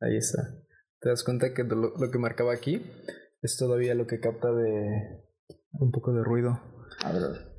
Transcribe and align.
Ahí 0.00 0.16
está. 0.16 0.42
¿Te 1.00 1.08
das 1.08 1.24
cuenta 1.24 1.54
que 1.54 1.64
lo, 1.64 1.96
lo 1.96 2.10
que 2.10 2.18
marcaba 2.18 2.52
aquí 2.52 2.82
es 3.42 3.56
todavía 3.56 3.94
lo 3.94 4.06
que 4.06 4.20
capta 4.20 4.52
de 4.52 5.22
un 5.72 5.90
poco 5.90 6.12
de 6.12 6.22
ruido? 6.24 6.60
A 7.04 7.12
ver, 7.12 7.22
a 7.24 7.28
ver. 7.28 7.56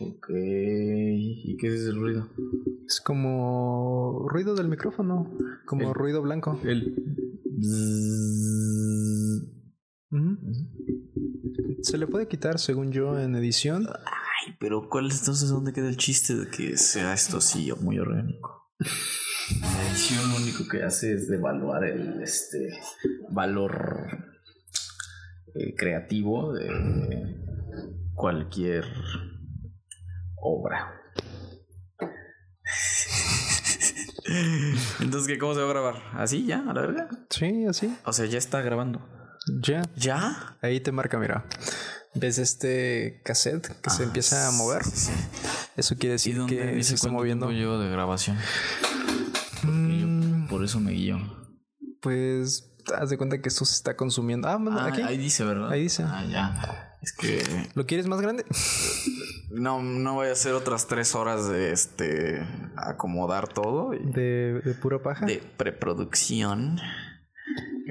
Ok. 0.00 0.28
¿Y 0.30 1.56
qué 1.56 1.66
es 1.68 1.74
ese 1.80 1.90
ruido? 1.92 2.28
Es 2.86 3.00
como 3.00 4.26
ruido 4.28 4.54
del 4.54 4.68
micrófono, 4.68 5.36
como 5.66 5.88
El- 5.88 5.94
ruido 5.94 6.22
blanco. 6.22 6.58
El. 6.64 6.94
Se 11.82 11.98
le 11.98 12.06
puede 12.06 12.28
quitar, 12.28 12.58
según 12.58 12.92
yo, 12.92 13.18
en 13.18 13.34
edición. 13.34 13.86
Ay, 13.88 14.56
pero 14.58 14.88
¿cuál 14.88 15.08
es 15.08 15.20
entonces 15.20 15.50
dónde 15.50 15.72
queda 15.72 15.88
el 15.88 15.96
chiste 15.96 16.34
de 16.34 16.48
que 16.48 16.76
sea 16.76 17.12
esto 17.12 17.38
así 17.38 17.70
muy 17.80 17.98
orgánico? 17.98 18.70
La 19.60 19.88
edición 19.88 20.30
lo 20.30 20.36
único 20.36 20.68
que 20.68 20.82
hace 20.82 21.12
es 21.12 21.28
devaluar 21.28 21.84
el 21.84 22.22
este 22.22 22.70
valor 23.30 24.06
eh, 25.54 25.74
creativo 25.76 26.52
de 26.54 26.70
cualquier 28.14 28.84
obra. 30.36 30.94
Entonces, 35.00 35.26
¿qué, 35.26 35.38
¿cómo 35.38 35.54
se 35.54 35.60
va 35.60 35.66
a 35.66 35.70
grabar? 35.70 36.02
¿Así 36.12 36.44
ya? 36.46 36.60
¿A 36.68 36.74
la 36.74 36.82
verga? 36.82 37.08
Sí, 37.30 37.64
así. 37.66 37.96
O 38.04 38.12
sea, 38.12 38.26
ya 38.26 38.38
está 38.38 38.60
grabando. 38.60 39.17
Ya. 39.60 39.82
¿Ya? 39.96 40.56
Ahí 40.62 40.80
te 40.80 40.92
marca, 40.92 41.18
mira. 41.18 41.44
¿Ves 42.14 42.38
este 42.38 43.20
cassette 43.24 43.68
que 43.82 43.90
se 43.90 44.02
Ah, 44.02 44.06
empieza 44.06 44.48
a 44.48 44.50
mover? 44.50 44.82
sí, 44.84 44.90
sí. 44.96 45.12
Eso 45.76 45.94
quiere 45.96 46.14
¿Y 46.14 46.16
decir 46.16 46.36
dónde 46.36 46.56
que 46.56 46.82
se 46.82 46.94
está 46.94 47.08
moviendo. 47.10 47.50
llevo 47.50 47.78
de 47.78 47.90
grabación? 47.90 48.36
Mm, 49.62 50.48
Por 50.48 50.64
eso 50.64 50.80
me 50.80 50.92
guío. 50.92 51.18
pues 52.00 52.70
haz 52.98 53.10
de 53.10 53.18
cuenta 53.18 53.40
que 53.40 53.48
esto 53.48 53.64
se 53.64 53.74
está 53.74 53.96
consumiendo. 53.96 54.48
Ah, 54.48 54.58
Ah, 54.70 54.86
aquí. 54.86 55.02
ahí 55.02 55.18
dice, 55.18 55.44
¿verdad? 55.44 55.70
Ahí 55.70 55.82
dice. 55.82 56.02
Ah, 56.04 56.24
ya. 56.28 56.96
Es 57.02 57.12
que 57.12 57.42
¿Lo 57.74 57.86
quieres 57.86 58.06
más 58.08 58.20
grande? 58.20 58.44
no, 59.50 59.82
no 59.82 60.14
voy 60.14 60.28
a 60.28 60.32
hacer 60.32 60.54
otras 60.54 60.86
tres 60.88 61.14
horas 61.14 61.48
de 61.48 61.70
este 61.72 62.44
acomodar 62.76 63.46
todo 63.48 63.94
y 63.94 63.98
De, 64.12 64.60
de 64.64 64.74
pura 64.74 65.00
paja. 65.02 65.26
de 65.26 65.36
preproducción. 65.56 66.80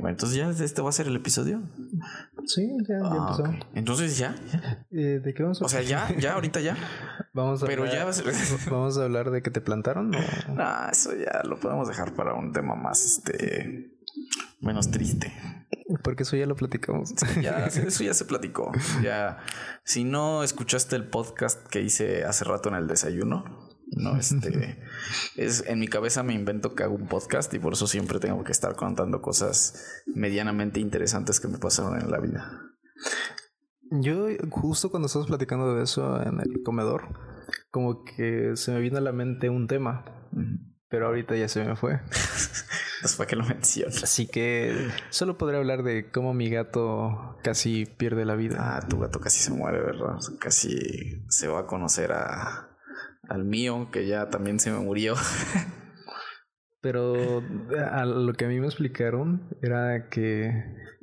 Entonces 0.06 0.38
ya 0.38 0.50
este 0.50 0.82
va 0.82 0.90
a 0.90 0.92
ser 0.94 1.08
el 1.08 1.16
episodio. 1.16 1.62
Sí, 2.46 2.68
ya, 2.88 3.00
ya 3.00 3.06
Ah, 3.06 3.36
empezó. 3.38 3.68
Entonces 3.74 4.18
ya. 4.18 4.36
Eh, 4.92 5.20
¿De 5.24 5.34
qué 5.34 5.44
vamos 5.44 5.62
a 5.62 5.66
O 5.66 5.70
sea, 5.70 5.82
ya, 5.82 6.10
ya, 6.18 6.34
ahorita 6.34 6.60
ya. 6.62 6.76
Vamos 7.34 7.62
a 7.62 7.66
Pero 7.68 7.84
hablar- 7.84 7.96
ya 7.98 8.04
va 8.06 8.10
a 8.10 8.14
ser- 8.14 8.26
Vamos 8.72 8.98
a 8.98 9.04
hablar 9.04 9.30
de 9.32 9.42
que 9.42 9.52
te 9.52 9.62
plantaron. 9.62 10.14
o- 10.16 10.20
Ah, 10.58 10.90
eso 10.92 11.12
ya 11.16 11.42
lo 11.44 11.60
podemos 11.60 11.88
dejar 11.88 12.14
para 12.14 12.34
un 12.34 12.52
tema 12.54 12.76
más 12.76 13.06
este 13.06 13.92
menos 14.62 14.90
triste. 14.92 15.34
Porque 16.04 16.24
eso 16.24 16.36
ya 16.36 16.46
lo 16.46 16.56
platicamos. 16.56 17.14
Ya, 17.42 17.66
eso 17.68 18.04
ya 18.04 18.14
se 18.14 18.26
platicó. 18.26 18.72
Ya, 19.04 19.38
si 19.84 20.04
no 20.04 20.44
escuchaste 20.44 20.96
el 20.96 21.08
podcast 21.08 21.66
que 21.68 21.82
hice 21.82 22.24
hace 22.26 22.44
rato 22.44 22.70
en 22.70 22.76
el 22.76 22.88
desayuno, 22.88 23.67
no, 23.92 24.16
este, 24.20 24.78
es 25.36 25.64
en 25.68 25.80
mi 25.80 25.88
cabeza 25.88 26.24
me 26.24 26.34
invento 26.34 26.76
que 26.76 26.84
hago 26.84 26.96
un 26.96 27.08
podcast 27.08 27.54
y 27.54 27.60
por 27.60 27.74
eso 27.74 27.88
siempre 27.88 28.20
tengo 28.20 28.44
que 28.44 28.52
estar 28.52 28.76
contando 28.76 29.22
cosas 29.22 30.04
medianamente 30.06 30.80
interesantes 30.80 31.40
que 31.40 31.48
me 31.48 31.58
pasaron 31.58 32.00
en 32.00 32.12
la 32.12 32.20
vida. 32.20 32.62
Yo 33.90 34.28
justo 34.50 34.90
cuando 34.90 35.08
estabas 35.08 35.28
platicando 35.28 35.74
de 35.76 35.84
eso 35.84 36.22
en 36.22 36.42
el 36.42 36.62
comedor, 36.64 37.18
como 37.72 38.04
que 38.04 38.52
se 38.56 38.72
me 38.72 38.80
vino 38.80 38.98
a 38.98 39.02
la 39.02 39.14
mente 39.14 39.50
un 39.50 39.68
tema, 39.68 40.04
pero 40.90 41.08
ahorita 41.08 41.36
ya 41.36 41.48
se 41.48 41.64
me 41.64 41.76
fue. 41.76 41.94
Entonces 42.98 43.16
fue 43.16 43.28
que 43.28 43.36
lo 43.36 43.46
mencioné. 43.46 43.96
Así 43.96 44.28
que 44.28 44.90
solo 45.10 45.38
podré 45.38 45.58
hablar 45.58 45.84
de 45.84 46.10
cómo 46.10 46.34
mi 46.34 46.50
gato 46.50 47.38
casi 47.44 47.86
pierde 47.86 48.26
la 48.26 48.36
vida. 48.36 48.78
Ah, 48.78 48.88
tu 48.88 49.00
gato 49.00 49.20
casi 49.20 49.40
se 49.40 49.52
muere, 49.52 49.80
¿verdad? 49.80 50.18
Casi 50.40 51.24
se 51.30 51.48
va 51.48 51.62
a 51.62 51.66
conocer 51.68 52.12
a 52.12 52.67
al 53.30 53.44
mío, 53.46 53.90
que 53.92 54.08
ya 54.08 54.30
también 54.30 54.60
se 54.60 54.72
me 54.72 54.80
murió. 54.80 55.16
Pero 56.82 57.44
a 57.92 58.06
lo 58.06 58.34
que 58.34 58.46
a 58.46 58.48
mí 58.48 58.60
me 58.60 58.68
explicaron 58.68 59.48
era 59.62 60.10
que, 60.10 60.54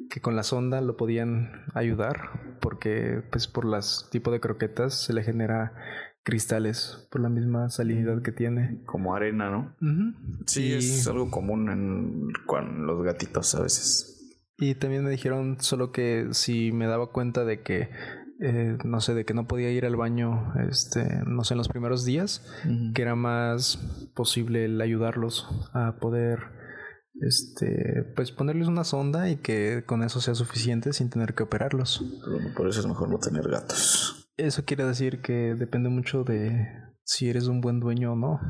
que 0.08 0.20
con 0.20 0.36
la 0.36 0.42
sonda 0.44 0.80
lo 0.80 0.96
podían 0.96 1.64
ayudar 1.74 2.56
porque 2.60 3.22
pues 3.30 3.48
por 3.48 3.64
las 3.64 4.08
tipo 4.10 4.30
de 4.30 4.40
croquetas 4.40 4.94
se 5.02 5.12
le 5.12 5.22
genera 5.24 5.74
cristales 6.22 7.06
por 7.10 7.20
la 7.20 7.28
misma 7.28 7.68
salinidad 7.70 8.22
que 8.22 8.32
tiene. 8.32 8.82
Como 8.86 9.14
arena, 9.14 9.50
¿no? 9.50 9.76
Sí, 10.46 10.68
Y- 10.68 10.74
es 10.74 11.06
algo 11.08 11.30
común 11.30 11.68
en, 11.70 12.28
con 12.46 12.86
los 12.86 13.02
gatitos 13.02 13.54
a 13.54 13.62
veces. 13.62 14.10
Y 14.56 14.76
también 14.76 15.02
me 15.04 15.10
dijeron 15.10 15.56
solo 15.60 15.90
que 15.90 16.28
si 16.30 16.70
me 16.70 16.86
daba 16.86 17.10
cuenta 17.10 17.44
de 17.44 17.60
que, 17.62 17.90
eh, 18.40 18.76
no 18.84 19.00
sé, 19.00 19.14
de 19.14 19.24
que 19.24 19.34
no 19.34 19.46
podía 19.46 19.70
ir 19.70 19.86
al 19.86 19.96
baño, 19.96 20.52
este, 20.68 21.22
no 21.26 21.44
sé, 21.44 21.54
en 21.54 21.58
los 21.58 21.68
primeros 21.68 22.04
días, 22.04 22.44
que 22.94 23.02
era 23.02 23.14
más 23.14 23.78
posible 24.14 24.64
el 24.64 24.80
ayudarlos 24.80 25.48
a 25.72 25.96
poder, 26.00 26.40
este, 27.20 28.04
pues 28.16 28.32
ponerles 28.32 28.68
una 28.68 28.84
sonda 28.84 29.30
y 29.30 29.36
que 29.36 29.84
con 29.86 30.02
eso 30.02 30.20
sea 30.20 30.34
suficiente 30.34 30.92
sin 30.92 31.10
tener 31.10 31.34
que 31.34 31.44
operarlos. 31.44 32.02
Bueno, 32.28 32.48
por 32.56 32.68
eso 32.68 32.80
es 32.80 32.86
mejor 32.86 33.08
no 33.08 33.18
tener 33.18 33.48
gatos. 33.48 34.28
Eso 34.36 34.64
quiere 34.64 34.84
decir 34.84 35.20
que 35.20 35.54
depende 35.54 35.88
mucho 35.88 36.24
de 36.24 36.66
si 37.04 37.28
eres 37.28 37.46
un 37.46 37.60
buen 37.60 37.78
dueño 37.78 38.14
o 38.14 38.16
no. 38.16 38.40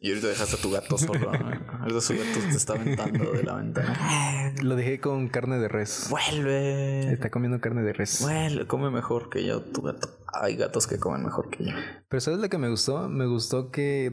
Y 0.00 0.10
ahorita 0.10 0.28
dejaste 0.28 0.56
a 0.56 0.58
tu 0.60 0.70
gato 0.70 0.96
solo. 0.98 1.30
Ahorita 1.30 2.00
su 2.00 2.14
gato 2.14 2.40
te 2.48 2.56
está 2.56 2.74
aventando 2.74 3.32
de 3.32 3.42
la 3.42 3.56
ventana. 3.56 4.54
Lo 4.62 4.76
dejé 4.76 5.00
con 5.00 5.28
carne 5.28 5.58
de 5.58 5.68
res. 5.68 6.08
Vuelve. 6.10 7.12
Está 7.12 7.30
comiendo 7.30 7.60
carne 7.60 7.82
de 7.82 7.92
res. 7.92 8.20
Vuelve, 8.22 8.66
come 8.66 8.90
mejor 8.90 9.30
que 9.30 9.44
yo, 9.44 9.62
tu 9.62 9.82
gato. 9.82 10.08
Hay 10.32 10.56
gatos 10.56 10.86
que 10.86 10.98
comen 10.98 11.24
mejor 11.24 11.50
que 11.50 11.64
yo. 11.64 11.72
Pero 12.08 12.20
¿sabes 12.20 12.40
lo 12.40 12.48
que 12.48 12.58
me 12.58 12.70
gustó? 12.70 13.08
Me 13.08 13.26
gustó 13.26 13.70
que 13.70 14.06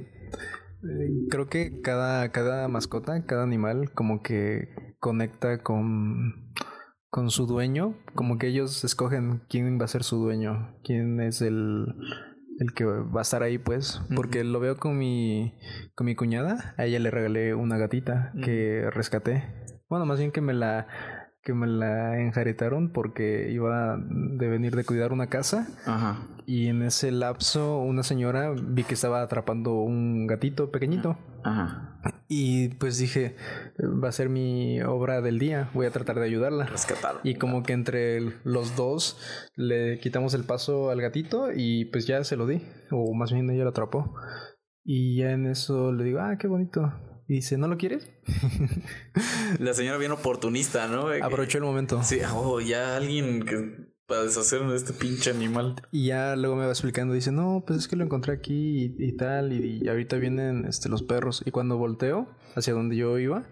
eh, 0.83 1.27
creo 1.29 1.47
que 1.47 1.81
cada, 1.81 2.31
cada 2.31 2.67
mascota, 2.67 3.23
cada 3.25 3.43
animal 3.43 3.91
como 3.93 4.23
que 4.23 4.95
conecta 4.99 5.61
con, 5.61 6.53
con 7.09 7.29
su 7.29 7.45
dueño, 7.45 7.95
como 8.15 8.39
que 8.39 8.47
ellos 8.47 8.83
escogen 8.83 9.43
quién 9.47 9.79
va 9.79 9.85
a 9.85 9.89
ser 9.89 10.03
su 10.03 10.17
dueño, 10.17 10.75
quién 10.83 11.21
es 11.21 11.41
el, 11.41 11.93
el 12.61 12.73
que 12.73 12.85
va 12.85 13.21
a 13.21 13.23
estar 13.23 13.41
ahí 13.41 13.57
pues, 13.57 14.01
porque 14.15 14.43
lo 14.43 14.59
veo 14.59 14.77
con 14.77 14.95
mi, 14.95 15.57
con 15.95 16.05
mi 16.05 16.13
cuñada, 16.15 16.75
a 16.77 16.85
ella 16.85 16.99
le 16.99 17.09
regalé 17.09 17.55
una 17.55 17.79
gatita 17.79 18.31
que 18.43 18.87
rescaté, 18.91 19.43
bueno, 19.89 20.05
más 20.05 20.19
bien 20.19 20.31
que 20.31 20.41
me 20.41 20.53
la 20.53 20.87
que 21.43 21.55
me 21.55 21.65
la 21.65 22.19
enjaretaron 22.19 22.91
porque 22.91 23.49
iba 23.51 23.97
de 23.97 24.47
venir 24.47 24.75
de 24.75 24.83
cuidar 24.83 25.11
una 25.11 25.25
casa. 25.25 25.67
Ajá. 25.87 26.19
y 26.45 26.67
en 26.67 26.83
ese 26.83 27.11
lapso 27.11 27.79
una 27.79 28.03
señora 28.03 28.51
vi 28.51 28.83
que 28.83 28.93
estaba 28.93 29.23
atrapando 29.23 29.73
un 29.73 30.27
gatito 30.27 30.69
pequeñito. 30.69 31.17
Ajá. 31.43 31.99
Y 32.27 32.69
pues 32.69 32.97
dije, 32.97 33.35
va 33.77 34.07
a 34.07 34.11
ser 34.13 34.29
mi 34.29 34.81
obra 34.81 35.21
del 35.21 35.37
día, 35.37 35.69
voy 35.73 35.85
a 35.85 35.91
tratar 35.91 36.17
de 36.17 36.25
ayudarla. 36.25 36.65
Rescatar. 36.65 37.19
Y 37.23 37.35
como 37.35 37.63
que 37.63 37.73
entre 37.73 38.21
los 38.43 38.75
dos 38.75 39.19
le 39.55 39.99
quitamos 39.99 40.33
el 40.33 40.45
paso 40.45 40.89
al 40.89 41.01
gatito 41.01 41.49
y 41.53 41.85
pues 41.85 42.07
ya 42.07 42.23
se 42.23 42.37
lo 42.37 42.47
di, 42.47 42.61
o 42.89 43.13
más 43.13 43.31
bien 43.31 43.49
ella 43.49 43.63
lo 43.63 43.71
atrapó. 43.71 44.15
Y 44.83 45.17
ya 45.17 45.31
en 45.31 45.45
eso 45.45 45.91
le 45.91 46.03
digo, 46.03 46.19
ah, 46.21 46.37
qué 46.39 46.47
bonito. 46.47 46.93
Y 47.27 47.35
dice, 47.35 47.57
¿no 47.57 47.67
lo 47.67 47.77
quieres? 47.77 48.09
La 49.59 49.73
señora 49.73 49.97
bien 49.97 50.11
oportunista, 50.11 50.87
¿no? 50.87 51.09
Aprovechó 51.21 51.59
el 51.59 51.63
momento. 51.63 52.01
Sí, 52.03 52.19
oh, 52.33 52.59
ya 52.59 52.97
alguien 52.97 53.45
que 53.45 53.90
para 54.11 54.23
deshacer 54.23 54.61
de 54.67 54.75
este 54.75 54.91
pinche 54.91 55.29
animal. 55.31 55.75
Y 55.91 56.07
ya 56.07 56.35
luego 56.35 56.57
me 56.57 56.65
va 56.65 56.71
explicando, 56.71 57.13
dice, 57.13 57.31
no, 57.31 57.63
pues 57.65 57.79
es 57.79 57.87
que 57.87 57.95
lo 57.95 58.03
encontré 58.03 58.33
aquí 58.33 58.93
y, 58.99 59.05
y 59.07 59.15
tal, 59.15 59.53
y, 59.53 59.79
y 59.81 59.87
ahorita 59.87 60.17
vienen 60.17 60.65
este, 60.65 60.89
los 60.89 61.01
perros. 61.01 61.41
Y 61.45 61.51
cuando 61.51 61.77
volteo 61.77 62.27
hacia 62.55 62.73
donde 62.73 62.97
yo 62.97 63.17
iba, 63.17 63.47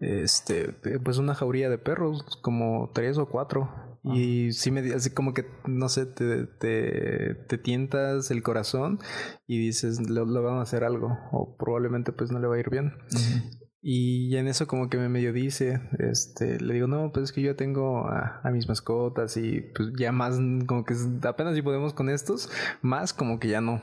este, 0.00 0.72
pues 1.04 1.18
una 1.18 1.34
jauría 1.34 1.68
de 1.68 1.76
perros, 1.76 2.24
como 2.40 2.90
tres 2.94 3.18
o 3.18 3.26
cuatro. 3.26 3.68
Y 4.04 4.52
sí 4.52 4.70
me 4.70 4.80
di- 4.80 4.92
así 4.92 5.10
como 5.10 5.34
que, 5.34 5.44
no 5.66 5.90
sé, 5.90 6.06
te, 6.06 6.46
te, 6.46 7.34
te 7.34 7.58
tientas 7.58 8.30
el 8.30 8.42
corazón 8.42 9.00
y 9.46 9.58
dices, 9.58 10.00
le, 10.00 10.24
le 10.24 10.40
van 10.40 10.54
a 10.58 10.62
hacer 10.62 10.84
algo, 10.84 11.18
o 11.30 11.54
probablemente 11.58 12.12
pues 12.12 12.30
no 12.30 12.38
le 12.38 12.46
va 12.46 12.54
a 12.54 12.60
ir 12.60 12.70
bien. 12.70 12.94
Y 13.80 14.36
en 14.36 14.48
eso 14.48 14.66
como 14.66 14.88
que 14.88 14.98
me 14.98 15.08
medio 15.08 15.32
dice, 15.32 15.80
este, 15.98 16.60
le 16.60 16.74
digo, 16.74 16.88
no, 16.88 17.12
pues 17.12 17.24
es 17.24 17.32
que 17.32 17.42
yo 17.42 17.52
ya 17.52 17.56
tengo 17.56 18.08
a, 18.08 18.40
a 18.42 18.50
mis 18.50 18.68
mascotas 18.68 19.36
y 19.36 19.60
pues 19.74 19.90
ya 19.96 20.10
más, 20.10 20.36
como 20.66 20.84
que 20.84 20.94
apenas 21.22 21.54
si 21.54 21.62
podemos 21.62 21.94
con 21.94 22.08
estos, 22.08 22.50
más 22.82 23.12
como 23.12 23.38
que 23.38 23.48
ya 23.48 23.60
no. 23.60 23.80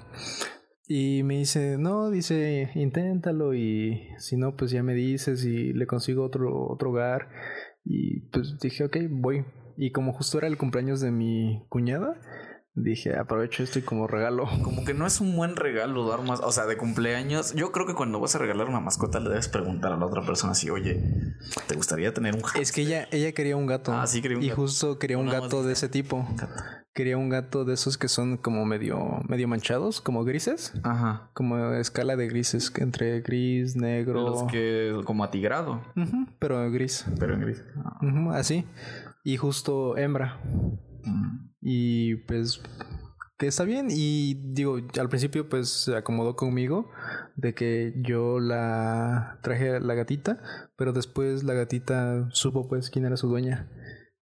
Y 0.87 1.23
me 1.23 1.37
dice, 1.37 1.77
no, 1.79 2.11
dice, 2.11 2.69
inténtalo 2.75 3.55
y 3.55 4.09
si 4.17 4.37
no, 4.37 4.55
pues 4.55 4.69
ya 4.69 4.83
me 4.83 4.93
dices 4.93 5.43
y 5.43 5.73
le 5.73 5.87
consigo 5.87 6.23
otro, 6.23 6.67
otro 6.67 6.91
hogar. 6.91 7.29
Y 7.83 8.21
pues 8.29 8.59
dije, 8.59 8.83
ok, 8.83 8.97
voy. 9.09 9.45
Y 9.77 9.91
como 9.91 10.13
justo 10.13 10.37
era 10.37 10.47
el 10.47 10.57
cumpleaños 10.57 11.01
de 11.01 11.11
mi 11.11 11.65
cuñada, 11.69 12.19
dije, 12.75 13.17
aprovecho 13.17 13.63
esto 13.63 13.79
y 13.79 13.81
como 13.81 14.05
regalo. 14.07 14.47
Como 14.63 14.83
que 14.85 14.93
no 14.93 15.05
es 15.07 15.21
un 15.21 15.35
buen 15.35 15.55
regalo 15.55 16.07
dar 16.07 16.21
más, 16.21 16.39
o 16.41 16.51
sea, 16.51 16.65
de 16.65 16.77
cumpleaños. 16.77 17.53
Yo 17.55 17.71
creo 17.71 17.85
que 17.85 17.93
cuando 17.93 18.19
vas 18.19 18.35
a 18.35 18.39
regalar 18.39 18.67
una 18.67 18.79
mascota 18.79 19.19
le 19.19 19.29
debes 19.29 19.47
preguntar 19.47 19.93
a 19.93 19.97
la 19.97 20.05
otra 20.05 20.25
persona 20.25 20.53
si, 20.55 20.69
oye, 20.69 21.01
¿te 21.67 21.75
gustaría 21.75 22.13
tener 22.13 22.35
un 22.35 22.41
gato? 22.41 22.59
Es 22.59 22.71
que 22.71 22.81
ella, 22.81 23.07
ella 23.11 23.31
quería 23.31 23.55
un 23.55 23.65
gato. 23.65 23.93
Ah, 23.93 24.05
sí, 24.07 24.21
quería 24.21 24.37
un 24.37 24.43
y 24.43 24.49
gato. 24.49 24.61
justo 24.61 24.99
quería 24.99 25.17
un 25.17 25.27
gato 25.29 25.63
de 25.63 25.73
ese 25.73 25.87
tipo. 25.89 26.27
Quería 26.93 27.17
un 27.17 27.27
gato 27.29 27.65
de 27.65 27.73
esos 27.73 27.97
que 27.97 28.07
son 28.07 28.37
como 28.37 28.65
medio, 28.65 28.97
medio 29.27 29.47
manchados, 29.49 29.99
como 29.99 30.23
grises. 30.23 30.73
Ajá. 30.83 31.29
Como 31.33 31.73
escala 31.73 32.15
de 32.15 32.27
grises, 32.27 32.71
entre 32.77 33.19
gris, 33.21 33.75
negro. 33.75 34.21
Los 34.29 34.43
que 34.51 35.01
como 35.05 35.23
atigrado, 35.25 35.81
Ujú, 35.97 36.27
pero 36.39 36.71
gris. 36.71 37.05
pero 37.19 37.33
en 37.33 37.41
gris. 37.41 37.63
Ujú, 38.01 38.31
así. 38.31 38.65
Y 39.25 39.35
justo 39.37 39.97
hembra. 39.97 40.39
Y 41.61 42.15
pues 42.27 42.61
que 43.37 43.47
está 43.47 43.63
bien. 43.63 43.87
Y 43.89 44.35
digo, 44.53 44.77
al 44.99 45.09
principio 45.09 45.49
pues 45.49 45.69
se 45.69 45.95
acomodó 45.95 46.35
conmigo 46.35 46.89
de 47.35 47.53
que 47.53 47.93
yo 47.97 48.39
la 48.39 49.39
traje 49.41 49.75
a 49.75 49.79
la 49.79 49.93
gatita, 49.93 50.41
pero 50.77 50.93
después 50.93 51.43
la 51.43 51.53
gatita 51.53 52.29
supo 52.31 52.67
pues 52.67 52.89
quién 52.89 53.05
era 53.05 53.17
su 53.17 53.27
dueña. 53.27 53.69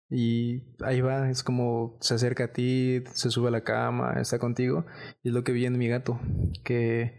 Y 0.09 0.63
ahí 0.83 1.01
va, 1.01 1.29
es 1.29 1.43
como 1.43 1.97
se 1.99 2.13
acerca 2.13 2.45
a 2.45 2.53
ti, 2.53 3.03
se 3.13 3.31
sube 3.31 3.47
a 3.47 3.51
la 3.51 3.63
cama, 3.63 4.13
está 4.19 4.39
contigo. 4.39 4.85
Y 5.23 5.29
es 5.29 5.33
lo 5.33 5.43
que 5.43 5.51
vi 5.51 5.65
en 5.65 5.77
mi 5.77 5.87
gato, 5.87 6.19
que 6.63 7.17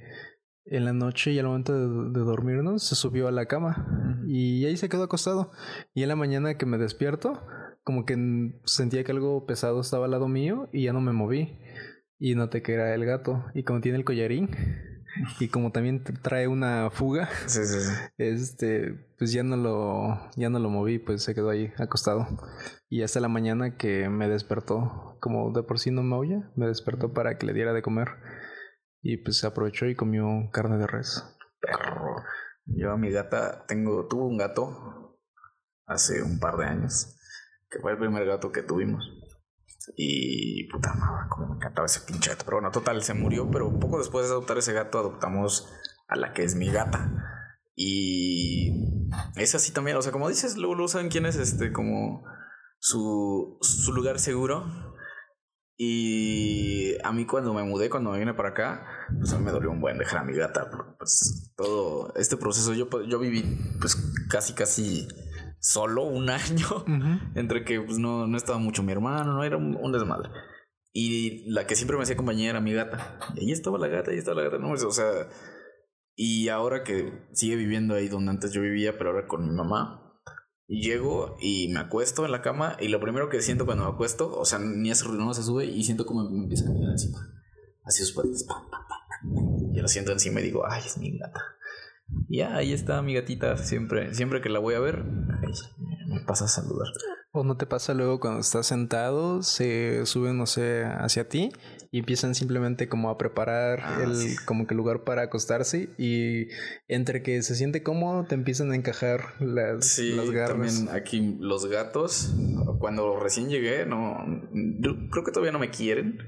en 0.65 0.85
la 0.85 0.93
noche 0.93 1.33
y 1.33 1.39
al 1.39 1.47
momento 1.47 1.73
de, 1.73 2.19
de 2.19 2.25
dormirnos 2.25 2.83
se 2.83 2.97
subió 2.97 3.29
a 3.29 3.33
la 3.33 3.47
cama 3.47 4.23
y 4.27 4.65
ahí 4.67 4.77
se 4.77 4.89
quedó 4.89 5.05
acostado. 5.05 5.53
Y 5.95 6.03
en 6.03 6.09
la 6.09 6.17
mañana 6.17 6.57
que 6.57 6.67
me 6.67 6.79
despierto, 6.79 7.41
como 7.87 8.05
que 8.05 8.17
sentía 8.65 9.05
que 9.05 9.13
algo 9.13 9.47
pesado 9.47 9.81
estaba 9.81 10.07
al 10.07 10.11
lado 10.11 10.27
mío 10.27 10.69
y 10.73 10.83
ya 10.87 10.93
no 10.93 11.01
me 11.01 11.13
moví. 11.13 11.57
Y 12.19 12.35
noté 12.35 12.61
que 12.61 12.75
era 12.75 12.93
el 12.93 13.05
gato. 13.05 13.45
Y 13.55 13.63
como 13.63 13.81
tiene 13.81 13.97
el 13.99 14.05
collarín 14.05 14.51
y 15.39 15.47
como 15.49 15.71
también 15.71 16.03
trae 16.21 16.49
una 16.49 16.91
fuga, 16.91 17.29
Sí, 17.47 17.65
sí, 17.65 17.81
sí. 17.81 17.93
este, 18.19 18.93
pues 19.19 19.31
ya 19.33 19.45
no 19.45 19.57
lo, 19.57 20.31
ya 20.35 20.51
no 20.51 20.59
lo 20.59 20.69
moví, 20.69 20.99
pues 20.99 21.23
se 21.23 21.33
quedó 21.33 21.49
ahí 21.49 21.73
acostado. 21.79 22.27
Y 22.89 23.03
hasta 23.03 23.21
la 23.21 23.29
mañana 23.29 23.77
que 23.77 24.09
me 24.09 24.29
despertó, 24.29 25.17
como 25.21 25.53
de 25.53 25.63
por 25.63 25.79
sí 25.79 25.93
no 25.93 26.03
maulla, 26.03 26.51
me 26.57 26.67
despertó 26.67 27.13
para 27.13 27.39
que 27.39 27.47
le 27.47 27.53
diera 27.53 27.73
de 27.73 27.83
comer. 27.83 28.09
Y 29.01 29.19
pues 29.19 29.45
aprovechó 29.45 29.87
y 29.87 29.95
comió 29.95 30.27
carne 30.53 30.77
de 30.79 30.89
res. 30.89 31.23
Perro. 31.61 32.17
Yo 32.65 32.91
a 32.91 32.97
mi 32.97 33.13
gata 33.13 33.65
tengo, 33.69 34.09
tuve 34.09 34.25
un 34.25 34.39
gato 34.39 35.21
hace 35.87 36.21
un 36.21 36.41
par 36.41 36.57
de 36.57 36.65
años, 36.67 37.16
que 37.71 37.81
fue 37.81 37.93
el 37.93 37.99
primer 37.99 38.25
gato 38.25 38.53
que 38.53 38.63
tuvimos. 38.63 39.05
Y 39.97 40.69
puta 40.69 40.93
madre, 40.95 41.29
como 41.29 41.49
me 41.49 41.55
encantaba 41.57 41.87
ese 41.87 42.01
pinche 42.01 42.31
gato. 42.31 42.45
Pero 42.45 42.59
bueno, 42.59 42.71
total, 42.71 43.03
se 43.03 43.15
murió, 43.15 43.49
pero 43.51 43.79
poco 43.79 43.99
después 43.99 44.27
de 44.27 44.33
adoptar 44.33 44.59
ese 44.59 44.73
gato 44.73 44.99
adoptamos 44.99 45.73
a 46.09 46.17
la 46.17 46.33
que 46.33 46.45
es 46.45 46.55
mi 46.55 46.71
gata. 46.71 47.11
Y 47.75 49.07
es 49.37 49.55
así 49.55 49.73
también, 49.73 49.97
o 49.97 50.03
sea, 50.03 50.13
como 50.13 50.29
dices, 50.29 50.57
luego 50.57 50.75
lo 50.75 50.89
saben 50.89 51.09
quién 51.09 51.27
es 51.27 51.37
este, 51.37 51.73
como 51.73 52.25
su, 52.79 53.59
su 53.61 53.93
lugar 53.93 54.19
seguro. 54.19 54.65
Y 55.79 56.97
a 57.05 57.13
mí 57.13 57.27
cuando 57.27 57.53
me 57.53 57.63
mudé, 57.63 57.91
cuando 57.91 58.11
me 58.11 58.19
vine 58.19 58.33
para 58.33 58.51
acá, 58.51 58.87
pues 59.19 59.33
a 59.35 59.39
mí 59.39 59.45
me 59.45 59.51
dolió 59.51 59.71
un 59.71 59.81
buen 59.81 59.99
dejar 59.99 60.21
a 60.21 60.25
mi 60.25 60.33
gata. 60.33 60.71
Pues 60.99 61.53
todo 61.55 62.15
este 62.17 62.39
proceso, 62.39 62.73
yo, 62.73 62.89
yo 63.07 63.19
viví 63.19 63.43
pues 63.79 63.95
casi, 64.31 64.55
casi 64.55 65.07
solo 65.67 66.05
un 66.05 66.31
año. 66.31 66.85
Entre 67.35 67.65
que 67.65 67.81
pues 67.81 67.99
no, 67.99 68.27
no 68.27 68.37
estaba 68.37 68.59
mucho 68.59 68.83
mi 68.83 68.93
hermano, 68.93 69.33
no 69.35 69.45
era 69.45 69.57
un, 69.57 69.77
un 69.77 69.93
desmadre. 69.93 70.31
Y 70.93 71.51
la 71.51 71.67
que 71.67 71.77
siempre 71.77 71.97
me 71.97 72.05
hacía 72.05 72.17
compañía 72.17 72.51
era 72.51 72.61
mi 72.61 72.73
gata. 72.73 73.19
Y 73.35 73.41
ahí 73.41 73.53
estaba 73.53 73.79
la 73.79 73.89
gata, 73.89 74.13
ahí 74.13 74.19
estaba 74.19 74.41
la 74.41 74.49
gata. 74.49 74.59
No, 74.59 74.71
o 74.73 74.93
sea, 74.93 75.29
y 76.15 76.49
ahora 76.49 76.85
que 76.85 77.13
sigue 77.33 77.57
viviendo 77.57 77.95
ahí 77.95 78.09
donde 78.09 78.31
antes 78.31 78.53
yo 78.53 78.63
vivía, 78.63 78.97
pero 78.97 79.11
ahora 79.11 79.27
con 79.27 79.47
mi 79.47 79.55
mamá. 79.55 80.03
Llego 80.69 81.37
y 81.41 81.69
me 81.69 81.79
acuesto 81.79 82.25
en 82.25 82.33
la 82.33 82.43
cama 82.43 82.77
y 82.81 82.89
lo 82.89 82.99
primero 83.01 83.29
que 83.29 83.41
siento 83.41 83.67
cuando 83.67 83.85
me 83.85 83.91
acuesto, 83.91 84.37
o 84.37 84.45
sea, 84.45 84.59
ni 84.59 84.91
hace 84.91 85.05
ruido, 85.05 85.25
no 85.25 85.33
se 85.33 85.45
sube 85.45 85.65
y 85.65 85.85
siento 85.85 86.07
como 86.07 86.29
me 86.29 86.43
empieza 86.43 86.65
a 86.65 86.69
caminar 86.69 86.91
encima. 86.91 87.19
Así 87.85 88.03
sus 88.03 88.15
patas. 88.15 88.45
pam, 88.45 88.69
pam, 88.69 88.83
pam, 88.89 89.01
pam. 89.09 89.75
Y 89.75 89.81
lo 89.81 89.87
siento 89.87 90.11
encima 90.11 90.41
y 90.41 90.45
digo, 90.45 90.65
ay, 90.69 90.83
es 90.85 90.99
mi 90.99 91.17
gata. 91.17 91.41
Y 92.29 92.39
ya, 92.39 92.57
ahí 92.57 92.73
está 92.73 93.01
mi 93.03 93.15
gatita. 93.15 93.57
Siempre, 93.59 94.15
siempre 94.15 94.41
que 94.41 94.49
la 94.49 94.59
voy 94.59 94.75
a 94.75 94.81
ver, 94.81 95.05
me 95.05 96.21
pasa 96.27 96.47
a 96.47 96.49
saludar. 96.49 96.89
¿O 97.33 97.45
no 97.45 97.57
te 97.59 97.67
pasa 97.67 97.93
luego 97.93 98.19
cuando 98.19 98.41
estás 98.41 98.67
sentado, 98.67 99.43
se 99.43 100.07
suben, 100.07 100.39
no 100.39 100.47
sé, 100.47 100.85
hacia 100.87 101.29
ti 101.29 101.51
y 101.93 101.99
empiezan 101.99 102.35
simplemente 102.35 102.89
como 102.89 103.11
a 103.11 103.19
preparar 103.19 103.81
Ah, 103.83 104.01
el 104.05 104.15
sí. 104.17 104.37
como 104.47 104.67
que 104.67 104.75
lugar 104.75 105.05
para 105.05 105.23
acostarse 105.23 105.91
y 105.99 106.47
entre 106.89 107.23
que 107.23 107.43
se 107.43 107.55
siente 107.55 107.83
cómodo 107.83 108.25
te 108.25 108.35
empiezan 108.35 108.73
a 108.73 108.75
encajar 108.77 109.21
las, 109.41 109.87
Sí, 109.87 110.13
las 110.15 110.31
garras? 110.31 110.77
también 110.79 110.97
aquí 110.97 111.37
los 111.39 111.67
gatos, 111.67 112.35
cuando 112.79 113.21
recién 113.21 113.51
llegué, 113.51 113.85
no, 113.85 114.17
creo 115.11 115.23
que 115.23 115.31
todavía 115.31 115.53
no 115.53 115.59
me 115.59 115.71
quieren, 115.71 116.19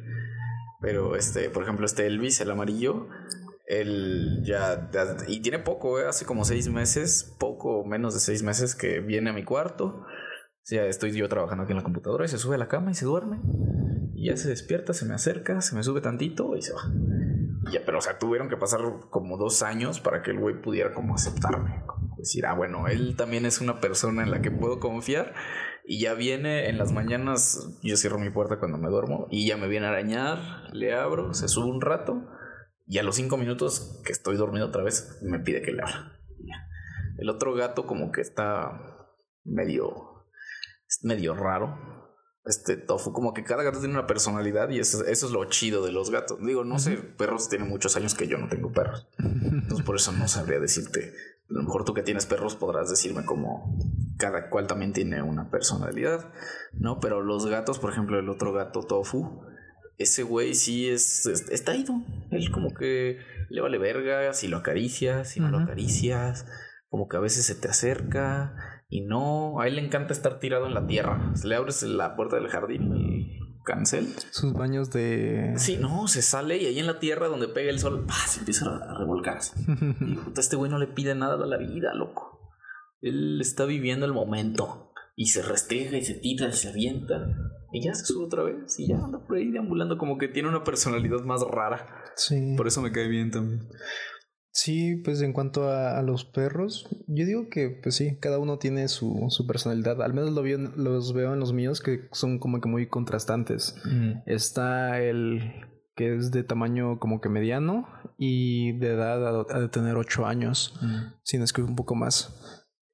pero 0.82 1.16
este, 1.16 1.48
por 1.48 1.62
ejemplo, 1.62 1.86
este 1.86 2.06
Elvis, 2.06 2.40
el 2.42 2.50
amarillo, 2.50 3.08
él 3.68 4.42
ya, 4.44 4.90
y 5.28 5.40
tiene 5.40 5.58
poco, 5.58 6.00
¿eh? 6.00 6.06
hace 6.08 6.24
como 6.24 6.44
seis 6.44 6.68
meses, 6.70 7.36
poco 7.38 7.84
menos 7.84 8.14
de 8.14 8.20
seis 8.20 8.42
meses 8.42 8.74
que 8.74 9.00
viene 9.00 9.30
a 9.30 9.34
mi 9.34 9.44
cuarto, 9.44 9.84
o 9.84 10.06
sea, 10.62 10.86
estoy 10.86 11.12
yo 11.12 11.28
trabajando 11.28 11.64
aquí 11.64 11.72
en 11.72 11.78
la 11.78 11.84
computadora 11.84 12.24
y 12.24 12.28
se 12.28 12.38
sube 12.38 12.54
a 12.54 12.58
la 12.58 12.68
cama 12.68 12.90
y 12.90 12.94
se 12.94 13.04
duerme, 13.04 13.40
y 14.14 14.28
ya 14.28 14.36
se 14.38 14.48
despierta, 14.48 14.94
se 14.94 15.04
me 15.04 15.14
acerca, 15.14 15.60
se 15.60 15.76
me 15.76 15.82
sube 15.82 16.00
tantito 16.00 16.56
y 16.56 16.62
se 16.62 16.72
va. 16.72 16.80
Ya, 17.70 17.80
pero 17.84 17.98
o 17.98 18.00
sea, 18.00 18.18
tuvieron 18.18 18.48
que 18.48 18.56
pasar 18.56 18.80
como 19.10 19.36
dos 19.36 19.62
años 19.62 20.00
para 20.00 20.22
que 20.22 20.30
el 20.30 20.38
güey 20.38 20.62
pudiera 20.62 20.94
como 20.94 21.14
aceptarme. 21.14 21.82
Como 21.86 22.16
decir, 22.16 22.46
ah, 22.46 22.54
bueno, 22.54 22.86
él 22.88 23.16
también 23.16 23.44
es 23.44 23.60
una 23.60 23.80
persona 23.80 24.22
en 24.22 24.30
la 24.30 24.40
que 24.40 24.50
puedo 24.50 24.80
confiar. 24.80 25.34
Y 25.84 26.00
ya 26.00 26.14
viene 26.14 26.70
en 26.70 26.78
las 26.78 26.92
mañanas, 26.92 27.78
yo 27.82 27.96
cierro 27.96 28.18
mi 28.18 28.30
puerta 28.30 28.58
cuando 28.58 28.78
me 28.78 28.88
duermo 28.88 29.26
y 29.30 29.46
ya 29.46 29.56
me 29.58 29.68
viene 29.68 29.86
a 29.86 29.90
arañar, 29.90 30.38
le 30.72 30.94
abro, 30.94 31.34
se 31.34 31.48
sube 31.48 31.66
un 31.66 31.80
rato 31.80 32.22
y 32.88 32.98
a 32.98 33.02
los 33.02 33.16
cinco 33.16 33.36
minutos 33.36 34.00
que 34.04 34.12
estoy 34.12 34.36
dormido 34.36 34.66
otra 34.66 34.82
vez 34.82 35.18
me 35.22 35.38
pide 35.38 35.60
que 35.60 35.72
le 35.72 35.82
ya. 35.82 36.68
El 37.18 37.28
otro 37.28 37.54
gato 37.54 37.86
como 37.86 38.10
que 38.10 38.22
está 38.22 39.12
medio, 39.44 40.24
medio 41.02 41.34
raro. 41.34 41.96
Este 42.46 42.78
tofu, 42.78 43.12
como 43.12 43.34
que 43.34 43.44
cada 43.44 43.62
gato 43.62 43.78
tiene 43.78 43.92
una 43.92 44.06
personalidad 44.06 44.70
y 44.70 44.78
eso, 44.78 45.04
eso 45.04 45.26
es 45.26 45.32
lo 45.32 45.44
chido 45.46 45.84
de 45.84 45.92
los 45.92 46.10
gatos. 46.10 46.38
Digo, 46.40 46.64
no 46.64 46.78
sé, 46.78 46.96
perros 46.96 47.50
tienen 47.50 47.68
muchos 47.68 47.94
años 47.96 48.14
que 48.14 48.26
yo 48.26 48.38
no 48.38 48.48
tengo 48.48 48.72
perros. 48.72 49.06
Entonces 49.18 49.84
por 49.84 49.96
eso 49.96 50.12
no 50.12 50.26
sabría 50.26 50.58
decirte. 50.58 51.12
A 51.50 51.52
lo 51.52 51.62
mejor 51.64 51.84
tú 51.84 51.92
que 51.92 52.02
tienes 52.02 52.24
perros 52.24 52.56
podrás 52.56 52.88
decirme 52.88 53.26
como 53.26 53.76
cada 54.16 54.48
cual 54.48 54.66
también 54.66 54.94
tiene 54.94 55.20
una 55.20 55.50
personalidad, 55.50 56.32
¿no? 56.72 57.00
Pero 57.00 57.22
los 57.22 57.46
gatos, 57.46 57.78
por 57.78 57.92
ejemplo, 57.92 58.18
el 58.18 58.30
otro 58.30 58.54
gato 58.54 58.82
tofu, 58.82 59.42
ese 59.98 60.22
güey 60.22 60.54
sí 60.54 60.88
es, 60.88 61.26
es- 61.26 61.48
está 61.50 61.74
ido. 61.76 61.94
Él 62.30 62.50
como 62.50 62.72
que 62.74 63.18
le 63.50 63.60
vale 63.60 63.78
verga 63.78 64.32
si 64.32 64.48
lo 64.48 64.58
acaricias, 64.58 65.30
si 65.30 65.40
no 65.40 65.50
lo 65.50 65.58
acaricias, 65.58 66.46
como 66.88 67.08
que 67.08 67.16
a 67.16 67.20
veces 67.20 67.44
se 67.46 67.54
te 67.54 67.68
acerca 67.68 68.54
y 68.88 69.02
no, 69.02 69.60
a 69.60 69.68
él 69.68 69.76
le 69.76 69.84
encanta 69.84 70.12
estar 70.12 70.38
tirado 70.38 70.66
en 70.66 70.74
la 70.74 70.86
tierra. 70.86 71.32
Le 71.44 71.54
abres 71.54 71.82
la 71.82 72.16
puerta 72.16 72.36
del 72.36 72.48
jardín 72.48 72.94
y 72.96 73.38
cancel. 73.64 74.06
Sus 74.30 74.54
baños 74.54 74.90
de... 74.90 75.52
Sí, 75.56 75.76
no, 75.78 76.08
se 76.08 76.22
sale 76.22 76.56
y 76.56 76.64
ahí 76.66 76.78
en 76.78 76.86
la 76.86 76.98
tierra 77.00 77.28
donde 77.28 77.48
pega 77.48 77.70
el 77.70 77.78
sol, 77.78 78.06
¡pah! 78.06 78.14
se 78.26 78.38
empieza 78.40 78.66
a 78.66 78.98
revolcarse. 78.98 79.54
Y 80.00 80.14
puta, 80.14 80.40
este 80.40 80.56
güey 80.56 80.70
no 80.70 80.78
le 80.78 80.86
pide 80.86 81.14
nada 81.14 81.34
a 81.34 81.46
la 81.46 81.58
vida, 81.58 81.92
loco. 81.94 82.40
Él 83.02 83.38
está 83.40 83.64
viviendo 83.66 84.06
el 84.06 84.12
momento. 84.14 84.92
Y 85.16 85.26
se 85.26 85.42
restreja 85.42 85.96
y 85.98 86.04
se 86.04 86.14
tira 86.14 86.48
y 86.48 86.52
se 86.52 86.68
avienta. 86.68 87.26
Y 87.72 87.84
ya 87.84 87.94
se 87.94 88.04
sube 88.04 88.24
otra 88.24 88.42
vez. 88.42 88.78
Y 88.78 88.88
ya 88.88 88.98
anda 88.98 89.18
por 89.18 89.36
ahí 89.36 89.50
deambulando 89.50 89.98
como 89.98 90.18
que 90.18 90.28
tiene 90.28 90.48
una 90.48 90.64
personalidad 90.64 91.22
más 91.24 91.42
rara. 91.42 91.86
Sí. 92.16 92.54
Por 92.56 92.66
eso 92.66 92.80
me 92.82 92.92
cae 92.92 93.08
bien 93.08 93.30
también. 93.30 93.68
Sí, 94.50 94.96
pues 95.04 95.22
en 95.22 95.32
cuanto 95.32 95.70
a, 95.70 95.98
a 95.98 96.02
los 96.02 96.24
perros, 96.24 96.88
yo 97.06 97.26
digo 97.26 97.48
que 97.48 97.78
pues 97.82 97.94
sí, 97.94 98.18
cada 98.18 98.38
uno 98.38 98.58
tiene 98.58 98.88
su, 98.88 99.26
su 99.28 99.46
personalidad. 99.46 100.02
Al 100.02 100.14
menos 100.14 100.32
lo 100.32 100.42
veo 100.42 100.58
los 100.58 101.12
veo 101.12 101.32
en 101.34 101.38
los 101.38 101.52
míos 101.52 101.80
que 101.80 102.08
son 102.12 102.38
como 102.38 102.60
que 102.60 102.68
muy 102.68 102.88
contrastantes. 102.88 103.76
Está 104.26 105.00
el 105.00 105.52
que 105.94 106.16
es 106.16 106.30
de 106.30 106.44
tamaño 106.44 106.98
como 106.98 107.20
que 107.20 107.28
mediano 107.28 107.86
y 108.16 108.76
de 108.78 108.94
edad 108.94 109.46
ha 109.50 109.60
de 109.60 109.68
tener 109.68 109.96
8 109.96 110.26
años, 110.26 110.74
si 111.22 111.38
no 111.38 111.44
es 111.44 111.52
que 111.52 111.62
un 111.62 111.76
poco 111.76 111.94
más. 111.94 112.34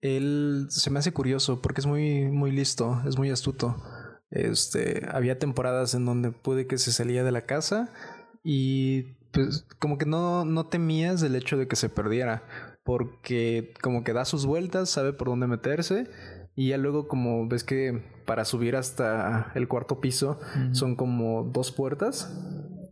Él 0.01 0.67
se 0.69 0.91
me 0.91 0.99
hace 0.99 1.13
curioso 1.13 1.63
porque 1.63 1.81
es 1.81 1.87
muy, 1.87 2.31
muy 2.31 2.51
listo, 2.51 3.03
es 3.07 3.17
muy 3.17 3.31
astuto. 3.31 3.77
Este, 4.35 5.07
había 5.11 5.39
temporadas 5.39 5.95
en 5.95 6.05
donde 6.05 6.33
pude 6.33 6.67
que 6.67 6.77
se 6.77 6.93
salía 6.93 7.25
de 7.25 7.33
la 7.33 7.47
casa 7.47 7.93
y 8.43 9.15
pues 9.31 9.65
como 9.79 9.97
que 9.97 10.07
no, 10.07 10.45
no 10.45 10.67
temías 10.67 11.23
el 11.23 11.35
hecho 11.35 11.57
de 11.57 11.67
que 11.67 11.77
se 11.77 11.89
perdiera 11.89 12.43
porque 12.85 13.73
como 13.83 14.05
que 14.05 14.13
da 14.13 14.25
sus 14.25 14.47
vueltas, 14.47 14.91
sabe 14.91 15.13
por 15.13 15.29
dónde 15.29 15.47
meterse 15.47 16.07
Y 16.55 16.69
ya 16.69 16.79
luego, 16.79 17.09
como 17.09 17.49
ves 17.49 17.65
que 17.65 18.03
para 18.27 18.45
subir 18.45 18.77
hasta 18.77 19.51
el 19.55 19.67
cuarto 19.67 20.01
piso 20.01 20.39
son 20.73 20.95
como 20.95 21.45
dos 21.45 21.73
puertas. 21.73 22.33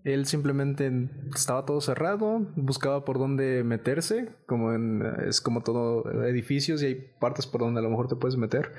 Él 0.05 0.27
simplemente 0.27 1.11
estaba 1.33 1.65
todo 1.65 1.81
cerrado, 1.81 2.41
buscaba 2.57 3.05
por 3.05 3.19
dónde 3.19 3.63
meterse, 3.63 4.31
como 4.47 4.73
en 4.73 5.03
es 5.29 5.41
como 5.41 5.63
todo 5.63 6.11
edificios 6.25 6.83
y 6.83 6.87
hay 6.87 6.95
partes 7.21 7.47
por 7.47 7.61
donde 7.61 7.79
a 7.79 7.83
lo 7.85 7.91
mejor 7.91 8.09
te 8.09 8.17
puedes 8.17 8.37
meter. 8.37 8.73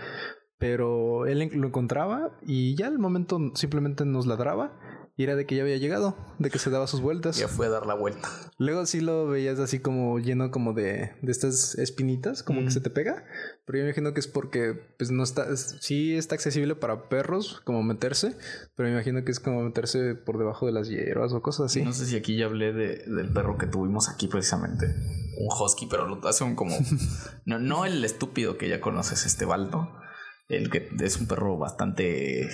Pero 0.57 1.25
él 1.25 1.49
lo 1.53 1.67
encontraba 1.67 2.37
y 2.41 2.75
ya 2.75 2.87
al 2.87 2.99
momento 2.99 3.39
simplemente 3.55 4.05
nos 4.05 4.25
ladraba 4.25 4.71
y 5.15 5.23
era 5.23 5.35
de 5.35 5.45
que 5.45 5.55
ya 5.55 5.61
había 5.61 5.77
llegado, 5.77 6.17
de 6.39 6.49
que 6.49 6.57
se 6.57 6.71
daba 6.71 6.87
sus 6.87 6.99
vueltas. 6.99 7.37
Ya 7.37 7.47
fue 7.47 7.67
a 7.67 7.69
dar 7.69 7.85
la 7.85 7.93
vuelta. 7.93 8.27
Luego 8.57 8.85
sí 8.87 8.99
lo 8.99 9.27
veías 9.27 9.59
así 9.59 9.79
como 9.79 10.17
lleno 10.17 10.49
como 10.49 10.73
de, 10.73 11.11
de 11.21 11.31
estas 11.31 11.75
espinitas, 11.75 12.41
como 12.41 12.61
que 12.61 12.71
se 12.71 12.81
te 12.81 12.89
pega. 12.89 13.23
Pero 13.65 13.77
yo 13.77 13.83
me 13.83 13.89
imagino 13.89 14.13
que 14.15 14.19
es 14.19 14.27
porque 14.27 14.73
pues 14.97 15.11
no 15.11 15.21
está, 15.21 15.55
sí 15.55 16.15
está 16.15 16.33
accesible 16.33 16.73
para 16.73 17.09
perros, 17.09 17.61
como 17.63 17.83
meterse, 17.83 18.35
pero 18.75 18.89
me 18.89 18.95
imagino 18.95 19.23
que 19.23 19.31
es 19.31 19.39
como 19.39 19.61
meterse 19.61 20.15
por 20.15 20.39
debajo 20.39 20.65
de 20.65 20.71
las 20.71 20.89
hierbas 20.89 21.31
o 21.33 21.43
cosas 21.43 21.67
así. 21.67 21.83
No 21.83 21.93
sé 21.93 22.07
si 22.07 22.15
aquí 22.15 22.35
ya 22.35 22.45
hablé 22.45 22.73
de, 22.73 23.03
del 23.05 23.31
perro 23.31 23.59
que 23.59 23.67
tuvimos 23.67 24.09
aquí 24.09 24.27
precisamente. 24.27 24.87
Un 25.37 25.47
husky, 25.47 25.85
pero 25.85 26.07
lo 26.07 26.27
hace 26.27 26.43
un 26.43 26.55
como... 26.55 26.75
no, 27.45 27.59
no 27.59 27.85
el 27.85 28.03
estúpido 28.03 28.57
que 28.57 28.67
ya 28.67 28.81
conoces, 28.81 29.27
este 29.27 29.45
Baldo. 29.45 29.91
El 30.47 30.69
que 30.69 30.89
es 30.99 31.17
un 31.17 31.27
perro 31.27 31.57
bastante 31.57 32.49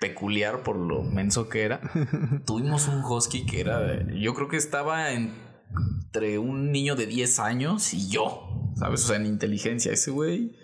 peculiar 0.00 0.62
por 0.62 0.76
lo 0.76 1.02
menso 1.02 1.48
que 1.48 1.62
era. 1.62 1.80
Tuvimos 2.46 2.88
un 2.88 3.02
husky 3.02 3.46
que 3.46 3.60
era, 3.60 4.06
yo 4.12 4.34
creo 4.34 4.48
que 4.48 4.56
estaba 4.56 5.12
entre 5.12 6.38
un 6.38 6.72
niño 6.72 6.94
de 6.94 7.06
10 7.06 7.38
años 7.38 7.94
y 7.94 8.10
yo, 8.10 8.72
¿sabes? 8.76 9.04
O 9.04 9.08
sea, 9.08 9.16
en 9.16 9.26
inteligencia, 9.26 9.92
ese 9.92 10.10
güey 10.10 10.56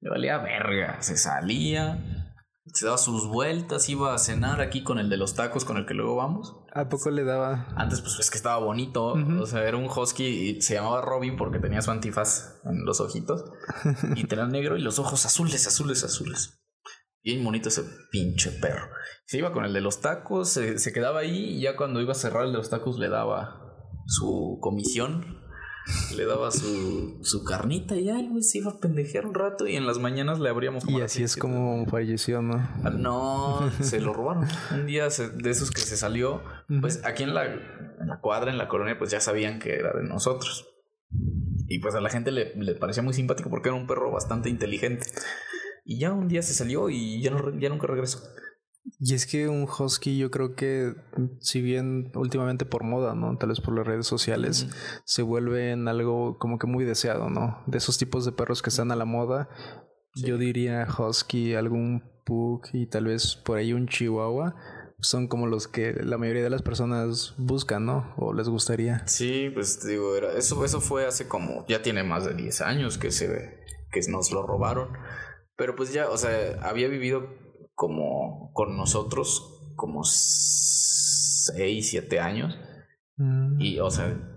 le 0.00 0.10
valía 0.10 0.38
verga, 0.38 1.02
se 1.02 1.16
salía, 1.16 2.23
se 2.72 2.86
daba 2.86 2.98
sus 2.98 3.28
vueltas, 3.28 3.88
iba 3.88 4.14
a 4.14 4.18
cenar 4.18 4.60
aquí 4.60 4.82
con 4.82 4.98
el 4.98 5.10
de 5.10 5.16
los 5.16 5.34
tacos 5.34 5.64
con 5.64 5.76
el 5.76 5.86
que 5.86 5.94
luego 5.94 6.16
vamos. 6.16 6.56
¿A 6.72 6.88
poco 6.88 7.10
le 7.10 7.24
daba? 7.24 7.68
Antes 7.76 8.00
pues 8.00 8.18
es 8.18 8.30
que 8.30 8.38
estaba 8.38 8.58
bonito, 8.58 9.12
o 9.12 9.46
sea, 9.46 9.66
era 9.68 9.76
un 9.76 9.88
husky 9.88 10.24
y 10.24 10.62
se 10.62 10.74
llamaba 10.74 11.02
Robin 11.02 11.36
porque 11.36 11.58
tenía 11.58 11.82
su 11.82 11.90
antifaz 11.90 12.60
en 12.64 12.84
los 12.84 13.00
ojitos 13.00 13.44
y 14.16 14.24
tenía 14.24 14.46
negro 14.46 14.76
y 14.76 14.80
los 14.80 14.98
ojos 14.98 15.26
azules, 15.26 15.66
azules, 15.66 16.04
azules. 16.04 16.60
Bien 17.22 17.42
bonito 17.42 17.68
ese 17.68 17.84
pinche 18.10 18.50
perro. 18.50 18.88
Se 19.26 19.38
iba 19.38 19.52
con 19.52 19.64
el 19.64 19.72
de 19.72 19.80
los 19.80 20.00
tacos, 20.00 20.50
se, 20.50 20.92
quedaba 20.92 21.20
ahí 21.20 21.56
y 21.56 21.60
ya 21.62 21.76
cuando 21.76 22.00
iba 22.00 22.12
a 22.12 22.16
cerrar 22.16 22.44
el 22.44 22.52
de 22.52 22.58
los 22.58 22.70
tacos 22.70 22.98
le 22.98 23.08
daba 23.08 23.60
su 24.06 24.58
comisión, 24.60 25.40
le 26.16 26.24
daba 26.24 26.50
su, 26.50 27.18
su 27.22 27.44
carnita 27.44 27.96
y 27.96 28.10
güey 28.28 28.42
se 28.42 28.58
iba 28.58 28.70
a 28.70 28.78
pendejear 28.78 29.26
un 29.26 29.34
rato 29.34 29.66
y 29.66 29.76
en 29.76 29.86
las 29.86 29.98
mañanas 29.98 30.40
le 30.40 30.48
abríamos 30.48 30.84
Y 30.88 31.00
así 31.02 31.22
es 31.22 31.36
como 31.36 31.84
falleció, 31.86 32.40
¿no? 32.40 32.56
Ah, 32.82 32.90
no, 32.90 33.70
se 33.80 34.00
lo 34.00 34.12
robaron. 34.14 34.46
Un 34.72 34.86
día 34.86 35.08
de 35.08 35.50
esos 35.50 35.70
que 35.70 35.80
se 35.80 35.96
salió, 35.96 36.42
pues 36.80 37.04
aquí 37.04 37.22
en 37.22 37.34
la, 37.34 37.46
en 37.46 38.06
la 38.06 38.20
cuadra, 38.20 38.50
en 38.50 38.58
la 38.58 38.68
colonia, 38.68 38.98
pues 38.98 39.10
ya 39.10 39.20
sabían 39.20 39.58
que 39.58 39.74
era 39.74 39.92
de 39.92 40.04
nosotros. 40.04 40.66
Y 41.68 41.78
pues 41.80 41.94
a 41.94 42.00
la 42.00 42.10
gente 42.10 42.30
le, 42.30 42.54
le 42.56 42.74
parecía 42.74 43.02
muy 43.02 43.14
simpático 43.14 43.50
porque 43.50 43.68
era 43.68 43.76
un 43.76 43.86
perro 43.86 44.10
bastante 44.10 44.48
inteligente. 44.48 45.06
Y 45.84 45.98
ya 45.98 46.12
un 46.12 46.28
día 46.28 46.42
se 46.42 46.54
salió 46.54 46.88
y 46.88 47.20
ya, 47.20 47.30
no, 47.30 47.58
ya 47.58 47.68
nunca 47.68 47.86
regresó. 47.86 48.20
Y 49.00 49.14
es 49.14 49.26
que 49.26 49.48
un 49.48 49.64
husky 49.64 50.16
yo 50.18 50.30
creo 50.30 50.54
que 50.54 50.94
si 51.40 51.60
bien 51.60 52.12
últimamente 52.14 52.64
por 52.64 52.84
moda, 52.84 53.14
¿no? 53.14 53.36
Tal 53.36 53.50
vez 53.50 53.60
por 53.60 53.76
las 53.76 53.86
redes 53.86 54.06
sociales, 54.06 54.68
se 55.04 55.22
vuelve 55.22 55.72
en 55.72 55.88
algo 55.88 56.38
como 56.38 56.58
que 56.58 56.66
muy 56.66 56.84
deseado, 56.84 57.28
¿no? 57.28 57.62
De 57.66 57.78
esos 57.78 57.98
tipos 57.98 58.24
de 58.24 58.32
perros 58.32 58.62
que 58.62 58.70
están 58.70 58.92
a 58.92 58.96
la 58.96 59.04
moda, 59.04 59.48
yo 60.14 60.38
diría 60.38 60.86
husky, 60.86 61.54
algún 61.54 62.02
pug 62.24 62.62
y 62.72 62.86
tal 62.86 63.06
vez 63.06 63.36
por 63.36 63.58
ahí 63.58 63.72
un 63.72 63.88
chihuahua. 63.88 64.54
Son 65.00 65.28
como 65.28 65.46
los 65.46 65.68
que 65.68 65.92
la 65.92 66.16
mayoría 66.16 66.42
de 66.42 66.50
las 66.50 66.62
personas 66.62 67.34
buscan, 67.36 67.84
¿no? 67.84 68.14
O 68.16 68.32
les 68.32 68.48
gustaría. 68.48 69.06
Sí, 69.06 69.50
pues 69.52 69.84
digo, 69.84 70.16
era, 70.16 70.32
eso, 70.32 70.64
eso 70.64 70.80
fue 70.80 71.04
hace 71.04 71.28
como, 71.28 71.66
ya 71.68 71.82
tiene 71.82 72.04
más 72.04 72.24
de 72.24 72.34
10 72.34 72.60
años 72.62 72.96
que 72.96 73.10
se 73.10 73.60
que 73.90 74.00
nos 74.08 74.32
lo 74.32 74.46
robaron. 74.46 74.88
Pero 75.56 75.76
pues 75.76 75.92
ya, 75.92 76.08
o 76.08 76.16
sea, 76.16 76.58
había 76.62 76.88
vivido 76.88 77.28
como 77.74 78.52
con 78.52 78.76
nosotros 78.76 79.72
como 79.76 80.02
seis, 80.04 81.90
siete 81.90 82.20
años. 82.20 82.56
Mm. 83.16 83.60
Y, 83.60 83.78
o 83.80 83.90
sea, 83.90 84.33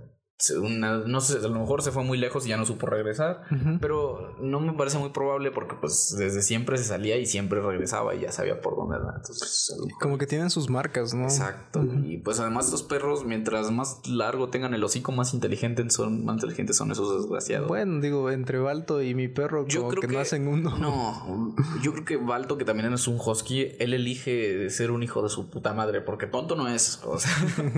no 1.07 1.21
sé, 1.21 1.37
a 1.37 1.47
lo 1.47 1.59
mejor 1.59 1.81
se 1.81 1.91
fue 1.91 2.03
muy 2.03 2.17
lejos 2.17 2.45
y 2.45 2.49
ya 2.49 2.57
no 2.57 2.65
supo 2.65 2.85
regresar, 2.85 3.41
pero 3.81 4.35
no 4.39 4.59
me 4.59 4.73
parece 4.73 4.99
muy 4.99 5.09
probable 5.09 5.51
porque 5.51 5.75
pues 5.79 6.15
desde 6.17 6.43
siempre 6.43 6.77
se 6.77 6.83
salía 6.83 7.17
y 7.17 7.25
siempre 7.25 7.59
regresaba 7.59 8.13
y 8.13 8.21
ya 8.21 8.31
sabía 8.31 8.61
por 8.61 8.75
dónde 8.75 8.97
era. 8.97 9.15
Entonces, 9.15 9.75
como 9.99 10.17
que 10.17 10.27
tienen 10.27 10.51
sus 10.51 10.69
marcas, 10.69 11.13
¿no? 11.13 11.23
Exacto. 11.23 11.83
Y 12.03 12.17
pues 12.17 12.39
además 12.39 12.71
los 12.71 12.83
perros, 12.83 13.25
mientras 13.25 13.71
más 13.71 14.07
largo 14.07 14.49
tengan 14.49 14.75
el 14.75 14.83
hocico, 14.83 15.11
más 15.11 15.33
inteligentes 15.33 15.93
son, 15.93 16.23
más 16.23 16.35
inteligentes 16.35 16.77
son 16.77 16.91
esos 16.91 17.21
desgraciados. 17.21 17.67
Bueno, 17.67 17.99
digo, 17.99 18.29
entre 18.29 18.59
Balto 18.59 19.01
y 19.01 19.15
mi 19.15 19.27
perro, 19.27 19.65
como 19.73 19.89
que, 19.89 20.07
no 20.07 20.19
hacen 20.19 20.47
uno. 20.47 20.77
No, 20.77 21.55
yo 21.81 21.93
creo 21.93 22.05
que 22.05 22.17
Balto, 22.17 22.59
que 22.59 22.65
también 22.65 22.93
es 22.93 23.07
un 23.07 23.19
husky, 23.19 23.71
él 23.79 23.93
elige 23.93 24.69
ser 24.69 24.91
un 24.91 25.01
hijo 25.01 25.23
de 25.23 25.29
su 25.29 25.49
puta 25.49 25.73
madre, 25.73 26.01
porque 26.01 26.27
tonto 26.27 26.55
no 26.55 26.67
es, 26.67 27.01
o 27.03 27.17
sea, 27.17 27.31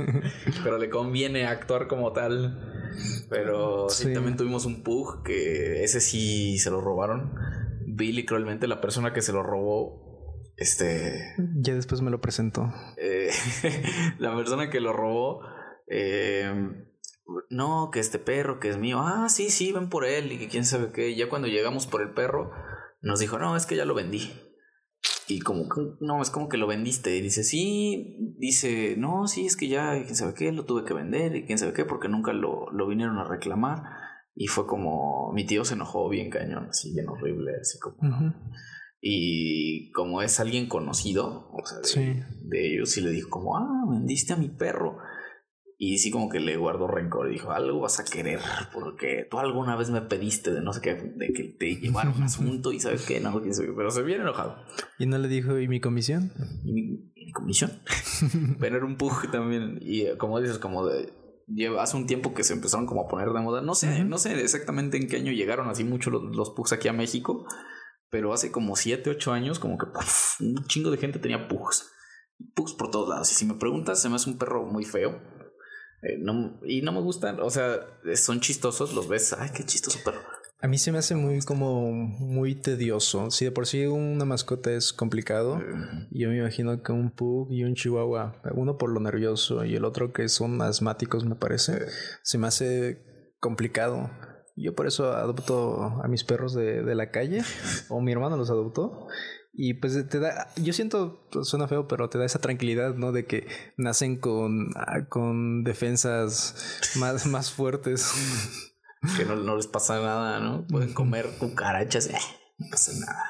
pero 0.64 0.78
le 0.78 0.90
conviene 0.90 1.48
actuar 1.48 1.88
como 1.88 2.12
tal. 2.12 2.49
Pero 3.30 3.90
sí. 3.90 4.14
también 4.14 4.38
tuvimos 4.38 4.66
un 4.66 4.84
Pug 4.84 5.24
que 5.24 5.84
ese 5.84 6.02
sí 6.02 6.58
se 6.58 6.72
lo 6.72 6.82
robaron. 6.82 7.34
Billy 7.86 8.26
cruelmente, 8.26 8.68
la 8.68 8.82
persona 8.82 9.14
que 9.14 9.22
se 9.22 9.34
lo 9.34 9.44
robó, 9.44 10.44
este... 10.58 11.36
Ya 11.56 11.74
después 11.74 12.02
me 12.02 12.12
lo 12.12 12.22
presentó. 12.22 12.74
Eh, 12.98 13.30
la 14.20 14.36
persona 14.36 14.70
que 14.70 14.80
lo 14.80 14.94
robó... 14.94 15.42
Eh, 15.88 16.54
no, 17.50 17.90
que 17.92 18.00
este 18.00 18.20
perro 18.20 18.60
que 18.60 18.70
es 18.70 18.78
mío. 18.78 19.00
Ah, 19.02 19.28
sí, 19.30 19.50
sí, 19.50 19.72
ven 19.72 19.90
por 19.90 20.06
él 20.06 20.32
y 20.32 20.38
que 20.38 20.48
quién 20.48 20.66
sabe 20.66 20.92
qué. 20.92 21.16
ya 21.16 21.30
cuando 21.30 21.48
llegamos 21.48 21.88
por 21.88 22.02
el 22.02 22.12
perro, 22.12 22.52
nos 23.02 23.20
dijo, 23.20 23.40
no, 23.40 23.56
es 23.56 23.66
que 23.66 23.76
ya 23.76 23.86
lo 23.86 23.94
vendí. 23.94 24.32
Y 25.30 25.40
como, 25.42 25.66
no, 26.00 26.22
es 26.22 26.32
como 26.32 26.50
que 26.50 26.58
lo 26.58 26.66
vendiste. 26.66 27.16
Y 27.16 27.22
dice, 27.22 27.44
sí, 27.44 28.18
dice, 28.38 28.96
no, 28.98 29.28
sí, 29.28 29.46
es 29.46 29.56
que 29.56 29.68
ya, 29.68 29.92
quién 30.04 30.16
sabe 30.16 30.34
qué, 30.34 30.52
lo 30.52 30.66
tuve 30.66 30.86
que 30.86 30.96
vender 30.96 31.36
y 31.36 31.46
quién 31.46 31.60
sabe 31.60 31.74
qué, 31.74 31.86
porque 31.86 32.10
nunca 32.10 32.34
lo, 32.34 32.72
lo 32.72 32.88
vinieron 32.88 33.18
a 33.20 33.26
reclamar. 33.26 33.84
Y 34.34 34.48
fue 34.48 34.66
como, 34.66 35.32
mi 35.34 35.46
tío 35.46 35.64
se 35.66 35.76
enojó 35.76 36.10
bien 36.10 36.30
cañón, 36.30 36.68
así 36.70 36.94
bien 36.94 37.10
horrible, 37.10 37.52
así 37.62 37.78
como, 37.78 37.98
Y 39.02 39.92
como 39.92 40.22
es 40.22 40.40
alguien 40.40 40.68
conocido, 40.68 41.52
o 41.52 41.66
sea, 41.66 42.02
de, 42.02 42.26
de 42.44 42.74
ellos, 42.74 42.90
sí 42.90 43.02
le 43.02 43.12
dijo 43.12 43.30
como, 43.30 43.58
ah, 43.58 43.86
vendiste 43.88 44.34
a 44.34 44.38
mi 44.38 44.50
perro. 44.50 44.98
Y 45.82 45.98
sí 46.00 46.12
como 46.12 46.28
que 46.28 46.42
le 46.42 46.58
guardó 46.58 46.88
rencor 46.88 47.30
y 47.30 47.36
dijo, 47.36 47.52
algo 47.52 47.80
vas 47.80 48.02
a 48.02 48.04
querer 48.04 48.42
porque 48.74 49.26
tú 49.32 49.40
alguna 49.40 49.78
vez 49.78 49.90
me 49.90 50.02
pediste 50.02 50.52
de 50.52 50.60
no 50.60 50.74
sé 50.74 50.82
qué, 50.82 50.94
de 50.94 51.32
que 51.32 51.56
te 51.58 51.78
llevara 51.78 52.10
un 52.10 52.22
asunto 52.22 52.74
y 52.74 52.82
sabes 52.82 53.06
qué, 53.06 53.22
no, 53.22 53.42
pero 53.78 53.90
se 53.90 54.04
viene 54.04 54.24
enojado. 54.24 54.58
¿Y 55.00 55.06
no 55.06 55.18
le 55.18 55.30
dijo, 55.30 55.58
¿y 55.58 55.70
mi 55.70 55.80
comisión? 55.80 56.34
¿Y 56.66 56.74
mi, 56.74 57.32
comisión? 57.32 57.82
pero 58.60 58.76
era 58.76 58.86
un 58.86 58.98
pug 58.98 59.32
también 59.32 59.80
y 59.82 60.02
eh, 60.02 60.18
como 60.18 60.42
dices, 60.42 60.60
como 60.60 60.86
de... 60.86 61.14
Lleva, 61.48 61.82
hace 61.82 61.96
un 61.96 62.08
tiempo 62.08 62.34
que 62.34 62.44
se 62.44 62.54
empezaron 62.54 62.86
como 62.86 63.06
a 63.06 63.08
poner 63.08 63.30
de 63.30 63.40
moda. 63.40 63.62
No 63.62 63.74
sé, 63.74 64.04
no 64.04 64.18
sé 64.18 64.40
exactamente 64.40 64.98
en 64.98 65.08
qué 65.08 65.16
año 65.16 65.32
llegaron 65.32 65.70
así 65.70 65.86
mucho 65.86 66.12
los, 66.12 66.36
los 66.36 66.50
pugs 66.52 66.74
aquí 66.74 66.90
a 66.90 66.94
México, 66.94 67.48
pero 68.12 68.34
hace 68.34 68.52
como 68.52 68.76
7, 68.76 69.10
8 69.10 69.32
años 69.32 69.60
como 69.60 69.78
que 69.78 69.86
un 70.42 70.66
chingo 70.66 70.92
de 70.92 70.98
gente 70.98 71.20
tenía 71.20 71.48
pugs. 71.48 71.90
Pugs 72.54 72.74
por 72.74 72.92
todos 72.92 73.10
lados. 73.10 73.32
Y 73.32 73.36
si 73.36 73.46
me 73.46 73.56
preguntas, 73.56 74.00
se 74.02 74.10
me 74.10 74.18
hace 74.18 74.30
un 74.30 74.38
perro 74.38 74.66
muy 74.66 74.84
feo 74.84 75.39
eh, 76.02 76.18
no, 76.18 76.60
y 76.64 76.82
no 76.82 76.92
me 76.92 77.02
gustan, 77.02 77.40
o 77.40 77.50
sea, 77.50 77.80
son 78.16 78.40
chistosos, 78.40 78.94
los 78.94 79.08
ves, 79.08 79.34
ay, 79.34 79.50
qué 79.54 79.66
chistoso 79.66 80.00
perro. 80.04 80.20
A 80.62 80.68
mí 80.68 80.78
se 80.78 80.92
me 80.92 80.98
hace 80.98 81.16
muy 81.16 81.40
como 81.40 81.90
muy 81.90 82.54
tedioso. 82.54 83.32
Si 83.32 83.46
de 83.46 83.52
por 83.52 83.66
sí 83.66 83.86
una 83.86 84.26
mascota 84.26 84.72
es 84.72 84.92
complicado, 84.92 85.62
yo 86.12 86.28
me 86.28 86.38
imagino 86.38 86.84
que 86.84 86.92
un 86.92 87.12
pug 87.12 87.50
y 87.50 87.64
un 87.64 87.76
chihuahua, 87.76 88.42
uno 88.56 88.78
por 88.78 88.92
lo 88.92 89.00
nervioso 89.00 89.64
y 89.64 89.76
el 89.76 89.86
otro 89.86 90.12
que 90.12 90.28
son 90.28 90.62
asmáticos, 90.62 91.24
me 91.24 91.36
parece, 91.36 91.86
se 92.24 92.38
me 92.38 92.48
hace 92.48 93.02
complicado. 93.40 94.10
Yo 94.58 94.76
por 94.76 94.88
eso 94.88 95.14
adopto 95.14 96.02
a 96.04 96.08
mis 96.10 96.26
perros 96.26 96.54
de, 96.54 96.84
de 96.84 96.96
la 96.96 97.10
calle, 97.10 97.42
o 97.88 98.02
mi 98.02 98.12
hermano 98.12 98.36
los 98.36 98.50
adoptó. 98.50 99.08
Y 99.62 99.74
pues 99.74 100.08
te 100.08 100.20
da, 100.22 100.48
yo 100.56 100.72
siento, 100.72 101.28
suena 101.44 101.68
feo, 101.68 101.86
pero 101.86 102.08
te 102.08 102.18
da 102.18 102.24
esa 102.24 102.40
tranquilidad, 102.40 102.96
¿no? 102.96 103.12
De 103.12 103.26
que 103.26 103.46
nacen 103.76 104.16
con, 104.16 104.70
ah, 104.78 105.04
con 105.10 105.66
defensas 105.66 106.96
más, 106.96 107.26
más 107.26 107.52
fuertes. 107.52 108.10
que 109.18 109.26
no, 109.26 109.58
les 109.58 109.68
pasa 109.68 110.00
nada, 110.00 110.40
¿no? 110.40 110.66
Pueden 110.66 110.94
comer 110.94 111.28
cucarachas, 111.40 112.08
eh, 112.08 112.18
no 112.58 112.68
pasa 112.72 112.94
nada. 113.02 113.26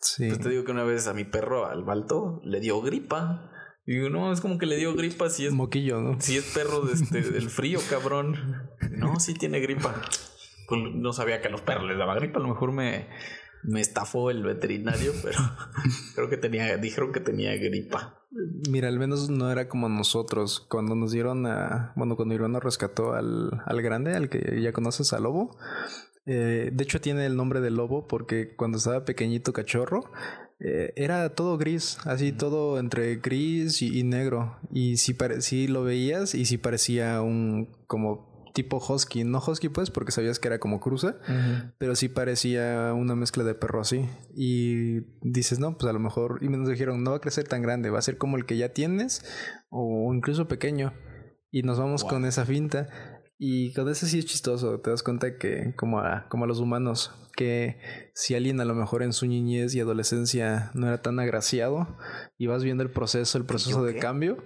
Sí. 0.00 0.26
Pues 0.26 0.40
te 0.40 0.48
digo 0.48 0.64
que 0.64 0.72
una 0.72 0.82
vez 0.82 1.06
a 1.06 1.14
mi 1.14 1.22
perro, 1.22 1.66
al 1.66 1.84
Balto, 1.84 2.40
le 2.42 2.58
dio 2.58 2.80
gripa. 2.80 3.52
Y 3.86 3.94
digo, 3.94 4.10
no, 4.10 4.32
es 4.32 4.40
como 4.40 4.58
que 4.58 4.66
le 4.66 4.76
dio 4.76 4.96
gripa 4.96 5.30
si 5.30 5.46
es. 5.46 5.52
Moquillo, 5.52 6.00
¿no? 6.00 6.20
Si 6.20 6.36
es 6.36 6.46
perro 6.52 6.80
de 6.80 6.94
este, 6.94 7.22
del 7.22 7.48
frío, 7.48 7.78
cabrón. 7.88 8.66
No, 8.90 9.20
sí 9.20 9.34
tiene 9.34 9.60
gripa. 9.60 9.94
Pues 10.66 10.80
no 10.94 11.12
sabía 11.12 11.40
que 11.40 11.46
a 11.46 11.52
los 11.52 11.60
perros 11.60 11.86
les 11.86 11.96
daba 11.96 12.16
gripa. 12.16 12.40
A 12.40 12.42
lo 12.42 12.48
mejor 12.48 12.72
me, 12.72 13.06
me 13.64 13.80
estafó 13.80 14.30
el 14.30 14.42
veterinario, 14.42 15.12
pero 15.22 15.38
creo 16.14 16.30
que 16.30 16.36
tenía, 16.36 16.76
dijeron 16.76 17.12
que 17.12 17.20
tenía 17.20 17.56
gripa. 17.56 18.20
Mira, 18.68 18.88
al 18.88 18.98
menos 18.98 19.30
no 19.30 19.50
era 19.50 19.68
como 19.68 19.88
nosotros. 19.88 20.60
Cuando 20.68 20.94
nos 20.94 21.12
dieron 21.12 21.46
a. 21.46 21.92
Bueno, 21.96 22.16
cuando 22.16 22.34
Irán 22.34 22.52
nos 22.52 22.64
rescató 22.64 23.14
al, 23.14 23.62
al 23.64 23.82
grande, 23.82 24.14
al 24.14 24.28
que 24.28 24.60
ya 24.60 24.72
conoces, 24.72 25.12
al 25.12 25.22
lobo. 25.22 25.56
Eh, 26.26 26.70
de 26.72 26.84
hecho, 26.84 27.00
tiene 27.00 27.26
el 27.26 27.36
nombre 27.36 27.60
de 27.60 27.70
lobo 27.70 28.08
porque 28.08 28.56
cuando 28.56 28.78
estaba 28.78 29.04
pequeñito 29.04 29.52
cachorro, 29.52 30.10
eh, 30.58 30.92
era 30.96 31.34
todo 31.34 31.58
gris, 31.58 31.98
así 32.04 32.32
todo 32.32 32.78
entre 32.78 33.16
gris 33.16 33.82
y, 33.82 34.02
negro. 34.02 34.56
Y 34.72 34.96
si, 34.96 35.16
si 35.40 35.68
lo 35.68 35.84
veías 35.84 36.34
y 36.34 36.46
si 36.46 36.58
parecía 36.58 37.20
un 37.20 37.68
como 37.86 38.33
tipo 38.54 38.78
husky, 38.78 39.24
no 39.24 39.42
husky 39.44 39.68
pues 39.68 39.90
porque 39.90 40.12
sabías 40.12 40.38
que 40.38 40.46
era 40.46 40.60
como 40.60 40.80
cruza, 40.80 41.16
pero 41.76 41.96
sí 41.96 42.08
parecía 42.08 42.94
una 42.94 43.16
mezcla 43.16 43.42
de 43.42 43.54
perro 43.54 43.80
así. 43.80 44.08
Y 44.34 45.00
dices, 45.22 45.58
no, 45.58 45.76
pues 45.76 45.90
a 45.90 45.92
lo 45.92 45.98
mejor, 45.98 46.38
y 46.40 46.48
nos 46.48 46.68
dijeron, 46.68 47.02
no 47.02 47.10
va 47.10 47.16
a 47.18 47.20
crecer 47.20 47.48
tan 47.48 47.62
grande, 47.62 47.90
va 47.90 47.98
a 47.98 48.02
ser 48.02 48.16
como 48.16 48.36
el 48.36 48.46
que 48.46 48.56
ya 48.56 48.70
tienes 48.70 49.24
o 49.68 50.14
incluso 50.14 50.46
pequeño. 50.46 50.94
Y 51.50 51.62
nos 51.62 51.78
vamos 51.78 52.04
con 52.04 52.24
esa 52.24 52.46
finta. 52.46 52.88
Y 53.36 53.74
con 53.74 53.88
eso 53.88 54.06
sí 54.06 54.20
es 54.20 54.26
chistoso, 54.26 54.80
te 54.80 54.90
das 54.90 55.02
cuenta 55.02 55.36
que 55.36 55.74
como 55.76 55.98
a, 55.98 56.28
como 56.28 56.44
a 56.44 56.46
los 56.46 56.60
humanos, 56.60 57.12
que 57.36 57.80
si 58.14 58.36
alguien 58.36 58.60
a 58.60 58.64
lo 58.64 58.76
mejor 58.76 59.02
en 59.02 59.12
su 59.12 59.26
niñez 59.26 59.74
y 59.74 59.80
adolescencia 59.80 60.70
no 60.74 60.86
era 60.86 61.02
tan 61.02 61.18
agraciado 61.18 61.98
y 62.38 62.46
vas 62.46 62.62
viendo 62.62 62.84
el 62.84 62.90
proceso, 62.90 63.36
el 63.36 63.44
proceso 63.44 63.84
de 63.84 63.98
cambio, 63.98 64.44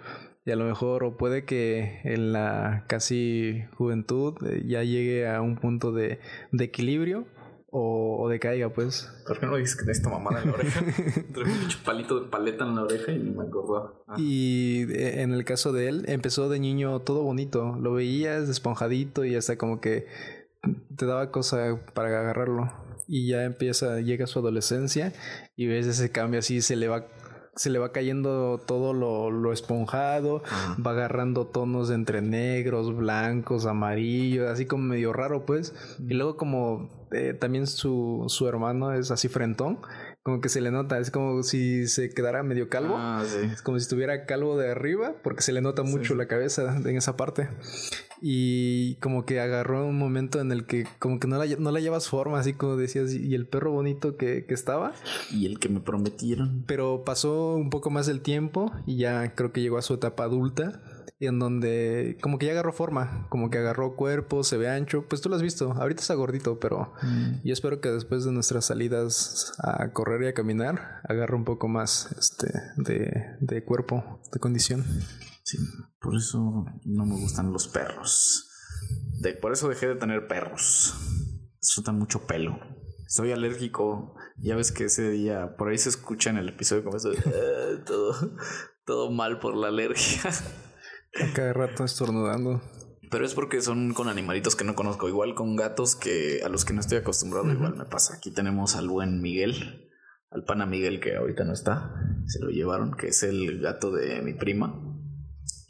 y 0.48 0.50
a 0.50 0.56
lo 0.56 0.64
mejor 0.64 1.04
o 1.04 1.16
puede 1.16 1.44
que 1.44 2.00
en 2.04 2.32
la 2.32 2.84
casi 2.86 3.64
juventud 3.76 4.34
eh, 4.46 4.62
ya 4.66 4.82
llegue 4.82 5.28
a 5.28 5.42
un 5.42 5.56
punto 5.56 5.92
de, 5.92 6.20
de 6.52 6.64
equilibrio 6.64 7.26
o, 7.70 8.16
o, 8.22 8.28
decaiga, 8.30 8.70
pues. 8.70 9.12
¿Por 9.26 9.38
qué 9.38 9.44
no 9.44 9.56
dices 9.56 9.76
que 9.76 9.84
necesito 9.84 10.08
mamada 10.08 10.40
en 10.40 10.48
la 10.48 10.54
oreja? 10.54 10.80
Trae 11.34 11.44
un 11.44 11.84
palito 11.84 12.20
de 12.20 12.30
paleta 12.30 12.64
en 12.64 12.76
la 12.76 12.82
oreja 12.84 13.12
y 13.12 13.18
me 13.18 13.42
acordó. 13.42 14.04
Ah. 14.08 14.14
Y 14.16 14.90
eh, 14.90 15.20
en 15.20 15.34
el 15.34 15.44
caso 15.44 15.74
de 15.74 15.88
él, 15.88 16.04
empezó 16.08 16.48
de 16.48 16.58
niño 16.60 17.00
todo 17.00 17.22
bonito. 17.22 17.76
Lo 17.78 17.92
veías 17.92 18.48
esponjadito 18.48 19.26
y 19.26 19.36
hasta 19.36 19.58
como 19.58 19.82
que 19.82 20.06
te 20.96 21.04
daba 21.04 21.30
cosa 21.30 21.78
para 21.92 22.08
agarrarlo. 22.08 22.72
Y 23.06 23.28
ya 23.28 23.44
empieza, 23.44 24.00
llega 24.00 24.26
su 24.26 24.38
adolescencia 24.38 25.12
y 25.54 25.66
ves 25.66 25.86
ese 25.86 26.10
cambio 26.10 26.40
así, 26.40 26.62
se 26.62 26.74
le 26.74 26.88
va 26.88 27.06
se 27.58 27.70
le 27.70 27.80
va 27.80 27.90
cayendo 27.90 28.60
todo 28.64 28.92
lo, 28.92 29.30
lo 29.32 29.52
esponjado, 29.52 30.42
va 30.84 30.92
agarrando 30.92 31.44
tonos 31.44 31.90
entre 31.90 32.22
negros, 32.22 32.96
blancos, 32.96 33.66
amarillos, 33.66 34.48
así 34.48 34.64
como 34.64 34.84
medio 34.84 35.12
raro, 35.12 35.44
pues. 35.44 35.74
Y 35.98 36.14
luego 36.14 36.36
como 36.36 36.88
eh, 37.10 37.34
también 37.34 37.66
su, 37.66 38.24
su 38.28 38.46
hermano 38.46 38.92
es 38.92 39.10
así 39.10 39.28
frentón, 39.28 39.80
como 40.28 40.42
que 40.42 40.50
se 40.50 40.60
le 40.60 40.70
nota, 40.70 40.98
es 40.98 41.10
como 41.10 41.42
si 41.42 41.86
se 41.86 42.10
quedara 42.10 42.42
medio 42.42 42.68
calvo. 42.68 42.96
Ah, 42.98 43.24
es 43.50 43.62
como 43.62 43.78
si 43.78 43.84
estuviera 43.84 44.26
calvo 44.26 44.58
de 44.58 44.70
arriba, 44.70 45.14
porque 45.22 45.40
se 45.40 45.54
le 45.54 45.62
nota 45.62 45.84
mucho 45.84 46.14
la 46.14 46.28
cabeza 46.28 46.76
en 46.76 46.96
esa 46.98 47.16
parte. 47.16 47.48
Y 48.20 48.96
como 48.96 49.24
que 49.24 49.40
agarró 49.40 49.86
un 49.86 49.96
momento 49.96 50.38
en 50.38 50.52
el 50.52 50.66
que 50.66 50.86
como 50.98 51.18
que 51.18 51.28
no 51.28 51.42
la, 51.42 51.46
no 51.58 51.70
la 51.70 51.80
llevas 51.80 52.10
forma, 52.10 52.38
así 52.38 52.52
como 52.52 52.76
decías, 52.76 53.14
y 53.14 53.34
el 53.34 53.46
perro 53.46 53.72
bonito 53.72 54.18
que, 54.18 54.44
que 54.44 54.52
estaba. 54.52 54.92
Y 55.32 55.46
el 55.46 55.58
que 55.58 55.70
me 55.70 55.80
prometieron. 55.80 56.62
Pero 56.66 57.04
pasó 57.06 57.54
un 57.54 57.70
poco 57.70 57.88
más 57.88 58.06
del 58.06 58.20
tiempo 58.20 58.70
y 58.84 58.98
ya 58.98 59.34
creo 59.34 59.50
que 59.50 59.62
llegó 59.62 59.78
a 59.78 59.82
su 59.82 59.94
etapa 59.94 60.24
adulta 60.24 60.82
y 61.20 61.26
en 61.26 61.38
donde 61.38 62.16
como 62.22 62.38
que 62.38 62.46
ya 62.46 62.52
agarró 62.52 62.72
forma, 62.72 63.26
como 63.28 63.50
que 63.50 63.58
agarró 63.58 63.96
cuerpo, 63.96 64.44
se 64.44 64.56
ve 64.56 64.68
ancho, 64.68 65.04
pues 65.08 65.20
tú 65.20 65.28
lo 65.28 65.36
has 65.36 65.42
visto, 65.42 65.72
ahorita 65.72 66.00
está 66.00 66.14
gordito, 66.14 66.60
pero 66.60 66.92
mm. 67.02 67.40
yo 67.44 67.52
espero 67.52 67.80
que 67.80 67.88
después 67.88 68.24
de 68.24 68.32
nuestras 68.32 68.66
salidas 68.66 69.52
a 69.58 69.92
correr 69.92 70.22
y 70.22 70.26
a 70.28 70.34
caminar, 70.34 71.00
agarre 71.08 71.34
un 71.34 71.44
poco 71.44 71.66
más 71.66 72.12
este 72.18 72.52
de, 72.76 73.36
de 73.40 73.64
cuerpo, 73.64 74.20
de 74.32 74.38
condición. 74.38 74.84
Sí, 75.42 75.58
por 76.00 76.14
eso 76.14 76.66
no 76.84 77.06
me 77.06 77.16
gustan 77.16 77.52
los 77.52 77.66
perros. 77.68 78.48
De, 79.20 79.32
por 79.32 79.52
eso 79.52 79.68
dejé 79.68 79.88
de 79.88 79.94
tener 79.96 80.28
perros. 80.28 80.94
Sueltan 81.60 81.98
mucho 81.98 82.26
pelo. 82.26 82.60
Soy 83.08 83.32
alérgico. 83.32 84.14
Ya 84.36 84.54
ves 84.54 84.70
que 84.70 84.84
ese 84.84 85.10
día, 85.10 85.56
por 85.56 85.70
ahí 85.70 85.78
se 85.78 85.88
escucha 85.88 86.30
en 86.30 86.36
el 86.36 86.50
episodio 86.50 86.84
como 86.84 86.96
eso, 86.96 87.10
ah, 87.26 87.82
todo, 87.86 88.14
todo 88.84 89.10
mal 89.10 89.40
por 89.40 89.56
la 89.56 89.68
alergia. 89.68 90.30
A 91.14 91.32
cada 91.32 91.52
rato 91.52 91.84
estornudando. 91.84 92.62
Pero 93.10 93.24
es 93.24 93.34
porque 93.34 93.62
son 93.62 93.94
con 93.94 94.08
animalitos 94.08 94.54
que 94.54 94.64
no 94.64 94.74
conozco. 94.74 95.08
Igual 95.08 95.34
con 95.34 95.56
gatos 95.56 95.96
que 95.96 96.42
a 96.44 96.48
los 96.48 96.64
que 96.64 96.74
no 96.74 96.80
estoy 96.80 96.98
acostumbrado, 96.98 97.50
igual 97.50 97.76
me 97.76 97.84
pasa. 97.86 98.16
Aquí 98.16 98.30
tenemos 98.30 98.76
al 98.76 98.88
buen 98.88 99.22
Miguel, 99.22 99.88
al 100.30 100.44
pana 100.44 100.66
Miguel 100.66 101.00
que 101.00 101.16
ahorita 101.16 101.44
no 101.44 101.52
está. 101.52 101.94
Se 102.26 102.40
lo 102.40 102.50
llevaron, 102.50 102.94
que 102.96 103.08
es 103.08 103.22
el 103.22 103.60
gato 103.60 103.90
de 103.90 104.20
mi 104.22 104.34
prima. 104.34 104.84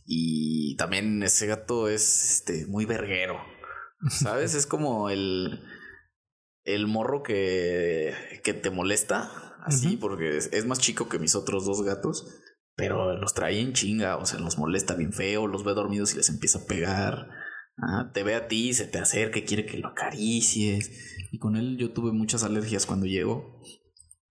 Y 0.05 0.77
también 0.77 1.23
ese 1.23 1.47
gato 1.47 1.89
es 1.89 2.33
este, 2.33 2.67
muy 2.67 2.87
verguero. 2.87 3.39
¿Sabes? 4.11 4.55
es 4.55 4.67
como 4.67 5.11
el, 5.11 5.61
el 6.65 6.87
morro 6.87 7.23
que, 7.23 8.15
que 8.43 8.55
te 8.55 8.71
molesta. 8.71 9.31
Así, 9.65 9.97
porque 9.97 10.39
es 10.39 10.67
más 10.67 10.79
chico 10.79 11.09
que 11.09 11.19
mis 11.19 11.35
otros 11.35 11.67
dos 11.67 11.83
gatos 11.83 12.41
pero 12.79 13.17
los 13.17 13.35
trae 13.35 13.61
en 13.61 13.73
chinga, 13.73 14.19
o 14.19 14.25
sea, 14.25 14.39
los 14.39 14.57
molesta 14.57 14.95
bien 14.95 15.13
feo, 15.13 15.49
los 15.49 15.65
ve 15.65 15.75
dormidos 15.75 16.15
y 16.15 16.17
les 16.17 16.29
empieza 16.29 16.61
a 16.61 16.67
pegar. 16.67 17.29
Ah, 17.77 18.13
te 18.15 18.23
ve 18.23 18.37
a 18.37 18.47
ti, 18.47 18.73
se 18.73 18.87
te 18.87 18.99
acerca 19.01 19.41
quiere 19.45 19.67
que 19.67 19.79
lo 19.79 19.89
acaricies. 19.89 21.29
Y 21.33 21.41
con 21.41 21.57
él 21.57 21.77
yo 21.77 21.93
tuve 21.93 22.13
muchas 22.13 22.45
alergias 22.45 22.87
cuando 22.87 23.07
llegó. 23.07 23.61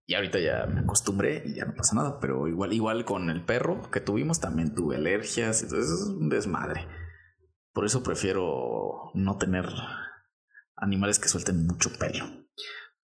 Y 0.05 0.15
ahorita 0.15 0.39
ya 0.39 0.65
me 0.65 0.79
acostumbré 0.79 1.43
y 1.45 1.55
ya 1.55 1.65
no 1.65 1.75
pasa 1.75 1.95
nada. 1.95 2.21
Pero 2.21 2.47
igual, 2.47 2.71
igual 2.71 3.03
con 3.03 3.29
el 3.29 3.43
perro 3.43 3.81
que 3.91 3.99
tuvimos 3.99 4.39
también 4.39 4.73
tuve 4.73 4.95
alergias. 4.95 5.63
Entonces 5.63 5.91
es 5.91 6.07
un 6.07 6.29
desmadre. 6.29 6.87
Por 7.73 7.85
eso 7.85 8.01
prefiero 8.01 9.11
no 9.13 9.37
tener 9.37 9.65
animales 10.77 11.19
que 11.19 11.27
suelten 11.27 11.67
mucho 11.67 11.89
pelo. 11.99 12.23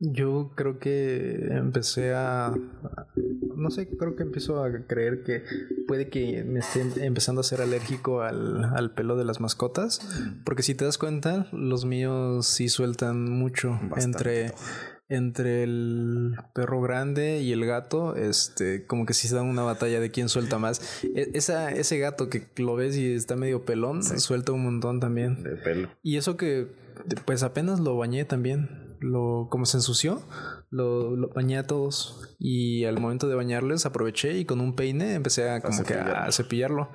Yo 0.05 0.51
creo 0.55 0.79
que 0.79 1.47
empecé 1.51 2.13
a, 2.13 2.53
no 3.55 3.71
sé, 3.71 3.87
creo 3.87 4.17
que 4.17 4.23
empiezo 4.23 4.61
a 4.61 4.69
creer 4.85 5.23
que 5.23 5.43
puede 5.87 6.09
que 6.09 6.43
me 6.43 6.59
esté 6.59 7.05
empezando 7.05 7.39
a 7.39 7.43
ser 7.45 7.61
alérgico 7.61 8.21
al, 8.21 8.65
al 8.65 8.93
pelo 8.93 9.15
de 9.15 9.23
las 9.23 9.39
mascotas, 9.39 10.01
porque 10.43 10.61
si 10.61 10.75
te 10.75 10.83
das 10.83 10.97
cuenta, 10.97 11.47
los 11.53 11.85
míos 11.85 12.47
sí 12.47 12.67
sueltan 12.67 13.29
mucho 13.31 13.79
entre 13.95 14.51
entre 15.09 15.63
el 15.63 16.35
perro 16.53 16.81
grande 16.81 17.41
y 17.41 17.51
el 17.51 17.65
gato, 17.65 18.15
este, 18.15 18.85
como 18.85 19.05
que 19.05 19.13
sí 19.13 19.27
se 19.27 19.35
dan 19.35 19.45
una 19.45 19.61
batalla 19.61 19.99
de 19.99 20.09
quién 20.11 20.27
suelta 20.27 20.57
más. 20.57 21.03
E, 21.03 21.29
esa, 21.33 21.71
ese 21.71 21.99
gato 21.99 22.29
que 22.29 22.47
lo 22.57 22.75
ves 22.75 22.97
y 22.97 23.13
está 23.13 23.35
medio 23.35 23.63
pelón, 23.63 24.03
suelta 24.03 24.53
un 24.53 24.63
montón 24.63 24.99
también. 24.99 25.43
De 25.43 25.55
pelo. 25.57 25.89
Y 26.01 26.17
eso 26.17 26.35
que, 26.35 26.67
pues 27.25 27.43
apenas 27.43 27.79
lo 27.79 27.95
bañé 27.95 28.25
también 28.25 28.82
lo, 29.03 29.47
como 29.49 29.65
se 29.65 29.77
ensució, 29.77 30.23
lo, 30.69 31.15
lo, 31.15 31.29
bañé 31.29 31.57
a 31.57 31.67
todos. 31.67 32.35
Y 32.39 32.85
al 32.85 32.99
momento 32.99 33.27
de 33.27 33.35
bañarles 33.35 33.85
aproveché 33.85 34.37
y 34.37 34.45
con 34.45 34.61
un 34.61 34.75
peine 34.75 35.13
empecé 35.13 35.49
a 35.49 35.61
como 35.61 35.83
que 35.83 35.93
a 35.93 36.31
cepillarlo. 36.31 36.89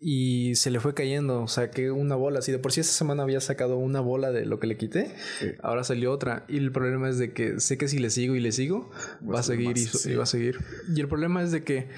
Y 0.00 0.54
se 0.56 0.70
le 0.70 0.80
fue 0.80 0.92
cayendo, 0.92 1.46
saqué 1.48 1.90
una 1.90 2.16
bola. 2.16 2.42
Si 2.42 2.52
de 2.52 2.58
por 2.58 2.72
sí 2.72 2.80
esa 2.80 2.92
semana 2.92 3.22
había 3.22 3.40
sacado 3.40 3.78
una 3.78 4.00
bola 4.00 4.32
de 4.32 4.44
lo 4.44 4.58
que 4.58 4.66
le 4.66 4.76
quité, 4.76 5.14
ahora 5.62 5.84
salió 5.84 6.12
otra. 6.12 6.44
Y 6.48 6.58
el 6.58 6.72
problema 6.72 7.08
es 7.08 7.18
de 7.18 7.32
que 7.32 7.60
sé 7.60 7.78
que 7.78 7.88
si 7.88 7.98
le 7.98 8.10
sigo 8.10 8.34
y 8.34 8.40
le 8.40 8.52
sigo, 8.52 8.90
va, 9.26 9.40
a 9.40 9.42
seguir 9.42 9.76
y, 9.78 10.14
va 10.14 10.24
a 10.24 10.26
seguir. 10.26 10.58
Y 10.94 11.00
el 11.00 11.08
problema 11.08 11.42
es 11.42 11.52
de 11.52 11.64
que 11.64 11.88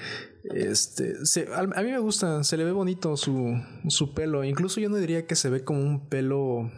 este, 0.53 1.15
a, 1.53 1.59
a, 1.59 1.83
mí 1.83 1.91
me 1.91 1.99
gusta, 1.99 2.43
se 2.43 2.55
le 2.55 2.63
ve 2.63 2.71
bonito 2.71 3.17
su, 3.17 3.59
su 3.89 4.13
pelo. 4.13 4.43
Incluso 4.43 4.79
yo 4.79 4.89
no 4.89 4.97
diría 4.97 5.25
que 5.25 5.35
se 5.35 5.49
ve 5.49 5.63
como 5.63 5.81
un 5.81 6.07
pelo 6.07 6.71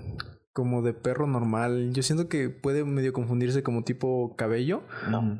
como 0.59 0.81
de 0.81 0.93
perro 0.93 1.25
normal. 1.25 1.93
Yo 1.93 2.03
siento 2.03 2.27
que 2.27 2.49
puede 2.49 2.83
medio 2.83 3.13
confundirse 3.13 3.63
como 3.63 3.85
tipo 3.85 4.35
cabello. 4.35 4.83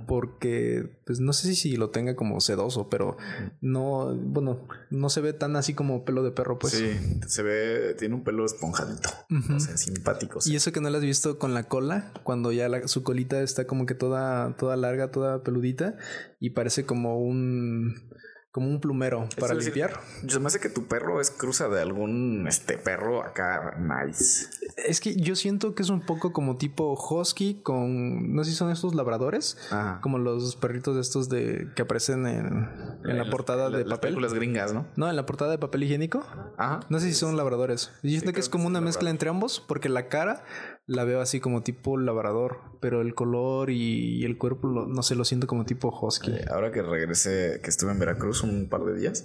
Porque, 0.08 0.90
pues 1.06 1.20
no 1.20 1.34
sé 1.34 1.54
si, 1.56 1.76
lo 1.76 1.90
tenga 1.90 2.16
como 2.16 2.40
sedoso, 2.40 2.88
pero 2.90 3.18
no, 3.60 4.16
bueno, 4.16 4.66
no 4.90 5.10
se 5.10 5.20
ve 5.20 5.34
tan 5.34 5.58
así 5.58 5.74
como 5.74 6.06
pelo 6.06 6.24
de 6.24 6.32
perro, 6.32 6.58
pues. 6.58 6.72
Sí, 6.72 7.20
se 7.28 7.44
ve, 7.44 7.96
tiene 8.00 8.16
un 8.16 8.24
pelo 8.24 8.46
esponjadito. 8.46 9.10
O 9.54 9.60
sea, 9.60 9.76
simpático. 9.76 10.40
Y 10.46 10.56
eso 10.56 10.72
que 10.72 10.80
no 10.80 10.90
lo 10.90 10.98
has 10.98 11.04
visto 11.04 11.38
con 11.38 11.54
la 11.54 11.64
cola, 11.64 12.14
cuando 12.24 12.54
ya 12.54 12.70
su 12.88 13.04
colita 13.04 13.42
está 13.42 13.68
como 13.68 13.86
que 13.86 13.96
toda, 13.96 14.56
toda 14.56 14.78
larga, 14.78 15.12
toda 15.12 15.44
peludita 15.44 15.98
y 16.40 16.52
parece 16.52 16.86
como 16.86 17.20
un 17.20 18.10
como 18.52 18.68
un 18.68 18.80
plumero 18.80 19.28
para 19.40 19.54
limpiar. 19.54 20.00
Yo 20.24 20.40
me 20.40 20.48
hace 20.48 20.60
que 20.60 20.70
tu 20.70 20.88
perro 20.88 21.22
es 21.22 21.30
cruza 21.30 21.70
de 21.70 21.82
algún 21.82 22.48
este 22.48 22.78
perro 22.78 23.24
acá 23.24 23.78
nice. 23.78 24.48
Es 24.76 25.00
que 25.00 25.16
yo 25.16 25.36
siento 25.36 25.76
que 25.76 25.84
es 25.84 25.90
un 25.90 26.02
poco 26.02 26.34
como 26.34 26.58
tipo 26.58 26.94
husky 26.94 27.62
con 27.62 28.34
no 28.34 28.44
sé 28.44 28.52
si 28.52 28.58
son 28.58 28.72
estos 28.72 28.96
labradores, 28.96 29.58
como 30.02 30.18
los 30.18 30.56
perritos 30.56 30.96
de 30.96 31.02
estos 31.02 31.30
de 31.30 31.70
que 31.76 31.84
aparecen 31.84 32.26
en, 32.26 32.70
en 33.04 33.18
la 33.18 33.30
portada 33.30 33.70
de 33.70 33.86
papel. 33.86 34.20
Las 34.20 34.34
gringas, 34.34 34.74
¿no? 34.74 34.88
No, 34.96 35.10
en 35.10 35.16
la 35.16 35.26
portada 35.26 35.52
de 35.52 35.58
papel 35.60 35.84
higiénico. 35.84 36.26
Ajá. 36.58 36.80
No 36.90 37.00
sé 37.00 37.08
si 37.08 37.14
son 37.14 37.38
labradores. 37.38 37.92
Yo 38.04 38.10
siento 38.10 38.34
que 38.34 38.40
es 38.40 38.50
como 38.50 38.68
una 38.68 38.82
mezcla 38.82 39.10
entre 39.10 39.30
ambos 39.30 39.64
porque 39.66 39.90
la 39.90 40.08
cara 40.08 40.44
la 40.90 41.04
veo 41.04 41.22
así 41.22 41.40
como 41.40 41.62
tipo 41.62 41.98
labrador, 41.98 42.58
pero 42.82 43.02
el 43.02 43.14
color 43.14 43.70
y, 43.70 44.26
el 44.26 44.40
cuerpo, 44.40 44.68
no 44.68 45.04
sé, 45.04 45.14
lo 45.14 45.24
siento 45.24 45.46
como 45.46 45.64
tipo 45.64 45.90
husky. 45.90 46.32
Eh, 46.32 46.46
ahora 46.50 46.72
que 46.72 46.82
regresé, 46.82 47.62
que 47.64 47.70
estuve 47.70 47.92
en 47.92 48.00
Veracruz 48.00 48.42
un 48.42 48.70
par 48.70 48.84
de 48.84 49.00
días, 49.00 49.24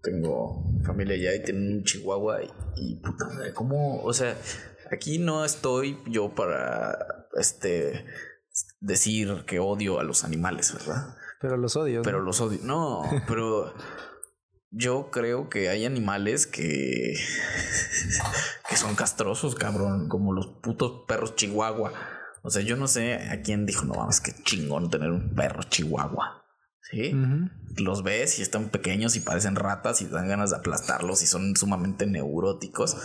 tengo 0.00 0.64
familia 0.84 1.16
allá 1.16 1.34
y 1.34 1.42
tienen 1.42 1.78
un 1.78 1.82
chihuahua 1.82 2.44
y, 2.44 2.50
y 2.76 2.94
puta 3.00 3.26
madre, 3.26 3.52
¿cómo? 3.52 4.00
O 4.04 4.12
sea, 4.12 4.36
aquí 4.92 5.18
no 5.18 5.44
estoy 5.44 5.98
yo 6.06 6.32
para, 6.36 7.26
este, 7.36 8.04
decir 8.78 9.42
que 9.44 9.58
odio 9.58 9.98
a 9.98 10.04
los 10.04 10.22
animales, 10.22 10.72
¿verdad? 10.72 11.16
Pero 11.40 11.56
los 11.56 11.74
odio. 11.74 12.02
Pero 12.02 12.20
los 12.20 12.40
odio. 12.40 12.60
No, 12.62 13.02
pero 13.26 13.74
yo 14.70 15.10
creo 15.10 15.48
que 15.48 15.68
hay 15.68 15.84
animales 15.84 16.46
que 16.46 17.14
que 18.68 18.76
son 18.76 18.94
castrosos, 18.94 19.54
cabrón, 19.54 20.08
como 20.08 20.32
los 20.32 20.46
putos 20.46 21.04
perros 21.06 21.36
chihuahua. 21.36 21.92
O 22.42 22.50
sea, 22.50 22.62
yo 22.62 22.76
no 22.76 22.86
sé 22.86 23.14
a 23.14 23.42
quién 23.42 23.66
dijo, 23.66 23.84
no 23.86 23.94
mames, 23.94 24.20
qué 24.20 24.32
chingón 24.44 24.90
tener 24.90 25.10
un 25.10 25.34
perro 25.34 25.62
chihuahua. 25.64 26.44
¿Sí? 26.82 27.12
Los 27.78 28.04
ves 28.04 28.38
y 28.38 28.42
están 28.42 28.68
pequeños 28.68 29.16
y 29.16 29.20
parecen 29.20 29.56
ratas 29.56 30.00
y 30.02 30.06
dan 30.06 30.28
ganas 30.28 30.50
de 30.50 30.56
aplastarlos 30.56 31.20
y 31.22 31.26
son 31.26 31.56
sumamente 31.56 32.06
neuróticos. 32.06 32.96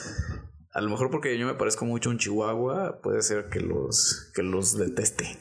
A 0.71 0.81
lo 0.81 0.89
mejor 0.91 1.09
porque 1.09 1.37
yo 1.39 1.47
me 1.47 1.55
parezco 1.55 1.85
mucho 1.85 2.09
a 2.09 2.11
un 2.11 2.19
chihuahua, 2.19 3.01
puede 3.01 3.23
ser 3.23 3.49
que 3.49 3.59
los, 3.59 4.31
que 4.35 4.43
los 4.43 4.77
deteste. 4.77 5.39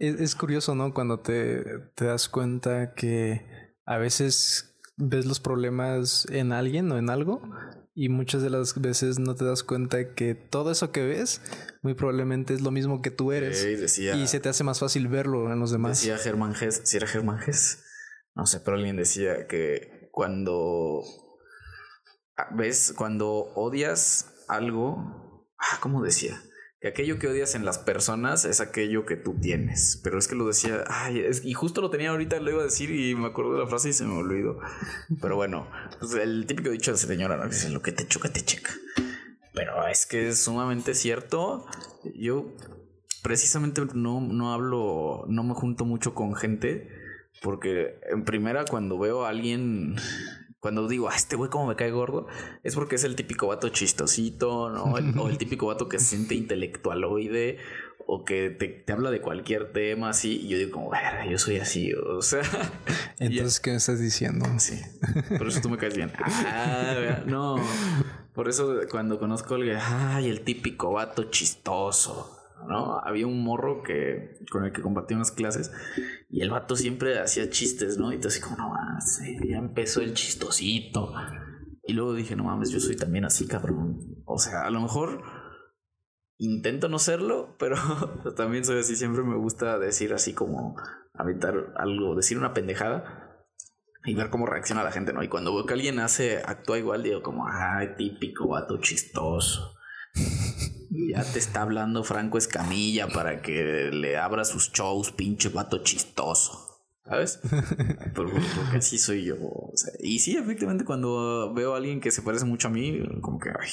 Es, 0.00 0.34
curioso, 0.34 0.74
¿no? 0.74 0.92
Cuando 0.92 1.20
te, 1.20 1.64
te 1.94 2.06
das 2.06 2.28
cuenta 2.28 2.94
que 2.94 3.46
a 3.84 3.96
veces 3.96 4.67
ves 4.98 5.26
los 5.26 5.40
problemas 5.40 6.26
en 6.30 6.52
alguien 6.52 6.90
o 6.92 6.98
en 6.98 7.08
algo 7.08 7.40
y 7.94 8.08
muchas 8.08 8.42
de 8.42 8.50
las 8.50 8.80
veces 8.80 9.18
no 9.18 9.34
te 9.34 9.44
das 9.44 9.62
cuenta 9.62 10.14
que 10.14 10.34
todo 10.34 10.70
eso 10.70 10.92
que 10.92 11.04
ves 11.04 11.40
muy 11.82 11.94
probablemente 11.94 12.54
es 12.54 12.60
lo 12.60 12.70
mismo 12.70 13.00
que 13.00 13.10
tú 13.10 13.32
eres. 13.32 13.64
y 13.64 14.26
se 14.26 14.40
te 14.40 14.48
hace 14.48 14.64
más 14.64 14.80
fácil 14.80 15.08
verlo 15.08 15.52
en 15.52 15.58
los 15.58 15.70
demás. 15.70 16.00
Decía 16.00 16.18
Germán 16.18 16.54
Gess, 16.54 16.82
si 16.84 16.96
era 16.96 17.06
Germán 17.06 17.38
Gess, 17.38 17.82
no 18.34 18.46
sé, 18.46 18.60
pero 18.60 18.76
alguien 18.76 18.96
decía 18.96 19.46
que 19.46 20.08
cuando 20.12 21.02
ves, 22.54 22.92
cuando 22.96 23.28
odias 23.54 24.32
algo, 24.48 25.46
ah, 25.58 25.78
¿cómo 25.80 26.02
decía? 26.02 26.40
Que 26.80 26.88
aquello 26.88 27.18
que 27.18 27.26
odias 27.26 27.54
en 27.54 27.64
las 27.64 27.78
personas 27.78 28.44
es 28.44 28.60
aquello 28.60 29.04
que 29.04 29.16
tú 29.16 29.34
tienes. 29.34 30.00
Pero 30.04 30.18
es 30.18 30.28
que 30.28 30.36
lo 30.36 30.46
decía, 30.46 30.84
ay, 30.86 31.24
y 31.42 31.52
justo 31.52 31.80
lo 31.80 31.90
tenía 31.90 32.10
ahorita, 32.10 32.38
lo 32.38 32.50
iba 32.50 32.60
a 32.60 32.64
decir 32.64 32.90
y 32.90 33.14
me 33.14 33.26
acuerdo 33.26 33.54
de 33.54 33.60
la 33.60 33.66
frase 33.66 33.88
y 33.88 33.92
se 33.92 34.04
me 34.04 34.14
olvidó. 34.14 34.60
Pero 35.20 35.36
bueno, 35.36 35.68
pues 35.98 36.14
el 36.14 36.46
típico 36.46 36.70
dicho 36.70 36.92
de 36.92 36.98
señora, 36.98 37.36
¿no? 37.36 37.48
Dice, 37.48 37.70
lo 37.70 37.82
que 37.82 37.92
te 37.92 38.06
choca, 38.06 38.32
te 38.32 38.42
checa. 38.42 38.72
Pero 39.54 39.88
es 39.88 40.06
que 40.06 40.28
es 40.28 40.38
sumamente 40.38 40.94
cierto. 40.94 41.66
Yo 42.14 42.54
precisamente 43.22 43.82
no, 43.94 44.20
no 44.20 44.52
hablo, 44.52 45.24
no 45.28 45.42
me 45.42 45.54
junto 45.54 45.84
mucho 45.84 46.14
con 46.14 46.36
gente. 46.36 46.88
Porque 47.42 47.98
en 48.10 48.24
primera, 48.24 48.64
cuando 48.64 48.98
veo 48.98 49.24
a 49.24 49.30
alguien 49.30 49.96
cuando 50.60 50.88
digo, 50.88 51.08
ah, 51.08 51.14
este 51.16 51.36
güey 51.36 51.50
como 51.50 51.66
me 51.66 51.76
cae 51.76 51.90
gordo, 51.90 52.26
es 52.62 52.74
porque 52.74 52.96
es 52.96 53.04
el 53.04 53.14
típico 53.14 53.46
vato 53.46 53.68
chistosito, 53.68 54.70
¿no? 54.70 54.84
o 54.84 55.28
el 55.28 55.38
típico 55.38 55.66
vato 55.66 55.88
que 55.88 55.98
se 55.98 56.16
siente 56.16 56.34
intelectualoide 56.34 57.58
o 58.10 58.24
que 58.24 58.48
te, 58.48 58.90
habla 58.90 59.10
de 59.10 59.20
cualquier 59.20 59.70
tema 59.72 60.08
así. 60.08 60.40
Y 60.40 60.48
yo 60.48 60.58
digo, 60.58 60.72
como, 60.72 60.90
yo 61.30 61.38
soy 61.38 61.58
así, 61.58 61.92
o 61.92 62.22
sea. 62.22 62.40
Entonces, 63.18 63.60
¿qué 63.60 63.70
me 63.70 63.76
estás 63.76 64.00
diciendo? 64.00 64.46
Sí, 64.58 64.80
por 65.36 65.46
eso 65.46 65.60
tú 65.60 65.68
me 65.68 65.76
caes 65.76 65.94
bien. 65.94 66.10
Ah, 66.24 67.22
no. 67.26 67.56
Por 68.32 68.48
eso 68.48 68.80
cuando 68.90 69.18
conozco 69.18 69.54
a 69.54 69.56
alguien, 69.58 69.78
ay, 69.80 70.30
el 70.30 70.40
típico 70.40 70.92
vato 70.92 71.24
chistoso. 71.24 72.37
¿No? 72.68 73.00
Había 73.00 73.26
un 73.26 73.42
morro 73.42 73.82
que 73.82 74.38
con 74.50 74.64
el 74.64 74.72
que 74.72 74.82
compartí 74.82 75.14
unas 75.14 75.32
clases 75.32 75.72
y 76.28 76.42
el 76.42 76.50
vato 76.50 76.76
siempre 76.76 77.18
hacía 77.18 77.50
chistes, 77.50 77.98
¿no? 77.98 78.12
Y 78.12 78.20
así 78.24 78.40
como, 78.40 78.56
no 78.56 78.68
mames, 78.70 79.20
ya 79.48 79.56
empezó 79.56 80.00
el 80.00 80.14
chistosito. 80.14 81.12
Y 81.82 81.94
luego 81.94 82.14
dije, 82.14 82.36
no 82.36 82.44
mames, 82.44 82.70
yo 82.70 82.80
soy 82.80 82.96
también 82.96 83.24
así, 83.24 83.46
cabrón. 83.46 84.22
O 84.26 84.38
sea, 84.38 84.62
a 84.62 84.70
lo 84.70 84.80
mejor 84.80 85.22
intento 86.36 86.88
no 86.88 86.98
serlo, 86.98 87.56
pero 87.58 87.76
también 88.36 88.64
soy 88.64 88.80
así. 88.80 88.94
Siempre 88.94 89.24
me 89.24 89.36
gusta 89.36 89.78
decir 89.78 90.12
así 90.12 90.34
como 90.34 90.76
aventar 91.14 91.72
algo, 91.76 92.14
decir 92.14 92.38
una 92.38 92.52
pendejada 92.52 93.46
y 94.04 94.14
ver 94.14 94.30
cómo 94.30 94.46
reacciona 94.46 94.84
la 94.84 94.92
gente, 94.92 95.12
¿no? 95.12 95.22
Y 95.22 95.28
cuando 95.28 95.54
veo 95.54 95.66
que 95.66 95.74
alguien 95.74 95.98
hace, 95.98 96.42
actúa 96.44 96.78
igual, 96.78 97.02
digo 97.02 97.22
como, 97.22 97.46
ay, 97.48 97.96
típico 97.96 98.48
vato 98.48 98.78
chistoso. 98.78 99.77
Ya 100.90 101.22
te 101.22 101.38
está 101.38 101.62
hablando 101.62 102.04
Franco 102.04 102.38
Escamilla 102.38 103.08
para 103.08 103.42
que 103.42 103.90
le 103.92 104.16
abra 104.16 104.44
sus 104.44 104.72
shows, 104.72 105.12
pinche 105.12 105.48
vato 105.48 105.82
chistoso. 105.82 106.64
¿Sabes? 107.04 107.40
porque, 108.14 108.38
así 108.76 108.98
soy 108.98 109.24
yo. 109.24 109.36
y 110.00 110.18
sí, 110.18 110.36
efectivamente, 110.36 110.84
cuando 110.84 111.54
veo 111.54 111.74
a 111.74 111.78
alguien 111.78 112.00
que 112.00 112.10
se 112.10 112.20
parece 112.20 112.44
mucho 112.44 112.68
a 112.68 112.70
mí, 112.70 113.00
como 113.22 113.38
que 113.38 113.48
ay, 113.48 113.70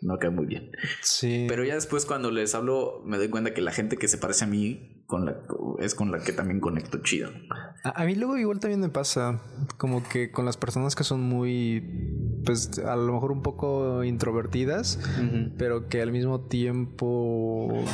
no 0.00 0.18
queda 0.18 0.30
muy 0.30 0.46
bien. 0.46 0.70
Sí. 1.02 1.44
Pero 1.48 1.64
ya 1.64 1.74
después, 1.74 2.06
cuando 2.06 2.30
les 2.30 2.54
hablo, 2.54 3.02
me 3.04 3.18
doy 3.18 3.28
cuenta 3.28 3.52
que 3.52 3.60
la 3.60 3.72
gente 3.72 3.98
que 3.98 4.08
se 4.08 4.16
parece 4.16 4.44
a 4.44 4.46
mí 4.46 4.97
con 5.08 5.24
la, 5.24 5.38
es 5.78 5.94
con 5.94 6.12
la 6.12 6.20
que 6.20 6.32
también 6.32 6.60
conecto 6.60 6.98
chido. 6.98 7.30
A, 7.82 8.02
a 8.02 8.04
mí 8.04 8.14
luego 8.14 8.36
igual 8.36 8.60
también 8.60 8.80
me 8.80 8.90
pasa, 8.90 9.40
como 9.78 10.06
que 10.06 10.30
con 10.30 10.44
las 10.44 10.58
personas 10.58 10.94
que 10.94 11.02
son 11.02 11.22
muy 11.22 11.80
pues 12.44 12.78
a 12.78 12.96
lo 12.96 13.12
mejor 13.12 13.32
un 13.32 13.42
poco 13.42 14.04
introvertidas, 14.04 15.00
pero 15.56 15.88
que 15.88 16.02
al 16.02 16.12
mismo 16.12 16.42
tiempo, 16.42 17.84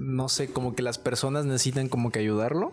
no 0.00 0.28
sé, 0.28 0.52
como 0.52 0.74
que 0.74 0.82
las 0.82 0.98
personas 0.98 1.44
necesitan 1.44 1.88
como 1.88 2.10
que 2.10 2.20
ayudarlo. 2.20 2.72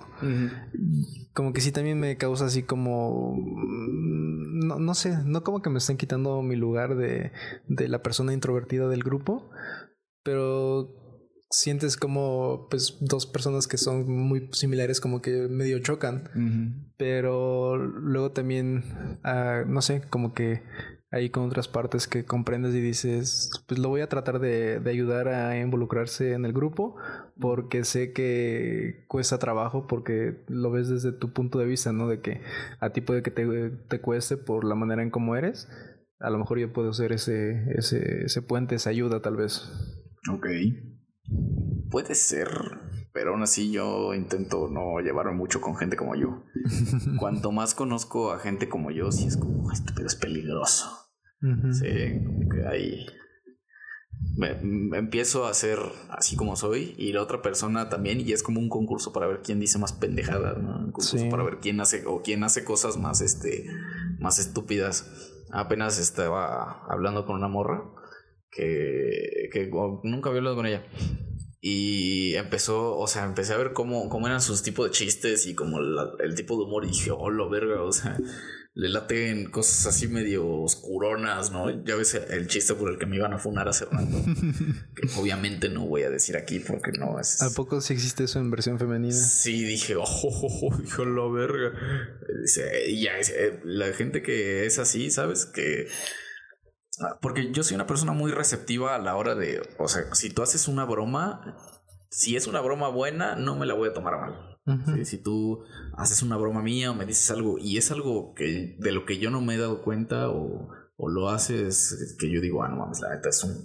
Como 1.34 1.54
que 1.54 1.62
sí 1.62 1.72
también 1.72 2.00
me 2.00 2.18
causa 2.18 2.46
así 2.46 2.64
como, 2.64 3.36
no, 3.38 4.80
no, 4.80 4.94
sé, 4.94 5.18
no 5.26 5.44
como 5.44 5.62
que 5.62 5.70
me 5.70 5.80
estén 5.80 5.98
quitando 5.98 6.42
mi 6.42 6.56
lugar 6.56 6.96
de, 6.96 7.32
de 7.68 7.88
la 7.88 8.02
persona 8.02 8.34
introvertida 8.34 8.88
del 8.88 9.04
grupo, 9.04 9.50
pero 10.24 10.99
sientes 11.50 11.98
como 11.98 12.68
pues 12.70 12.98
dos 13.02 13.26
personas 13.26 13.68
que 13.68 13.78
son 13.78 14.10
muy 14.10 14.50
similares 14.52 15.02
como 15.02 15.22
que 15.22 15.48
medio 15.48 15.80
chocan 15.80 16.92
pero 16.98 17.78
luego 17.78 18.32
también 18.32 18.84
ah, 19.24 19.64
no 19.68 19.82
sé 19.82 20.02
como 20.10 20.34
que 20.34 20.62
ahí 21.12 21.30
con 21.30 21.46
otras 21.46 21.68
partes 21.68 22.08
que 22.08 22.26
comprendes 22.26 22.76
y 22.76 22.82
dices, 22.82 23.50
pues 23.68 23.80
lo 23.80 23.90
voy 23.90 24.02
a 24.02 24.10
tratar 24.10 24.40
de, 24.40 24.82
ayudar 24.86 25.28
a 25.28 25.60
involucrarse 25.60 26.34
en 26.34 26.46
el 26.46 26.54
grupo 26.54 26.96
porque 27.40 27.84
sé 27.84 28.14
que 28.14 29.06
cuesta 29.08 29.40
trabajo 29.40 29.88
porque 29.88 30.44
lo 30.48 30.72
ves 30.72 30.90
desde 30.90 31.12
tu 31.12 31.34
punto 31.34 31.60
de 31.60 31.66
vista, 31.66 31.92
¿no? 31.92 32.08
De 32.08 32.22
que 32.22 32.42
a 32.80 32.92
ti 32.92 33.02
puede 33.02 33.24
que 33.24 33.32
te, 33.32 33.70
te 33.70 34.02
cueste 34.02 34.38
por 34.38 34.66
la 34.66 34.76
manera 34.76 35.02
en 35.02 35.10
cómo 35.10 35.36
eres. 35.36 35.68
A 36.20 36.30
lo 36.30 36.38
mejor 36.38 36.60
yo 36.60 36.74
puedo 36.74 36.94
ser 36.94 37.12
ese, 37.12 37.66
ese, 37.76 38.26
ese 38.26 38.42
puente, 38.42 38.76
esa 38.76 38.90
ayuda 38.90 39.22
tal 39.22 39.38
vez. 39.38 39.70
Ok. 40.32 40.48
Puede 41.90 42.16
ser, 42.16 42.50
pero 43.14 43.32
aún 43.32 43.44
así 43.44 43.72
yo 43.72 44.14
intento 44.14 44.70
no 44.70 45.00
llevarme 45.00 45.34
mucho 45.34 45.62
con 45.62 45.76
gente 45.76 45.96
como 45.96 46.16
yo. 46.16 46.44
Cuanto 47.20 47.52
más 47.52 47.74
conozco 47.74 48.32
a 48.32 48.40
gente 48.40 48.70
como 48.70 48.92
yo, 48.92 49.12
sí 49.12 49.28
es 49.28 49.38
como, 49.38 49.72
este 49.72 50.04
es 50.04 50.16
peligroso. 50.16 50.90
Sí, 51.72 52.22
como 52.26 52.50
que 52.50 52.68
ahí 52.68 53.06
me, 54.36 54.98
empiezo 54.98 55.46
a 55.46 55.54
ser 55.54 55.80
así 56.10 56.36
como 56.36 56.56
soy 56.56 56.96
y 56.98 57.14
la 57.14 57.22
otra 57.22 57.42
persona 57.42 57.90
también 57.90 58.20
y 58.20 58.32
es 58.32 58.44
como 58.44 58.60
un 58.60 58.70
concurso 58.70 59.14
para 59.14 59.28
ver 59.28 59.42
quién 59.44 59.60
dice 59.60 59.80
más 59.80 59.94
pendejadas, 59.94 60.58
Un 60.58 60.92
concurso 60.92 61.30
para 61.30 61.44
ver 61.44 61.60
quién 61.62 61.80
hace 61.80 62.06
o 62.06 62.22
quién 62.22 62.44
hace 62.44 62.64
cosas 62.64 62.98
más 62.98 63.22
este 63.22 63.66
más 64.20 64.40
estúpidas. 64.40 65.10
Apenas 65.52 65.98
estaba 65.98 66.84
hablando 66.88 67.26
con 67.26 67.36
una 67.36 67.48
morra 67.48 67.84
que, 68.52 69.50
que 69.52 69.70
nunca 70.04 70.30
había 70.30 70.40
hablado 70.40 70.56
con 70.56 70.66
ella. 70.66 70.84
Y 71.62 72.36
empezó, 72.36 72.98
o 72.98 73.08
sea, 73.08 73.26
empecé 73.26 73.54
a 73.54 73.58
ver 73.58 73.74
cómo, 73.74 74.08
cómo 74.10 74.28
eran 74.28 74.42
sus 74.42 74.64
tipos 74.64 74.86
de 74.88 74.92
chistes 74.92 75.46
y 75.46 75.56
como 75.56 75.80
el 75.80 76.36
tipo 76.36 76.58
de 76.58 76.64
humor. 76.64 76.86
Y 76.86 76.90
dije, 76.90 77.12
oh, 77.12 77.30
lo 77.30 77.50
verga, 77.50 77.84
o 77.84 77.92
sea, 77.92 78.18
le 78.76 78.88
laten 78.88 79.50
cosas 79.50 79.88
así 79.88 80.08
medio 80.08 80.48
oscuronas, 80.48 81.52
¿no? 81.52 81.84
Ya 81.84 81.96
ves 81.96 82.14
el 82.14 82.48
chiste 82.48 82.76
por 82.76 82.90
el 82.90 82.98
que 82.98 83.06
me 83.06 83.18
iban 83.18 83.34
a 83.34 83.38
funar 83.38 83.68
hace 83.68 83.84
rato. 83.84 84.24
que 84.96 85.20
obviamente 85.20 85.68
no 85.68 85.86
voy 85.86 86.04
a 86.04 86.10
decir 86.10 86.38
aquí 86.38 86.60
porque 86.60 86.94
no 86.98 87.20
es. 87.20 87.42
¿A 87.42 87.50
poco 87.54 87.82
sí 87.82 87.94
existe 87.94 88.24
eso 88.24 88.40
en 88.40 88.52
versión 88.52 88.80
femenina? 88.80 89.14
Sí, 89.14 89.64
dije, 89.64 89.98
oh, 89.98 90.04
oh, 90.06 90.70
oh 90.98 91.06
la 91.06 91.30
verga. 91.30 91.74
Dice, 92.42 92.96
ya, 92.96 93.12
la 93.66 93.92
gente 93.92 94.22
que 94.22 94.66
es 94.66 94.80
así, 94.80 95.12
¿sabes? 95.12 95.46
Que. 95.46 95.88
Ah, 97.02 97.18
porque 97.22 97.52
yo 97.52 97.64
soy 97.64 97.76
una 97.76 97.88
persona 97.88 98.12
muy 98.12 98.32
receptiva 98.32 98.96
a 98.96 99.00
la 99.00 99.16
hora 99.16 99.36
de. 99.36 99.62
O 99.78 99.88
sea, 99.88 100.14
si 100.14 100.30
tú 100.30 100.42
haces 100.42 100.68
una 100.68 100.86
broma, 100.86 101.56
si 102.10 102.36
es 102.36 102.48
una 102.48 102.62
broma 102.62 102.90
buena, 102.90 103.36
no 103.36 103.56
me 103.56 103.66
la 103.66 103.74
voy 103.74 103.90
a 103.90 103.94
tomar 103.94 104.20
mal 104.20 104.50
si 105.04 105.18
tú 105.18 105.64
haces 105.98 106.22
una 106.22 106.38
broma 106.38 106.62
mía 106.62 106.92
o 106.92 106.96
me 106.96 107.06
dices 107.06 107.32
algo 107.32 107.58
y 107.60 107.78
es 107.78 107.92
algo 107.92 108.34
que 108.34 108.76
de 108.78 108.92
lo 108.92 109.06
que 109.06 109.18
yo 109.18 109.30
no 109.30 109.42
me 109.42 109.56
he 109.56 109.58
dado 109.58 109.82
cuenta 109.82 110.30
o, 110.30 110.70
lo 110.98 111.30
haces 111.30 112.18
que 112.20 112.30
yo 112.30 112.42
digo, 112.42 112.62
ah, 112.62 112.68
no 112.68 112.76
mames, 112.76 113.00
la 113.00 113.16
neta 113.16 113.30
es 113.30 113.42
un, 113.46 113.56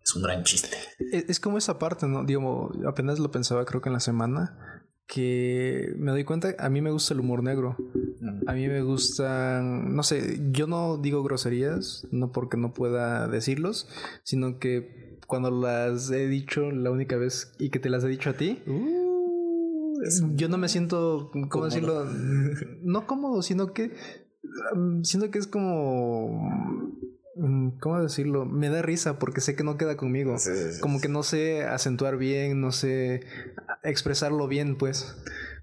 es 0.00 0.14
un 0.14 0.22
gran 0.22 0.44
chiste. 0.44 0.76
Es, 1.12 1.28
es 1.28 1.40
como 1.40 1.58
esa 1.58 1.76
parte, 1.76 2.06
¿no? 2.06 2.22
Digo, 2.22 2.70
apenas 2.86 3.18
lo 3.18 3.32
pensaba 3.32 3.64
creo 3.64 3.80
que 3.80 3.88
en 3.88 3.94
la 3.94 4.00
semana, 4.00 4.86
que 5.08 5.92
me 5.98 6.12
doy 6.12 6.22
cuenta, 6.22 6.54
a 6.56 6.68
mí 6.68 6.80
me 6.80 6.92
gusta 6.92 7.12
el 7.12 7.20
humor 7.20 7.42
negro. 7.42 7.76
A 8.46 8.52
mí 8.54 8.66
me 8.68 8.82
gustan, 8.82 9.94
no 9.94 10.02
sé, 10.02 10.40
yo 10.50 10.66
no 10.66 10.96
digo 10.98 11.22
groserías, 11.22 12.06
no 12.10 12.32
porque 12.32 12.56
no 12.56 12.72
pueda 12.72 13.28
decirlos, 13.28 13.88
sino 14.22 14.58
que 14.58 15.18
cuando 15.26 15.50
las 15.50 16.10
he 16.10 16.26
dicho 16.28 16.70
la 16.70 16.90
única 16.90 17.16
vez 17.16 17.52
y 17.58 17.70
que 17.70 17.78
te 17.78 17.90
las 17.90 18.04
he 18.04 18.08
dicho 18.08 18.30
a 18.30 18.34
ti, 18.34 18.62
Uh, 18.66 20.34
yo 20.36 20.48
no 20.48 20.58
me 20.58 20.68
siento, 20.68 21.30
¿cómo 21.32 21.48
Cómodo. 21.48 21.66
decirlo? 21.68 22.04
No 22.82 23.06
cómodo, 23.06 23.42
sino 23.42 23.72
que 23.72 23.92
siento 25.02 25.30
que 25.30 25.38
es 25.38 25.46
como, 25.46 26.50
mm, 27.36 27.78
¿cómo 27.80 28.02
decirlo? 28.02 28.44
Me 28.44 28.68
da 28.68 28.82
risa 28.82 29.18
porque 29.18 29.40
sé 29.40 29.56
que 29.56 29.64
no 29.64 29.76
queda 29.78 29.96
conmigo. 29.96 30.36
Sí, 30.38 30.50
sí, 30.54 30.72
sí, 30.74 30.80
Como 30.80 31.00
que 31.00 31.08
no 31.08 31.22
sé 31.22 31.64
acentuar 31.64 32.16
bien, 32.18 32.60
no 32.60 32.70
sé 32.72 33.22
expresarlo 33.82 34.46
bien, 34.48 34.76
pues. 34.76 35.16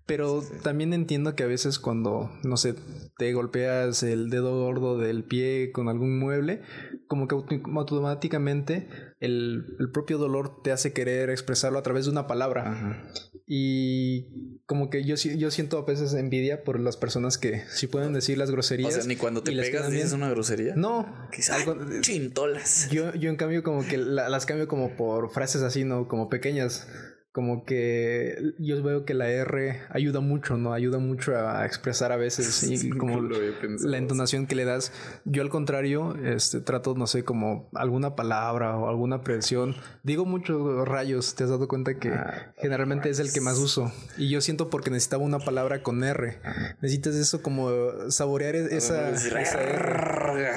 Pero 0.05 0.43
también 0.63 0.93
entiendo 0.93 1.35
que 1.35 1.43
a 1.43 1.47
veces 1.47 1.79
cuando, 1.79 2.29
no 2.43 2.57
sé, 2.57 2.75
te 3.17 3.31
golpeas 3.33 4.03
el 4.03 4.29
dedo 4.29 4.59
gordo 4.65 4.97
del 4.97 5.23
pie 5.23 5.71
con 5.71 5.87
algún 5.87 6.19
mueble, 6.19 6.61
como 7.07 7.27
que 7.27 7.35
auto- 7.35 7.61
automáticamente 7.75 8.89
el, 9.19 9.63
el 9.79 9.91
propio 9.91 10.17
dolor 10.17 10.61
te 10.63 10.71
hace 10.71 10.91
querer 10.91 11.29
expresarlo 11.29 11.77
a 11.79 11.83
través 11.83 12.05
de 12.05 12.11
una 12.11 12.27
palabra. 12.27 12.71
Ajá. 12.71 13.03
Y 13.47 14.59
como 14.65 14.89
que 14.89 15.03
yo, 15.03 15.15
yo 15.15 15.51
siento 15.51 15.77
a 15.77 15.85
veces 15.85 16.13
envidia 16.13 16.63
por 16.63 16.79
las 16.79 16.95
personas 16.97 17.37
que 17.37 17.63
si 17.69 17.87
pueden 17.87 18.13
decir 18.13 18.37
las 18.37 18.49
O 18.49 18.53
groserías. 18.53 18.93
sea, 18.93 19.03
ni 19.03 19.17
cuando 19.17 19.43
te 19.43 19.51
pegas 19.51 19.91
dices 19.91 20.11
bien. 20.11 20.21
una 20.23 20.29
grosería. 20.31 20.73
No, 20.75 21.05
Quizá 21.33 21.55
algo- 21.55 21.75
chintolas. 22.01 22.89
yo, 22.91 23.13
yo 23.15 23.29
en 23.29 23.35
cambio 23.35 23.61
como 23.63 23.85
que 23.85 23.97
la- 23.97 24.29
las 24.29 24.45
cambio 24.45 24.67
como 24.67 24.95
por 24.95 25.31
frases 25.31 25.61
así, 25.63 25.83
¿no? 25.83 26.07
Como 26.07 26.29
pequeñas. 26.29 26.87
Como 27.31 27.63
que 27.63 28.53
yo 28.59 28.81
veo 28.83 29.05
que 29.05 29.13
la 29.13 29.29
R 29.29 29.81
ayuda 29.89 30.19
mucho, 30.19 30.57
¿no? 30.57 30.73
Ayuda 30.73 30.99
mucho 30.99 31.35
a 31.35 31.65
expresar 31.65 32.11
a 32.11 32.17
veces 32.17 32.63
y 32.69 32.89
como 32.89 33.21
la 33.21 33.97
entonación 33.97 34.47
que 34.47 34.55
le 34.55 34.65
das. 34.65 34.91
Yo 35.25 35.41
al 35.41 35.49
contrario, 35.49 36.15
este, 36.23 36.61
trato, 36.61 36.93
no 36.95 37.07
sé, 37.07 37.23
como 37.23 37.69
alguna 37.73 38.15
palabra 38.15 38.77
o 38.77 38.89
alguna 38.89 39.21
presión. 39.21 39.75
Digo 40.03 40.25
muchos 40.25 40.87
rayos, 40.87 41.35
te 41.35 41.45
has 41.45 41.49
dado 41.49 41.67
cuenta 41.67 41.97
que 41.97 42.11
Ah, 42.21 42.53
generalmente 42.57 43.09
es 43.09 43.19
el 43.19 43.31
que 43.31 43.41
más 43.41 43.57
uso. 43.57 43.91
Y 44.17 44.29
yo 44.29 44.41
siento 44.41 44.69
porque 44.69 44.89
necesitaba 44.89 45.23
una 45.23 45.39
palabra 45.39 45.83
con 45.83 46.03
R. 46.03 46.39
Necesitas 46.81 47.15
eso 47.15 47.41
como 47.41 47.69
saborear 48.09 48.55
e-, 48.55 48.75
esa, 48.75 49.11
Decir, 49.11 49.35
esa 49.37 49.61
R. 49.61 50.51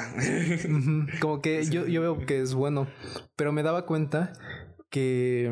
Como 1.21 1.41
que 1.41 1.65
yo, 1.65 1.85
yo 1.85 2.01
veo 2.01 2.25
que 2.25 2.41
es 2.41 2.53
bueno, 2.53 2.87
pero 3.35 3.51
me 3.51 3.63
daba 3.63 3.85
cuenta 3.85 4.33
que 4.89 5.51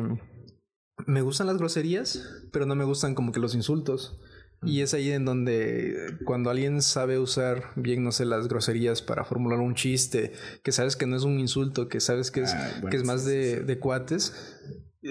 me 1.06 1.22
gustan 1.22 1.46
las 1.46 1.58
groserías, 1.58 2.22
pero 2.52 2.66
no 2.66 2.74
me 2.74 2.84
gustan 2.84 3.14
como 3.14 3.32
que 3.32 3.40
los 3.40 3.54
insultos. 3.54 4.18
Y 4.62 4.80
es 4.80 4.94
ahí 4.94 5.10
en 5.10 5.26
donde 5.26 6.16
cuando 6.24 6.48
alguien 6.48 6.80
sabe 6.80 7.18
usar 7.18 7.64
bien, 7.76 8.02
no 8.02 8.12
sé, 8.12 8.24
las 8.24 8.48
groserías 8.48 9.02
para 9.02 9.24
formular 9.24 9.60
un 9.60 9.74
chiste, 9.74 10.32
que 10.62 10.72
sabes 10.72 10.96
que 10.96 11.06
no 11.06 11.16
es 11.16 11.24
un 11.24 11.38
insulto, 11.38 11.88
que 11.88 12.00
sabes 12.00 12.30
que 12.30 12.42
es, 12.42 12.54
Ah, 12.54 12.70
bueno, 12.80 12.88
que 12.88 12.96
es 12.96 13.04
más 13.04 13.26
de, 13.26 13.60
de 13.60 13.78
cuates, 13.78 14.32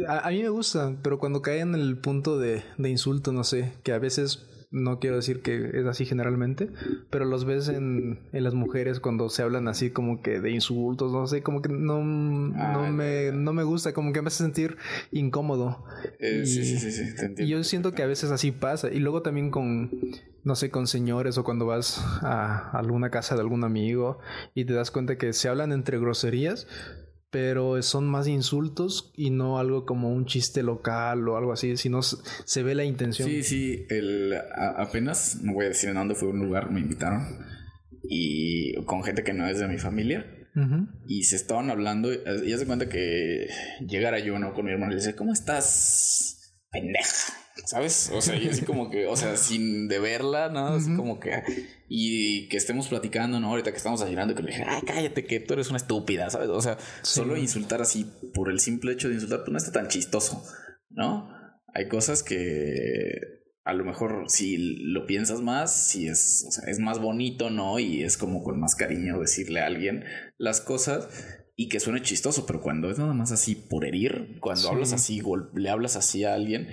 a, 0.07 0.27
a 0.27 0.31
mí 0.31 0.41
me 0.41 0.49
gusta, 0.49 0.97
pero 1.03 1.19
cuando 1.19 1.41
cae 1.41 1.59
en 1.59 1.75
el 1.75 1.97
punto 1.99 2.39
de, 2.39 2.63
de 2.77 2.89
insulto, 2.89 3.31
no 3.31 3.43
sé, 3.43 3.73
que 3.83 3.91
a 3.91 3.99
veces 3.99 4.47
no 4.73 4.99
quiero 4.99 5.15
decir 5.17 5.41
que 5.41 5.69
es 5.73 5.85
así 5.85 6.03
generalmente, 6.05 6.67
pero 7.11 7.25
los 7.25 7.45
ves 7.45 7.69
en, 7.69 8.19
en 8.33 8.43
las 8.43 8.55
mujeres 8.55 8.99
cuando 8.99 9.29
se 9.29 9.43
hablan 9.43 9.67
así 9.67 9.91
como 9.91 10.21
que 10.23 10.41
de 10.41 10.49
insultos, 10.49 11.11
no 11.11 11.27
sé, 11.27 11.43
como 11.43 11.61
que 11.61 11.69
no, 11.69 12.03
no, 12.03 12.53
Ah, 12.57 12.89
me, 12.91 13.31
no 13.31 13.53
me 13.53 13.63
gusta, 13.63 13.93
como 13.93 14.11
que 14.11 14.21
me 14.23 14.27
hace 14.27 14.43
sentir 14.43 14.75
incómodo. 15.11 15.85
Eh, 16.19 16.43
sí, 16.45 16.65
sí, 16.65 16.79
sí, 16.79 16.91
sí, 16.91 17.03
te 17.15 17.25
entiendo. 17.25 17.43
Y 17.43 17.47
yo 17.47 17.63
siento 17.63 17.93
que 17.93 18.01
a 18.01 18.07
veces 18.07 18.31
así 18.31 18.51
pasa. 18.51 18.91
Y 18.91 18.99
luego 18.99 19.21
también 19.21 19.51
con, 19.51 19.91
no 20.43 20.55
sé, 20.55 20.71
con 20.71 20.87
señores 20.87 21.37
o 21.37 21.43
cuando 21.43 21.67
vas 21.67 22.03
a 22.23 22.71
alguna 22.77 23.11
casa 23.11 23.35
de 23.35 23.41
algún 23.41 23.63
amigo 23.63 24.17
y 24.55 24.65
te 24.65 24.73
das 24.73 24.89
cuenta 24.89 25.17
que 25.19 25.33
se 25.33 25.49
hablan 25.49 25.71
entre 25.71 25.99
groserías, 25.99 26.67
pero 27.33 27.81
son 27.81 28.05
más 28.07 28.27
insultos 28.27 29.11
y 29.17 29.31
no 29.31 29.57
algo 29.57 29.85
como 29.87 30.13
un 30.13 30.25
chiste 30.27 30.61
local 30.61 31.27
o 31.27 31.35
algo 31.35 31.51
así, 31.51 31.75
sino 31.77 32.01
se 32.03 32.61
ve 32.63 32.75
la 32.75 32.83
intención. 32.85 33.27
Sí, 33.27 33.43
sí, 33.43 33.85
el, 33.89 34.33
a- 34.33 34.75
apenas, 34.83 35.39
no 35.41 35.53
voy 35.53 35.65
a 35.65 35.69
decir 35.69 35.89
en 35.89 35.95
dónde 35.95 36.13
fue 36.13 36.29
un 36.29 36.37
lugar, 36.39 36.69
me 36.69 36.79
invitaron 36.79 37.23
y 38.03 38.75
con 38.85 39.03
gente 39.03 39.23
que 39.23 39.33
no 39.33 39.47
es 39.47 39.57
de 39.59 39.67
mi 39.67 39.79
familia 39.79 40.25
y 41.07 41.23
se 41.23 41.35
estaban 41.35 41.71
hablando 41.71 42.13
y 42.13 42.55
se 42.55 42.65
cuenta 42.67 42.87
que 42.87 43.47
llegara 43.87 44.19
yo, 44.19 44.37
¿no? 44.37 44.53
Con 44.53 44.65
mi 44.65 44.71
hermano 44.71 44.91
y 44.91 44.95
le 44.97 45.01
dice, 45.01 45.15
¿cómo 45.15 45.33
estás, 45.33 46.53
pendeja? 46.71 47.33
¿Sabes? 47.65 48.11
O 48.13 48.21
sea, 48.21 48.35
y 48.35 48.47
así 48.47 48.61
como 48.65 48.89
que, 48.89 49.07
o 49.07 49.15
sea, 49.15 49.37
sin 49.37 49.87
de 49.87 49.99
verla, 49.99 50.49
¿no? 50.49 50.67
Así 50.67 50.93
como 50.95 51.19
que, 51.19 51.43
y 51.87 52.47
que 52.49 52.57
estemos 52.57 52.87
platicando, 52.87 53.39
¿no? 53.39 53.49
Ahorita 53.49 53.71
que 53.71 53.77
estamos 53.77 54.01
ayudando, 54.01 54.33
que 54.35 54.43
le 54.43 54.51
dije, 54.51 54.63
ay, 54.67 54.81
cállate, 54.85 55.25
que 55.25 55.39
tú 55.39 55.53
eres 55.53 55.69
una 55.69 55.77
estúpida, 55.77 56.29
¿sabes? 56.29 56.49
O 56.49 56.61
sea, 56.61 56.77
Sí. 57.03 57.19
solo 57.19 57.37
insultar 57.37 57.81
así 57.81 58.11
por 58.33 58.49
el 58.51 58.59
simple 58.59 58.91
hecho 58.93 59.07
de 59.07 59.15
insultar, 59.15 59.39
pues 59.39 59.51
no 59.51 59.57
está 59.57 59.71
tan 59.71 59.87
chistoso, 59.87 60.43
¿no? 60.89 61.29
Hay 61.75 61.87
cosas 61.87 62.23
que 62.23 63.11
a 63.65 63.73
lo 63.73 63.85
mejor 63.85 64.25
si 64.27 64.57
lo 64.57 65.05
piensas 65.05 65.41
más, 65.41 65.73
si 65.87 66.07
es, 66.07 66.43
o 66.47 66.51
sea, 66.51 66.69
es 66.69 66.79
más 66.79 66.99
bonito, 66.99 67.49
¿no? 67.49 67.79
Y 67.79 68.03
es 68.03 68.17
como 68.17 68.43
con 68.43 68.59
más 68.59 68.75
cariño 68.75 69.19
decirle 69.19 69.61
a 69.61 69.67
alguien 69.67 70.03
las 70.37 70.59
cosas 70.59 71.07
y 71.55 71.69
que 71.69 71.79
suene 71.79 72.01
chistoso, 72.01 72.45
pero 72.45 72.61
cuando 72.61 72.89
es 72.91 72.97
nada 72.99 73.13
más 73.13 73.31
así 73.31 73.55
por 73.55 73.85
herir, 73.85 74.37
cuando 74.41 74.63
Sí. 74.63 74.67
hablas 74.69 74.91
así, 74.93 75.21
le 75.53 75.69
hablas 75.69 75.95
así 75.95 76.23
a 76.25 76.33
alguien, 76.33 76.67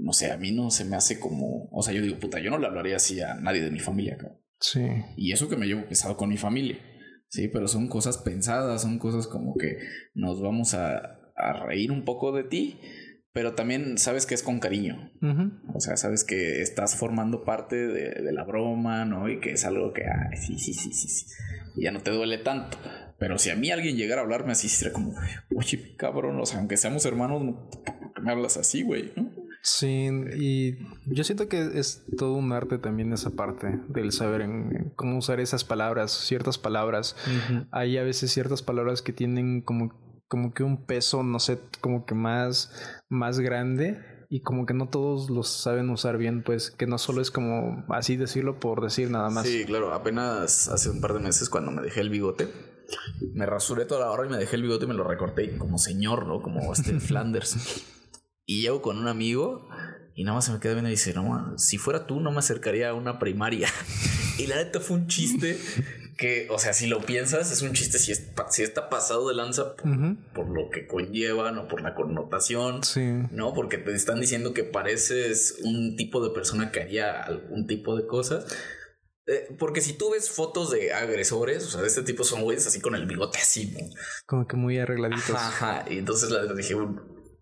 no 0.00 0.12
sé, 0.12 0.30
a 0.30 0.36
mí 0.36 0.52
no 0.52 0.70
se 0.70 0.84
me 0.84 0.96
hace 0.96 1.18
como, 1.18 1.68
o 1.70 1.82
sea, 1.82 1.94
yo 1.94 2.02
digo, 2.02 2.18
puta, 2.18 2.40
yo 2.40 2.50
no 2.50 2.58
le 2.58 2.66
hablaría 2.66 2.96
así 2.96 3.20
a 3.20 3.34
nadie 3.34 3.62
de 3.62 3.70
mi 3.70 3.80
familia, 3.80 4.16
cabrón. 4.16 4.38
Sí. 4.60 4.86
Y 5.16 5.32
eso 5.32 5.48
que 5.48 5.56
me 5.56 5.66
llevo 5.66 5.86
pesado 5.88 6.16
con 6.16 6.28
mi 6.28 6.36
familia. 6.36 6.78
Sí, 7.28 7.48
pero 7.48 7.68
son 7.68 7.88
cosas 7.88 8.18
pensadas, 8.18 8.82
son 8.82 8.98
cosas 8.98 9.26
como 9.26 9.54
que 9.56 9.78
nos 10.14 10.40
vamos 10.40 10.74
a, 10.74 11.20
a 11.36 11.52
reír 11.66 11.92
un 11.92 12.04
poco 12.04 12.32
de 12.32 12.44
ti, 12.44 12.80
pero 13.32 13.54
también 13.54 13.98
sabes 13.98 14.26
que 14.26 14.34
es 14.34 14.42
con 14.42 14.58
cariño. 14.58 15.12
O 15.74 15.80
sea, 15.80 15.96
sabes 15.96 16.24
que 16.24 16.62
estás 16.62 16.96
formando 16.96 17.44
parte 17.44 17.76
de, 17.76 18.22
de 18.22 18.32
la 18.32 18.44
broma, 18.44 19.04
¿no? 19.04 19.28
Y 19.28 19.40
que 19.40 19.52
es 19.52 19.64
algo 19.64 19.92
que, 19.92 20.02
ay, 20.04 20.36
sí, 20.38 20.58
sí, 20.58 20.72
sí, 20.72 20.92
sí, 20.92 21.08
sí. 21.08 21.26
Y 21.76 21.84
ya 21.84 21.92
no 21.92 22.00
te 22.00 22.10
duele 22.10 22.38
tanto. 22.38 22.78
Pero 23.18 23.38
si 23.38 23.50
a 23.50 23.56
mí 23.56 23.70
alguien 23.70 23.96
llegara 23.96 24.22
a 24.22 24.24
hablarme 24.24 24.52
así, 24.52 24.68
sería 24.68 24.92
como, 24.92 25.14
oye, 25.54 25.94
cabrón, 25.96 26.40
o 26.40 26.46
sea, 26.46 26.60
aunque 26.60 26.76
seamos 26.76 27.04
hermanos, 27.04 27.44
no, 27.44 27.68
¿por 27.68 27.82
qué 28.14 28.20
me 28.22 28.32
hablas 28.32 28.56
así, 28.56 28.82
güey? 28.82 29.12
¿no? 29.16 29.30
Sí, 29.68 30.08
y 30.38 30.78
yo 31.04 31.24
siento 31.24 31.48
que 31.48 31.78
es 31.78 32.02
todo 32.16 32.32
un 32.32 32.52
arte 32.52 32.78
también 32.78 33.12
esa 33.12 33.30
parte 33.30 33.80
del 33.88 34.12
saber 34.12 34.40
en 34.40 34.92
cómo 34.96 35.18
usar 35.18 35.40
esas 35.40 35.62
palabras, 35.62 36.10
ciertas 36.10 36.56
palabras. 36.56 37.16
Hay 37.70 37.98
a 37.98 38.02
veces 38.02 38.32
ciertas 38.32 38.62
palabras 38.62 39.02
que 39.02 39.12
tienen 39.12 39.60
como, 39.60 39.92
como 40.26 40.54
que 40.54 40.62
un 40.62 40.86
peso, 40.86 41.22
no 41.22 41.38
sé, 41.38 41.60
como 41.82 42.06
que 42.06 42.14
más, 42.14 42.72
más 43.10 43.40
grande 43.40 44.00
y 44.30 44.40
como 44.40 44.64
que 44.64 44.72
no 44.72 44.88
todos 44.88 45.28
los 45.28 45.48
saben 45.48 45.90
usar 45.90 46.16
bien, 46.16 46.42
pues 46.42 46.70
que 46.70 46.86
no 46.86 46.96
solo 46.96 47.20
es 47.20 47.30
como 47.30 47.84
así 47.88 48.16
decirlo 48.16 48.60
por 48.60 48.82
decir 48.82 49.10
nada 49.10 49.28
más. 49.28 49.46
Sí, 49.46 49.64
claro, 49.66 49.92
apenas 49.92 50.68
hace 50.68 50.88
un 50.88 51.02
par 51.02 51.12
de 51.12 51.20
meses 51.20 51.50
cuando 51.50 51.70
me 51.72 51.82
dejé 51.82 52.00
el 52.00 52.10
bigote, 52.10 52.48
me 53.34 53.44
rasuré 53.44 53.84
toda 53.84 54.00
la 54.00 54.06
barba 54.06 54.26
y 54.26 54.30
me 54.30 54.38
dejé 54.38 54.56
el 54.56 54.62
bigote 54.62 54.86
y 54.86 54.88
me 54.88 54.94
lo 54.94 55.04
recorté 55.04 55.58
como 55.58 55.76
señor, 55.76 56.26
¿no? 56.26 56.40
Como 56.40 56.72
este 56.72 56.98
Flanders. 57.00 57.84
Y 58.50 58.62
llego 58.62 58.80
con 58.80 58.96
un 58.98 59.08
amigo 59.08 59.68
y 60.14 60.24
nada 60.24 60.36
más 60.36 60.46
se 60.46 60.52
me 60.52 60.58
queda 60.58 60.72
viendo 60.72 60.88
y 60.88 60.92
dice, 60.92 61.12
no, 61.12 61.22
man, 61.24 61.58
si 61.58 61.76
fuera 61.76 62.06
tú 62.06 62.18
no 62.18 62.30
me 62.32 62.38
acercaría 62.38 62.88
a 62.88 62.94
una 62.94 63.18
primaria. 63.18 63.68
y 64.38 64.46
la 64.46 64.56
neta 64.56 64.80
fue 64.80 64.96
un 64.96 65.06
chiste 65.06 65.58
que, 66.16 66.48
o 66.50 66.58
sea, 66.58 66.72
si 66.72 66.86
lo 66.86 67.02
piensas, 67.02 67.52
es 67.52 67.60
un 67.60 67.74
chiste 67.74 67.98
si, 67.98 68.10
es, 68.10 68.20
pa- 68.20 68.50
si 68.50 68.62
está 68.62 68.88
pasado 68.88 69.28
de 69.28 69.34
lanza 69.34 69.76
por, 69.76 70.48
lo 70.48 70.70
que 70.70 70.86
conllevan 70.86 71.58
o 71.58 71.68
por 71.68 71.82
la 71.82 71.94
connotación. 71.94 72.82
Sí. 72.84 73.02
¿no? 73.32 73.52
Porque 73.52 73.76
te 73.76 73.92
están 73.94 74.18
diciendo 74.18 74.54
que 74.54 74.64
pareces 74.64 75.58
un 75.62 75.96
tipo 75.96 76.26
de 76.26 76.30
persona 76.34 76.72
que 76.72 76.80
haría 76.80 77.20
algún 77.22 77.66
tipo 77.66 77.96
de 77.96 78.06
cosas. 78.06 78.46
Eh, 79.26 79.54
porque 79.58 79.82
si 79.82 79.92
tú 79.92 80.10
ves 80.12 80.30
fotos 80.30 80.70
de 80.70 80.94
agresores, 80.94 81.66
o 81.66 81.68
sea, 81.68 81.82
de 81.82 81.88
este 81.88 82.02
tipo 82.02 82.24
son 82.24 82.44
güeyes 82.44 82.66
así 82.66 82.80
con 82.80 82.94
el 82.94 83.04
bigote 83.04 83.38
así, 83.38 83.72
¿no? 83.72 83.78
Como 84.24 84.46
que 84.46 84.56
muy 84.56 84.78
arregladitos. 84.78 85.36
Ajá, 85.36 85.84
y 85.90 85.98
entonces 85.98 86.30
la 86.30 86.50
dije, 86.54 86.74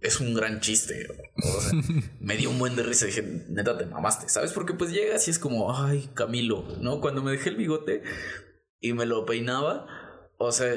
es 0.00 0.20
un 0.20 0.34
gran 0.34 0.60
chiste. 0.60 1.06
O 1.42 1.60
sea, 1.60 1.72
me 2.20 2.36
dio 2.36 2.50
un 2.50 2.58
buen 2.58 2.76
de 2.76 2.82
risa. 2.82 3.06
Dije, 3.06 3.22
neta, 3.48 3.76
te 3.78 3.86
mamaste, 3.86 4.28
¿sabes? 4.28 4.52
Porque 4.52 4.74
pues 4.74 4.90
llegas 4.92 5.26
y 5.28 5.30
es 5.30 5.38
como, 5.38 5.76
ay, 5.76 6.10
Camilo, 6.14 6.64
¿no? 6.80 7.00
Cuando 7.00 7.22
me 7.22 7.30
dejé 7.32 7.50
el 7.50 7.56
bigote 7.56 8.02
y 8.80 8.92
me 8.92 9.06
lo 9.06 9.24
peinaba, 9.26 9.86
o 10.38 10.52
sea, 10.52 10.72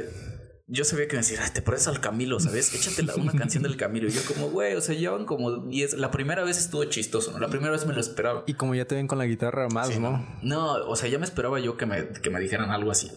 yo 0.72 0.84
sabía 0.86 1.08
que 1.08 1.14
me 1.16 1.24
decía, 1.24 1.40
"Ay, 1.44 1.50
te 1.52 1.64
pareces 1.64 1.88
al 1.88 2.00
Camilo, 2.00 2.40
¿sabes? 2.40 2.74
Échate 2.76 3.02
la- 3.02 3.16
una 3.16 3.34
canción 3.34 3.64
del 3.64 3.76
Camilo. 3.76 4.08
Y 4.08 4.12
yo, 4.12 4.22
como, 4.28 4.50
güey, 4.52 4.76
o 4.76 4.82
sea, 4.82 4.94
llevan 4.96 5.26
como 5.26 5.66
10. 5.66 5.96
La 5.96 6.12
primera 6.12 6.44
vez 6.44 6.60
estuvo 6.60 6.84
chistoso, 6.86 7.32
¿no? 7.32 7.40
La 7.40 7.48
primera 7.48 7.72
vez 7.72 7.86
me 7.88 7.94
lo 7.96 8.00
esperaba. 8.00 8.44
Y 8.46 8.54
como 8.54 8.76
ya 8.76 8.86
te 8.86 8.94
ven 8.96 9.08
con 9.08 9.18
la 9.18 9.26
guitarra 9.26 9.68
más, 9.70 9.88
Sí, 9.88 10.00
¿no? 10.00 10.24
No, 10.44 10.74
o 10.88 10.96
sea, 10.96 11.10
ya 11.10 11.18
me 11.18 11.26
esperaba 11.26 11.60
yo 11.60 11.76
que 11.76 11.88
me, 11.88 12.10
que 12.10 12.30
me 12.30 12.40
dijeran 12.40 12.70
algo 12.70 12.92
así. 12.92 13.12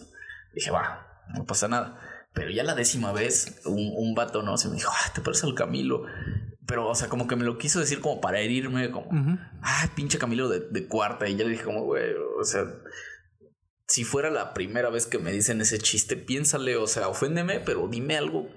Dije, 0.55 0.71
va, 0.71 1.07
no 1.35 1.45
pasa 1.45 1.67
nada. 1.67 1.99
Pero 2.33 2.49
ya 2.49 2.63
la 2.63 2.75
décima 2.75 3.11
vez, 3.11 3.61
un, 3.65 3.93
un 3.95 4.15
vato, 4.15 4.41
¿no? 4.41 4.57
Se 4.57 4.67
me 4.67 4.75
dijo, 4.75 4.91
ah, 4.91 5.11
te 5.13 5.21
parece 5.21 5.45
al 5.45 5.53
Camilo. 5.53 6.03
Pero, 6.65 6.87
o 6.87 6.95
sea, 6.95 7.09
como 7.09 7.27
que 7.27 7.35
me 7.35 7.43
lo 7.43 7.57
quiso 7.57 7.79
decir 7.79 7.99
como 7.99 8.21
para 8.21 8.39
herirme, 8.39 8.89
como, 8.89 9.09
ah, 9.61 9.89
pinche 9.95 10.17
Camilo 10.17 10.49
de, 10.49 10.61
de 10.61 10.87
cuarta. 10.87 11.27
Y 11.27 11.35
ya 11.35 11.43
le 11.43 11.51
dije, 11.51 11.63
como, 11.63 11.83
güey, 11.83 12.13
o 12.39 12.43
sea, 12.43 12.65
si 13.87 14.03
fuera 14.03 14.29
la 14.31 14.53
primera 14.53 14.89
vez 14.89 15.05
que 15.05 15.19
me 15.19 15.31
dicen 15.31 15.61
ese 15.61 15.77
chiste, 15.77 16.15
piénsale, 16.15 16.77
o 16.77 16.87
sea, 16.87 17.09
oféndeme, 17.09 17.59
pero 17.59 17.87
dime 17.87 18.17
algo 18.17 18.49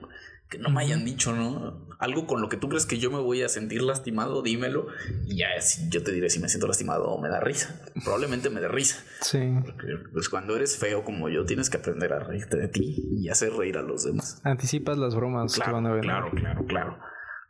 que 0.48 0.58
no 0.58 0.70
me 0.70 0.80
hayan 0.80 1.04
dicho, 1.04 1.32
¿no? 1.32 1.85
Algo 1.98 2.26
con 2.26 2.42
lo 2.42 2.48
que 2.48 2.56
tú 2.56 2.68
crees 2.68 2.84
que 2.84 2.98
yo 2.98 3.10
me 3.10 3.18
voy 3.18 3.42
a 3.42 3.48
sentir 3.48 3.82
lastimado, 3.82 4.42
dímelo. 4.42 4.86
Y 5.26 5.36
ya 5.38 5.48
yo 5.88 6.02
te 6.02 6.12
diré 6.12 6.28
si 6.28 6.40
me 6.40 6.48
siento 6.48 6.66
lastimado 6.66 7.04
o 7.04 7.20
me 7.20 7.28
da 7.28 7.40
risa. 7.40 7.80
Probablemente 8.04 8.50
me 8.50 8.60
dé 8.60 8.68
risa. 8.68 9.02
Sí. 9.22 9.40
Porque 9.64 9.86
pues 10.12 10.28
cuando 10.28 10.56
eres 10.56 10.76
feo 10.76 11.04
como 11.04 11.28
yo, 11.28 11.44
tienes 11.44 11.70
que 11.70 11.78
aprender 11.78 12.12
a 12.12 12.20
reírte 12.20 12.56
de 12.56 12.68
ti 12.68 13.08
y 13.16 13.28
hacer 13.28 13.52
reír 13.52 13.78
a 13.78 13.82
los 13.82 14.04
demás. 14.04 14.40
Anticipas 14.44 14.98
las 14.98 15.14
bromas 15.14 15.54
claro, 15.54 15.70
que 15.70 15.74
van 15.74 15.86
a 15.86 15.92
ver. 15.92 16.02
Claro, 16.02 16.30
claro, 16.32 16.66
claro. 16.66 16.98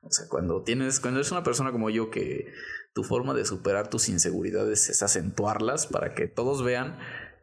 O 0.03 0.11
sea, 0.11 0.27
cuando 0.29 0.63
tienes, 0.63 1.01
cuando 1.01 1.19
eres 1.19 1.33
una 1.33 1.43
persona 1.43 1.73
como 1.73 1.91
yo 1.91 2.11
que 2.11 2.53
tu 2.95 3.03
forma 3.03 3.35
de 3.35 3.45
superar 3.45 3.91
tus 3.91 4.09
inseguridades 4.09 4.89
es 4.89 5.03
acentuarlas 5.03 5.87
para 5.87 6.15
que 6.15 6.29
todos 6.29 6.63
vean 6.63 6.99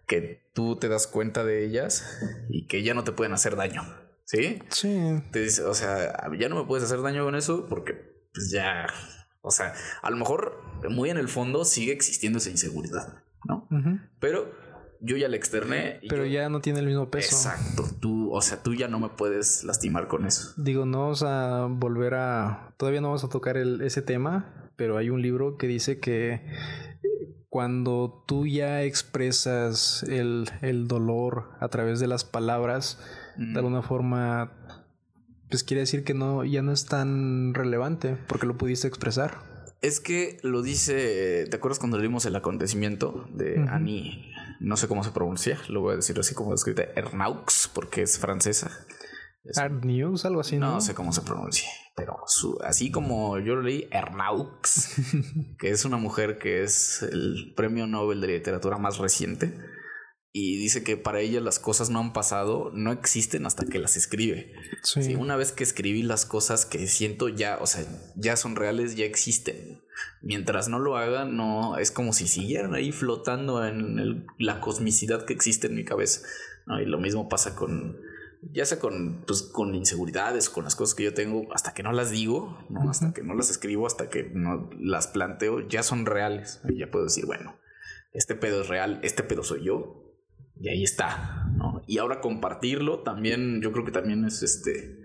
que 0.08 0.42
tú 0.54 0.78
te 0.78 0.90
das 0.90 1.08
cuenta 1.08 1.44
de 1.44 1.66
ellas 1.66 2.20
y 2.50 2.68
que 2.68 2.84
ya 2.84 2.94
no 2.94 3.04
te 3.04 3.12
pueden 3.12 3.34
hacer 3.34 3.56
daño. 3.56 3.84
¿Sí? 4.26 4.60
Sí. 4.70 5.24
Te 5.32 5.40
dice, 5.40 5.64
o 5.64 5.74
sea, 5.74 6.30
ya 6.38 6.50
no 6.50 6.56
me 6.56 6.66
puedes 6.66 6.86
hacer 6.86 7.02
daño 7.02 7.24
con 7.24 7.36
eso 7.36 7.68
porque 7.68 7.94
pues 8.34 8.50
ya, 8.52 8.88
o 9.42 9.52
sea, 9.52 9.74
a 10.02 10.10
lo 10.10 10.18
mejor 10.18 10.62
muy 10.90 11.10
en 11.10 11.18
el 11.18 11.28
fondo 11.28 11.66
sigue 11.66 11.92
existiendo 11.92 12.40
esa 12.40 12.50
inseguridad, 12.50 13.24
¿no? 13.46 13.68
Pero 14.20 14.52
yo 15.04 15.18
ya 15.18 15.28
la 15.28 15.36
externé. 15.36 16.00
Pero 16.08 16.26
ya 16.26 16.50
no 16.50 16.62
tiene 16.62 16.80
el 16.80 16.86
mismo 16.86 17.12
peso. 17.12 17.36
Exacto. 17.36 17.86
Tú, 18.00 18.32
o 18.34 18.42
sea, 18.42 18.64
tú 18.64 18.74
ya 18.74 18.88
no 18.88 19.00
me 19.00 19.10
puedes 19.10 19.64
lastimar 19.66 20.08
con 20.08 20.26
eso. 20.26 20.54
Digo, 20.58 20.86
no 20.86 21.02
vamos 21.02 21.24
a 21.24 21.68
volver 21.70 22.14
a. 22.16 22.74
Todavía 22.78 23.02
no 23.02 23.10
vamos 23.10 23.24
a 23.26 23.30
tocar 23.30 23.58
el, 23.58 23.82
ese 23.82 24.02
tema, 24.02 24.72
pero 24.78 24.98
hay 24.98 25.10
un 25.10 25.22
libro 25.22 25.58
que 25.58 25.68
dice 25.68 26.00
que 26.00 26.42
cuando 27.50 28.24
tú 28.28 28.48
ya 28.48 28.82
expresas 28.84 30.04
el, 30.04 30.50
el 30.62 30.88
dolor 30.88 31.52
a 31.60 31.68
través 31.68 32.00
de 32.00 32.08
las 32.08 32.24
palabras, 32.24 33.00
de 33.38 33.58
alguna 33.58 33.82
forma, 33.82 34.52
pues 35.50 35.64
quiere 35.64 35.82
decir 35.82 36.04
que 36.04 36.14
no, 36.14 36.44
ya 36.44 36.62
no 36.62 36.72
es 36.72 36.86
tan 36.86 37.54
relevante 37.54 38.18
porque 38.28 38.46
lo 38.46 38.58
pudiste 38.58 38.88
expresar. 38.88 39.40
Es 39.82 40.00
que 40.00 40.38
lo 40.44 40.62
dice, 40.62 41.46
¿te 41.50 41.58
acuerdas 41.58 41.80
cuando 41.80 41.98
leímos 41.98 42.26
el 42.26 42.36
acontecimiento 42.36 43.28
de 43.34 43.66
Annie? 43.70 44.32
No 44.62 44.78
sé 44.78 44.88
cómo 44.88 45.04
se 45.04 45.12
pronuncia, 45.12 45.60
lo 45.68 45.82
voy 45.82 45.94
a 45.94 45.96
decir 45.98 46.18
así 46.20 46.34
como 46.34 46.54
escrita 46.54 46.84
Ernaux, 46.96 47.70
porque 47.74 48.02
es 48.02 48.18
francesa. 48.18 48.72
News, 49.82 50.24
algo 50.24 50.40
así, 50.40 50.58
¿no? 50.58 50.72
No 50.72 50.82
sé 50.82 50.96
cómo 50.96 51.12
se 51.12 51.22
pronuncia, 51.22 51.68
pero 51.98 52.16
así 52.64 52.92
como 52.92 53.40
yo 53.40 53.56
lo 53.56 53.62
leí, 53.62 53.90
Ernaux, 53.92 54.96
que 55.60 55.70
es 55.70 55.84
una 55.84 55.98
mujer 55.98 56.38
que 56.38 56.64
es 56.64 57.04
el 57.04 57.54
premio 57.56 57.86
Nobel 57.86 58.22
de 58.22 58.28
literatura 58.28 58.78
más 58.78 59.00
reciente 59.00 59.54
y 60.36 60.58
dice 60.58 60.84
que 60.84 60.98
para 60.98 61.20
ella 61.20 61.40
las 61.42 61.60
cosas 61.60 61.92
no 61.92 62.00
han 62.00 62.12
pasado, 62.12 62.72
no 62.74 62.92
existen 62.92 63.46
hasta 63.46 63.66
que 63.66 63.78
las 63.78 63.96
escribe. 63.96 64.52
Sí. 64.82 65.14
Una 65.14 65.36
vez 65.36 65.52
que 65.52 65.64
escribí 65.64 66.02
las 66.02 66.26
cosas 66.26 66.66
que 66.66 66.88
siento 66.88 67.30
ya, 67.30 67.60
o 67.62 67.68
sea, 67.68 67.86
ya 68.16 68.36
son 68.36 68.56
reales, 68.56 68.96
ya 68.96 69.06
existen. 69.06 69.84
Mientras 70.24 70.70
no 70.70 70.80
lo 70.80 70.98
haga, 70.98 71.26
no 71.26 71.78
es 71.78 71.92
como 71.92 72.14
si 72.14 72.28
siguieran 72.28 72.74
ahí 72.74 72.92
flotando 72.92 73.64
en 73.64 74.26
la 74.40 74.60
cosmicidad 74.60 75.24
que 75.24 75.34
existe 75.34 75.68
en 75.68 75.76
mi 75.76 75.86
cabeza. 75.86 76.22
Y 76.82 76.86
lo 76.86 76.98
mismo 76.98 77.30
pasa 77.30 77.54
con, 77.54 78.02
ya 78.52 78.66
sea 78.66 78.80
con, 78.80 79.24
pues, 79.28 79.44
con 79.44 79.76
inseguridades, 79.76 80.50
con 80.50 80.64
las 80.64 80.76
cosas 80.76 80.96
que 80.96 81.04
yo 81.04 81.14
tengo, 81.14 81.46
hasta 81.54 81.76
que 81.76 81.84
no 81.84 81.92
las 81.92 82.10
digo, 82.10 82.58
¿no? 82.72 82.90
hasta 82.90 83.14
que 83.14 83.22
no 83.22 83.36
las 83.36 83.52
escribo, 83.52 83.86
hasta 83.86 84.10
que 84.10 84.24
no 84.34 84.68
las 84.80 85.06
planteo, 85.06 85.68
ya 85.68 85.84
son 85.84 86.08
reales. 86.08 86.60
Y 86.68 86.80
ya 86.80 86.90
puedo 86.90 87.06
decir, 87.06 87.28
bueno, 87.28 87.56
este 88.14 88.34
pedo 88.34 88.62
es 88.62 88.68
real, 88.68 89.00
este 89.04 89.22
pedo 89.22 89.44
soy 89.44 89.66
yo, 89.66 90.03
y 90.56 90.70
ahí 90.70 90.84
está, 90.84 91.48
¿no? 91.56 91.84
Y 91.88 91.98
ahora 91.98 92.22
compartirlo 92.22 93.04
también, 93.04 93.62
yo 93.62 93.72
creo 93.72 93.86
que 93.86 93.92
también 93.92 94.26
es 94.26 94.44
este 94.44 95.02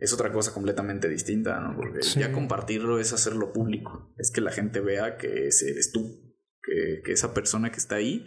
es 0.00 0.12
otra 0.12 0.32
cosa 0.32 0.52
completamente 0.52 1.08
distinta, 1.08 1.60
¿no? 1.60 1.76
Porque 1.76 2.00
ya 2.02 2.32
compartirlo 2.32 2.98
es 2.98 3.12
hacerlo 3.12 3.52
público, 3.52 4.12
es 4.18 4.30
que 4.30 4.40
la 4.40 4.50
gente 4.50 4.80
vea 4.80 5.16
que 5.16 5.46
ese 5.46 5.70
eres 5.70 5.92
tú, 5.92 6.34
que, 6.62 7.00
que 7.04 7.12
esa 7.12 7.32
persona 7.32 7.70
que 7.70 7.78
está 7.78 7.96
ahí, 7.96 8.24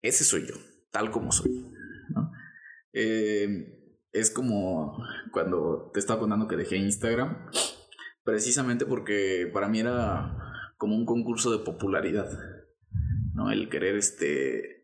ese 0.00 0.24
soy 0.24 0.46
yo, 0.46 0.54
tal 0.90 1.10
como 1.10 1.32
soy, 1.32 1.66
¿no? 2.10 2.32
Eh, 2.92 3.78
es 4.12 4.30
como 4.30 4.98
cuando 5.32 5.90
te 5.92 6.00
estaba 6.00 6.20
contando 6.20 6.48
que 6.48 6.56
dejé 6.56 6.76
Instagram, 6.76 7.50
precisamente 8.24 8.86
porque 8.86 9.50
para 9.52 9.68
mí 9.68 9.80
era 9.80 10.36
como 10.76 10.96
un 10.96 11.06
concurso 11.06 11.50
de 11.50 11.64
popularidad, 11.64 12.30
¿no? 13.34 13.50
El 13.50 13.68
querer 13.68 13.96
este 13.96 14.81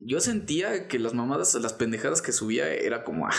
yo 0.00 0.20
sentía 0.20 0.88
que 0.88 0.98
las 0.98 1.14
mamadas, 1.14 1.54
las 1.54 1.72
pendejadas 1.72 2.22
que 2.22 2.32
subía 2.32 2.72
era 2.72 3.04
como, 3.04 3.26
ah, 3.26 3.32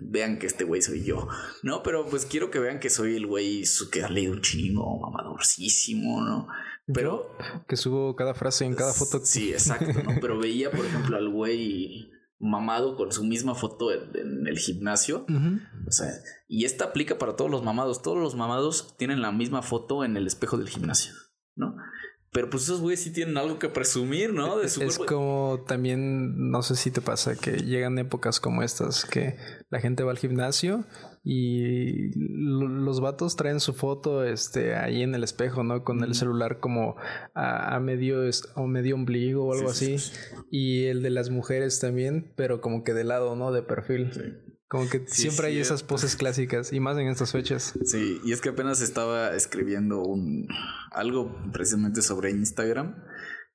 vean 0.00 0.38
que 0.38 0.46
este 0.46 0.64
güey 0.64 0.82
soy 0.82 1.04
yo, 1.04 1.28
¿no? 1.62 1.82
Pero 1.82 2.06
pues 2.06 2.26
quiero 2.26 2.50
que 2.50 2.58
vean 2.58 2.80
que 2.80 2.90
soy 2.90 3.16
el 3.16 3.26
güey 3.26 3.64
que 3.92 4.02
ha 4.02 4.08
leído 4.08 4.32
un 4.32 4.40
chingo, 4.40 4.98
mamadorcísimo, 5.00 6.22
¿no? 6.22 6.48
Pero... 6.92 7.36
Que 7.68 7.76
subo 7.76 8.16
cada 8.16 8.34
frase 8.34 8.64
en 8.64 8.74
cada 8.74 8.92
foto. 8.92 9.20
Sí, 9.22 9.52
exacto, 9.52 10.02
¿no? 10.02 10.18
Pero 10.20 10.38
veía, 10.38 10.70
por 10.70 10.84
ejemplo, 10.84 11.16
al 11.16 11.28
güey 11.28 12.10
mamado 12.40 12.96
con 12.96 13.12
su 13.12 13.22
misma 13.22 13.54
foto 13.54 13.92
en, 13.92 14.46
el 14.46 14.58
gimnasio. 14.58 15.26
O 15.86 15.92
sea, 15.92 16.08
y 16.48 16.64
esta 16.64 16.86
aplica 16.86 17.18
para 17.18 17.36
todos 17.36 17.50
los 17.50 17.62
mamados. 17.62 18.02
Todos 18.02 18.18
los 18.18 18.34
mamados 18.34 18.96
tienen 18.96 19.22
la 19.22 19.30
misma 19.30 19.62
foto 19.62 20.04
en 20.04 20.16
el 20.16 20.26
espejo 20.26 20.56
del 20.56 20.68
gimnasio, 20.68 21.12
¿no? 21.54 21.76
Pero 22.32 22.48
pues 22.48 22.62
esos 22.62 22.80
güeyes 22.80 23.02
sí 23.02 23.12
tienen 23.12 23.36
algo 23.36 23.58
que 23.58 23.68
presumir, 23.68 24.32
¿no? 24.32 24.58
De 24.58 24.66
es 24.66 24.98
como 24.98 25.64
también, 25.66 26.50
no 26.50 26.62
sé 26.62 26.76
si 26.76 26.92
te 26.92 27.00
pasa, 27.00 27.34
que 27.34 27.56
llegan 27.64 27.98
épocas 27.98 28.38
como 28.38 28.62
estas, 28.62 29.04
que 29.04 29.36
la 29.68 29.80
gente 29.80 30.04
va 30.04 30.12
al 30.12 30.18
gimnasio 30.18 30.84
y 31.24 32.12
los 32.14 33.00
vatos 33.00 33.34
traen 33.34 33.58
su 33.58 33.74
foto 33.74 34.24
este, 34.24 34.76
ahí 34.76 35.02
en 35.02 35.14
el 35.14 35.24
espejo, 35.24 35.64
¿no? 35.64 35.82
Con 35.82 36.04
el 36.04 36.14
celular 36.14 36.60
como 36.60 36.94
a, 37.34 37.78
medio, 37.80 38.20
o 38.54 38.66
medio 38.68 38.94
ombligo 38.94 39.46
o 39.46 39.52
algo 39.52 39.70
así. 39.70 39.96
Y 40.52 40.84
el 40.84 41.02
de 41.02 41.10
las 41.10 41.30
mujeres 41.30 41.80
también, 41.80 42.32
pero 42.36 42.60
como 42.60 42.84
que 42.84 42.94
de 42.94 43.04
lado, 43.04 43.34
¿no? 43.34 43.50
De 43.50 43.62
perfil. 43.62 44.10
Como 44.70 44.88
que 44.88 45.04
siempre 45.08 45.48
hay 45.48 45.58
esas 45.58 45.82
poses 45.82 46.14
clásicas 46.14 46.72
y 46.72 46.78
más 46.78 46.96
en 46.96 47.08
estas 47.08 47.32
fechas. 47.32 47.74
Sí, 47.84 48.20
y 48.24 48.30
es 48.30 48.40
que 48.40 48.50
apenas 48.50 48.80
estaba 48.80 49.34
escribiendo 49.34 50.00
un 50.00 50.46
algo 50.92 51.36
precisamente 51.52 52.02
sobre 52.02 52.30
Instagram, 52.30 52.94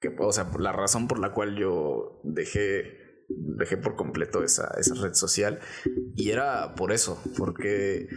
que 0.01 0.13
o 0.19 0.34
sea, 0.34 0.51
la 0.60 0.73
razón 0.73 1.08
por 1.08 1.19
la 1.19 1.32
cual 1.32 1.56
yo 1.56 2.19
dejé 2.25 3.06
dejé 3.30 3.78
por 3.78 3.95
completo 3.95 4.43
esa, 4.43 4.75
esa 4.78 4.93
red 4.95 5.13
social 5.13 5.62
y 6.17 6.32
era 6.32 6.75
por 6.75 6.91
eso, 6.91 7.17
porque 7.38 8.10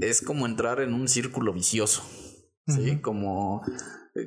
es 0.00 0.22
como 0.22 0.46
entrar 0.46 0.80
en 0.80 0.94
un 0.94 1.08
círculo 1.08 1.52
vicioso. 1.52 2.04
Sí, 2.68 3.00
como 3.02 3.60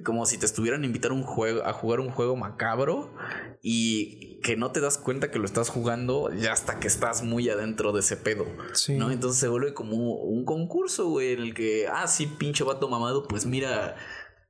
como 0.04 0.26
si 0.26 0.38
te 0.38 0.46
estuvieran 0.46 0.84
a 0.84 0.86
invitar 0.86 1.12
un 1.12 1.24
juego, 1.24 1.66
a 1.66 1.74
jugar 1.74 2.00
un 2.00 2.12
juego 2.12 2.36
macabro 2.36 3.14
y 3.62 4.40
que 4.42 4.56
no 4.56 4.72
te 4.72 4.80
das 4.80 4.98
cuenta 4.98 5.32
que 5.32 5.40
lo 5.40 5.46
estás 5.46 5.70
jugando 5.70 6.32
ya 6.34 6.54
hasta 6.54 6.80
que 6.80 6.88
estás 6.88 7.24
muy 7.24 7.50
adentro 7.50 7.92
de 7.92 8.00
ese 8.02 8.18
pedo. 8.18 8.46
¿no? 8.90 9.12
Entonces 9.12 9.40
se 9.40 9.48
vuelve 9.48 9.74
como 9.74 9.96
un 9.96 10.46
concurso, 10.46 11.10
güey, 11.10 11.34
en 11.34 11.40
el 11.40 11.54
que, 11.54 11.88
ah, 11.88 12.08
sí, 12.08 12.28
pinche 12.28 12.64
vato 12.64 12.88
mamado, 12.90 13.28
pues 13.28 13.46
mira 13.46 13.96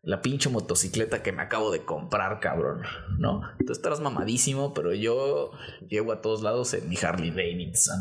la 0.02 0.22
pinche 0.22 0.50
motocicleta 0.50 1.22
que 1.22 1.32
me 1.32 1.42
acabo 1.42 1.72
de 1.72 1.84
comprar, 1.84 2.40
cabrón, 2.40 2.84
¿no? 3.18 3.42
Tú 3.66 3.74
estarás 3.74 4.00
mamadísimo, 4.00 4.74
pero 4.74 4.94
yo 4.94 5.52
llego 5.90 6.14
a 6.14 6.22
todos 6.22 6.42
lados 6.42 6.74
en 6.74 6.88
mi 6.88 6.96
Harley 6.96 7.32
Davidson. 7.32 8.00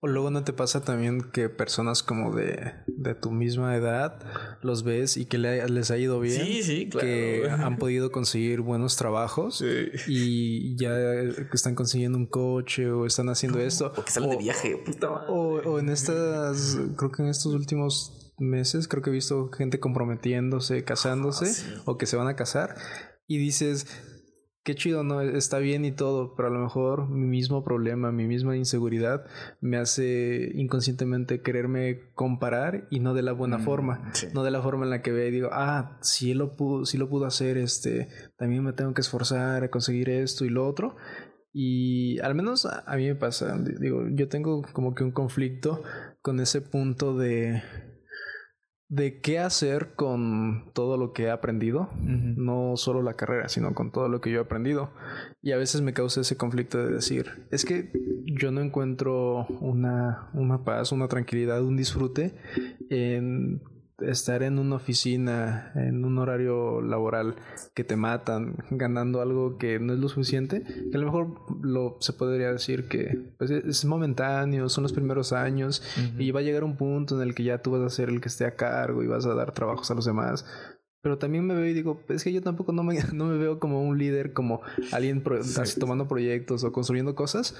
O 0.00 0.06
luego 0.06 0.30
no 0.30 0.44
te 0.44 0.52
pasa 0.52 0.84
también 0.84 1.22
que 1.32 1.48
personas 1.48 2.04
como 2.04 2.32
de, 2.32 2.72
de 2.86 3.14
tu 3.16 3.32
misma 3.32 3.74
edad 3.74 4.20
los 4.62 4.84
ves 4.84 5.16
y 5.16 5.26
que 5.26 5.38
les 5.38 5.90
ha 5.90 5.98
ido 5.98 6.20
bien. 6.20 6.40
Sí, 6.40 6.62
sí, 6.62 6.88
claro. 6.88 7.04
Que 7.04 7.50
han 7.50 7.78
podido 7.78 8.12
conseguir 8.12 8.60
buenos 8.60 8.96
trabajos 8.96 9.64
y 10.06 10.76
ya 10.76 10.92
están 11.52 11.74
consiguiendo 11.74 12.16
un 12.16 12.26
coche 12.26 12.88
o 12.88 13.06
están 13.06 13.28
haciendo 13.28 13.58
esto. 13.58 13.92
O 13.96 14.04
que 14.04 14.10
salen 14.12 14.30
de 14.30 14.36
viaje, 14.36 14.76
puta 14.76 15.10
madre. 15.10 15.26
O, 15.30 15.80
en 15.80 15.88
estas, 15.88 16.78
creo 16.96 17.10
que 17.10 17.22
en 17.22 17.28
estos 17.28 17.52
últimos 17.52 18.34
meses, 18.38 18.86
creo 18.86 19.02
que 19.02 19.10
he 19.10 19.12
visto 19.12 19.50
gente 19.50 19.80
comprometiéndose, 19.80 20.84
casándose 20.84 21.46
ah, 21.76 21.82
o 21.86 21.98
que 21.98 22.06
se 22.06 22.16
van 22.16 22.28
a 22.28 22.36
casar 22.36 22.76
y 23.26 23.38
dices 23.38 23.86
qué 24.68 24.74
chido, 24.74 25.02
¿no? 25.02 25.22
Está 25.22 25.60
bien 25.60 25.86
y 25.86 25.92
todo, 25.92 26.34
pero 26.34 26.48
a 26.48 26.50
lo 26.50 26.60
mejor 26.60 27.08
mi 27.08 27.26
mismo 27.26 27.64
problema, 27.64 28.12
mi 28.12 28.26
misma 28.26 28.54
inseguridad 28.54 29.24
me 29.62 29.78
hace 29.78 30.50
inconscientemente 30.54 31.40
quererme 31.40 32.10
comparar 32.12 32.86
y 32.90 33.00
no 33.00 33.14
de 33.14 33.22
la 33.22 33.32
buena 33.32 33.56
mm, 33.56 33.62
forma, 33.62 34.12
no 34.34 34.42
de 34.42 34.50
la 34.50 34.60
forma 34.60 34.84
en 34.84 34.90
la 34.90 35.00
que 35.00 35.10
ve 35.10 35.28
y 35.28 35.30
digo, 35.30 35.48
ah, 35.52 35.96
si 36.02 36.32
él 36.32 36.38
lo 36.38 36.54
pudo, 36.54 36.84
si 36.84 36.98
lo 36.98 37.08
pudo 37.08 37.24
hacer, 37.24 37.56
este, 37.56 38.08
también 38.36 38.62
me 38.62 38.74
tengo 38.74 38.92
que 38.92 39.00
esforzar 39.00 39.64
a 39.64 39.70
conseguir 39.70 40.10
esto 40.10 40.44
y 40.44 40.50
lo 40.50 40.68
otro. 40.68 40.96
Y 41.50 42.20
al 42.20 42.34
menos 42.34 42.66
a, 42.66 42.94
mí 42.96 43.06
me 43.06 43.14
pasa, 43.14 43.56
digo, 43.80 44.06
yo 44.10 44.28
tengo 44.28 44.60
como 44.74 44.94
que 44.94 45.02
un 45.02 45.12
conflicto 45.12 45.82
con 46.20 46.40
ese 46.40 46.60
punto 46.60 47.16
de 47.16 47.62
de 48.88 49.20
qué 49.20 49.38
hacer 49.38 49.94
con 49.94 50.70
todo 50.72 50.96
lo 50.96 51.12
que 51.12 51.24
he 51.24 51.30
aprendido, 51.30 51.90
no 51.98 52.76
solo 52.76 53.02
la 53.02 53.14
carrera, 53.14 53.48
sino 53.48 53.74
con 53.74 53.92
todo 53.92 54.08
lo 54.08 54.22
que 54.22 54.30
yo 54.30 54.38
he 54.38 54.42
aprendido. 54.42 54.90
Y 55.42 55.52
a 55.52 55.58
veces 55.58 55.82
me 55.82 55.92
causa 55.92 56.22
ese 56.22 56.38
conflicto 56.38 56.78
de 56.78 56.92
decir, 56.92 57.46
es 57.50 57.66
que 57.66 57.92
yo 58.24 58.50
no 58.50 58.62
encuentro 58.62 59.46
una, 59.60 60.30
una 60.32 60.64
paz, 60.64 60.90
una 60.92 61.08
tranquilidad, 61.08 61.62
un 61.62 61.76
disfrute 61.76 62.34
en 62.88 63.62
estar 64.00 64.42
en 64.42 64.58
una 64.58 64.76
oficina, 64.76 65.72
en 65.74 66.04
un 66.04 66.18
horario 66.18 66.80
laboral 66.80 67.36
que 67.74 67.84
te 67.84 67.96
matan, 67.96 68.56
ganando 68.70 69.20
algo 69.20 69.58
que 69.58 69.80
no 69.80 69.92
es 69.92 69.98
lo 69.98 70.08
suficiente, 70.08 70.62
que 70.62 70.96
a 70.96 71.00
lo 71.00 71.06
mejor 71.06 71.34
lo, 71.62 71.96
se 72.00 72.12
podría 72.12 72.52
decir 72.52 72.88
que 72.88 73.34
pues, 73.38 73.50
es 73.50 73.84
momentáneo, 73.84 74.68
son 74.68 74.82
los 74.82 74.92
primeros 74.92 75.32
años 75.32 75.82
y 76.18 76.30
va 76.30 76.40
a 76.40 76.42
llegar 76.42 76.64
un 76.64 76.76
punto 76.76 77.16
en 77.16 77.26
el 77.26 77.34
que 77.34 77.44
ya 77.44 77.62
tú 77.62 77.72
vas 77.72 77.82
a 77.82 77.90
ser 77.90 78.08
el 78.08 78.20
que 78.20 78.28
esté 78.28 78.44
a 78.44 78.54
cargo 78.54 79.02
y 79.02 79.06
vas 79.06 79.26
a 79.26 79.34
dar 79.34 79.52
trabajos 79.52 79.90
a 79.90 79.94
los 79.94 80.04
demás. 80.04 80.44
Pero 81.00 81.16
también 81.16 81.46
me 81.46 81.54
veo 81.54 81.66
y 81.66 81.74
digo, 81.74 82.00
es 82.08 82.24
que 82.24 82.32
yo 82.32 82.42
tampoco 82.42 82.72
no 82.72 82.82
me, 82.82 82.98
no 83.12 83.26
me 83.26 83.38
veo 83.38 83.58
como 83.58 83.82
un 83.82 83.98
líder, 83.98 84.32
como 84.32 84.60
alguien 84.92 85.22
tomando 85.78 86.08
proyectos 86.08 86.64
o 86.64 86.72
construyendo 86.72 87.14
cosas, 87.14 87.56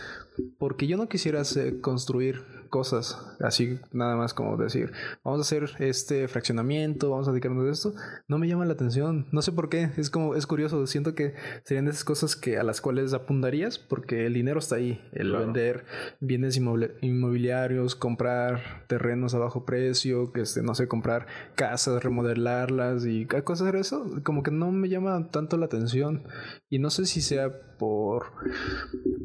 porque 0.58 0.86
yo 0.86 0.96
no 0.96 1.08
quisiera 1.08 1.42
construir 1.80 2.42
cosas, 2.68 3.36
así 3.40 3.78
nada 3.92 4.16
más 4.16 4.34
como 4.34 4.56
decir, 4.56 4.92
vamos 5.24 5.40
a 5.40 5.42
hacer 5.42 5.70
este 5.78 6.28
fraccionamiento, 6.28 7.10
vamos 7.10 7.28
a 7.28 7.32
dedicarnos 7.32 7.66
a 7.66 7.70
esto, 7.70 7.94
no 8.28 8.38
me 8.38 8.48
llama 8.48 8.66
la 8.66 8.74
atención, 8.74 9.26
no 9.32 9.42
sé 9.42 9.52
por 9.52 9.68
qué, 9.68 9.90
es 9.96 10.10
como, 10.10 10.34
es 10.34 10.46
curioso, 10.46 10.86
siento 10.86 11.14
que 11.14 11.34
serían 11.64 11.86
de 11.86 11.92
esas 11.92 12.04
cosas 12.04 12.36
que 12.36 12.58
a 12.58 12.62
las 12.62 12.80
cuales 12.80 13.12
apuntarías 13.14 13.78
porque 13.78 14.26
el 14.26 14.34
dinero 14.34 14.58
está 14.58 14.76
ahí, 14.76 15.02
el 15.12 15.32
vender 15.32 15.84
bienes 16.20 16.56
inmobiliarios, 16.56 17.94
comprar 17.94 18.84
terrenos 18.86 19.34
a 19.34 19.38
bajo 19.38 19.64
precio, 19.64 20.32
que 20.32 20.42
este, 20.42 20.62
no 20.62 20.74
sé, 20.74 20.88
comprar 20.88 21.26
casas, 21.54 22.02
remodelarlas 22.02 23.06
y 23.06 23.26
cosas 23.26 23.72
de 23.72 23.78
eso, 23.78 24.06
como 24.24 24.42
que 24.42 24.50
no 24.50 24.72
me 24.72 24.88
llama 24.88 25.28
tanto 25.30 25.56
la 25.56 25.66
atención. 25.66 26.24
Y 26.68 26.78
no 26.78 26.90
sé 26.90 27.06
si 27.06 27.20
sea 27.20 27.50
por 27.78 28.26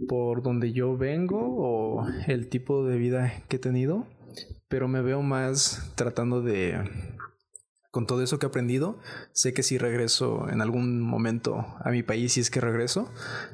por 0.07 0.43
donde 0.43 0.73
yo 0.73 0.95
vengo 0.97 1.39
o 1.41 2.05
el 2.27 2.49
tipo 2.49 2.85
de 2.85 2.97
vida 2.97 3.32
que 3.47 3.57
he 3.57 3.59
tenido, 3.59 4.07
pero 4.67 4.87
me 4.87 5.01
veo 5.01 5.21
más 5.21 5.91
tratando 5.95 6.41
de 6.41 6.79
con 7.93 8.07
todo 8.07 8.23
eso 8.23 8.39
que 8.39 8.47
he 8.47 8.49
aprendido, 8.49 8.97
sé 9.33 9.53
que 9.53 9.61
si 9.61 9.77
regreso 9.77 10.49
en 10.49 10.61
algún 10.61 10.99
momento 10.99 11.63
a 11.79 11.91
mi 11.91 12.01
país, 12.01 12.33
si 12.33 12.39
es 12.39 12.49
que 12.49 12.59
regreso, 12.59 13.11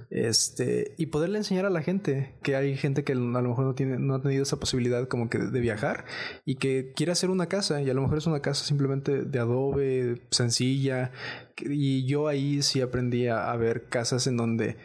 este, 0.10 0.96
y 0.98 1.08
poderle 1.08 1.40
enseñar 1.40 1.66
a 1.66 1.70
la 1.70 1.82
gente, 1.82 2.38
que 2.42 2.56
hay 2.56 2.78
gente 2.78 3.04
que 3.04 3.12
a 3.12 3.16
lo 3.16 3.50
mejor 3.50 3.66
no, 3.66 3.76
tiene, 3.76 4.00
no 4.00 4.16
ha 4.16 4.22
tenido 4.22 4.44
esa 4.44 4.56
posibilidad 4.56 5.10
como 5.10 5.30
que 5.30 5.40
de 5.40 5.60
viajar 5.60 6.06
y 6.46 6.56
que 6.56 6.94
quiere 6.96 7.12
hacer 7.12 7.32
una 7.32 7.48
casa, 7.48 7.82
y 7.82 7.90
a 7.90 7.94
lo 7.94 8.02
mejor 8.02 8.18
es 8.18 8.28
una 8.28 8.40
casa 8.40 8.64
simplemente 8.64 9.24
de 9.26 9.40
adobe, 9.40 10.22
sencilla, 10.32 11.12
y 11.58 12.06
yo 12.06 12.30
ahí 12.30 12.62
sí 12.62 12.80
aprendí 12.80 13.28
a 13.28 13.54
ver 13.58 13.90
casas 13.90 14.26
en 14.26 14.38
donde 14.38 14.78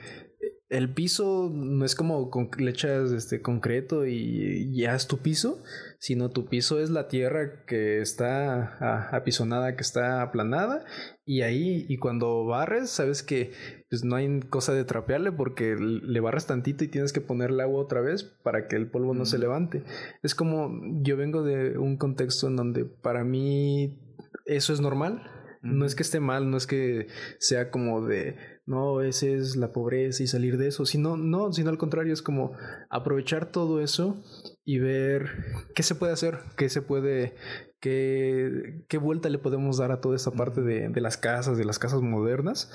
el 0.71 0.93
piso 0.93 1.51
no 1.53 1.85
es 1.85 1.95
como 1.95 2.31
con, 2.31 2.51
le 2.59 2.71
echas 2.71 3.13
este 3.13 3.43
concreto 3.43 4.07
y 4.07 4.75
ya 4.75 4.95
es 4.95 5.07
tu 5.07 5.19
piso, 5.19 5.63
sino 5.99 6.31
tu 6.31 6.47
piso 6.47 6.81
es 6.81 6.91
la 6.91 7.07
tierra 7.07 7.65
que 7.67 8.01
está 8.01 9.09
apisonada, 9.15 9.77
que 9.77 9.83
está 9.83 10.23
aplanada 10.23 10.85
y 11.27 11.43
ahí 11.43 11.85
y 11.89 11.99
cuando 11.99 12.45
barres 12.47 12.91
sabes 12.91 13.23
que 13.23 13.53
pues 13.91 14.05
no 14.05 14.17
hay 14.17 14.41
cosa 14.41 14.73
de 14.73 14.85
trapearle 14.85 15.33
porque 15.33 15.77
le 15.79 16.21
barras 16.21 16.47
tantito 16.47 16.83
y 16.83 16.89
tienes 16.89 17.13
que 17.13 17.21
ponerle 17.21 17.63
agua 17.63 17.83
otra 17.83 18.01
vez 18.01 18.25
para 18.25 18.67
que 18.67 18.77
el 18.77 18.91
polvo 18.91 19.15
no 19.15 19.27
se 19.27 19.39
levante. 19.39 19.85
Es 20.23 20.35
como 20.35 20.71
yo 21.03 21.17
vengo 21.17 21.43
de 21.43 21.79
un 21.79 21.99
contexto 21.99 22.49
en 22.49 22.57
donde 22.57 22.85
para 22.85 23.23
mí 23.23 23.99
eso 24.47 24.73
es 24.73 24.81
normal. 24.81 25.31
No 25.63 25.87
es 25.87 25.95
que 25.95 26.03
esté 26.03 26.21
mal, 26.21 26.51
no 26.51 26.59
es 26.59 26.67
que 26.67 27.07
sea 27.39 27.71
como 27.71 28.05
de 28.07 28.37
no, 28.67 29.03
esa 29.03 29.27
es 29.27 29.57
la 29.57 29.73
pobreza 29.73 30.23
y 30.23 30.27
salir 30.27 30.57
de 30.57 30.69
eso, 30.69 30.87
sino, 30.87 31.17
no, 31.17 31.53
sino 31.53 31.71
al 31.71 31.79
contrario, 31.79 32.13
es 32.15 32.23
como 32.23 32.53
aprovechar 32.89 33.51
todo 33.51 33.81
eso 33.81 34.23
y 34.65 34.79
ver 34.79 35.29
qué 35.75 35.83
se 35.83 35.95
puede 35.95 36.13
hacer, 36.13 36.39
qué 36.57 36.71
se 36.71 36.81
puede, 36.81 37.35
qué, 37.81 38.85
qué 38.89 38.99
vuelta 38.99 39.29
le 39.29 39.39
podemos 39.39 39.77
dar 39.77 39.93
a 39.93 40.01
toda 40.01 40.17
esta 40.17 40.31
parte 40.31 40.63
de, 40.63 40.89
de 40.89 41.01
las 41.03 41.19
casas, 41.19 41.59
de 41.59 41.67
las 41.67 41.79
casas 41.79 42.01
modernas 42.01 42.71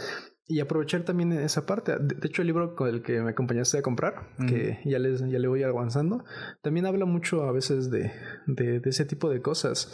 y 0.45 0.59
aprovechar 0.61 1.03
también 1.03 1.31
esa 1.31 1.65
parte. 1.65 1.95
De, 1.99 2.27
hecho, 2.27 2.41
el 2.41 2.47
libro 2.47 2.75
con 2.75 2.89
el 2.89 3.03
que 3.03 3.21
me 3.21 3.29
acompañaste 3.29 3.77
a 3.77 3.83
comprar, 3.83 4.35
que 4.47 4.79
ya, 4.83 4.97
les, 4.97 5.21
ya 5.21 5.37
le 5.37 5.47
voy 5.47 5.61
avanzando, 5.61 6.23
también 6.63 6.87
habla 6.87 7.05
mucho 7.05 7.43
a 7.43 7.51
veces 7.51 7.91
de, 7.91 8.11
de, 8.47 8.79
de 8.79 8.89
ese 8.89 9.05
tipo 9.05 9.29
de 9.29 9.43
cosas. 9.43 9.91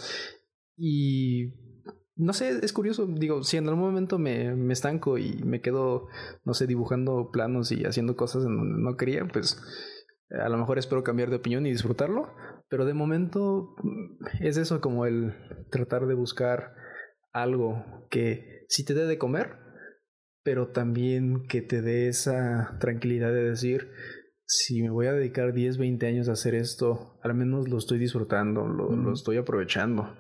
Y 0.78 1.54
no 2.16 2.34
sé, 2.34 2.60
es 2.64 2.74
curioso. 2.74 3.08
Digo, 3.08 3.44
si 3.44 3.58
en 3.58 3.68
algún 3.68 3.84
momento 3.84 4.18
me, 4.18 4.56
me, 4.56 4.74
estanco 4.74 5.18
y 5.18 5.44
me 5.44 5.62
quedo, 5.62 6.08
no 6.44 6.54
sé, 6.54 6.68
dibujando 6.68 7.30
planos 7.32 7.72
y 7.72 7.86
haciendo 7.86 8.16
cosas 8.16 8.46
en 8.46 8.56
donde 8.56 8.82
no 8.82 8.96
quería, 8.96 9.28
pues 9.28 9.62
a 10.30 10.50
lo 10.50 10.58
mejor 10.58 10.80
espero 10.80 11.04
cambiar 11.04 11.30
de 11.30 11.38
opinión 11.38 11.66
y 11.66 11.72
disfrutarlo. 11.72 12.34
Pero 12.70 12.86
de 12.86 12.94
momento 12.94 13.76
es 14.40 14.58
eso 14.58 14.82
como 14.82 15.06
el 15.06 15.36
tratar 15.70 16.08
de 16.08 16.16
buscar 16.16 16.74
algo 17.32 18.08
que 18.10 18.66
sí 18.70 18.86
te 18.86 18.94
dé 18.94 19.06
de 19.06 19.18
comer, 19.18 19.58
pero 20.44 20.70
también 20.70 21.46
que 21.48 21.62
te 21.62 21.82
dé 21.82 22.08
esa 22.08 22.78
tranquilidad 22.80 23.34
de 23.34 23.50
decir, 23.50 23.92
si 24.48 24.82
me 24.82 24.90
voy 24.90 25.08
a 25.08 25.14
dedicar 25.14 25.54
10, 25.54 25.78
20 25.78 26.08
años 26.08 26.30
a 26.30 26.34
hacer 26.34 26.56
esto, 26.56 27.20
al 27.24 27.34
menos 27.34 27.68
lo 27.68 27.78
estoy 27.78 28.00
disfrutando, 28.00 28.68
lo, 28.68 28.96
lo 28.96 29.14
estoy 29.14 29.38
aprovechando. 29.38 30.16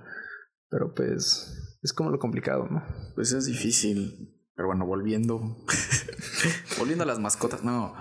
Pero 0.69 0.93
pues 0.93 1.64
es 1.85 1.93
como 1.93 2.09
lo 2.09 2.17
complicado, 2.17 2.67
¿no? 2.69 2.83
Pues 3.13 3.31
es 3.31 3.45
difícil. 3.45 4.31
Pero 4.55 4.67
bueno, 4.69 4.85
volviendo. 4.87 5.39
volviendo 6.79 7.03
a 7.03 7.07
las 7.07 7.19
mascotas. 7.19 7.63
No. 7.63 7.93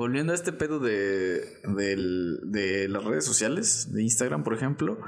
Volviendo 0.00 0.32
a 0.32 0.34
este 0.34 0.52
pedo 0.52 0.78
de, 0.78 1.60
de 1.62 2.88
las 2.88 3.04
redes 3.04 3.22
sociales, 3.22 3.92
de 3.92 4.02
Instagram, 4.02 4.44
por 4.44 4.54
ejemplo. 4.54 4.98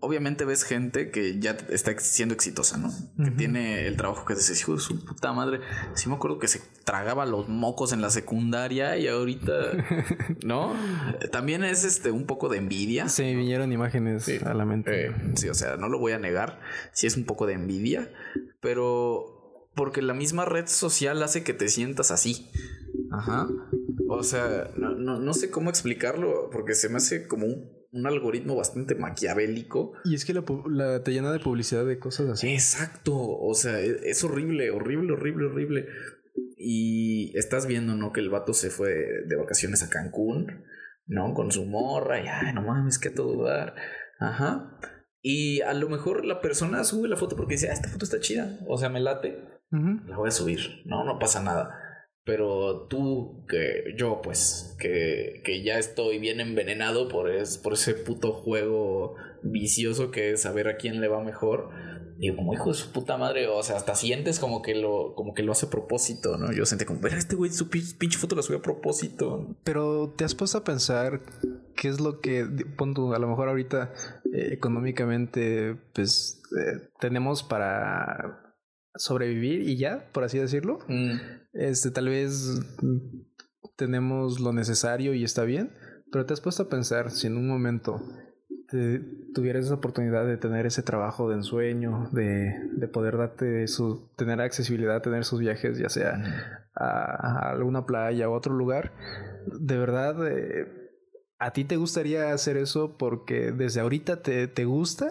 Obviamente 0.00 0.46
ves 0.46 0.64
gente 0.64 1.10
que 1.10 1.38
ya 1.38 1.50
está 1.68 1.92
siendo 1.98 2.34
exitosa, 2.34 2.78
¿no? 2.78 2.90
Que 3.22 3.30
tiene 3.30 3.86
el 3.86 3.98
trabajo 3.98 4.24
que 4.24 4.34
dices, 4.34 4.58
hijo 4.58 4.72
de 4.72 4.80
su 4.80 5.04
puta 5.04 5.34
madre. 5.34 5.60
Sí 5.92 6.08
me 6.08 6.14
acuerdo 6.14 6.38
que 6.38 6.48
se 6.48 6.62
tragaba 6.84 7.26
los 7.26 7.50
mocos 7.50 7.92
en 7.92 8.00
la 8.00 8.08
secundaria 8.08 8.96
y 8.96 9.06
ahorita, 9.06 9.52
¿no? 10.46 10.72
También 11.30 11.62
es 11.62 11.84
este 11.84 12.10
un 12.10 12.24
poco 12.24 12.48
de 12.48 12.56
envidia. 12.56 13.06
Sí, 13.10 13.34
vinieron 13.34 13.70
imágenes 13.70 14.26
a 14.46 14.54
la 14.54 14.64
mente. 14.64 15.08
Eh, 15.08 15.14
sí, 15.34 15.50
o 15.50 15.54
sea, 15.54 15.76
no 15.76 15.90
lo 15.90 15.98
voy 15.98 16.12
a 16.12 16.18
negar. 16.18 16.58
Sí 16.94 17.06
es 17.06 17.18
un 17.18 17.26
poco 17.26 17.44
de 17.44 17.52
envidia, 17.52 18.10
pero 18.60 19.70
porque 19.74 20.00
la 20.00 20.14
misma 20.14 20.46
red 20.46 20.68
social 20.68 21.22
hace 21.22 21.44
que 21.44 21.52
te 21.52 21.68
sientas 21.68 22.10
así. 22.10 22.50
Ajá. 23.10 23.48
O 24.08 24.22
sea, 24.22 24.70
no, 24.76 25.34
sé 25.34 25.50
cómo 25.50 25.70
explicarlo, 25.70 26.50
porque 26.50 26.74
se 26.74 26.88
me 26.88 26.96
hace 26.96 27.26
como 27.26 27.46
un, 27.46 28.06
algoritmo 28.06 28.56
bastante 28.56 28.94
maquiavélico. 28.94 29.92
Y 30.04 30.14
es 30.14 30.24
que 30.24 30.34
la, 30.34 31.02
te 31.02 31.12
llena 31.12 31.32
de 31.32 31.40
publicidad 31.40 31.84
de 31.84 31.98
cosas 31.98 32.28
así. 32.28 32.48
Exacto. 32.48 33.14
O 33.16 33.54
sea, 33.54 33.80
es, 33.80 34.02
es, 34.02 34.24
horrible, 34.24 34.70
horrible, 34.70 35.12
horrible, 35.12 35.46
horrible. 35.46 35.86
Y 36.56 37.36
estás 37.36 37.66
viendo, 37.66 37.94
¿no? 37.94 38.12
Que 38.12 38.20
el 38.20 38.30
vato 38.30 38.52
se 38.52 38.70
fue 38.70 38.90
de 39.26 39.36
vacaciones 39.36 39.82
a 39.82 39.90
Cancún, 39.90 40.64
¿no? 41.06 41.34
Con 41.34 41.50
su 41.50 41.64
morra 41.66 42.20
y, 42.20 42.28
ay, 42.28 42.52
no 42.54 42.62
mames, 42.62 42.98
que 42.98 43.10
todo 43.10 43.44
dar. 43.44 43.74
Ajá. 44.20 44.78
Y 45.20 45.60
a 45.62 45.74
lo 45.74 45.88
mejor 45.88 46.24
la 46.24 46.40
persona 46.40 46.84
sube 46.84 47.08
la 47.08 47.16
foto 47.16 47.36
porque 47.36 47.54
dice, 47.54 47.68
ah, 47.70 47.72
esta 47.72 47.88
foto 47.88 48.04
está 48.04 48.20
chida. 48.20 48.58
O 48.66 48.78
sea, 48.78 48.88
me 48.88 49.00
late 49.00 49.58
la 49.70 50.16
voy 50.16 50.28
a 50.28 50.32
subir, 50.32 50.82
no, 50.86 51.04
no 51.04 51.18
pasa 51.18 51.42
nada. 51.42 51.87
Pero 52.28 52.86
tú, 52.90 53.42
que 53.48 53.94
yo, 53.96 54.20
pues, 54.22 54.76
que, 54.78 55.40
que 55.46 55.62
ya 55.62 55.78
estoy 55.78 56.18
bien 56.18 56.40
envenenado 56.40 57.08
por, 57.08 57.30
es, 57.30 57.56
por 57.56 57.72
ese 57.72 57.94
puto 57.94 58.34
juego 58.34 59.14
vicioso 59.42 60.10
que 60.10 60.32
es 60.32 60.42
saber 60.42 60.68
a 60.68 60.76
quién 60.76 61.00
le 61.00 61.08
va 61.08 61.24
mejor. 61.24 61.70
Digo, 62.18 62.36
como 62.36 62.52
hijo 62.52 62.68
de 62.68 62.74
su 62.74 62.92
puta 62.92 63.16
madre, 63.16 63.48
o 63.48 63.62
sea, 63.62 63.76
hasta 63.76 63.94
sientes 63.94 64.38
como 64.40 64.60
que 64.60 64.74
lo, 64.74 65.14
como 65.14 65.32
que 65.32 65.42
lo 65.42 65.52
hace 65.52 65.66
a 65.66 65.70
propósito, 65.70 66.36
¿no? 66.36 66.52
Yo 66.52 66.66
sentí 66.66 66.84
como, 66.84 67.00
ver, 67.00 67.14
este 67.14 67.34
güey 67.34 67.50
su 67.50 67.70
pinche 67.70 68.18
foto 68.18 68.36
la 68.36 68.42
sube 68.42 68.58
a 68.58 68.62
propósito. 68.62 69.56
Pero 69.64 70.12
te 70.14 70.24
has 70.24 70.34
puesto 70.34 70.58
a 70.58 70.64
pensar 70.64 71.22
qué 71.76 71.88
es 71.88 71.98
lo 71.98 72.20
que, 72.20 72.44
punto, 72.76 73.14
a 73.14 73.18
lo 73.18 73.26
mejor 73.28 73.48
ahorita 73.48 73.94
eh, 74.34 74.50
económicamente, 74.52 75.76
pues, 75.94 76.42
eh, 76.60 76.90
tenemos 77.00 77.42
para 77.42 78.47
sobrevivir 78.98 79.62
y 79.62 79.76
ya, 79.76 80.10
por 80.12 80.24
así 80.24 80.38
decirlo. 80.38 80.80
Mm. 80.88 81.12
Este, 81.54 81.90
tal 81.90 82.08
vez 82.08 82.60
tenemos 83.76 84.40
lo 84.40 84.52
necesario 84.52 85.14
y 85.14 85.24
está 85.24 85.44
bien, 85.44 85.72
pero 86.12 86.26
te 86.26 86.34
has 86.34 86.40
puesto 86.40 86.64
a 86.64 86.68
pensar 86.68 87.10
si 87.10 87.26
en 87.26 87.36
un 87.36 87.48
momento 87.48 88.02
tuvieras 89.34 89.64
esa 89.64 89.74
oportunidad 89.74 90.26
de 90.26 90.36
tener 90.36 90.66
ese 90.66 90.82
trabajo 90.82 91.30
de 91.30 91.36
ensueño, 91.36 92.10
de, 92.12 92.52
de 92.72 92.88
poder 92.88 93.16
darte 93.16 93.66
su, 93.66 94.10
tener 94.16 94.40
accesibilidad, 94.42 95.00
tener 95.00 95.24
sus 95.24 95.40
viajes, 95.40 95.78
ya 95.78 95.88
sea 95.88 96.68
a, 96.74 97.50
alguna 97.50 97.86
playa 97.86 98.28
o 98.28 98.34
otro 98.34 98.54
lugar, 98.54 98.92
de 99.46 99.78
verdad, 99.78 100.28
eh, 100.28 100.66
¿a 101.38 101.52
ti 101.52 101.64
te 101.64 101.76
gustaría 101.76 102.32
hacer 102.32 102.58
eso 102.58 102.98
porque 102.98 103.52
desde 103.52 103.80
ahorita 103.80 104.20
te, 104.22 104.48
te 104.48 104.66
gusta? 104.66 105.08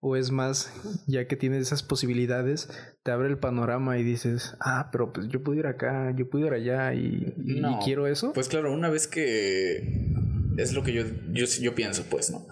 ¿O 0.00 0.16
es 0.16 0.30
más, 0.30 0.72
ya 1.06 1.26
que 1.26 1.36
tienes 1.36 1.62
esas 1.62 1.82
posibilidades, 1.82 2.68
te 3.02 3.10
abre 3.10 3.28
el 3.28 3.38
panorama 3.38 3.98
y 3.98 4.02
dices, 4.02 4.56
ah, 4.60 4.88
pero 4.90 5.12
pues 5.12 5.28
yo 5.28 5.42
puedo 5.42 5.58
ir 5.58 5.66
acá, 5.66 6.14
yo 6.16 6.28
puedo 6.30 6.46
ir 6.46 6.54
allá 6.54 6.94
y, 6.94 7.34
y 7.36 7.62
quiero 7.84 8.06
eso? 8.06 8.32
Pues 8.32 8.48
claro, 8.48 8.72
una 8.72 8.88
vez 8.88 9.06
que 9.06 10.14
es 10.56 10.72
lo 10.72 10.82
que 10.82 10.92
yo, 10.92 11.04
yo, 11.32 11.44
yo 11.60 11.74
pienso, 11.74 12.04
pues, 12.08 12.30
¿no? 12.30 12.46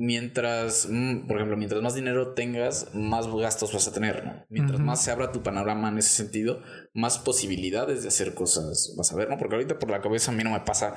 mientras, 0.00 0.88
mm, 0.90 1.26
por 1.26 1.36
ejemplo, 1.36 1.58
mientras 1.58 1.82
más 1.82 1.94
dinero 1.94 2.32
tengas, 2.32 2.94
más 2.94 3.26
gastos 3.28 3.74
vas 3.74 3.86
a 3.86 3.92
tener, 3.92 4.24
¿no? 4.24 4.46
Mientras 4.48 4.80
más 4.80 5.04
se 5.04 5.10
abra 5.10 5.30
tu 5.30 5.42
panorama 5.42 5.90
en 5.90 5.98
ese 5.98 6.08
sentido, 6.08 6.62
más 6.94 7.18
posibilidades 7.18 8.02
de 8.02 8.08
hacer 8.08 8.32
cosas 8.32 8.94
vas 8.96 9.12
a 9.12 9.16
ver, 9.16 9.28
¿no? 9.28 9.36
Porque 9.36 9.56
ahorita 9.56 9.78
por 9.78 9.90
la 9.90 10.00
cabeza 10.00 10.32
a 10.32 10.34
mí 10.34 10.42
no 10.42 10.52
me 10.52 10.60
pasa 10.60 10.94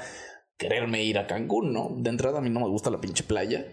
quererme 0.57 1.03
ir 1.03 1.17
a 1.17 1.27
Cancún, 1.27 1.73
¿no? 1.73 1.93
De 1.97 2.09
entrada 2.09 2.38
a 2.38 2.41
mí 2.41 2.49
no 2.49 2.61
me 2.61 2.69
gusta 2.69 2.89
la 2.89 3.01
pinche 3.01 3.25
playa. 3.25 3.65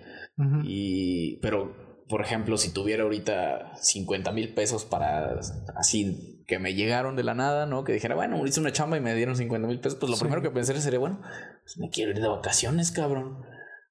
Y, 0.64 1.36
pero, 1.42 2.04
por 2.08 2.22
ejemplo, 2.22 2.56
si 2.56 2.72
tuviera 2.72 3.02
ahorita 3.02 3.72
50 3.76 4.32
mil 4.32 4.54
pesos 4.54 4.84
para 4.84 5.38
así 5.76 6.44
que 6.46 6.58
me 6.58 6.74
llegaron 6.74 7.14
de 7.16 7.22
la 7.22 7.34
nada, 7.34 7.66
¿no? 7.66 7.84
Que 7.84 7.92
dijera, 7.92 8.14
bueno, 8.14 8.44
hice 8.46 8.60
una 8.60 8.72
chamba 8.72 8.96
y 8.96 9.00
me 9.00 9.14
dieron 9.14 9.36
50 9.36 9.68
mil 9.68 9.80
pesos, 9.80 9.98
pues 9.98 10.10
lo 10.10 10.18
primero 10.18 10.42
que 10.42 10.50
pensaría 10.50 10.80
sería, 10.80 10.98
bueno, 10.98 11.20
pues 11.62 11.78
me 11.78 11.90
quiero 11.90 12.10
ir 12.10 12.20
de 12.20 12.28
vacaciones, 12.28 12.90
cabrón, 12.90 13.44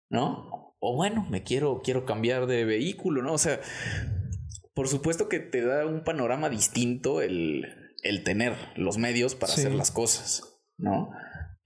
¿no? 0.10 0.60
o 0.80 0.96
bueno, 0.96 1.26
me 1.30 1.44
quiero, 1.44 1.82
quiero 1.84 2.06
cambiar 2.06 2.48
de 2.48 2.66
vehículo, 2.66 3.22
¿no? 3.22 3.34
O 3.34 3.38
sea, 3.38 3.60
por 4.74 4.88
supuesto 4.88 5.28
que 5.28 5.40
te 5.40 5.62
da 5.62 5.86
un 5.86 6.04
panorama 6.04 6.50
distinto 6.50 7.22
el, 7.22 7.94
el 8.02 8.24
tener 8.24 8.56
los 8.76 8.98
medios 8.98 9.36
para 9.36 9.54
hacer 9.54 9.74
las 9.74 9.92
cosas, 9.92 10.44
¿no? 10.78 11.12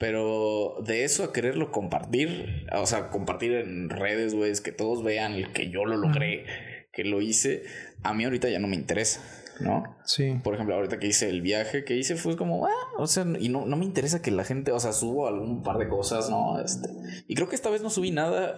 Pero 0.04 0.76
de 0.86 1.06
eso 1.06 1.24
a 1.24 1.32
quererlo 1.32 1.72
compartir, 1.72 2.68
o 2.74 2.86
sea, 2.86 3.10
compartir 3.10 3.54
en 3.54 3.90
redes, 3.90 4.36
güey, 4.36 4.52
que 4.62 4.74
todos 4.74 5.02
vean 5.02 5.32
el 5.32 5.54
que 5.54 5.70
yo 5.70 5.86
lo 5.86 5.96
logré, 5.96 6.46
que 6.92 7.06
lo 7.06 7.22
hice, 7.22 7.64
a 8.04 8.14
mí 8.14 8.26
ahorita 8.26 8.50
ya 8.50 8.60
no 8.60 8.68
me 8.68 8.76
interesa. 8.76 9.22
¿no? 9.62 9.96
Sí. 10.04 10.42
Por 10.44 10.56
ejemplo, 10.56 10.76
ahorita 10.76 11.00
que 11.00 11.08
hice 11.08 11.30
el 11.30 11.42
viaje 11.42 11.86
que 11.86 11.96
hice 11.96 12.18
fue 12.18 12.36
como, 12.36 12.66
ah, 12.66 12.70
o 12.98 13.08
sea, 13.08 13.26
y 13.40 13.48
no, 13.48 13.66
no 13.66 13.78
me 13.78 13.86
interesa 13.86 14.22
que 14.22 14.30
la 14.30 14.44
gente, 14.44 14.74
o 14.74 14.80
sea, 14.82 14.92
subo 14.92 15.26
algún 15.26 15.64
par 15.64 15.78
de 15.78 15.88
cosas, 15.88 16.30
¿no? 16.30 16.60
Este, 16.60 16.90
y 17.30 17.34
creo 17.36 17.48
que 17.48 17.56
esta 17.56 17.70
vez 17.70 17.82
no 17.82 17.90
subí 17.90 18.12
nada, 18.12 18.58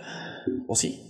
¿o 0.66 0.76
sí? 0.76 1.08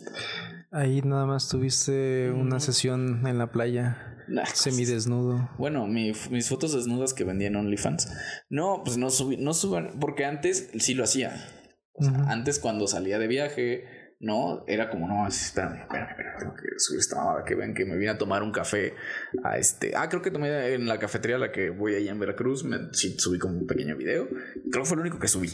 Ahí 0.70 1.02
nada 1.02 1.26
más 1.26 1.48
tuviste 1.48 2.30
una 2.30 2.58
mm. 2.58 2.60
sesión 2.60 3.26
en 3.26 3.38
la 3.38 3.54
playa. 3.54 4.15
Semidesnudo. 4.54 5.50
Bueno, 5.58 5.88
mis 5.88 6.50
fotos 6.50 6.74
desnudas 6.74 7.14
que 7.14 7.24
vendía 7.24 7.48
en 7.48 7.56
OnlyFans. 7.56 8.12
No, 8.50 8.82
pues 8.84 8.98
no 8.98 9.10
subí, 9.10 9.38
no 9.38 9.54
suban, 9.54 10.00
porque 10.00 10.26
antes 10.26 10.70
sí 10.80 10.94
lo 10.94 11.04
hacía. 11.04 11.36
Antes 12.28 12.60
cuando 12.60 12.88
salía 12.88 13.20
de 13.20 13.28
viaje, 13.28 13.86
¿no? 14.20 14.64
Era 14.68 14.90
como, 14.90 15.08
no, 15.08 15.28
espérame, 15.28 15.82
espérame, 15.82 16.10
espérame, 16.10 16.40
tengo 16.40 16.54
que 16.56 16.68
subir 16.78 17.00
esta 17.00 17.18
mamada, 17.18 17.46
que 17.46 17.56
ven 17.56 17.74
que 17.74 17.86
me 17.86 17.96
vine 17.96 18.12
a 18.12 18.18
tomar 18.18 18.44
un 18.44 18.52
café 18.52 18.94
a 19.44 19.58
este, 19.58 19.94
ah, 19.96 20.10
creo 20.10 20.22
que 20.22 20.32
tomé 20.32 20.74
en 20.74 20.88
la 20.88 21.00
cafetería 21.00 21.38
a 21.38 21.40
la 21.40 21.52
que 21.52 21.70
voy 21.70 21.96
allá 21.96 22.12
en 22.12 22.20
Veracruz, 22.20 22.64
me, 22.64 22.78
sí, 22.92 23.18
subí 23.18 23.40
como 23.40 23.58
un 23.58 23.68
pequeño 23.68 23.96
video, 23.96 24.28
creo 24.72 24.84
que 24.84 24.86
fue 24.86 24.98
lo 24.98 25.02
único 25.02 25.20
que 25.20 25.28
subí. 25.28 25.50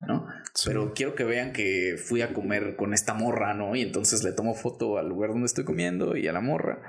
¿no? 0.00 0.26
Pero 0.64 0.92
quiero 0.94 1.14
que 1.14 1.24
vean 1.24 1.52
que 1.52 1.96
fui 1.96 2.20
a 2.22 2.32
comer 2.32 2.76
con 2.76 2.92
esta 2.92 3.14
morra, 3.14 3.54
¿no? 3.54 3.74
Y 3.74 3.82
entonces 3.82 4.22
le 4.24 4.32
tomo 4.32 4.54
foto 4.54 4.98
al 4.98 5.08
lugar 5.08 5.30
donde 5.30 5.46
estoy 5.46 5.64
comiendo 5.64 6.16
y 6.16 6.28
a 6.28 6.32
la 6.32 6.40
morra. 6.40 6.82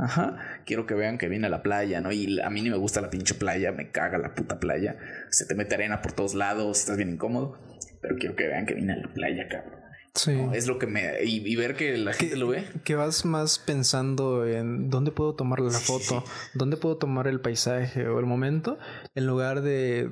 Ajá, 0.00 0.62
quiero 0.64 0.86
que 0.86 0.94
vean 0.94 1.18
que 1.18 1.28
vine 1.28 1.46
a 1.46 1.50
la 1.50 1.62
playa, 1.62 2.00
¿no? 2.00 2.10
Y 2.10 2.40
a 2.40 2.48
mí 2.48 2.62
ni 2.62 2.70
me 2.70 2.76
gusta 2.76 3.00
la 3.00 3.10
pinche 3.10 3.34
playa, 3.34 3.70
me 3.70 3.90
caga 3.90 4.16
la 4.16 4.34
puta 4.34 4.58
playa. 4.58 4.96
Se 5.30 5.44
te 5.44 5.54
mete 5.54 5.74
arena 5.74 6.00
por 6.00 6.12
todos 6.12 6.34
lados, 6.34 6.80
estás 6.80 6.96
bien 6.96 7.10
incómodo. 7.10 7.58
Pero 8.00 8.16
quiero 8.16 8.34
que 8.34 8.46
vean 8.46 8.64
que 8.64 8.74
vine 8.74 8.94
a 8.94 8.96
la 8.96 9.12
playa, 9.12 9.46
cabrón. 9.48 9.80
Sí. 10.14 10.32
Es 10.52 10.66
lo 10.66 10.78
que 10.78 10.86
me. 10.86 11.22
Y, 11.22 11.54
ver 11.54 11.76
que 11.76 11.96
la 11.96 12.12
gente 12.14 12.36
lo 12.36 12.48
ve. 12.48 12.64
Que 12.84 12.94
vas 12.94 13.24
más 13.24 13.58
pensando 13.58 14.46
en 14.46 14.90
dónde 14.90 15.12
puedo 15.12 15.34
tomar 15.34 15.60
la 15.60 15.70
foto, 15.70 16.24
dónde 16.54 16.76
puedo 16.76 16.96
tomar 16.96 17.28
el 17.28 17.40
paisaje 17.40 18.08
o 18.08 18.18
el 18.18 18.26
momento, 18.26 18.78
en 19.14 19.26
lugar 19.26 19.62
de. 19.62 20.10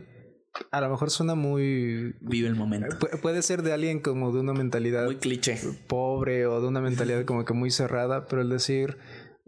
A 0.71 0.81
lo 0.81 0.91
mejor 0.91 1.11
suena 1.11 1.35
muy. 1.35 2.15
Vive 2.21 2.49
el 2.49 2.55
momento. 2.55 2.97
puede 3.23 3.43
ser 3.43 3.63
de 3.63 3.73
alguien 3.73 4.01
como 4.01 4.33
de 4.33 4.41
una 4.41 4.53
mentalidad. 4.53 5.07
Muy 5.07 5.17
cliché. 5.17 5.59
Pobre 5.89 6.47
o 6.47 6.61
de 6.61 6.69
una 6.69 6.81
mentalidad 6.81 7.25
como 7.25 7.45
que 7.45 7.55
muy 7.55 7.71
cerrada, 7.71 8.27
pero 8.27 8.43
el 8.43 8.51
decir. 8.51 8.99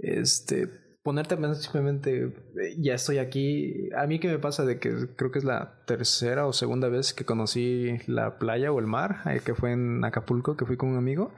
Este 0.03 0.68
ponerte 1.03 1.36
simplemente 1.55 2.24
eh, 2.24 2.76
ya 2.78 2.94
estoy 2.94 3.18
aquí. 3.18 3.88
A 3.96 4.07
mí 4.07 4.20
que 4.20 4.28
me 4.28 4.38
pasa 4.38 4.64
de 4.64 4.78
que 4.78 5.09
creo 5.16 5.30
que 5.30 5.38
es 5.38 5.44
la 5.44 5.82
tercera 5.86 6.46
o 6.46 6.53
segunda 6.53 6.88
vez 6.88 7.14
que 7.14 7.24
conocí 7.24 7.98
la 8.07 8.38
playa 8.38 8.72
o 8.72 8.78
el 8.78 8.86
mar, 8.86 9.22
eh, 9.26 9.40
que 9.44 9.55
fue 9.55 9.72
en 9.72 10.05
Acapulco, 10.05 10.57
que 10.57 10.66
fui 10.66 10.76
con 10.76 10.90
un 10.90 10.96
amigo. 10.96 11.32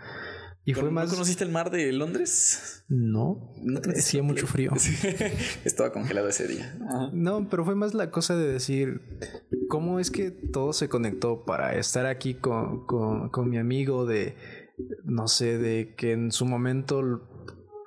Y 0.65 0.75
fue 0.75 0.93
más. 0.93 1.09
¿No 1.09 1.15
conociste 1.15 1.43
el 1.43 1.51
mar 1.51 1.73
de 1.73 1.91
Londres? 1.93 2.85
No. 2.89 3.53
No 3.63 3.81
hacía 3.97 4.23
mucho 4.23 4.47
frío. 4.47 4.71
Estaba 5.65 5.93
congelado 5.93 6.29
ese 6.29 6.47
día. 6.47 6.79
No, 7.13 7.49
pero 7.49 7.65
fue 7.65 7.75
más 7.75 7.95
la 7.95 8.13
cosa 8.13 8.37
de 8.37 8.47
decir 8.47 9.01
cómo 9.69 9.99
es 9.99 10.13
que 10.13 10.31
todo 10.31 10.73
se 10.73 10.89
conectó 10.89 11.45
para 11.45 11.75
estar 11.77 12.07
aquí 12.07 12.35
con, 12.35 12.87
con, 12.87 13.31
con 13.31 13.51
mi 13.51 13.59
amigo 13.59 14.07
de 14.07 14.37
no 15.05 15.29
sé, 15.29 15.59
de 15.59 15.95
que 15.97 16.13
en 16.13 16.33
su 16.33 16.47
momento 16.47 17.29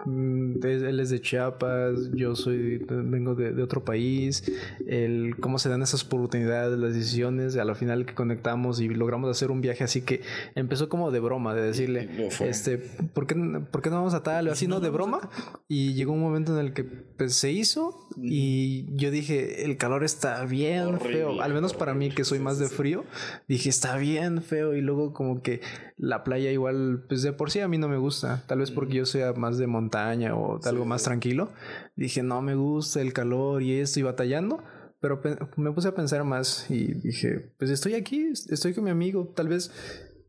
Mm, 0.05 0.63
él 0.63 0.99
es 0.99 1.09
de 1.09 1.19
Chiapas, 1.19 2.11
yo 2.13 2.35
soy, 2.35 2.77
vengo 2.87 3.33
de, 3.33 3.61
otro 3.61 3.83
país, 3.83 4.43
el 4.85 5.35
cómo 5.39 5.57
se 5.57 5.69
dan 5.69 5.81
esas 5.81 6.03
oportunidades, 6.03 6.77
las 6.77 6.93
decisiones, 6.93 7.57
a 7.57 7.65
la 7.65 7.73
final 7.73 8.05
que 8.05 8.13
conectamos 8.13 8.79
y 8.79 8.87
logramos 8.89 9.29
hacer 9.29 9.49
un 9.49 9.61
viaje 9.61 9.83
así 9.83 10.01
que 10.01 10.21
empezó 10.53 10.89
como 10.89 11.09
de 11.09 11.19
broma, 11.19 11.55
de 11.55 11.61
decirle, 11.61 12.29
este, 12.41 12.77
¿por 12.77 13.25
qué, 13.25 13.35
¿por 13.71 13.81
qué 13.81 13.89
no 13.89 13.97
vamos 13.97 14.13
a 14.13 14.21
tal? 14.21 14.47
Así, 14.49 14.67
¿no? 14.67 14.79
De 14.79 14.89
broma. 14.89 15.29
Y 15.67 15.93
llegó 15.93 16.13
un 16.13 16.21
momento 16.21 16.53
en 16.53 16.63
el 16.63 16.73
que 16.73 16.83
pues, 16.83 17.33
se 17.33 17.51
hizo 17.51 18.07
y 18.17 18.95
yo 18.95 19.09
dije, 19.09 19.65
el 19.65 19.77
calor 19.77 20.03
está 20.03 20.45
bien 20.45 20.99
feo, 20.99 21.41
al 21.41 21.53
menos 21.53 21.73
para 21.73 21.93
mí 21.93 22.11
que 22.11 22.23
soy 22.23 22.39
más 22.39 22.59
de 22.59 22.67
frío, 22.67 23.05
dije, 23.47 23.69
está 23.69 23.97
bien 23.97 24.41
feo. 24.41 24.75
Y 24.75 24.81
luego 24.81 25.13
como 25.13 25.41
que 25.41 25.61
la 25.97 26.23
playa 26.23 26.51
igual, 26.51 27.05
pues 27.07 27.23
de 27.23 27.33
por 27.33 27.49
sí 27.49 27.61
a 27.61 27.67
mí 27.67 27.77
no 27.77 27.87
me 27.87 27.97
gusta, 27.97 28.43
tal 28.47 28.59
vez 28.59 28.71
porque 28.71 28.95
yo 28.95 29.05
sea 29.05 29.33
más 29.33 29.57
de 29.57 29.67
montaña 29.67 29.94
o 30.33 30.59
algo 30.65 30.85
más 30.85 31.03
tranquilo. 31.03 31.51
Dije, 31.95 32.23
no 32.23 32.41
me 32.41 32.55
gusta 32.55 33.01
el 33.01 33.13
calor 33.13 33.63
y 33.63 33.79
esto 33.79 33.99
y 33.99 34.03
batallando. 34.03 34.63
Pero 34.99 35.21
me 35.57 35.71
puse 35.71 35.89
a 35.89 35.95
pensar 35.95 36.23
más 36.23 36.69
y 36.69 36.93
dije, 36.93 37.53
pues 37.59 37.69
estoy 37.69 37.93
aquí, 37.93 38.29
estoy 38.49 38.73
con 38.73 38.85
mi 38.85 38.89
amigo, 38.89 39.31
tal 39.35 39.49
vez 39.49 39.71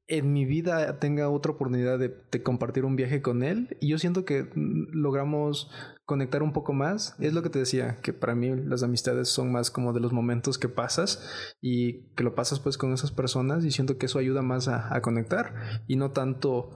en 0.09 0.33
mi 0.33 0.45
vida 0.45 0.99
tenga 1.01 1.29
otra 1.29 1.53
oportunidad 1.53 1.99
de, 1.99 2.15
compartir 2.43 2.85
un 2.85 2.95
viaje 2.95 3.23
con 3.23 3.43
él 3.43 3.77
y 3.81 3.89
yo 3.89 3.99
siento 3.99 4.25
que 4.25 4.49
logramos 4.55 5.71
conectar 6.05 6.43
un 6.43 6.53
poco 6.53 6.73
más. 6.73 7.17
Es 7.19 7.33
lo 7.33 7.43
que 7.43 7.51
te 7.51 7.59
decía, 7.59 7.99
que 8.03 8.13
para 8.13 8.35
mí 8.35 8.55
las 8.55 8.83
amistades 8.83 9.29
son 9.29 9.51
más 9.51 9.71
como 9.71 9.93
de 9.93 10.01
los 10.01 10.13
momentos 10.13 10.59
que 10.59 10.69
pasas 10.69 11.27
y 11.61 12.05
que 12.15 12.23
lo 12.23 12.35
pasas 12.35 12.61
pues 12.61 12.79
con 12.79 12.93
esas 12.93 13.11
personas 13.11 13.65
y 13.65 13.73
siento 13.73 13.99
que 13.99 14.07
eso 14.07 14.19
ayuda 14.19 14.43
más 14.43 14.69
a, 14.69 14.95
a 14.95 15.01
conectar 15.01 15.55
y 15.89 15.97
no 15.97 16.13
tanto 16.13 16.71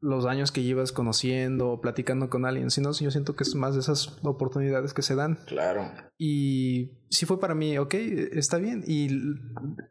los 0.00 0.26
años 0.26 0.52
que 0.52 0.62
llevas 0.62 0.92
conociendo 0.92 1.70
o 1.70 1.80
platicando 1.80 2.30
con 2.30 2.46
alguien, 2.46 2.70
sino 2.70 2.92
yo 2.92 3.10
siento 3.10 3.36
que 3.36 3.44
es 3.44 3.54
más 3.54 3.74
de 3.74 3.80
esas 3.80 4.18
oportunidades 4.22 4.94
que 4.94 5.02
se 5.02 5.14
dan. 5.14 5.38
Claro. 5.46 5.90
Y 6.16 6.98
si 7.10 7.26
fue 7.26 7.38
para 7.38 7.54
mí, 7.54 7.78
ok, 7.78 7.94
está 8.32 8.58
bien. 8.58 8.82
Y 8.86 9.08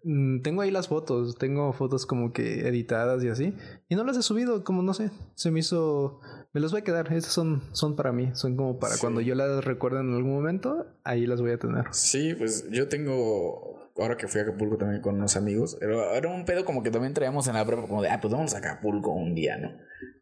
mm, 0.04 0.42
tengo 0.42 0.62
ahí 0.62 0.72
las 0.72 0.88
fotos, 0.88 1.38
tengo 1.38 1.72
fotos 1.74 2.06
como 2.06 2.34
que 2.34 2.68
editadas 2.68 3.24
y 3.24 3.30
así. 3.30 3.54
Y 3.90 3.96
no 3.96 4.04
las 4.04 4.18
he 4.18 4.24
subido, 4.24 4.64
como 4.64 4.84
no 4.84 4.94
sé, 4.94 5.12
se 5.36 5.52
me 5.52 5.60
hizo, 5.60 6.20
me 6.54 6.62
los 6.62 6.72
voy 6.72 6.82
a 6.82 6.84
quedar. 6.84 7.12
Estas 7.14 7.34
son, 7.34 7.62
son 7.72 7.96
para 7.96 8.12
mí, 8.12 8.32
son 8.34 8.56
como 8.56 8.80
para 8.80 8.98
cuando 8.98 9.22
yo 9.22 9.36
las 9.36 9.64
recuerde 9.64 10.02
en 10.02 10.14
algún 10.14 10.34
momento, 10.34 10.86
ahí 11.04 11.26
las 11.26 11.42
voy 11.42 11.52
a 11.52 11.60
tener. 11.60 11.86
Sí, 11.92 12.34
pues 12.36 12.70
yo 12.72 12.88
tengo 12.88 13.87
ahora 14.00 14.18
que 14.18 14.28
fui 14.28 14.42
a 14.42 14.44
Acapulco 14.44 14.78
también 14.78 15.02
con 15.02 15.16
unos 15.16 15.36
amigos, 15.36 15.78
era, 15.82 16.16
era 16.16 16.30
un 16.30 16.46
pedo 16.46 16.66
como 16.66 16.84
que 16.84 16.92
también 16.92 17.14
traíamos 17.14 17.48
en 17.48 17.56
la 17.56 17.66
prueba, 17.66 17.88
como 17.88 18.02
de, 18.02 18.10
ah, 18.10 18.20
pues 18.22 18.34
vamos 18.34 18.54
a 18.54 18.60
Acapulco 18.60 19.12
un 19.12 19.36
día, 19.36 19.58
¿no? 19.58 19.72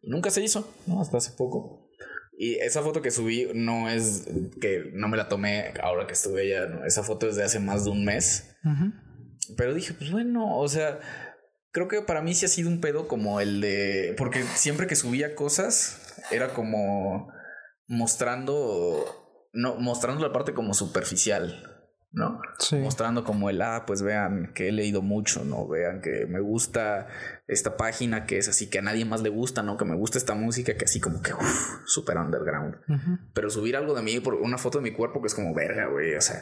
nunca 0.06 0.30
se 0.30 0.42
hizo, 0.42 0.72
¿no? 0.86 1.00
Hasta 1.00 1.18
hace 1.18 1.32
poco. 1.32 1.90
Y 2.38 2.54
esa 2.56 2.82
foto 2.82 3.02
que 3.02 3.10
subí 3.10 3.48
no 3.54 3.88
es 3.88 4.26
que 4.60 4.90
no 4.92 5.08
me 5.08 5.16
la 5.16 5.28
tomé 5.28 5.72
ahora 5.82 6.06
que 6.06 6.12
estuve 6.12 6.42
allá, 6.42 6.66
¿no? 6.66 6.84
Esa 6.84 7.02
foto 7.02 7.28
es 7.28 7.36
de 7.36 7.44
hace 7.44 7.60
más 7.60 7.84
de 7.84 7.90
un 7.90 8.04
mes. 8.04 8.56
Pero 9.56 9.74
dije, 9.74 9.94
pues 9.94 10.10
bueno, 10.10 10.58
o 10.58 10.68
sea, 10.68 11.00
creo 11.72 11.88
que 11.88 12.02
para 12.02 12.22
mí 12.22 12.34
sí 12.34 12.44
ha 12.44 12.48
sido 12.48 12.68
un 12.68 12.80
pedo 12.80 13.08
como 13.08 13.40
el 13.40 13.60
de. 13.60 14.14
Porque 14.18 14.42
siempre 14.42 14.86
que 14.86 14.96
subía 14.96 15.34
cosas, 15.34 16.14
era 16.30 16.52
como 16.52 17.32
mostrando. 17.88 19.48
No, 19.52 19.76
mostrando 19.76 20.22
la 20.22 20.32
parte 20.32 20.52
como 20.52 20.74
superficial. 20.74 21.75
¿No? 22.16 22.40
Mostrando 22.80 23.24
como 23.24 23.50
el, 23.50 23.60
ah, 23.60 23.84
pues 23.86 24.00
vean 24.00 24.50
que 24.54 24.68
he 24.68 24.72
leído 24.72 25.02
mucho, 25.02 25.44
¿no? 25.44 25.68
Vean 25.68 26.00
que 26.00 26.26
me 26.26 26.40
gusta 26.40 27.08
esta 27.46 27.76
página 27.76 28.24
que 28.24 28.38
es 28.38 28.48
así 28.48 28.70
que 28.70 28.78
a 28.78 28.82
nadie 28.82 29.04
más 29.04 29.20
le 29.20 29.28
gusta, 29.28 29.62
¿no? 29.62 29.76
Que 29.76 29.84
me 29.84 29.94
gusta 29.94 30.16
esta 30.16 30.34
música 30.34 30.74
que 30.78 30.86
así 30.86 30.98
como 30.98 31.20
que, 31.22 31.34
uff, 31.34 31.82
super 31.84 32.16
underground. 32.16 32.76
Pero 33.34 33.50
subir 33.50 33.76
algo 33.76 33.94
de 33.94 34.00
mí 34.00 34.18
por 34.20 34.34
una 34.34 34.56
foto 34.56 34.78
de 34.78 34.84
mi 34.84 34.96
cuerpo 34.96 35.20
que 35.20 35.26
es 35.26 35.34
como 35.34 35.54
verga, 35.54 35.88
güey, 35.88 36.14
o 36.14 36.20
sea, 36.22 36.40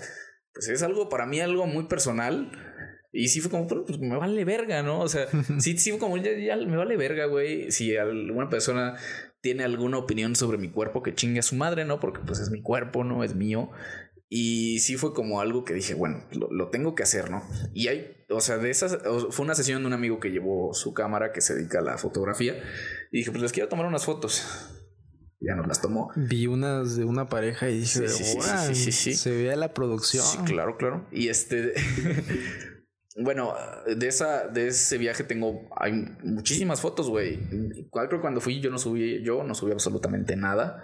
pues 0.54 0.68
es 0.68 0.84
algo 0.84 1.08
para 1.08 1.26
mí 1.26 1.40
algo 1.40 1.66
muy 1.66 1.88
personal. 1.88 2.52
Y 3.10 3.28
sí 3.28 3.40
fue 3.40 3.50
como, 3.50 3.66
pues 3.66 3.98
me 3.98 4.16
vale 4.16 4.44
verga, 4.44 4.82
¿no? 4.84 5.00
O 5.00 5.08
sea, 5.08 5.26
sí, 5.58 5.76
sí 5.76 5.90
fue 5.90 5.98
como, 5.98 6.16
ya, 6.18 6.36
ya 6.38 6.56
me 6.56 6.76
vale 6.76 6.96
verga, 6.96 7.26
güey. 7.26 7.72
Si 7.72 7.96
alguna 7.96 8.48
persona 8.48 8.96
tiene 9.40 9.64
alguna 9.64 9.98
opinión 9.98 10.36
sobre 10.36 10.58
mi 10.58 10.70
cuerpo, 10.70 11.02
que 11.02 11.14
chingue 11.14 11.40
a 11.40 11.42
su 11.42 11.56
madre, 11.56 11.84
¿no? 11.84 11.98
Porque 11.98 12.20
pues 12.24 12.38
es 12.38 12.50
mi 12.50 12.62
cuerpo, 12.62 13.02
¿no? 13.02 13.24
Es 13.24 13.34
mío. 13.34 13.70
Y 14.28 14.80
sí 14.80 14.96
fue 14.96 15.12
como 15.12 15.40
algo 15.40 15.64
que 15.64 15.74
dije, 15.74 15.94
bueno, 15.94 16.24
lo, 16.32 16.68
tengo 16.70 16.94
que 16.94 17.02
hacer, 17.02 17.30
¿no? 17.30 17.42
Y 17.72 17.88
hay, 17.88 18.24
o 18.30 18.40
sea, 18.40 18.58
de 18.58 18.70
esas, 18.70 18.98
fue 19.30 19.44
una 19.44 19.54
sesión 19.54 19.82
de 19.82 19.86
un 19.86 19.92
amigo 19.92 20.18
que 20.18 20.30
llevó 20.30 20.72
su 20.74 20.94
cámara 20.94 21.32
que 21.32 21.40
se 21.40 21.54
dedica 21.54 21.78
a 21.78 21.82
la 21.82 21.98
fotografía. 21.98 22.56
Y 23.12 23.18
dije, 23.18 23.30
pues 23.30 23.42
les 23.42 23.52
quiero 23.52 23.68
tomar 23.68 23.86
unas 23.86 24.04
fotos. 24.04 24.44
Ya 25.40 25.54
nos 25.54 25.66
las 25.66 25.80
tomó. 25.80 26.10
Vi 26.16 26.46
unas 26.46 26.96
de 26.96 27.04
una 27.04 27.28
pareja 27.28 27.68
y 27.68 27.80
dije, 27.80 28.08
sí, 28.08 28.24
sí, 28.74 28.92
sí, 28.92 29.14
se 29.14 29.30
ve 29.30 29.54
la 29.56 29.74
producción. 29.74 30.24
Sí, 30.24 30.38
claro, 30.46 30.78
claro. 30.78 31.06
Y 31.12 31.28
este, 31.28 31.74
bueno, 33.22 33.52
de 33.86 34.08
esa, 34.08 34.48
de 34.48 34.68
ese 34.68 34.96
viaje 34.96 35.22
tengo, 35.22 35.68
hay 35.76 35.92
muchísimas 36.22 36.80
fotos, 36.80 37.10
güey. 37.10 37.38
Creo 37.92 38.08
que 38.08 38.20
cuando 38.20 38.40
fui 38.40 38.60
yo 38.60 38.70
no 38.70 38.78
subí, 38.78 39.22
yo 39.22 39.44
no 39.44 39.54
subí 39.54 39.72
absolutamente 39.72 40.34
nada. 40.34 40.82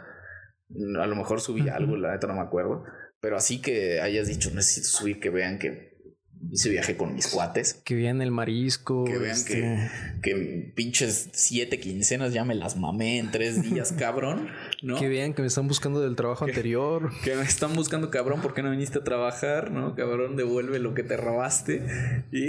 A 1.00 1.06
lo 1.06 1.16
mejor 1.16 1.40
subí 1.40 1.68
algo, 1.68 1.96
la 1.96 2.12
neta 2.12 2.26
no 2.26 2.34
me 2.34 2.40
acuerdo. 2.40 2.84
Pero 3.20 3.36
así 3.36 3.60
que 3.60 4.00
hayas 4.00 4.28
dicho, 4.28 4.50
necesito 4.50 4.88
subir, 4.88 5.20
que 5.20 5.30
vean 5.30 5.58
que 5.58 5.90
hice 6.50 6.70
viaje 6.70 6.96
con 6.96 7.14
mis 7.14 7.26
cuates. 7.28 7.74
Que 7.74 7.94
vean 7.94 8.22
el 8.22 8.30
marisco. 8.30 9.04
Que 9.04 9.18
vean 9.18 9.44
que, 9.44 9.74
este. 9.74 9.90
que 10.22 10.72
pinches 10.74 11.28
siete 11.32 11.78
quincenas 11.78 12.32
ya 12.32 12.44
me 12.44 12.54
las 12.54 12.76
mamé 12.76 13.18
en 13.18 13.30
tres 13.30 13.62
días, 13.62 13.92
cabrón. 13.98 14.48
¿No? 14.82 14.98
Que 14.98 15.08
vean 15.08 15.34
que 15.34 15.42
me 15.42 15.48
están 15.48 15.68
buscando 15.68 16.00
del 16.00 16.16
trabajo 16.16 16.44
anterior. 16.44 17.10
Que 17.22 17.36
me 17.36 17.42
están 17.42 17.74
buscando, 17.74 18.10
cabrón, 18.10 18.40
¿por 18.40 18.54
qué 18.54 18.62
no 18.62 18.70
viniste 18.70 18.98
a 18.98 19.04
trabajar? 19.04 19.70
¿No? 19.70 19.94
Cabrón, 19.94 20.36
devuelve 20.36 20.78
lo 20.78 20.94
que 20.94 21.02
te 21.02 21.16
robaste. 21.16 21.82
Y, 22.32 22.46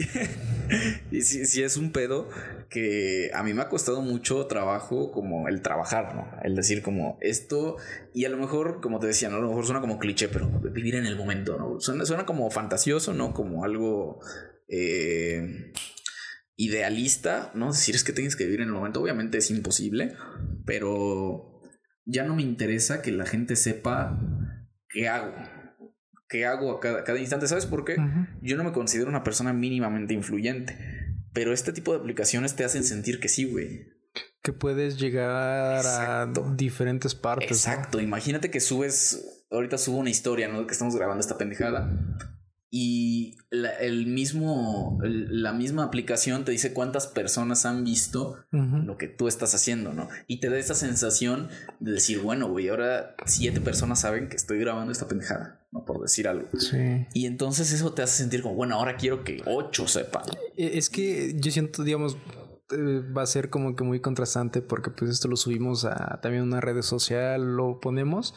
y 1.11 1.21
si, 1.21 1.45
si 1.45 1.63
es 1.63 1.75
un 1.75 1.91
pedo 1.91 2.29
que 2.69 3.31
a 3.33 3.43
mí 3.43 3.53
me 3.53 3.63
ha 3.63 3.67
costado 3.69 4.01
mucho 4.01 4.45
trabajo 4.45 5.11
como 5.11 5.47
el 5.47 5.61
trabajar, 5.61 6.15
¿no? 6.15 6.27
El 6.43 6.55
decir 6.55 6.81
como 6.81 7.17
esto, 7.19 7.77
y 8.13 8.25
a 8.25 8.29
lo 8.29 8.37
mejor, 8.37 8.79
como 8.79 8.99
te 8.99 9.07
decía, 9.07 9.29
¿no? 9.29 9.37
A 9.37 9.41
lo 9.41 9.49
mejor 9.49 9.65
suena 9.65 9.81
como 9.81 9.99
cliché, 9.99 10.29
pero 10.29 10.49
vivir 10.49 10.95
en 10.95 11.05
el 11.05 11.17
momento, 11.17 11.57
¿no? 11.57 11.79
Suena, 11.79 12.05
suena 12.05 12.25
como 12.25 12.49
fantasioso, 12.51 13.13
¿no? 13.13 13.33
Como 13.33 13.65
algo 13.65 14.19
eh, 14.69 15.73
idealista, 16.55 17.51
¿no? 17.55 17.71
Decir 17.71 17.95
es 17.95 18.03
que 18.03 18.13
tienes 18.13 18.35
que 18.35 18.45
vivir 18.45 18.61
en 18.61 18.67
el 18.67 18.73
momento, 18.73 19.01
obviamente 19.01 19.39
es 19.39 19.49
imposible, 19.51 20.13
pero 20.65 21.50
ya 22.11 22.23
no 22.23 22.35
me 22.35 22.41
interesa 22.41 23.01
que 23.01 23.11
la 23.11 23.25
gente 23.25 23.55
sepa 23.55 24.19
qué 24.89 25.07
hago. 25.07 25.33
¿Qué 26.27 26.45
hago 26.45 26.71
a 26.71 26.79
cada, 26.79 27.19
instante? 27.19 27.47
¿Sabes 27.47 27.65
por 27.65 27.83
qué? 27.83 27.97
Yo 28.41 28.55
no 28.55 28.63
me 28.63 28.71
considero 28.71 29.09
una 29.09 29.23
persona 29.23 29.51
mínimamente 29.51 30.13
influyente 30.13 30.77
pero 31.33 31.53
este 31.53 31.71
tipo 31.73 31.93
de 31.93 31.99
aplicaciones 31.99 32.55
te 32.55 32.63
hacen 32.63 32.83
sentir 32.83 33.19
que 33.19 33.27
sí, 33.27 33.45
güey. 33.45 33.87
Que 34.41 34.53
puedes 34.53 34.99
llegar 34.99 35.85
a 35.85 36.31
diferentes 36.55 37.15
partes. 37.15 37.49
Exacto. 37.51 38.01
Imagínate 38.01 38.51
que 38.51 38.59
subes. 38.59 39.45
Ahorita 39.51 39.77
subo 39.77 39.97
una 39.97 40.09
historia, 40.09 40.47
¿no? 40.47 40.65
Que 40.65 40.73
estamos 40.73 40.95
grabando 40.95 41.21
esta 41.21 41.37
pendejada 41.37 41.91
y 42.73 43.35
la, 43.49 43.69
el 43.71 44.07
mismo, 44.07 44.97
la 45.01 45.51
misma 45.51 45.83
aplicación 45.83 46.45
te 46.45 46.53
dice 46.53 46.71
cuántas 46.71 47.05
personas 47.05 47.65
han 47.65 47.83
visto 47.83 48.37
lo 48.51 48.97
que 48.97 49.09
tú 49.09 49.27
estás 49.27 49.53
haciendo, 49.53 49.91
¿no? 49.91 50.07
Y 50.25 50.39
te 50.39 50.49
da 50.49 50.57
esa 50.57 50.73
sensación 50.73 51.49
de 51.81 51.91
decir, 51.91 52.21
bueno, 52.21 52.49
güey, 52.49 52.69
ahora 52.69 53.13
siete 53.25 53.59
personas 53.59 53.99
saben 53.99 54.29
que 54.29 54.37
estoy 54.37 54.57
grabando 54.59 54.93
esta 54.93 55.09
pendejada, 55.09 55.59
¿no? 55.73 55.83
Por 55.83 56.01
decir 56.01 56.29
algo. 56.29 56.47
Sí. 56.57 57.05
Y 57.13 57.25
entonces 57.25 57.73
eso 57.73 57.91
te 57.91 58.03
hace 58.03 58.19
sentir 58.19 58.41
como, 58.41 58.55
bueno, 58.55 58.75
ahora 58.75 58.95
quiero 58.95 59.25
que 59.25 59.43
ocho 59.45 59.85
sepan. 59.89 60.23
E, 60.55 60.77
es 60.77 60.89
que 60.89 61.35
yo 61.41 61.51
siento, 61.51 61.83
digamos, 61.83 62.15
eh, 62.71 63.01
va 63.15 63.23
a 63.23 63.27
ser 63.27 63.49
como 63.49 63.75
que 63.75 63.83
muy 63.83 63.99
contrastante 63.99 64.61
porque 64.61 64.91
pues 64.91 65.11
esto 65.11 65.27
lo 65.27 65.35
subimos 65.35 65.83
a 65.83 66.21
también 66.21 66.43
una 66.43 66.61
red 66.61 66.81
social, 66.83 67.57
lo 67.57 67.81
ponemos, 67.81 68.33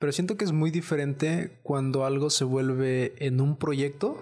pero 0.00 0.12
siento 0.12 0.38
que 0.38 0.44
es 0.46 0.52
muy 0.52 0.70
diferente 0.70 1.60
cuando 1.62 2.06
algo 2.06 2.30
se 2.30 2.44
vuelve 2.44 3.14
en 3.24 3.40
un 3.40 3.58
proyecto. 3.58 4.18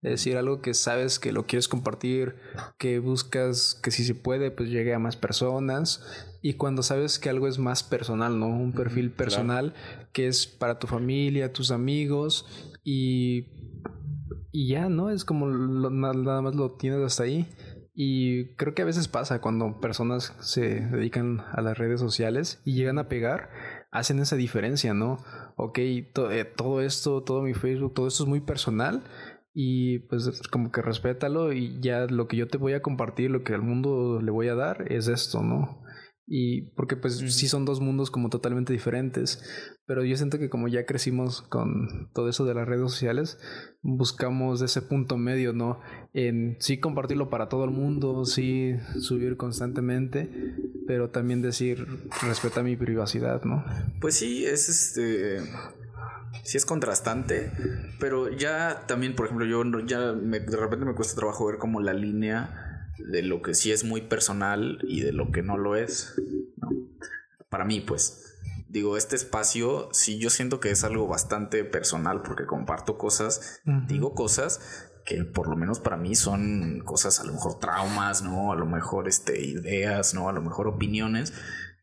Es 0.00 0.12
decir, 0.12 0.38
algo 0.38 0.62
que 0.62 0.72
sabes 0.72 1.18
que 1.18 1.30
lo 1.30 1.46
quieres 1.46 1.68
compartir, 1.68 2.36
que 2.78 2.98
buscas 3.00 3.78
que 3.82 3.90
si 3.90 4.02
se 4.02 4.14
puede, 4.14 4.50
pues 4.50 4.70
llegue 4.70 4.94
a 4.94 4.98
más 4.98 5.16
personas. 5.16 6.02
Y 6.40 6.54
cuando 6.54 6.82
sabes 6.82 7.18
que 7.18 7.28
algo 7.28 7.48
es 7.48 7.58
más 7.58 7.82
personal, 7.82 8.40
¿no? 8.40 8.46
Un 8.46 8.72
perfil 8.72 9.10
personal 9.10 9.74
que 10.14 10.26
es 10.26 10.46
para 10.46 10.78
tu 10.78 10.86
familia, 10.86 11.52
tus 11.52 11.70
amigos 11.70 12.46
y, 12.82 13.44
y 14.52 14.68
ya, 14.68 14.88
¿no? 14.88 15.10
Es 15.10 15.26
como 15.26 15.48
nada 15.48 16.40
más 16.40 16.54
lo 16.54 16.76
tienes 16.76 17.00
hasta 17.00 17.24
ahí. 17.24 17.46
Y 17.92 18.54
creo 18.54 18.74
que 18.74 18.80
a 18.80 18.86
veces 18.86 19.08
pasa 19.08 19.42
cuando 19.42 19.80
personas 19.80 20.32
se 20.40 20.80
dedican 20.80 21.44
a 21.52 21.60
las 21.60 21.76
redes 21.76 22.00
sociales 22.00 22.62
y 22.64 22.72
llegan 22.72 22.98
a 22.98 23.08
pegar 23.08 23.50
hacen 23.90 24.18
esa 24.20 24.36
diferencia, 24.36 24.94
¿no? 24.94 25.18
Ok, 25.56 25.78
eh, 25.78 26.04
todo 26.56 26.80
esto, 26.80 27.22
todo 27.22 27.42
mi 27.42 27.54
Facebook, 27.54 27.94
todo 27.94 28.08
esto 28.08 28.24
es 28.24 28.28
muy 28.28 28.40
personal 28.40 29.02
y 29.52 30.00
pues 30.00 30.42
como 30.48 30.70
que 30.70 30.82
respétalo 30.82 31.52
y 31.52 31.80
ya 31.80 32.06
lo 32.06 32.28
que 32.28 32.36
yo 32.36 32.46
te 32.48 32.58
voy 32.58 32.72
a 32.74 32.82
compartir, 32.82 33.30
lo 33.30 33.42
que 33.42 33.54
al 33.54 33.62
mundo 33.62 34.20
le 34.22 34.30
voy 34.30 34.48
a 34.48 34.54
dar 34.54 34.90
es 34.92 35.08
esto, 35.08 35.42
¿no? 35.42 35.82
Y 36.32 36.62
porque 36.76 36.94
pues 36.94 37.18
sí 37.18 37.48
son 37.48 37.64
dos 37.64 37.80
mundos 37.80 38.12
como 38.12 38.30
totalmente 38.30 38.72
diferentes, 38.72 39.42
pero 39.84 40.04
yo 40.04 40.16
siento 40.16 40.38
que 40.38 40.48
como 40.48 40.68
ya 40.68 40.86
crecimos 40.86 41.42
con 41.42 42.08
todo 42.12 42.28
eso 42.28 42.44
de 42.44 42.54
las 42.54 42.68
redes 42.68 42.88
sociales, 42.88 43.36
buscamos 43.82 44.62
ese 44.62 44.80
punto 44.80 45.16
medio, 45.16 45.52
¿no? 45.52 45.80
En 46.12 46.56
sí 46.60 46.78
compartirlo 46.78 47.30
para 47.30 47.48
todo 47.48 47.64
el 47.64 47.72
mundo, 47.72 48.24
sí 48.24 48.76
subir 49.00 49.36
constantemente, 49.36 50.30
pero 50.86 51.10
también 51.10 51.42
decir 51.42 51.84
respeta 52.22 52.62
mi 52.62 52.76
privacidad, 52.76 53.42
¿no? 53.42 53.64
Pues 54.00 54.14
sí, 54.14 54.46
es 54.46 54.68
este 54.68 55.40
sí 56.44 56.56
es 56.56 56.64
contrastante, 56.64 57.50
pero 57.98 58.30
ya 58.30 58.84
también, 58.86 59.16
por 59.16 59.26
ejemplo, 59.26 59.46
yo 59.46 59.64
ya 59.84 60.12
de 60.12 60.56
repente 60.56 60.86
me 60.86 60.94
cuesta 60.94 61.16
trabajo 61.16 61.46
ver 61.46 61.58
como 61.58 61.80
la 61.80 61.92
línea 61.92 62.69
de 63.08 63.22
lo 63.22 63.42
que 63.42 63.54
sí 63.54 63.72
es 63.72 63.84
muy 63.84 64.02
personal 64.02 64.78
y 64.82 65.00
de 65.00 65.12
lo 65.12 65.30
que 65.30 65.42
no 65.42 65.56
lo 65.56 65.76
es. 65.76 66.14
¿no? 66.56 66.68
Para 67.48 67.64
mí, 67.64 67.80
pues. 67.80 68.26
Digo, 68.68 68.96
este 68.96 69.16
espacio 69.16 69.88
sí 69.92 70.18
yo 70.18 70.30
siento 70.30 70.60
que 70.60 70.70
es 70.70 70.84
algo 70.84 71.08
bastante 71.08 71.64
personal 71.64 72.22
porque 72.22 72.46
comparto 72.46 72.98
cosas, 72.98 73.60
digo 73.88 74.14
cosas 74.14 74.60
que 75.04 75.24
por 75.24 75.48
lo 75.48 75.56
menos 75.56 75.80
para 75.80 75.96
mí 75.96 76.14
son 76.14 76.80
cosas, 76.84 77.18
a 77.18 77.24
lo 77.24 77.32
mejor 77.32 77.58
traumas, 77.58 78.22
¿no? 78.22 78.52
A 78.52 78.54
lo 78.54 78.66
mejor 78.66 79.08
este, 79.08 79.44
ideas, 79.44 80.14
¿no? 80.14 80.28
A 80.28 80.32
lo 80.32 80.40
mejor 80.40 80.68
opiniones 80.68 81.32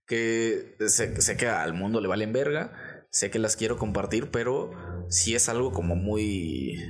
que 0.08 0.78
sé, 0.88 1.22
sé 1.22 1.38
que 1.38 1.48
al 1.48 1.74
mundo 1.74 2.00
le 2.00 2.08
valen 2.08 2.32
verga, 2.32 2.72
sé 3.10 3.30
que 3.30 3.40
las 3.40 3.56
quiero 3.56 3.78
compartir, 3.78 4.32
pero 4.32 4.72
sí 5.10 5.36
es 5.36 5.50
algo 5.50 5.72
como 5.72 5.96
muy 5.96 6.82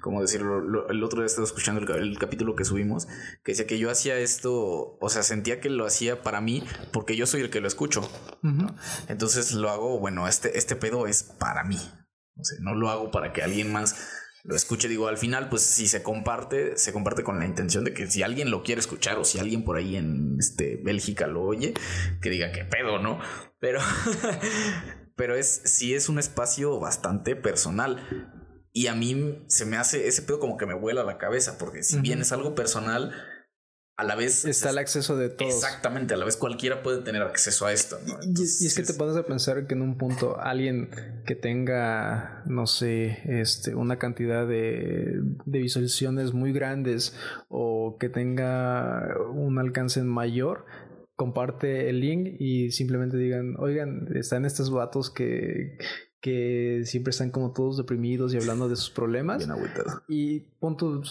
como 0.00 0.20
decirlo, 0.20 0.88
el 0.88 1.04
otro 1.04 1.20
día 1.20 1.26
estaba 1.26 1.46
escuchando 1.46 1.80
el, 1.94 2.18
capítulo 2.18 2.56
que 2.56 2.64
subimos, 2.64 3.06
que 3.44 3.52
decía 3.52 3.66
que 3.66 3.78
yo 3.78 3.90
hacía 3.90 4.18
esto, 4.18 4.98
o 5.00 5.08
sea, 5.08 5.22
sentía 5.22 5.60
que 5.60 5.70
lo 5.70 5.86
hacía 5.86 6.22
para 6.22 6.40
mí 6.40 6.64
porque 6.92 7.16
yo 7.16 7.26
soy 7.26 7.42
el 7.42 7.50
que 7.50 7.60
lo 7.60 7.68
escucho. 7.68 8.08
Entonces 9.08 9.52
lo 9.52 9.70
hago, 9.70 9.98
bueno, 9.98 10.28
este, 10.28 10.58
este 10.58 10.76
pedo 10.76 11.06
es 11.06 11.22
para 11.22 11.64
mí. 11.64 11.78
O 12.36 12.44
sea, 12.44 12.58
no 12.60 12.74
lo 12.74 12.90
hago 12.90 13.10
para 13.10 13.32
que 13.32 13.42
alguien 13.42 13.72
más 13.72 13.96
lo 14.44 14.56
escuche. 14.56 14.88
Digo, 14.88 15.08
al 15.08 15.18
final, 15.18 15.48
pues 15.48 15.62
si 15.62 15.88
se 15.88 16.02
comparte, 16.02 16.76
se 16.76 16.92
comparte 16.92 17.22
con 17.22 17.38
la 17.38 17.46
intención 17.46 17.84
de 17.84 17.92
que 17.92 18.10
si 18.10 18.22
alguien 18.22 18.50
lo 18.50 18.62
quiere 18.62 18.80
escuchar 18.80 19.18
o 19.18 19.24
si 19.24 19.38
alguien 19.38 19.64
por 19.64 19.76
ahí 19.76 19.96
en 19.96 20.36
este, 20.38 20.80
Bélgica 20.82 21.26
lo 21.26 21.42
oye, 21.42 21.74
que 22.20 22.30
diga 22.30 22.52
que 22.52 22.64
pedo, 22.64 22.98
¿no? 22.98 23.20
Pero, 23.60 23.80
pero 25.16 25.36
es, 25.36 25.62
sí 25.64 25.94
es 25.94 26.08
un 26.08 26.18
espacio 26.18 26.78
bastante 26.80 27.36
personal. 27.36 28.37
Y 28.72 28.86
a 28.86 28.94
mí 28.94 29.44
se 29.48 29.64
me 29.64 29.76
hace 29.76 30.08
ese 30.08 30.22
pedo 30.22 30.40
como 30.40 30.56
que 30.56 30.66
me 30.66 30.74
vuela 30.74 31.04
la 31.04 31.18
cabeza, 31.18 31.58
porque 31.58 31.82
si 31.82 32.00
bien 32.00 32.20
es 32.20 32.32
algo 32.32 32.54
personal, 32.54 33.12
a 33.98 34.04
la 34.04 34.14
vez 34.14 34.44
está 34.44 34.70
el 34.70 34.78
acceso 34.78 35.16
de 35.16 35.28
todos. 35.28 35.52
Exactamente, 35.52 36.14
a 36.14 36.16
la 36.16 36.24
vez 36.24 36.36
cualquiera 36.36 36.84
puede 36.84 37.02
tener 37.02 37.20
acceso 37.22 37.66
a 37.66 37.72
esto. 37.72 37.98
y, 38.22 38.42
es 38.42 38.74
que 38.76 38.84
te 38.84 38.94
pones 38.94 39.16
a 39.16 39.26
pensar 39.26 39.66
que 39.66 39.74
en 39.74 39.82
un 39.82 39.98
punto 39.98 40.38
alguien 40.38 40.90
que 41.26 41.34
tenga, 41.34 42.44
no 42.46 42.68
sé, 42.68 43.18
este, 43.24 43.74
una 43.74 43.98
cantidad 43.98 44.46
de, 44.46 45.20
de 45.44 45.58
visualizaciones 45.58 46.32
muy 46.32 46.52
grandes 46.52 47.16
o 47.48 47.96
que 47.98 48.08
tenga 48.08 49.16
un 49.32 49.58
alcance 49.58 50.00
mayor, 50.04 50.64
comparte 51.16 51.90
el 51.90 51.98
link 51.98 52.36
y 52.38 52.70
simplemente 52.70 53.16
digan, 53.16 53.56
oigan, 53.58 54.06
están 54.14 54.44
estos 54.44 54.70
vatos 54.70 55.10
que, 55.10 55.76
que 56.20 56.82
siempre 56.84 57.10
están 57.10 57.30
como 57.30 57.52
todos 57.52 57.76
deprimidos 57.76 58.34
y 58.34 58.38
hablando 58.38 58.68
de 58.68 58.74
sus 58.74 58.90
problemas. 58.90 59.38
Bien 59.38 59.52
agüitado. 59.52 60.02
Y 60.08 60.40
punto, 60.58 61.02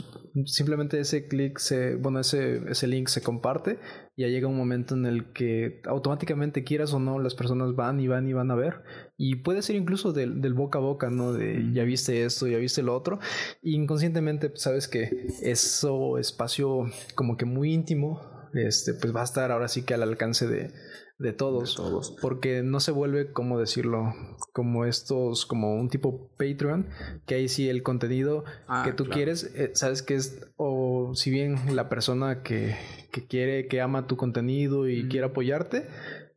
simplemente 0.45 0.99
ese 0.99 1.27
clic 1.27 1.59
se, 1.59 1.95
bueno, 1.95 2.19
ese, 2.19 2.69
ese 2.69 2.87
link 2.87 3.07
se 3.07 3.21
comparte. 3.21 3.79
Y 4.17 4.23
ya 4.23 4.27
llega 4.27 4.47
un 4.47 4.57
momento 4.57 4.95
en 4.95 5.05
el 5.05 5.31
que 5.31 5.81
automáticamente 5.85 6.63
quieras 6.63 6.93
o 6.93 6.99
no, 6.99 7.19
las 7.19 7.35
personas 7.35 7.75
van 7.75 7.99
y 8.01 8.07
van 8.07 8.27
y 8.27 8.33
van 8.33 8.51
a 8.51 8.55
ver. 8.55 8.83
Y 9.15 9.37
puede 9.37 9.61
ser 9.61 9.77
incluso 9.77 10.11
del, 10.11 10.41
del 10.41 10.53
boca 10.53 10.79
a 10.79 10.81
boca, 10.81 11.09
¿no? 11.09 11.31
De 11.31 11.71
ya 11.71 11.83
viste 11.83 12.25
esto, 12.25 12.47
ya 12.47 12.57
viste 12.57 12.83
lo 12.83 12.95
otro. 12.95 13.19
Y 13.61 13.75
inconscientemente 13.75 14.49
pues, 14.49 14.61
sabes 14.61 14.89
que 14.89 15.27
eso 15.41 16.17
espacio 16.17 16.85
como 17.15 17.37
que 17.37 17.45
muy 17.45 17.73
íntimo, 17.73 18.21
este, 18.53 18.93
pues 18.93 19.15
va 19.15 19.21
a 19.21 19.25
estar 19.25 19.51
ahora 19.51 19.67
sí 19.69 19.83
que 19.83 19.93
al 19.93 20.03
alcance 20.03 20.47
de, 20.47 20.73
de 21.19 21.33
todos, 21.33 21.73
todos. 21.75 22.15
Porque 22.21 22.61
no 22.61 22.79
se 22.79 22.91
vuelve, 22.91 23.31
como 23.31 23.59
decirlo, 23.59 24.13
como 24.53 24.85
estos, 24.85 25.45
como 25.47 25.75
un 25.75 25.89
tipo 25.89 26.29
Patreon, 26.37 26.87
que 27.25 27.35
ahí 27.35 27.47
sí 27.47 27.69
el 27.69 27.81
contenido 27.83 28.43
Ah, 28.67 28.83
que 28.85 28.91
tú 28.93 29.05
claro. 29.05 29.15
quieres, 29.15 29.51
eh, 29.55 29.71
sabes 29.73 30.03
que 30.03 30.13
es, 30.15 30.39
o 30.57 31.11
si 31.15 31.31
bien 31.31 31.75
la 31.75 31.89
persona 31.89 32.43
que, 32.43 32.75
que 33.11 33.25
quiere, 33.25 33.67
que 33.67 33.81
ama 33.81 34.05
tu 34.05 34.15
contenido 34.15 34.87
y 34.87 35.07
quiere 35.07 35.25
apoyarte, 35.25 35.87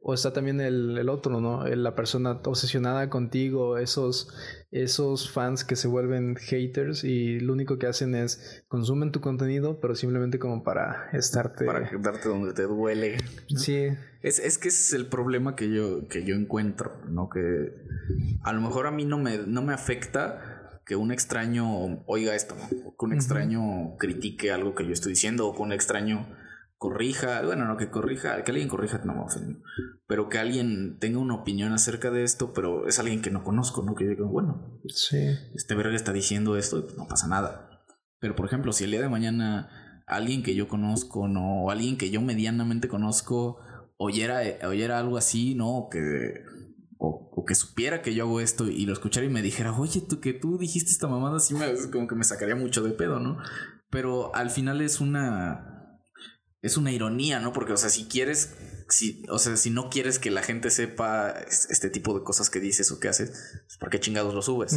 o 0.03 0.15
está 0.15 0.33
también 0.33 0.63
el, 0.63 0.97
el 0.97 1.11
otro, 1.11 1.41
¿no? 1.43 1.67
El- 1.67 1.83
La 1.83 1.95
persona 1.95 2.41
obsesionada 2.47 3.11
contigo, 3.11 3.77
esos, 3.77 4.33
esos 4.71 5.31
fans 5.33 5.65
que 5.65 5.75
se 5.75 5.89
vuelven 5.89 6.37
haters 6.37 7.03
y 7.03 7.41
lo 7.41 7.53
único 7.53 7.79
que 7.79 7.87
hacen 7.87 8.15
es 8.15 8.63
consumen 8.69 9.11
tu 9.11 9.21
contenido, 9.21 9.81
pero 9.81 9.97
simplemente 9.97 10.39
como 10.39 10.63
para 10.63 11.11
estarte... 11.13 11.65
Para 11.65 11.91
darte 11.99 12.29
donde 12.29 12.53
te 12.53 12.63
duele. 12.63 13.19
Sí, 13.57 13.89
Es, 14.23 14.39
es 14.39 14.59
que 14.59 14.69
ese 14.69 14.81
es 14.81 14.93
el 14.93 15.07
problema 15.07 15.57
que 15.57 15.71
yo, 15.71 16.07
que 16.09 16.25
yo 16.25 16.37
encuentro, 16.37 16.93
¿no? 17.09 17.29
Que 17.29 17.75
a 18.43 18.53
lo 18.53 18.61
mejor 18.61 18.87
a 18.87 18.93
mí 18.93 19.05
no 19.05 19.19
me, 19.19 19.39
no 19.39 19.63
me 19.63 19.75
afecta 19.75 20.81
que 20.87 20.95
un 20.95 21.13
extraño 21.13 22.03
oiga 22.07 22.35
esto, 22.35 22.55
¿no? 22.55 22.89
O 22.89 22.97
que 22.97 23.05
un 23.05 23.13
extraño 23.13 23.97
critique 23.99 24.53
algo 24.53 24.75
que 24.75 24.87
yo 24.87 24.93
estoy 24.93 25.13
diciendo, 25.13 25.49
o 25.49 25.55
que 25.55 25.63
un 25.63 25.73
extraño 25.73 26.27
corrija, 26.81 27.43
bueno, 27.43 27.67
no 27.67 27.77
que 27.77 27.91
corrija, 27.91 28.43
que 28.43 28.53
alguien 28.53 28.71
corrija, 28.71 29.03
no 29.05 29.13
me 29.15 29.57
pero 30.07 30.31
que 30.31 30.39
alguien 30.39 30.99
tenga 30.99 31.19
una 31.19 31.35
opinión 31.35 31.75
acerca 31.75 32.11
de 32.11 32.25
esto, 32.25 32.55
pero 32.55 32.89
es 32.89 32.99
alguien 32.99 33.21
que 33.21 33.31
no 33.31 33.45
conozco, 33.45 33.83
¿no? 33.83 33.95
Que 33.95 34.05
yo 34.05 34.11
digo, 34.13 34.29
bueno, 34.29 34.81
sí. 34.89 35.19
este 35.55 35.75
verga 35.75 35.95
está 35.95 36.15
diciendo 36.15 36.57
esto 36.57 36.79
y 36.79 36.83
pues 36.83 36.97
no 36.97 37.07
pasa 37.07 37.29
nada. 37.29 37.85
Pero 38.19 38.35
por 38.35 38.47
ejemplo, 38.47 38.73
si 38.73 38.85
el 38.85 38.93
día 38.93 39.03
de 39.03 39.11
mañana 39.11 40.03
alguien 40.07 40.43
que 40.43 40.55
yo 40.55 40.69
conozco, 40.69 41.29
no, 41.29 41.65
o 41.65 41.71
alguien 41.71 41.99
que 41.99 42.09
yo 42.09 42.23
medianamente 42.23 42.89
conozco, 42.89 43.59
oyera, 43.99 44.41
oyera 44.67 44.99
algo 44.99 45.19
así, 45.19 45.55
¿no? 45.55 45.77
O 45.77 45.91
que, 45.91 46.45
o, 46.97 47.31
o 47.31 47.45
que 47.45 47.57
supiera 47.57 48.01
que 48.01 48.15
yo 48.15 48.25
hago 48.25 48.41
esto 48.41 48.69
y 48.69 48.87
lo 48.87 48.95
escuchara 48.95 49.27
y 49.27 49.29
me 49.29 49.43
dijera, 49.43 49.79
oye, 49.79 50.01
tú 50.01 50.19
que 50.19 50.33
tú 50.33 50.57
dijiste 50.57 50.91
esta 50.91 51.09
mamada, 51.09 51.37
así 51.37 51.53
me, 51.53 51.67
como 51.93 52.09
que 52.09 52.15
me 52.15 52.25
sacaría 52.25 52.57
mucho 52.57 52.83
de 52.83 52.93
pedo, 52.93 53.21
¿no? 53.21 53.37
Pero 53.91 54.35
al 54.35 54.49
final 54.49 54.81
es 54.81 55.03
una. 55.03 55.80
Es 56.63 56.77
una 56.77 56.93
ironía, 56.93 57.41
¿no? 57.41 57.53
Porque, 57.53 57.73
o 57.73 57.77
sea, 57.77 57.89
si 57.91 58.05
quieres. 58.07 58.55
Si, 58.89 59.23
o 59.31 59.39
sea, 59.39 59.57
si 59.57 59.71
no 59.71 59.89
quieres 59.89 60.19
que 60.19 60.33
la 60.33 60.43
gente 60.43 60.69
sepa 60.69 61.31
es- 61.31 61.69
este 61.71 61.91
tipo 61.91 62.13
de 62.19 62.25
cosas 62.25 62.51
que 62.51 62.59
dices 62.59 62.91
o 62.91 62.99
que 62.99 63.07
haces, 63.09 63.31
pues 63.65 63.77
¿por 63.79 63.89
qué 63.89 64.01
chingados 64.01 64.35
lo 64.35 64.43
subes? 64.43 64.73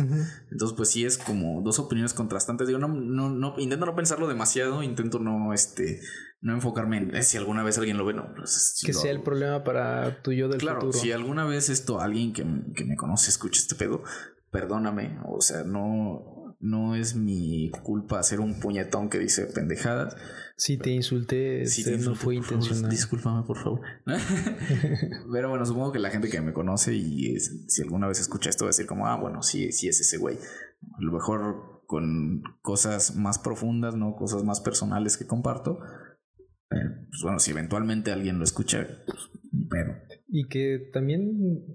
Entonces, 0.52 0.78
pues 0.78 0.92
sí 0.92 1.04
es 1.04 1.18
como 1.18 1.64
dos 1.64 1.80
opiniones 1.80 2.14
contrastantes. 2.14 2.68
Digo, 2.68 2.78
no, 2.80 2.88
no, 2.90 3.32
no, 3.32 3.56
intento 3.58 3.88
no 3.88 3.96
pensarlo 3.96 4.28
demasiado, 4.28 4.84
intento 4.84 5.18
no, 5.18 5.52
este, 5.52 6.00
no 6.42 6.54
enfocarme 6.54 6.98
en 6.98 7.16
eh, 7.16 7.24
si 7.24 7.38
alguna 7.38 7.64
vez 7.64 7.80
alguien 7.80 7.98
lo 7.98 8.06
ve, 8.06 8.14
no. 8.14 8.32
pues, 8.36 8.80
Que 8.86 8.94
lo- 8.94 9.00
sea 9.00 9.10
el 9.12 9.24
problema 9.24 9.64
para 9.64 10.22
tu 10.22 10.32
yo 10.32 10.48
del 10.48 10.60
Claro, 10.60 10.82
futuro. 10.82 11.00
si 11.00 11.12
alguna 11.12 11.46
vez 11.46 11.70
esto, 11.70 12.00
alguien 12.00 12.34
que, 12.34 12.46
que 12.76 12.86
me 12.86 12.96
conoce 12.96 13.32
escucha 13.32 13.60
este 13.60 13.74
pedo, 13.74 14.04
perdóname. 14.52 15.18
O 15.26 15.42
sea, 15.42 15.64
no, 15.64 16.43
no 16.64 16.96
es 16.96 17.16
mi 17.16 17.70
culpa 17.84 18.20
hacer 18.20 18.40
un 18.40 18.60
puñetón 18.60 19.10
que 19.10 19.20
dice 19.20 19.46
pendejadas. 19.48 20.16
Si 20.56 20.78
te 20.78 20.92
insulté, 20.92 21.66
Sí, 21.66 21.82
este, 21.82 21.98
te 21.98 22.04
no 22.06 22.16
fue 22.16 22.36
intencional. 22.36 22.90
discúlpame, 22.90 23.44
por 23.46 23.58
favor. 23.62 23.82
Pero 25.32 25.50
bueno, 25.50 25.66
supongo 25.66 25.92
que 25.92 26.00
la 26.00 26.10
gente 26.10 26.30
que 26.30 26.42
me 26.42 26.54
conoce 26.54 26.96
y 26.96 27.36
es- 27.36 27.66
si 27.68 27.82
alguna 27.82 28.08
vez 28.08 28.20
escucha 28.20 28.50
esto 28.50 28.66
va 28.66 28.70
a 28.70 28.72
decir 28.72 28.86
como, 28.86 29.08
ah, 29.08 29.18
bueno, 29.20 29.42
sí, 29.42 29.72
sí 29.72 29.88
es 29.88 30.00
ese 30.00 30.18
güey. 30.18 30.38
A 30.38 31.02
lo 31.02 31.12
mejor 31.12 31.82
con 31.86 32.42
cosas 32.62 33.16
más 33.16 33.40
profundas, 33.40 33.96
¿no? 33.96 34.16
Cosas 34.16 34.44
más 34.44 34.62
personales 34.62 35.18
que 35.18 35.28
comparto. 35.28 35.80
Eh, 36.72 36.78
pues 37.10 37.22
bueno, 37.24 37.40
si 37.40 37.52
eventualmente 37.52 38.12
alguien 38.12 38.38
lo 38.38 38.44
escucha, 38.44 38.88
pues, 39.06 39.20
pero 39.70 39.96
Y 40.30 40.48
que 40.48 40.90
también, 40.94 41.66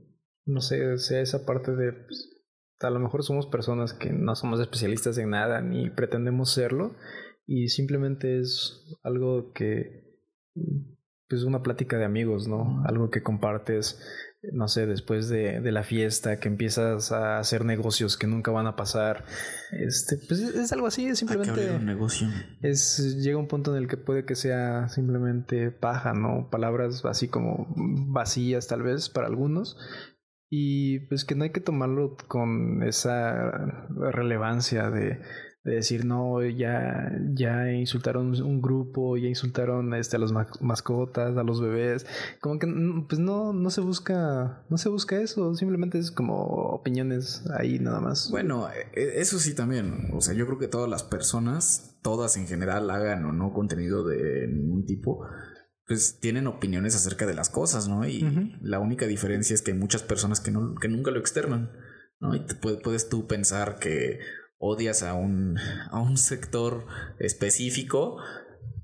no 0.47 0.61
sé, 0.61 0.97
sea 0.99 1.21
esa 1.21 1.45
parte 1.45 1.73
de, 1.73 1.93
pues, 1.93 2.38
a 2.81 2.91
lo 2.91 3.01
mejor 3.01 3.25
somos 3.25 3.47
personas 3.47 3.93
que 3.93 4.13
no 4.13 4.35
somos 4.35 4.61
especialistas 4.61 5.19
en 5.19 5.31
nada 5.31 5.61
ni 5.61 5.91
pretendemos 5.91 6.53
serlo 6.53 6.95
y 7.47 7.69
simplemente 7.69 8.39
es 8.39 8.85
algo 9.03 9.53
que, 9.55 10.21
pues 11.29 11.45
una 11.45 11.63
plática 11.63 11.97
de 11.97 12.05
amigos, 12.05 12.47
¿no? 12.47 12.83
Algo 12.87 13.11
que 13.11 13.23
compartes, 13.23 13.99
no 14.53 14.69
sé, 14.69 14.87
después 14.87 15.31
de, 15.31 15.61
de 15.61 15.73
la 15.73 15.83
fiesta, 15.83 16.41
que 16.41 16.49
empiezas 16.49 17.11
a 17.11 17.39
hacer 17.39 17.65
negocios 17.65 18.19
que 18.19 18.27
nunca 18.27 18.51
van 18.51 18.67
a 18.67 18.77
pasar. 18.77 19.25
Este, 19.73 20.19
pues 20.29 20.41
es, 20.41 20.55
es 20.55 20.73
algo 20.73 20.87
así, 20.87 21.07
es 21.07 21.19
simplemente 21.19 21.71
un 21.71 21.87
negocio. 21.87 22.29
es 22.61 23.17
llega 23.17 23.39
un 23.39 23.49
punto 23.49 23.75
en 23.75 23.83
el 23.83 23.89
que 23.89 23.97
puede 23.97 24.27
que 24.27 24.35
sea 24.35 24.89
simplemente 24.91 25.71
paja, 25.71 26.13
¿no? 26.13 26.51
Palabras 26.51 27.03
así 27.07 27.29
como 27.29 27.67
vacías 27.77 28.67
tal 28.67 28.83
vez 28.83 29.09
para 29.09 29.27
algunos. 29.27 29.79
Y 30.51 31.01
pues 31.09 31.25
que 31.25 31.35
no 31.35 31.45
hay 31.45 31.51
que 31.51 31.61
tomarlo 31.61 32.17
con 32.27 32.83
esa 32.83 33.51
relevancia 34.13 34.91
de, 34.91 35.21
de 35.65 35.75
decir, 35.75 36.07
no, 36.07 36.43
ya, 36.43 37.13
ya 37.35 37.71
insultaron 37.73 38.29
un 38.41 38.63
grupo, 38.63 39.19
ya 39.19 39.29
insultaron 39.29 39.93
este, 39.93 40.17
a 40.17 40.21
las 40.21 40.33
ma- 40.33 40.49
mascotas, 40.61 41.37
a 41.37 41.43
los 41.43 41.61
bebés. 41.61 42.07
Como 42.41 42.59
que 42.59 42.67
mm, 42.67 43.09
pues 43.09 43.19
no, 43.21 43.53
no 43.53 43.69
se 43.69 43.83
busca, 43.83 44.65
no 44.71 44.79
se 44.79 44.89
busca 44.89 45.21
eso, 45.21 45.55
simplemente 45.55 45.99
es 45.99 46.11
como 46.11 46.37
opiniones 46.45 47.45
ahí 47.59 47.79
nada 47.79 48.01
más. 48.01 48.29
Bueno, 48.31 48.69
eh, 48.71 49.13
eso 49.17 49.39
sí 49.39 49.55
también. 49.55 50.09
O 50.15 50.23
sea, 50.23 50.35
yo 50.35 50.47
creo 50.47 50.59
que 50.59 50.69
todas 50.69 50.89
las 50.89 51.03
personas, 51.03 51.99
todas 52.03 52.39
en 52.39 52.47
general, 52.47 52.91
hagan 52.91 53.25
o 53.27 53.33
no 53.33 53.53
contenido 53.53 54.07
de 54.07 54.49
ningún 54.49 54.87
tipo, 54.87 55.27
pues 55.89 56.21
tienen 56.21 56.47
opiniones 56.47 56.95
acerca 56.95 57.27
de 57.27 57.35
las 57.35 57.49
cosas, 57.51 57.89
¿no? 57.89 58.07
Y 58.07 58.21
la 58.61 58.79
única 58.79 59.07
diferencia 59.07 59.55
es 59.55 59.63
que 59.63 59.73
hay 59.73 59.79
muchas 59.79 60.03
personas 60.03 60.39
que, 60.41 60.51
no, 60.51 60.75
que 60.75 60.89
nunca 60.89 61.11
lo 61.11 61.19
externan, 61.19 61.73
¿no? 62.21 62.35
Y 62.37 62.41
te 62.47 62.55
puede- 62.55 62.77
puedes 62.77 63.09
tú 63.09 63.27
pensar 63.27 63.79
que 63.79 64.21
odias 64.59 65.03
a 65.03 65.15
un, 65.15 65.57
a 65.91 65.99
un 66.01 66.17
sector 66.19 66.85
específico, 67.39 68.19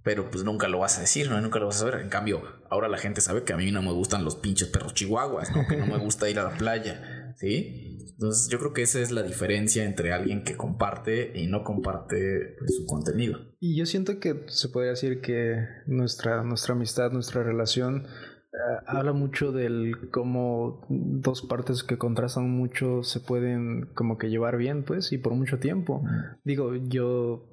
pero 0.03 0.31
pues 0.31 0.45
nunca 0.45 0.69
lo 0.69 0.79
vas 0.79 0.99
a 0.99 1.01
decir, 1.01 1.31
¿no? 1.31 1.41
Nunca 1.41 1.59
lo 1.59 1.67
vas 1.67 1.77
a 1.77 1.81
saber. 1.81 2.01
En 2.01 2.09
cambio, 2.09 2.43
ahora 2.71 2.89
la 2.89 2.99
gente 2.99 3.21
sabe 3.21 3.43
que 3.45 3.53
a 3.53 3.57
mí 3.57 3.71
no 3.73 3.83
me 3.83 3.93
gustan 3.93 4.25
los 4.25 4.37
pinches 4.37 4.69
perros 4.69 4.95
chihuahuas, 4.95 5.55
¿no? 5.55 5.67
Que 5.67 5.77
no 5.77 5.87
me 5.87 5.99
gusta 5.99 6.29
ir 6.29 6.39
a 6.39 6.45
la 6.45 6.57
playa, 6.57 7.35
¿sí? 7.37 7.94
Entonces 8.13 8.49
yo 8.51 8.59
creo 8.59 8.73
que 8.73 8.83
esa 8.83 9.01
es 9.01 9.11
la 9.11 9.23
diferencia 9.23 9.85
entre 9.85 10.13
alguien 10.13 10.45
que 10.45 10.57
comparte 10.57 11.33
y 11.35 11.47
no 11.47 11.65
comparte 11.65 12.57
pues, 12.59 12.77
su 12.77 12.87
contenido. 12.87 13.39
Y 13.61 13.77
yo 13.77 13.87
siento 13.87 14.19
que 14.21 14.45
se 14.49 14.69
podría 14.69 14.91
decir 14.91 15.21
que 15.21 15.57
nuestra, 15.87 16.43
nuestra 16.43 16.75
amistad, 16.75 17.13
nuestra 17.13 17.43
relación, 17.43 18.07
eh, 18.07 18.83
habla 18.87 19.13
mucho 19.13 19.53
del 19.53 20.11
cómo 20.11 20.87
dos 20.89 21.43
partes 21.43 21.83
que 21.83 21.99
contrastan 21.99 22.51
mucho 22.51 23.03
se 23.03 23.21
pueden 23.21 23.87
como 23.95 24.19
que 24.19 24.31
llevar 24.31 24.57
bien, 24.57 24.85
pues, 24.85 25.13
y 25.13 25.19
por 25.19 25.35
mucho 25.35 25.59
tiempo. 25.59 26.03
Digo, 26.45 26.75
yo 26.75 27.49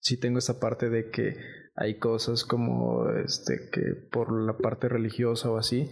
sí 0.00 0.18
tengo 0.18 0.38
esa 0.38 0.60
parte 0.60 0.90
de 0.90 1.10
que 1.10 1.36
hay 1.76 1.98
cosas 1.98 2.44
como 2.44 3.08
este 3.10 3.68
que 3.70 3.94
por 4.10 4.32
la 4.32 4.56
parte 4.56 4.88
religiosa 4.88 5.50
o 5.50 5.58
así 5.58 5.90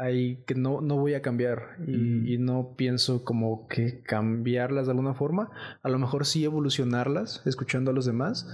hay 0.00 0.44
que 0.44 0.54
no, 0.54 0.80
no 0.80 0.96
voy 0.96 1.14
a 1.14 1.22
cambiar 1.22 1.76
y, 1.86 1.96
Mm. 1.96 2.26
y 2.26 2.38
no 2.38 2.74
pienso 2.76 3.24
como 3.24 3.66
que 3.68 4.02
cambiarlas 4.02 4.86
de 4.86 4.92
alguna 4.92 5.14
forma 5.14 5.50
a 5.82 5.88
lo 5.88 5.98
mejor 5.98 6.26
sí 6.26 6.44
evolucionarlas 6.44 7.42
escuchando 7.44 7.90
a 7.90 7.94
los 7.94 8.06
demás 8.06 8.46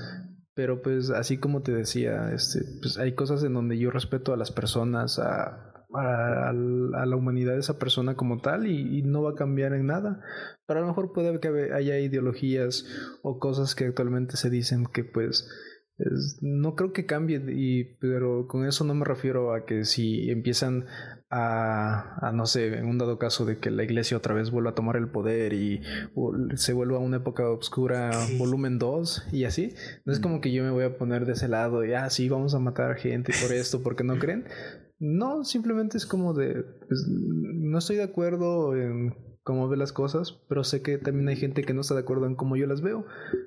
pero 0.54 0.82
pues 0.82 1.10
así 1.10 1.38
como 1.38 1.62
te 1.62 1.72
decía 1.72 2.32
este 2.32 2.60
pues 2.80 2.98
hay 2.98 3.14
cosas 3.14 3.44
en 3.44 3.54
donde 3.54 3.78
yo 3.78 3.90
respeto 3.90 4.32
a 4.32 4.36
las 4.36 4.50
personas 4.50 5.18
a 5.18 5.66
a, 5.92 6.50
a 6.50 6.52
la 6.52 7.16
humanidad 7.16 7.54
de 7.54 7.58
esa 7.58 7.78
persona 7.80 8.14
como 8.14 8.40
tal 8.40 8.66
y, 8.68 8.98
y 8.98 9.02
no 9.02 9.22
va 9.22 9.32
a 9.32 9.34
cambiar 9.34 9.72
en 9.74 9.86
nada 9.86 10.20
pero 10.66 10.78
a 10.78 10.82
lo 10.82 10.88
mejor 10.88 11.12
puede 11.12 11.38
que 11.40 11.72
haya 11.74 11.98
ideologías 11.98 12.86
o 13.22 13.40
cosas 13.40 13.74
que 13.74 13.86
actualmente 13.86 14.36
se 14.36 14.50
dicen 14.50 14.86
que 14.86 15.02
pues 15.02 15.48
es- 16.00 16.38
no 16.42 16.74
creo 16.74 16.92
que 16.92 17.06
cambie, 17.06 17.42
y, 17.48 17.84
pero 18.00 18.46
con 18.48 18.66
eso 18.66 18.84
no 18.84 18.94
me 18.94 19.04
refiero 19.04 19.52
a 19.54 19.64
que 19.66 19.84
si 19.84 20.30
empiezan 20.30 20.86
a, 21.30 22.26
a, 22.28 22.32
no 22.32 22.46
sé, 22.46 22.78
en 22.78 22.86
un 22.86 22.98
dado 22.98 23.18
caso 23.18 23.44
de 23.46 23.58
que 23.58 23.70
la 23.70 23.84
iglesia 23.84 24.16
otra 24.16 24.34
vez 24.34 24.50
vuelva 24.50 24.70
a 24.70 24.74
tomar 24.74 24.96
el 24.96 25.08
poder 25.08 25.52
y 25.52 25.80
o, 26.14 26.32
se 26.56 26.72
vuelva 26.72 26.96
a 26.96 27.00
una 27.00 27.18
época 27.18 27.48
oscura 27.48 28.10
volumen 28.38 28.78
2 28.78 29.26
y 29.32 29.44
así, 29.44 29.74
no 30.04 30.12
es 30.12 30.18
Mm. 30.18 30.22
como 30.22 30.40
que 30.40 30.52
yo 30.52 30.62
me 30.64 30.70
voy 30.70 30.84
a 30.84 30.96
poner 30.98 31.26
de 31.26 31.32
ese 31.32 31.48
lado 31.48 31.84
y, 31.84 31.92
ah, 31.92 32.10
sí, 32.10 32.28
vamos 32.28 32.54
a 32.54 32.58
matar 32.58 32.96
gente 32.96 33.32
por 33.42 33.52
esto, 33.52 33.82
porque 33.82 34.02
no 34.04 34.18
creen. 34.18 34.44
No, 34.98 35.44
simplemente 35.44 35.96
es 35.96 36.04
como 36.04 36.34
de, 36.34 36.62
pues, 36.88 37.06
no 37.08 37.78
estoy 37.78 37.96
de 37.96 38.02
acuerdo 38.02 38.76
en 38.76 39.14
cómo 39.50 39.68
ve 39.68 39.76
las 39.76 39.92
cosas, 39.92 40.40
pero 40.48 40.62
sé 40.62 40.80
que 40.80 40.96
también 40.96 41.28
hay 41.28 41.34
gente 41.34 41.64
que 41.64 41.74
no 41.74 41.80
está 41.80 41.94
de 41.94 42.00
acuerdo 42.00 42.26
en 42.26 42.36
cómo 42.36 42.56
yo 42.56 42.68
las 42.68 42.82
veo. 42.82 43.00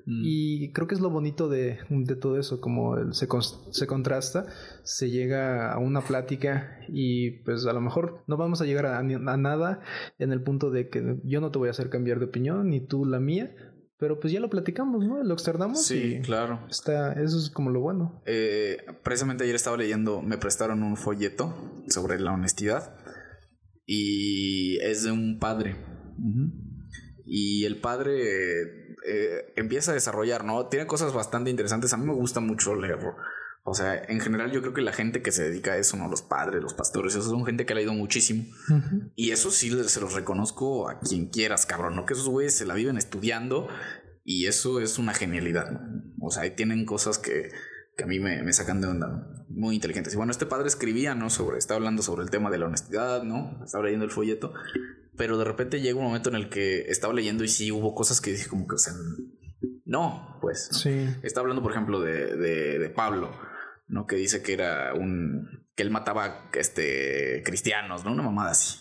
Mm. 0.06 0.22
Y 0.26 0.72
creo 0.74 0.86
que 0.86 0.96
es 0.96 1.02
lo 1.02 1.10
bonito 1.10 1.48
de, 1.48 1.80
de 1.90 2.16
todo 2.18 2.38
eso, 2.38 2.60
como 2.60 3.14
se, 3.14 3.28
se 3.72 3.88
contrasta, 3.88 4.46
se 4.84 5.10
llega 5.10 5.72
a 5.72 5.80
una 5.80 6.02
plática 6.02 6.78
y 6.90 7.44
pues 7.44 7.66
a 7.66 7.72
lo 7.72 7.80
mejor 7.80 8.24
no 8.28 8.36
vamos 8.36 8.62
a 8.62 8.66
llegar 8.66 8.86
a 8.88 9.02
nada 9.02 9.80
en 10.20 10.34
el 10.34 10.44
punto 10.44 10.72
de 10.72 10.90
que 10.90 11.22
yo 11.24 11.40
no 11.40 11.52
te 11.52 11.60
voy 11.60 11.70
a 11.70 11.72
hacer 11.72 11.90
cambiar 11.90 12.20
de 12.20 12.26
opinión, 12.26 12.70
ni 12.70 12.86
tú 12.86 13.06
la 13.06 13.22
mía, 13.22 13.56
pero 13.98 14.20
pues 14.20 14.34
ya 14.34 14.42
lo 14.42 14.50
platicamos, 14.50 15.08
¿no? 15.08 15.24
Lo 15.24 15.34
externamos 15.34 15.86
Sí, 15.86 16.18
y 16.18 16.22
claro. 16.22 16.60
está, 16.70 17.14
eso 17.14 17.38
es 17.38 17.50
como 17.50 17.70
lo 17.70 17.80
bueno. 17.80 18.22
Eh, 18.26 18.78
precisamente 19.04 19.46
ayer 19.46 19.56
estaba 19.56 19.78
leyendo, 19.78 20.22
me 20.22 20.38
prestaron 20.38 20.84
un 20.84 20.98
folleto 20.98 21.56
sobre 21.88 22.20
la 22.20 22.34
honestidad 22.34 22.98
y 23.86 24.78
es 24.82 25.04
de 25.04 25.12
un 25.12 25.40
padre. 25.40 25.76
Y 27.26 27.66
el 27.66 27.80
padre 27.80 28.96
eh, 29.06 29.54
empieza 29.56 29.92
a 29.92 29.96
desarrollar, 29.96 30.44
¿no? 30.44 30.68
Tiene 30.68 30.88
cosas 30.88 31.14
bastante 31.14 31.50
interesantes. 31.50 31.94
A 31.94 31.98
mí 31.98 32.06
me 32.06 32.14
gusta 32.14 32.40
mucho 32.40 32.76
leerlo. 32.76 33.16
O 33.66 33.74
sea, 33.74 33.96
en 33.96 34.20
general 34.20 34.52
yo 34.52 34.62
creo 34.62 34.74
que 34.74 34.82
la 34.82 34.92
gente 34.92 35.22
que 35.22 35.32
se 35.32 35.44
dedica 35.44 35.72
a 35.72 35.78
eso, 35.78 35.96
¿no? 35.96 36.10
Los 36.10 36.22
padres, 36.22 36.62
los 36.62 36.74
pastores, 36.74 37.14
esos 37.14 37.30
son 37.30 37.46
gente 37.46 37.66
que 37.66 37.72
ha 37.72 37.78
leído 37.78 37.94
muchísimo. 37.94 38.44
Ujú. 38.70 39.12
Y 39.16 39.32
eso 39.32 39.52
sí 39.52 39.72
se 39.88 40.02
los 40.02 40.14
reconozco 40.14 40.90
a 40.90 41.00
quien 41.00 41.28
quieras, 41.28 41.66
cabrón. 41.66 41.96
No 41.96 42.06
que 42.06 42.14
esos 42.14 42.28
güeyes 42.28 42.54
se 42.54 42.66
la 42.66 42.74
viven 42.74 42.98
estudiando 42.98 43.70
y 44.26 44.48
eso 44.48 44.82
es 44.82 45.00
una 45.00 45.14
genialidad. 45.14 45.72
¿no? 45.72 45.80
O 46.22 46.30
sea, 46.30 46.44
ahí 46.44 46.52
tienen 46.52 46.86
cosas 46.86 47.18
que, 47.18 47.52
que 47.96 48.04
a 48.04 48.08
mí 48.08 48.20
me, 48.20 48.44
me 48.44 48.52
sacan 48.52 48.82
de 48.82 48.88
onda. 48.88 49.08
¿no? 49.08 49.46
Muy 49.48 49.76
inteligentes. 49.76 50.14
Y 50.14 50.18
bueno, 50.18 50.32
este 50.32 50.46
padre 50.46 50.68
escribía, 50.68 51.16
¿no? 51.16 51.30
Sobre, 51.30 51.58
estaba 51.58 51.78
hablando 51.78 52.04
sobre 52.04 52.24
el 52.24 52.30
tema 52.30 52.52
de 52.52 52.58
la 52.58 52.66
honestidad, 52.66 53.24
¿no? 53.24 53.64
Estaba 53.64 53.86
leyendo 53.86 54.04
el 54.04 54.12
folleto. 54.12 54.54
Pero 55.18 55.38
de 55.38 55.46
repente 55.46 55.82
llega 55.82 56.00
un 56.00 56.06
momento 56.06 56.30
en 56.30 56.36
el 56.36 56.50
que 56.50 56.90
estaba 56.90 57.14
leyendo 57.14 57.44
y 57.44 57.48
sí 57.48 57.72
hubo 57.72 57.94
cosas 57.94 58.20
que 58.20 58.32
dije 58.32 58.48
como 58.48 58.68
que, 58.68 58.76
o 58.76 58.80
sea, 58.80 58.94
no, 59.86 60.38
pues. 60.42 60.70
¿no? 60.72 60.78
Sí. 60.78 61.08
Está 61.22 61.42
hablando, 61.42 61.62
por 61.62 61.72
ejemplo, 61.72 62.02
de, 62.02 62.36
de, 62.36 62.80
de 62.80 62.90
Pablo, 62.90 63.32
¿no? 63.88 64.08
Que 64.08 64.16
dice 64.16 64.42
que 64.42 64.54
era 64.54 64.94
un. 64.94 65.66
que 65.76 65.84
él 65.84 65.92
mataba 65.92 66.50
este 66.54 67.44
cristianos, 67.46 68.04
¿no? 68.04 68.12
Una 68.12 68.24
mamada 68.24 68.52
así. 68.52 68.80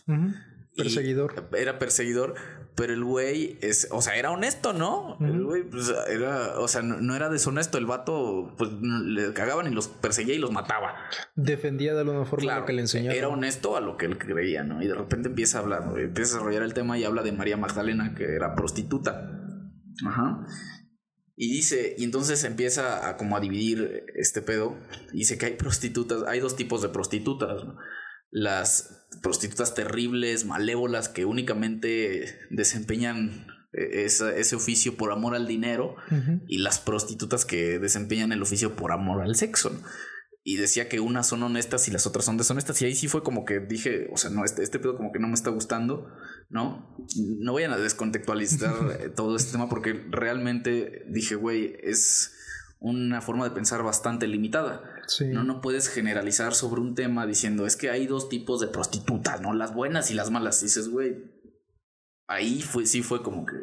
Perseguidor. 0.77 1.49
Era 1.57 1.79
perseguidor, 1.79 2.35
pero 2.75 2.95
el 2.95 3.05
güey 3.05 3.59
es, 3.61 3.89
o 3.91 4.01
sea, 4.01 4.17
era 4.17 4.31
honesto, 4.31 4.73
¿no? 4.73 5.19
El 5.21 5.45
güey, 5.45 5.63
pues, 5.63 5.93
era, 6.09 6.59
o 6.59 6.69
sea, 6.69 6.83
no, 6.83 7.01
no 7.01 7.15
era 7.15 7.29
deshonesto. 7.29 7.77
El 7.77 7.87
vato, 7.87 8.55
pues, 8.57 8.71
le 8.81 9.33
cagaban 9.35 9.71
y 9.71 9.75
los 9.75 9.89
perseguía 9.89 10.35
y 10.35 10.39
los 10.39 10.53
mataba. 10.53 10.95
Defendía 11.35 11.93
de 11.95 12.01
alguna 12.01 12.25
forma 12.25 12.43
Claro, 12.43 12.61
lo 12.61 12.67
que 12.67 12.73
le 12.73 12.81
enseñaron. 12.83 13.19
era 13.19 13.29
honesto 13.29 13.77
a 13.77 13.81
lo 13.81 13.97
que 13.97 14.07
él 14.07 14.17
creía, 14.19 14.63
¿no? 14.63 14.83
Y 14.83 14.87
de 14.87 14.95
repente 14.95 15.29
empieza 15.29 15.59
a 15.59 15.61
hablar, 15.63 15.87
¿no? 15.87 15.99
empieza 15.99 16.33
a 16.33 16.35
desarrollar 16.39 16.63
el 16.63 16.73
tema 16.75 16.99
y 16.99 17.05
habla 17.05 17.23
de 17.23 17.33
María 17.33 17.57
Magdalena, 17.57 18.15
que 18.15 18.25
era 18.25 18.55
prostituta. 18.55 19.31
Ajá. 20.07 20.47
Y 21.37 21.51
dice, 21.53 21.95
y 21.99 22.05
entonces 22.05 22.45
empieza 22.45 23.09
a 23.09 23.17
como 23.17 23.37
a 23.37 23.41
dividir 23.41 24.05
este 24.15 24.43
pedo. 24.43 24.77
Dice 25.13 25.39
que 25.39 25.47
hay 25.47 25.57
prostitutas, 25.57 26.23
hay 26.27 26.41
dos 26.41 26.57
tipos 26.57 26.83
de 26.83 26.89
prostitutas, 26.89 27.65
¿no? 27.65 27.77
Las 28.33 29.07
prostitutas 29.23 29.75
terribles, 29.75 30.45
malévolas, 30.47 31.09
que 31.09 31.25
únicamente 31.27 32.39
desempeñan 32.51 33.47
eh, 33.75 34.05
esa- 34.05 34.35
ese 34.35 34.57
oficio 34.57 34.97
por 34.97 35.13
amor 35.13 35.35
al 35.35 35.47
dinero 35.47 35.97
y 36.49 36.59
las 36.59 36.79
prostitutas 36.81 37.45
que 37.47 37.79
desempeñan 37.79 38.33
el 38.33 38.43
oficio 38.43 38.75
por 38.77 38.91
amor 38.93 39.23
al 39.23 39.35
sexo. 39.37 39.71
¿no? 39.71 39.81
Y 40.45 40.57
decía 40.57 40.89
que 40.89 40.99
unas 41.01 41.29
son 41.29 41.43
honestas 41.43 41.87
y 41.89 41.91
las 41.91 42.07
otras 42.07 42.25
son 42.25 42.37
deshonestas. 42.37 42.83
Y 42.83 42.87
ahí 42.87 42.95
sí 42.95 43.07
fue 43.09 43.23
como 43.23 43.45
que 43.45 43.61
dije, 43.61 44.09
o 44.13 44.17
sea, 44.17 44.29
no, 44.31 44.45
este, 44.45 44.63
este 44.63 44.79
pedo 44.79 44.97
como 44.97 45.13
que 45.13 45.21
no 45.21 45.29
me 45.29 45.35
está 45.35 45.51
gustando, 45.51 46.09
¿no? 46.51 46.97
No 47.39 47.53
vayan 47.55 47.73
a 47.73 47.79
descontextualizar 47.79 48.75
eh, 49.01 49.09
todo 49.09 49.37
este 49.37 49.53
tema 49.53 49.69
porque 49.69 50.05
realmente 50.11 51.05
dije, 51.09 51.35
güey, 51.37 51.77
es 51.83 52.35
una 52.81 53.21
forma 53.21 53.45
de 53.45 53.53
pensar 53.55 53.83
bastante 53.83 54.27
limitada. 54.27 54.83
Sí. 55.07 55.27
No, 55.29 55.45
no 55.45 55.61
puedes 55.61 55.89
generalizar 55.89 56.55
sobre 56.55 56.81
un 56.81 56.95
tema 56.95 57.27
diciendo, 57.27 57.67
es 57.67 57.77
que 57.77 57.91
hay 57.91 58.07
dos 58.07 58.29
tipos 58.29 58.61
de 58.61 58.69
prostitutas, 58.69 59.41
¿no? 59.41 59.53
Las 59.53 59.75
buenas 59.75 60.11
y 60.11 60.15
las 60.15 60.31
malas. 60.31 60.63
Y 60.63 60.67
dices, 60.67 60.89
güey, 60.89 61.17
ahí 62.27 62.63
fue, 62.63 62.87
sí 62.87 63.03
fue 63.03 63.23
como 63.23 63.47
que 63.47 63.57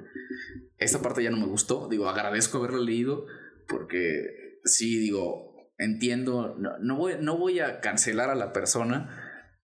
esta 0.78 1.02
parte 1.02 1.24
ya 1.24 1.32
no 1.32 1.38
me 1.38 1.48
gustó. 1.48 1.88
Digo, 1.90 2.10
agradezco 2.10 2.58
haberlo 2.58 2.82
leído 2.82 3.26
porque 3.68 4.60
sí, 4.64 4.98
digo, 4.98 5.74
entiendo, 5.78 6.56
no, 6.58 6.78
no 6.80 6.98
voy, 6.98 7.14
no 7.20 7.38
voy 7.38 7.60
a 7.60 7.80
cancelar 7.80 8.30
a 8.30 8.36
la 8.36 8.54
persona 8.54 9.26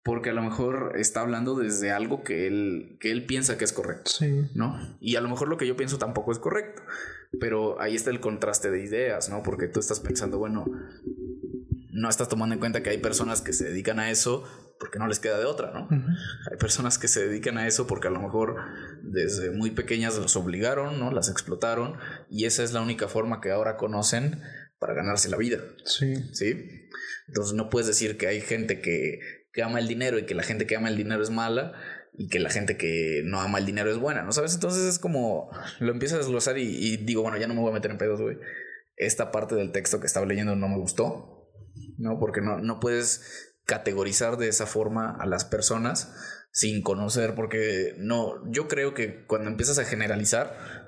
porque 0.04 0.30
a 0.30 0.34
lo 0.34 0.42
mejor 0.42 0.92
está 0.96 1.22
hablando 1.22 1.54
desde 1.56 1.90
algo 1.90 2.22
que 2.22 2.46
él, 2.46 2.98
que 3.00 3.10
él 3.10 3.24
piensa 3.24 3.56
que 3.56 3.64
es 3.64 3.72
correcto. 3.72 4.10
Sí. 4.10 4.50
¿no? 4.54 4.78
Y 5.00 5.16
a 5.16 5.22
lo 5.22 5.30
mejor 5.30 5.48
lo 5.48 5.56
que 5.56 5.66
yo 5.66 5.76
pienso 5.76 5.96
tampoco 5.96 6.30
es 6.30 6.38
correcto, 6.38 6.82
pero 7.40 7.80
ahí 7.80 7.94
está 7.94 8.10
el 8.10 8.20
contraste 8.20 8.70
de 8.70 8.84
ideas, 8.84 9.30
¿no? 9.30 9.42
Porque 9.42 9.66
tú 9.66 9.80
estás 9.80 10.00
pensando, 10.00 10.38
bueno, 10.38 10.66
no 11.94 12.08
estás 12.08 12.28
tomando 12.28 12.54
en 12.54 12.58
cuenta 12.58 12.82
que 12.82 12.90
hay 12.90 12.98
personas 12.98 13.40
que 13.40 13.52
se 13.52 13.66
dedican 13.66 14.00
a 14.00 14.10
eso 14.10 14.42
porque 14.80 14.98
no 14.98 15.06
les 15.06 15.20
queda 15.20 15.38
de 15.38 15.44
otra, 15.44 15.70
¿no? 15.70 15.88
Hay 16.50 16.58
personas 16.58 16.98
que 16.98 17.06
se 17.06 17.26
dedican 17.26 17.56
a 17.56 17.68
eso 17.68 17.86
porque 17.86 18.08
a 18.08 18.10
lo 18.10 18.20
mejor 18.20 18.56
desde 19.02 19.52
muy 19.52 19.70
pequeñas 19.70 20.18
los 20.18 20.34
obligaron, 20.34 20.98
¿no? 20.98 21.12
Las 21.12 21.30
explotaron 21.30 21.96
y 22.28 22.46
esa 22.46 22.64
es 22.64 22.72
la 22.72 22.82
única 22.82 23.06
forma 23.06 23.40
que 23.40 23.52
ahora 23.52 23.76
conocen 23.76 24.42
para 24.80 24.94
ganarse 24.94 25.28
la 25.28 25.36
vida. 25.36 25.58
Sí. 25.84 26.16
¿sí? 26.32 26.88
Entonces 27.28 27.54
no 27.54 27.70
puedes 27.70 27.86
decir 27.86 28.16
que 28.16 28.26
hay 28.26 28.40
gente 28.40 28.80
que, 28.80 29.20
que 29.52 29.62
ama 29.62 29.78
el 29.78 29.86
dinero 29.86 30.18
y 30.18 30.26
que 30.26 30.34
la 30.34 30.42
gente 30.42 30.66
que 30.66 30.74
ama 30.74 30.88
el 30.88 30.96
dinero 30.96 31.22
es 31.22 31.30
mala 31.30 31.74
y 32.12 32.28
que 32.28 32.40
la 32.40 32.50
gente 32.50 32.76
que 32.76 33.22
no 33.24 33.40
ama 33.40 33.60
el 33.60 33.66
dinero 33.66 33.88
es 33.92 33.98
buena, 33.98 34.22
¿no 34.22 34.32
sabes? 34.32 34.52
Entonces 34.54 34.82
es 34.82 34.98
como 34.98 35.48
lo 35.78 35.92
empiezas 35.92 36.16
a 36.16 36.22
desglosar 36.22 36.58
y, 36.58 36.64
y 36.64 36.96
digo, 36.96 37.22
bueno, 37.22 37.38
ya 37.38 37.46
no 37.46 37.54
me 37.54 37.60
voy 37.60 37.70
a 37.70 37.74
meter 37.74 37.92
en 37.92 37.98
pedos, 37.98 38.20
güey. 38.20 38.36
Esta 38.96 39.30
parte 39.30 39.54
del 39.54 39.70
texto 39.70 40.00
que 40.00 40.06
estaba 40.06 40.26
leyendo 40.26 40.56
no 40.56 40.68
me 40.68 40.78
gustó, 40.78 41.33
¿no? 41.98 42.18
Porque 42.18 42.40
no, 42.40 42.58
no 42.58 42.80
puedes 42.80 43.54
categorizar 43.64 44.36
de 44.36 44.48
esa 44.48 44.66
forma 44.66 45.10
a 45.10 45.26
las 45.26 45.44
personas 45.44 46.14
sin 46.50 46.82
conocer, 46.82 47.34
porque 47.34 47.94
no, 47.98 48.40
yo 48.50 48.68
creo 48.68 48.94
que 48.94 49.24
cuando 49.26 49.50
empiezas 49.50 49.78
a 49.78 49.84
generalizar, 49.84 50.84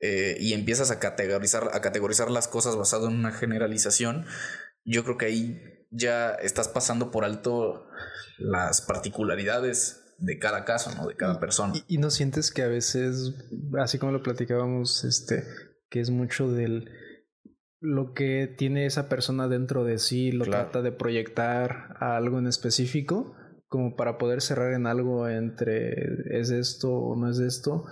eh, 0.00 0.36
y 0.38 0.52
empiezas 0.52 0.92
a 0.92 1.00
categorizar, 1.00 1.70
a 1.72 1.80
categorizar 1.80 2.30
las 2.30 2.46
cosas 2.46 2.76
basado 2.76 3.08
en 3.08 3.14
una 3.14 3.32
generalización, 3.32 4.26
yo 4.84 5.02
creo 5.02 5.18
que 5.18 5.26
ahí 5.26 5.86
ya 5.90 6.30
estás 6.30 6.68
pasando 6.68 7.10
por 7.10 7.24
alto 7.24 7.88
las 8.38 8.80
particularidades 8.80 10.04
de 10.18 10.38
cada 10.38 10.64
caso, 10.64 10.94
¿no? 10.94 11.08
De 11.08 11.16
cada 11.16 11.40
persona. 11.40 11.74
Y, 11.74 11.96
y 11.96 11.98
no 11.98 12.10
sientes 12.10 12.52
que 12.52 12.62
a 12.62 12.68
veces, 12.68 13.34
así 13.80 13.98
como 13.98 14.12
lo 14.12 14.22
platicábamos, 14.22 15.04
este, 15.04 15.44
que 15.90 16.00
es 16.00 16.10
mucho 16.10 16.50
del 16.50 16.90
lo 17.80 18.12
que 18.12 18.52
tiene 18.56 18.86
esa 18.86 19.08
persona 19.08 19.48
dentro 19.48 19.84
de 19.84 19.98
sí, 19.98 20.32
lo 20.32 20.44
Claro. 20.44 20.64
trata 20.64 20.82
de 20.82 20.92
proyectar 20.92 21.96
a 22.00 22.16
algo 22.16 22.38
en 22.38 22.46
específico, 22.46 23.34
como 23.68 23.96
para 23.96 24.18
poder 24.18 24.40
cerrar 24.40 24.72
en 24.72 24.86
algo 24.86 25.28
entre 25.28 26.38
es 26.38 26.50
esto 26.50 26.92
o 26.92 27.16
no 27.16 27.30
es 27.30 27.38
esto. 27.38 27.84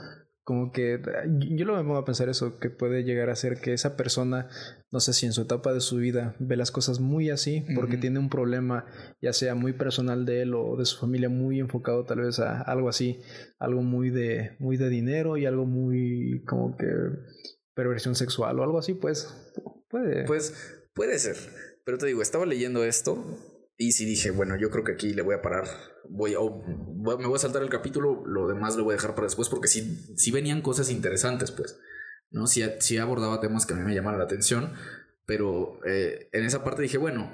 Como 0.43 0.71
que 0.71 1.03
yo 1.51 1.67
lo 1.67 1.75
me 1.75 1.83
pongo 1.83 1.97
a 1.97 2.05
pensar 2.05 2.29
eso, 2.29 2.59
que 2.61 2.71
puede 2.71 3.03
llegar 3.03 3.31
a 3.31 3.35
ser 3.37 3.61
que 3.61 3.73
esa 3.73 3.97
persona, 3.97 4.49
no 4.93 5.01
sé 5.01 5.13
si 5.13 5.27
en 5.27 5.33
su 5.33 5.43
etapa 5.43 5.73
de 5.73 5.81
su 5.81 5.97
vida 5.97 6.37
ve 6.39 6.57
las 6.57 6.71
cosas 6.71 7.01
muy 7.01 7.31
así, 7.31 7.65
porque 7.75 7.97
tiene 7.97 8.21
un 8.21 8.31
problema, 8.31 8.87
ya 9.21 9.33
sea 9.33 9.57
muy 9.57 9.73
personal 9.73 10.25
de 10.25 10.43
él 10.43 10.55
o 10.55 10.77
de 10.77 10.85
su 10.85 10.99
familia, 11.01 11.29
muy 11.29 11.59
enfocado 11.59 12.05
tal 12.05 12.21
vez 12.21 12.39
a 12.39 12.63
algo 12.63 12.89
así, 12.89 13.19
algo 13.59 13.83
muy 13.83 14.11
de, 14.11 14.53
muy 14.61 14.77
de 14.77 14.89
dinero 14.89 15.37
y 15.37 15.47
algo 15.47 15.67
muy 15.67 16.45
como 16.47 16.77
que 16.77 16.87
perversión 17.75 18.15
sexual 18.15 18.61
o 18.61 18.63
algo 18.63 18.79
así, 18.79 18.95
pues 18.95 19.53
puede. 20.03 20.25
Pues 20.25 20.55
puede 20.95 21.19
ser. 21.19 21.37
Pero 21.85 21.99
te 21.99 22.07
digo, 22.07 22.23
estaba 22.23 22.47
leyendo 22.47 22.85
esto 22.85 23.25
y 23.77 23.93
sí 23.93 24.05
dije, 24.05 24.31
bueno, 24.31 24.57
yo 24.57 24.71
creo 24.71 24.85
que 24.85 24.93
aquí 24.93 25.13
le 25.15 25.23
voy 25.23 25.35
a 25.35 25.43
parar. 25.43 25.65
Voy 26.09 26.35
a, 26.35 26.39
voy- 26.39 27.19
me 27.19 27.27
voy 27.27 27.37
a 27.37 27.39
saltar 27.39 27.63
el 27.63 27.69
capítulo, 27.71 28.25
lo 28.27 28.49
demás 28.49 28.77
lo 28.77 28.85
voy 28.85 28.93
a 28.93 28.97
dejar 28.97 29.15
para 29.15 29.27
después 29.27 29.49
porque 29.49 29.69
sí, 29.69 30.13
sí 30.17 30.31
venían 30.31 30.63
cosas 30.63 30.91
interesantes, 30.91 31.51
pues. 31.53 31.79
¿No? 32.31 32.47
Sí, 32.47 32.65
sí 32.81 32.99
abordaba 32.99 33.41
temas 33.41 33.67
que 33.67 33.75
a 33.75 33.77
mí 33.77 33.83
me 33.85 33.95
llamaron 33.95 34.19
la 34.19 34.25
atención, 34.25 34.73
pero 35.27 35.79
eh, 35.87 36.29
en 36.33 36.45
esa 36.45 36.65
parte 36.65 36.83
dije, 36.83 36.99
bueno, 36.99 37.31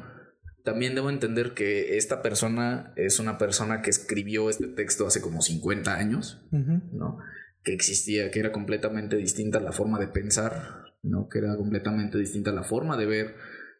también 0.64 0.94
debo 0.94 1.08
entender 1.10 1.54
que 1.54 1.96
esta 1.96 2.22
persona 2.22 2.92
es 2.96 3.18
una 3.18 3.38
persona 3.38 3.80
que 3.82 3.90
escribió 3.90 4.50
este 4.50 4.66
texto 4.68 5.06
hace 5.06 5.20
como 5.22 5.40
50 5.42 5.94
años. 5.96 6.40
¿no? 6.50 7.18
Que 7.64 7.72
existía, 7.72 8.30
que 8.30 8.40
era 8.40 8.52
completamente 8.52 9.16
distinta 9.16 9.60
la 9.60 9.72
forma 9.72 9.98
de 9.98 10.08
pensar, 10.08 10.81
¿no? 11.02 11.28
Que 11.28 11.38
era 11.38 11.56
completamente 11.56 12.18
distinta 12.18 12.52
la 12.52 12.64
forma 12.64 12.96
de 12.96 13.06
ver 13.06 13.36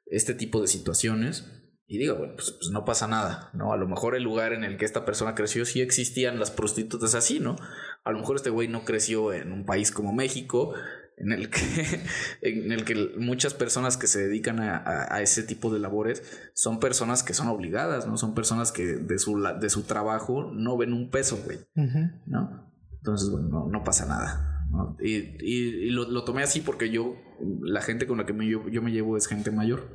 este 0.06 0.34
tipo 0.34 0.60
de 0.60 0.68
situaciones. 0.68 1.58
Y 1.86 1.98
digo, 1.98 2.16
bueno, 2.16 2.34
pues, 2.36 2.52
pues 2.52 2.70
no 2.72 2.84
pasa 2.86 3.06
nada, 3.06 3.50
¿no? 3.52 3.72
A 3.72 3.76
lo 3.76 3.86
mejor 3.86 4.14
el 4.16 4.22
lugar 4.22 4.52
en 4.54 4.64
el 4.64 4.78
que 4.78 4.86
esta 4.86 5.04
persona 5.04 5.34
creció 5.34 5.64
sí 5.66 5.82
existían 5.82 6.38
las 6.38 6.50
prostitutas 6.50 7.14
así, 7.14 7.38
¿no? 7.38 7.56
A 8.04 8.12
lo 8.12 8.18
mejor 8.18 8.36
este 8.36 8.48
güey 8.50 8.66
no 8.68 8.84
creció 8.84 9.32
en 9.34 9.52
un 9.52 9.66
país 9.66 9.90
como 9.92 10.12
México, 10.14 10.72
en 11.18 11.32
el 11.32 11.50
que, 11.50 11.60
en 12.42 12.72
el 12.72 12.84
que 12.86 13.10
muchas 13.18 13.52
personas 13.52 13.98
que 13.98 14.06
se 14.06 14.26
dedican 14.26 14.60
a, 14.60 14.76
a- 14.78 15.16
a 15.16 15.20
ese 15.20 15.42
tipo 15.42 15.72
de 15.72 15.80
labores 15.80 16.22
son 16.54 16.80
personas 16.80 17.22
que 17.22 17.34
son 17.34 17.48
obligadas, 17.48 18.06
¿no? 18.06 18.16
Son 18.16 18.34
personas 18.34 18.72
que 18.72 18.84
de 18.86 19.18
su, 19.18 19.38
de 19.60 19.68
su 19.68 19.82
trabajo 19.82 20.50
no 20.54 20.78
ven 20.78 20.94
un 20.94 21.10
peso, 21.10 21.38
güey. 21.44 21.58
¿no? 22.26 22.72
Entonces, 22.96 23.28
bueno, 23.30 23.68
no, 23.70 23.84
pasa 23.84 24.06
nada. 24.06 24.51
Y, 25.00 25.90
lo, 25.90 26.24
tomé 26.24 26.42
así 26.42 26.60
porque 26.60 26.90
yo, 26.90 27.16
la 27.60 27.82
gente 27.82 28.06
con 28.06 28.18
la 28.18 28.26
que 28.26 28.34
yo, 28.48 28.68
yo 28.68 28.82
me 28.82 28.92
llevo 28.92 29.16
es 29.16 29.26
gente 29.26 29.50
mayor. 29.50 29.88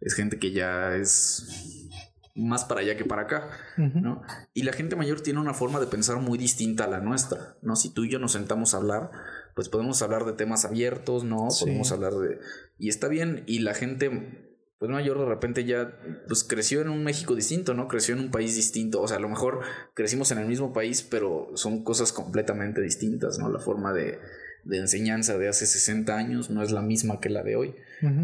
Es 0.00 0.14
gente 0.14 0.38
que 0.38 0.52
ya 0.52 0.96
es 0.96 1.90
más 2.36 2.64
para 2.64 2.80
allá 2.80 2.96
que 2.96 3.04
para 3.04 3.22
acá, 3.22 3.48
¿no? 3.76 4.22
Y 4.52 4.64
la 4.64 4.72
gente 4.72 4.96
mayor 4.96 5.20
tiene 5.20 5.38
una 5.38 5.54
forma 5.54 5.78
de 5.78 5.86
pensar 5.86 6.16
muy 6.16 6.36
distinta 6.36 6.84
a 6.84 6.88
la 6.88 7.00
nuestra, 7.00 7.56
¿no? 7.62 7.76
Si 7.76 7.94
tú 7.94 8.04
y 8.04 8.10
yo 8.10 8.18
nos 8.18 8.32
sentamos 8.32 8.74
a 8.74 8.78
hablar, 8.78 9.10
pues 9.54 9.68
podemos 9.68 10.02
hablar 10.02 10.24
de 10.24 10.32
temas 10.32 10.64
abiertos, 10.64 11.22
¿no? 11.22 11.46
Podemos 11.60 11.92
hablar 11.92 12.14
de... 12.14 12.40
Y 12.76 12.88
está 12.88 13.06
bien, 13.06 13.44
y 13.46 13.60
la 13.60 13.72
gente 13.72 14.43
pues 14.84 14.92
mayor 14.92 15.18
de 15.18 15.24
repente 15.24 15.64
ya 15.64 15.98
pues 16.28 16.44
creció 16.44 16.82
en 16.82 16.90
un 16.90 17.04
México 17.04 17.34
distinto, 17.34 17.72
¿no? 17.72 17.88
Creció 17.88 18.14
en 18.14 18.20
un 18.20 18.30
país 18.30 18.54
distinto, 18.54 19.00
o 19.00 19.08
sea, 19.08 19.16
a 19.16 19.20
lo 19.20 19.30
mejor 19.30 19.60
crecimos 19.94 20.30
en 20.30 20.38
el 20.38 20.46
mismo 20.46 20.74
país, 20.74 21.02
pero 21.02 21.48
son 21.54 21.84
cosas 21.84 22.12
completamente 22.12 22.82
distintas, 22.82 23.38
¿no? 23.38 23.48
La 23.48 23.60
forma 23.60 23.94
de, 23.94 24.18
de 24.64 24.78
enseñanza 24.78 25.38
de 25.38 25.48
hace 25.48 25.64
60 25.64 26.14
años 26.14 26.50
no 26.50 26.62
es 26.62 26.70
la 26.70 26.82
misma 26.82 27.18
que 27.18 27.30
la 27.30 27.42
de 27.42 27.56
hoy. 27.56 27.74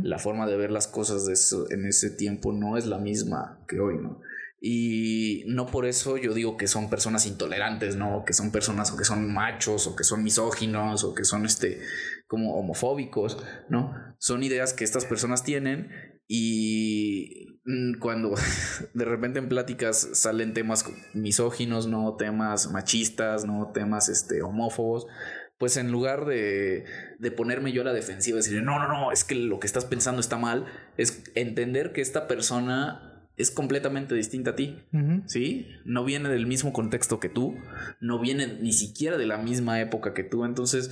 La 0.02 0.18
forma 0.18 0.46
de 0.46 0.58
ver 0.58 0.70
las 0.70 0.86
cosas 0.86 1.24
de 1.24 1.32
eso, 1.32 1.70
en 1.70 1.86
ese 1.86 2.10
tiempo 2.10 2.52
no 2.52 2.76
es 2.76 2.84
la 2.84 2.98
misma 2.98 3.64
que 3.66 3.80
hoy, 3.80 3.96
¿no? 3.96 4.20
Y 4.60 5.44
no 5.46 5.64
por 5.64 5.86
eso 5.86 6.18
yo 6.18 6.34
digo 6.34 6.58
que 6.58 6.66
son 6.66 6.90
personas 6.90 7.24
intolerantes, 7.26 7.96
¿no? 7.96 8.24
Que 8.26 8.34
son 8.34 8.52
personas 8.52 8.92
o 8.92 8.98
que 8.98 9.04
son 9.04 9.32
machos 9.32 9.86
o 9.86 9.96
que 9.96 10.04
son 10.04 10.22
misóginos 10.22 11.02
o 11.04 11.14
que 11.14 11.24
son 11.24 11.46
este 11.46 11.80
como 12.26 12.56
homofóbicos, 12.56 13.42
¿no? 13.70 13.94
Son 14.18 14.42
ideas 14.42 14.74
que 14.74 14.84
estas 14.84 15.06
personas 15.06 15.44
tienen 15.44 16.19
y 16.32 17.58
mm, 17.64 17.98
cuando 17.98 18.32
de 18.94 19.04
repente 19.04 19.40
en 19.40 19.48
pláticas 19.48 20.10
salen 20.12 20.54
temas 20.54 20.84
misóginos, 21.12 21.88
¿no? 21.88 22.14
Temas 22.14 22.70
machistas, 22.70 23.44
¿no? 23.44 23.72
Temas 23.74 24.08
este 24.08 24.40
homófobos, 24.40 25.08
pues 25.58 25.76
en 25.76 25.90
lugar 25.90 26.26
de, 26.26 26.84
de, 27.18 27.30
ponerme 27.32 27.72
yo 27.72 27.82
a 27.82 27.86
la 27.86 27.92
defensiva 27.92 28.38
y 28.38 28.42
decir, 28.42 28.62
no, 28.62 28.78
no, 28.78 28.86
no, 28.86 29.10
es 29.10 29.24
que 29.24 29.34
lo 29.34 29.58
que 29.58 29.66
estás 29.66 29.84
pensando 29.86 30.20
está 30.20 30.38
mal, 30.38 30.66
es 30.96 31.24
entender 31.34 31.92
que 31.92 32.00
esta 32.00 32.28
persona 32.28 33.26
es 33.36 33.50
completamente 33.50 34.14
distinta 34.14 34.50
a 34.50 34.54
ti, 34.54 34.78
¿sí? 35.26 35.66
No 35.84 36.04
viene 36.04 36.28
del 36.28 36.46
mismo 36.46 36.72
contexto 36.72 37.18
que 37.18 37.28
tú, 37.28 37.56
no 38.00 38.20
viene 38.20 38.46
ni 38.60 38.72
siquiera 38.72 39.16
de 39.16 39.26
la 39.26 39.38
misma 39.38 39.80
época 39.80 40.14
que 40.14 40.22
tú, 40.22 40.44
entonces, 40.44 40.90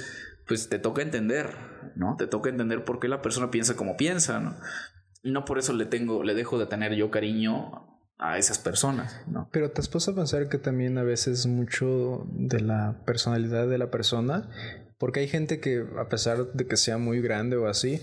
pues 0.49 0.69
te 0.69 0.81
toca 0.81 1.03
entender, 1.03 1.55
¿no? 1.95 2.17
Te 2.17 2.27
toca 2.27 2.51
entender 2.51 2.85
por 2.85 2.99
qué 2.99 3.07
la 3.07 3.23
persona 3.23 3.53
piensa 3.53 3.77
como 3.77 3.97
piensa, 3.97 4.41
¿no? 4.41 4.57
No 5.23 5.45
por 5.45 5.59
eso 5.59 5.73
le 5.73 5.87
tengo, 5.87 6.23
le 6.23 6.35
dejo 6.35 6.59
de 6.59 6.67
tener 6.67 6.95
yo 6.95 7.11
cariño 7.11 7.89
a 8.19 8.39
esas 8.39 8.59
personas, 8.59 9.21
¿no? 9.29 9.49
Pero 9.53 9.71
te 9.71 9.81
has 9.81 9.89
puesto 9.89 10.11
a 10.11 10.15
pensar 10.15 10.49
que 10.49 10.59
también 10.59 10.99
a 10.99 11.05
veces 11.05 11.47
mucho 11.47 12.27
de 12.33 12.61
la 12.61 13.03
personalidad 13.05 13.69
de 13.69 13.79
la 13.79 13.91
persona, 13.91 14.49
porque 14.99 15.21
hay 15.21 15.29
gente 15.29 15.61
que 15.61 15.87
a 15.99 16.09
pesar 16.09 16.53
de 16.53 16.67
que 16.67 16.77
sea 16.77 16.99
muy 16.99 17.21
grande 17.21 17.57
o 17.57 17.69
así, 17.69 18.01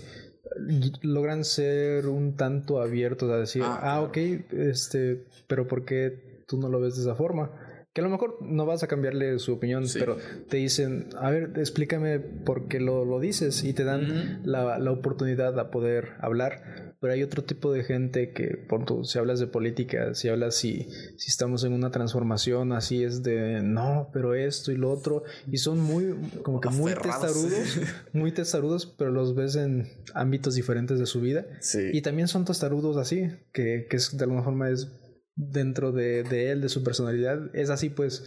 logran 1.02 1.44
ser 1.44 2.06
un 2.06 2.36
tanto 2.36 2.80
abiertos 2.80 3.30
a 3.30 3.36
decir, 3.36 3.62
ah, 3.64 3.78
ah 3.82 4.00
ok, 4.00 4.16
este, 4.52 5.26
pero 5.46 5.68
¿por 5.68 5.84
qué 5.84 6.42
tú 6.46 6.58
no 6.58 6.68
lo 6.68 6.80
ves 6.80 6.96
de 6.96 7.02
esa 7.02 7.14
forma? 7.14 7.50
Que 7.96 8.02
a 8.02 8.04
lo 8.04 8.10
mejor 8.10 8.36
no 8.42 8.66
vas 8.66 8.82
a 8.82 8.88
cambiarle 8.88 9.38
su 9.38 9.54
opinión, 9.54 9.86
pero 9.94 10.18
te 10.50 10.58
dicen, 10.58 11.08
a 11.18 11.30
ver, 11.30 11.52
explícame 11.56 12.20
por 12.20 12.68
qué 12.68 12.78
lo, 12.78 13.06
lo 13.06 13.20
dices 13.20 13.64
y 13.64 13.72
te 13.72 13.84
dan 13.84 14.42
la, 14.44 14.78
la 14.78 14.90
oportunidad 14.92 15.58
a 15.58 15.70
poder 15.70 16.10
hablar. 16.20 16.92
Pero 17.00 17.14
hay 17.14 17.22
otro 17.22 17.44
tipo 17.44 17.72
de 17.72 17.84
gente 17.84 18.32
que, 18.32 18.58
por 18.68 18.84
tu, 18.84 19.04
si 19.04 19.18
hablas 19.18 19.40
de 19.40 19.46
política, 19.46 20.12
si 20.12 20.28
hablas 20.28 20.56
si, 20.56 20.90
si 21.16 21.30
estamos 21.30 21.64
en 21.64 21.72
una 21.72 21.90
transformación, 21.90 22.72
así 22.72 23.02
es 23.02 23.22
de, 23.22 23.62
no, 23.62 24.10
pero 24.12 24.34
esto 24.34 24.72
y 24.72 24.76
lo 24.76 24.90
otro, 24.90 25.22
y 25.50 25.56
son 25.56 25.80
muy, 25.80 26.14
como 26.42 26.60
que 26.60 26.68
muy 26.68 26.92
testarudos, 26.92 27.80
muy 28.12 28.30
testarudos, 28.30 28.84
pero 28.84 29.10
los 29.10 29.34
ves 29.34 29.56
en 29.56 29.88
ámbitos 30.12 30.54
diferentes 30.54 30.98
de 30.98 31.06
su 31.06 31.22
vida. 31.22 31.46
Y 31.94 32.02
también 32.02 32.28
son 32.28 32.44
testarudos 32.44 32.98
así, 32.98 33.30
que, 33.52 33.86
que 33.88 33.96
es, 33.96 34.14
de 34.14 34.24
alguna 34.24 34.42
forma 34.42 34.68
es 34.68 34.90
dentro 35.36 35.92
de, 35.92 36.24
de 36.24 36.50
él, 36.50 36.60
de 36.60 36.68
su 36.68 36.82
personalidad, 36.82 37.54
es 37.54 37.70
así 37.70 37.88
pues, 37.88 38.24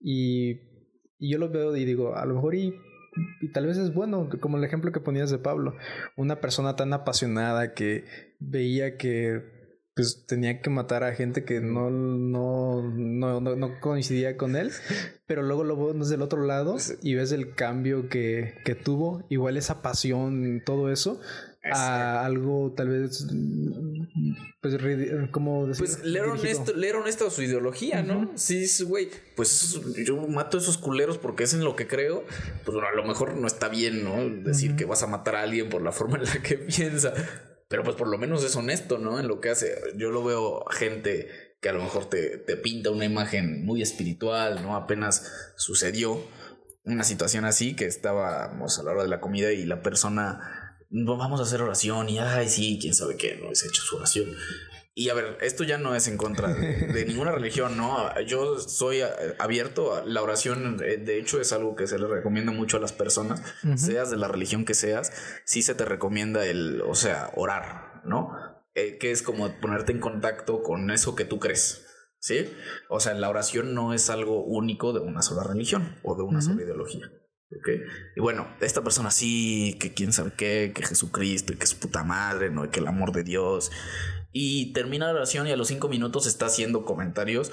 y, 0.00 0.60
y 1.18 1.30
yo 1.30 1.38
lo 1.38 1.50
veo 1.50 1.76
y 1.76 1.84
digo, 1.84 2.16
a 2.16 2.24
lo 2.24 2.34
mejor 2.34 2.54
y 2.54 2.74
y 3.40 3.52
tal 3.52 3.66
vez 3.66 3.76
es 3.76 3.92
bueno, 3.92 4.28
como 4.40 4.56
el 4.56 4.64
ejemplo 4.64 4.92
que 4.92 5.00
ponías 5.00 5.30
de 5.30 5.38
Pablo, 5.38 5.76
una 6.16 6.40
persona 6.40 6.76
tan 6.76 6.92
apasionada 6.92 7.74
que 7.74 8.04
veía 8.38 8.96
que 8.96 9.60
pues 9.94 10.24
tenía 10.26 10.62
que 10.62 10.70
matar 10.70 11.04
a 11.04 11.14
gente 11.14 11.44
que 11.44 11.60
no, 11.60 11.90
no, 11.90 12.82
no, 12.82 13.40
no, 13.40 13.80
coincidía 13.80 14.38
con 14.38 14.56
él, 14.56 14.70
pero 15.26 15.42
luego 15.42 15.64
lo 15.64 15.92
ves 15.92 16.08
del 16.08 16.22
otro 16.22 16.46
lado 16.46 16.76
y 17.02 17.14
ves 17.14 17.32
el 17.32 17.54
cambio 17.54 18.08
que, 18.08 18.54
que 18.64 18.74
tuvo, 18.74 19.26
igual 19.28 19.58
esa 19.58 19.82
pasión, 19.82 20.62
todo 20.64 20.90
eso, 20.90 21.20
a 21.64 22.24
algo 22.24 22.72
tal 22.76 22.88
vez 22.88 23.26
pues 24.60 24.76
como 25.30 25.66
decir, 25.66 25.86
pues 25.86 26.04
leer 26.04 26.26
honesto, 26.26 26.72
leer 26.74 26.96
honesto 26.96 27.30
su 27.30 27.42
ideología, 27.42 28.02
¿no? 28.02 28.32
Sí, 28.34 28.66
güey, 28.84 29.10
pues 29.36 29.80
yo 30.04 30.16
mato 30.28 30.58
a 30.58 30.60
esos 30.60 30.78
culeros 30.78 31.18
porque 31.18 31.44
es 31.44 31.54
en 31.54 31.64
lo 31.64 31.76
que 31.76 31.86
creo, 31.86 32.24
pues 32.64 32.74
bueno, 32.74 32.88
a 32.88 32.92
lo 32.92 33.04
mejor 33.04 33.36
no 33.36 33.46
está 33.46 33.68
bien, 33.68 34.02
¿no? 34.02 34.28
Decir 34.44 34.76
que 34.76 34.84
vas 34.84 35.02
a 35.02 35.06
matar 35.06 35.36
a 35.36 35.42
alguien 35.42 35.68
por 35.68 35.82
la 35.82 35.92
forma 35.92 36.18
en 36.18 36.24
la 36.24 36.42
que 36.42 36.58
piensa, 36.76 37.12
pero 37.68 37.84
pues 37.84 37.96
por 37.96 38.08
lo 38.08 38.18
menos 38.18 38.44
es 38.44 38.56
honesto, 38.56 38.98
¿no? 38.98 39.20
En 39.20 39.28
lo 39.28 39.40
que 39.40 39.50
hace. 39.50 39.74
Yo 39.96 40.10
lo 40.10 40.24
veo 40.24 40.64
gente 40.70 41.28
que 41.60 41.68
a 41.68 41.72
lo 41.72 41.82
mejor 41.82 42.06
te, 42.06 42.38
te 42.38 42.56
pinta 42.56 42.90
una 42.90 43.04
imagen 43.04 43.64
muy 43.64 43.82
espiritual, 43.82 44.62
¿no? 44.62 44.74
Apenas 44.74 45.52
sucedió 45.56 46.20
una 46.84 47.04
situación 47.04 47.44
así 47.44 47.76
que 47.76 47.86
estábamos 47.86 48.78
a 48.78 48.82
la 48.82 48.90
hora 48.90 49.02
de 49.04 49.08
la 49.08 49.20
comida 49.20 49.52
y 49.52 49.64
la 49.64 49.82
persona 49.82 50.61
vamos 50.92 51.40
a 51.40 51.44
hacer 51.44 51.62
oración 51.62 52.08
y 52.08 52.18
ay, 52.18 52.48
sí, 52.48 52.78
quién 52.80 52.94
sabe 52.94 53.16
qué, 53.16 53.36
no 53.36 53.50
es 53.50 53.64
hecho 53.64 53.82
su 53.82 53.96
oración. 53.96 54.34
Y 54.94 55.08
a 55.08 55.14
ver, 55.14 55.38
esto 55.40 55.64
ya 55.64 55.78
no 55.78 55.94
es 55.94 56.06
en 56.06 56.18
contra 56.18 56.52
de, 56.52 57.04
ninguna 57.08 57.32
religión, 57.32 57.78
¿no? 57.78 58.20
Yo 58.26 58.58
soy 58.58 59.00
abierto 59.38 59.94
a 59.94 60.04
la 60.04 60.22
oración, 60.22 60.80
eh, 60.84 60.98
de 60.98 61.18
hecho 61.18 61.40
es 61.40 61.52
algo 61.52 61.74
que 61.74 61.86
se 61.86 61.98
le 61.98 62.06
recomienda 62.06 62.52
mucho 62.52 62.76
a 62.76 62.80
las 62.80 62.92
personas, 62.92 63.42
seas 63.76 64.10
de 64.10 64.18
la 64.18 64.28
religión 64.28 64.66
que 64.66 64.74
seas, 64.74 65.12
sí 65.46 65.62
se 65.62 65.74
te 65.74 65.86
recomienda 65.86 66.44
el, 66.44 66.82
o 66.82 66.94
sea, 66.94 67.30
orar, 67.36 68.02
¿no? 68.04 68.32
Eh, 68.74 68.98
que 68.98 69.12
es 69.12 69.22
como 69.22 69.60
ponerte 69.60 69.92
en 69.92 70.00
contacto 70.00 70.62
con 70.62 70.90
eso 70.90 71.14
que 71.14 71.24
tú 71.24 71.38
crees. 71.38 71.86
¿Sí? 72.18 72.54
O 72.88 73.00
sea, 73.00 73.14
la 73.14 73.28
oración 73.28 73.74
no 73.74 73.94
es 73.94 74.08
algo 74.08 74.44
único 74.44 74.92
de 74.92 75.00
una 75.00 75.22
sola 75.22 75.42
religión 75.42 75.98
o 76.04 76.14
de 76.14 76.22
una 76.22 76.40
sola 76.40 76.62
ideología. 76.62 77.10
Y 78.16 78.20
bueno, 78.20 78.48
esta 78.60 78.82
persona 78.82 79.10
sí, 79.10 79.76
que 79.80 79.92
quién 79.92 80.12
sabe 80.12 80.32
qué, 80.36 80.72
que 80.74 80.84
Jesucristo 80.84 81.52
y 81.52 81.56
que 81.56 81.64
es 81.64 81.74
puta 81.74 82.04
madre, 82.04 82.50
¿no? 82.50 82.64
Y 82.64 82.68
que 82.68 82.80
el 82.80 82.86
amor 82.86 83.12
de 83.12 83.24
Dios. 83.24 83.70
Y 84.32 84.72
termina 84.72 85.06
la 85.06 85.12
oración 85.12 85.46
y 85.46 85.52
a 85.52 85.56
los 85.56 85.68
cinco 85.68 85.88
minutos 85.88 86.26
está 86.26 86.46
haciendo 86.46 86.84
comentarios 86.84 87.52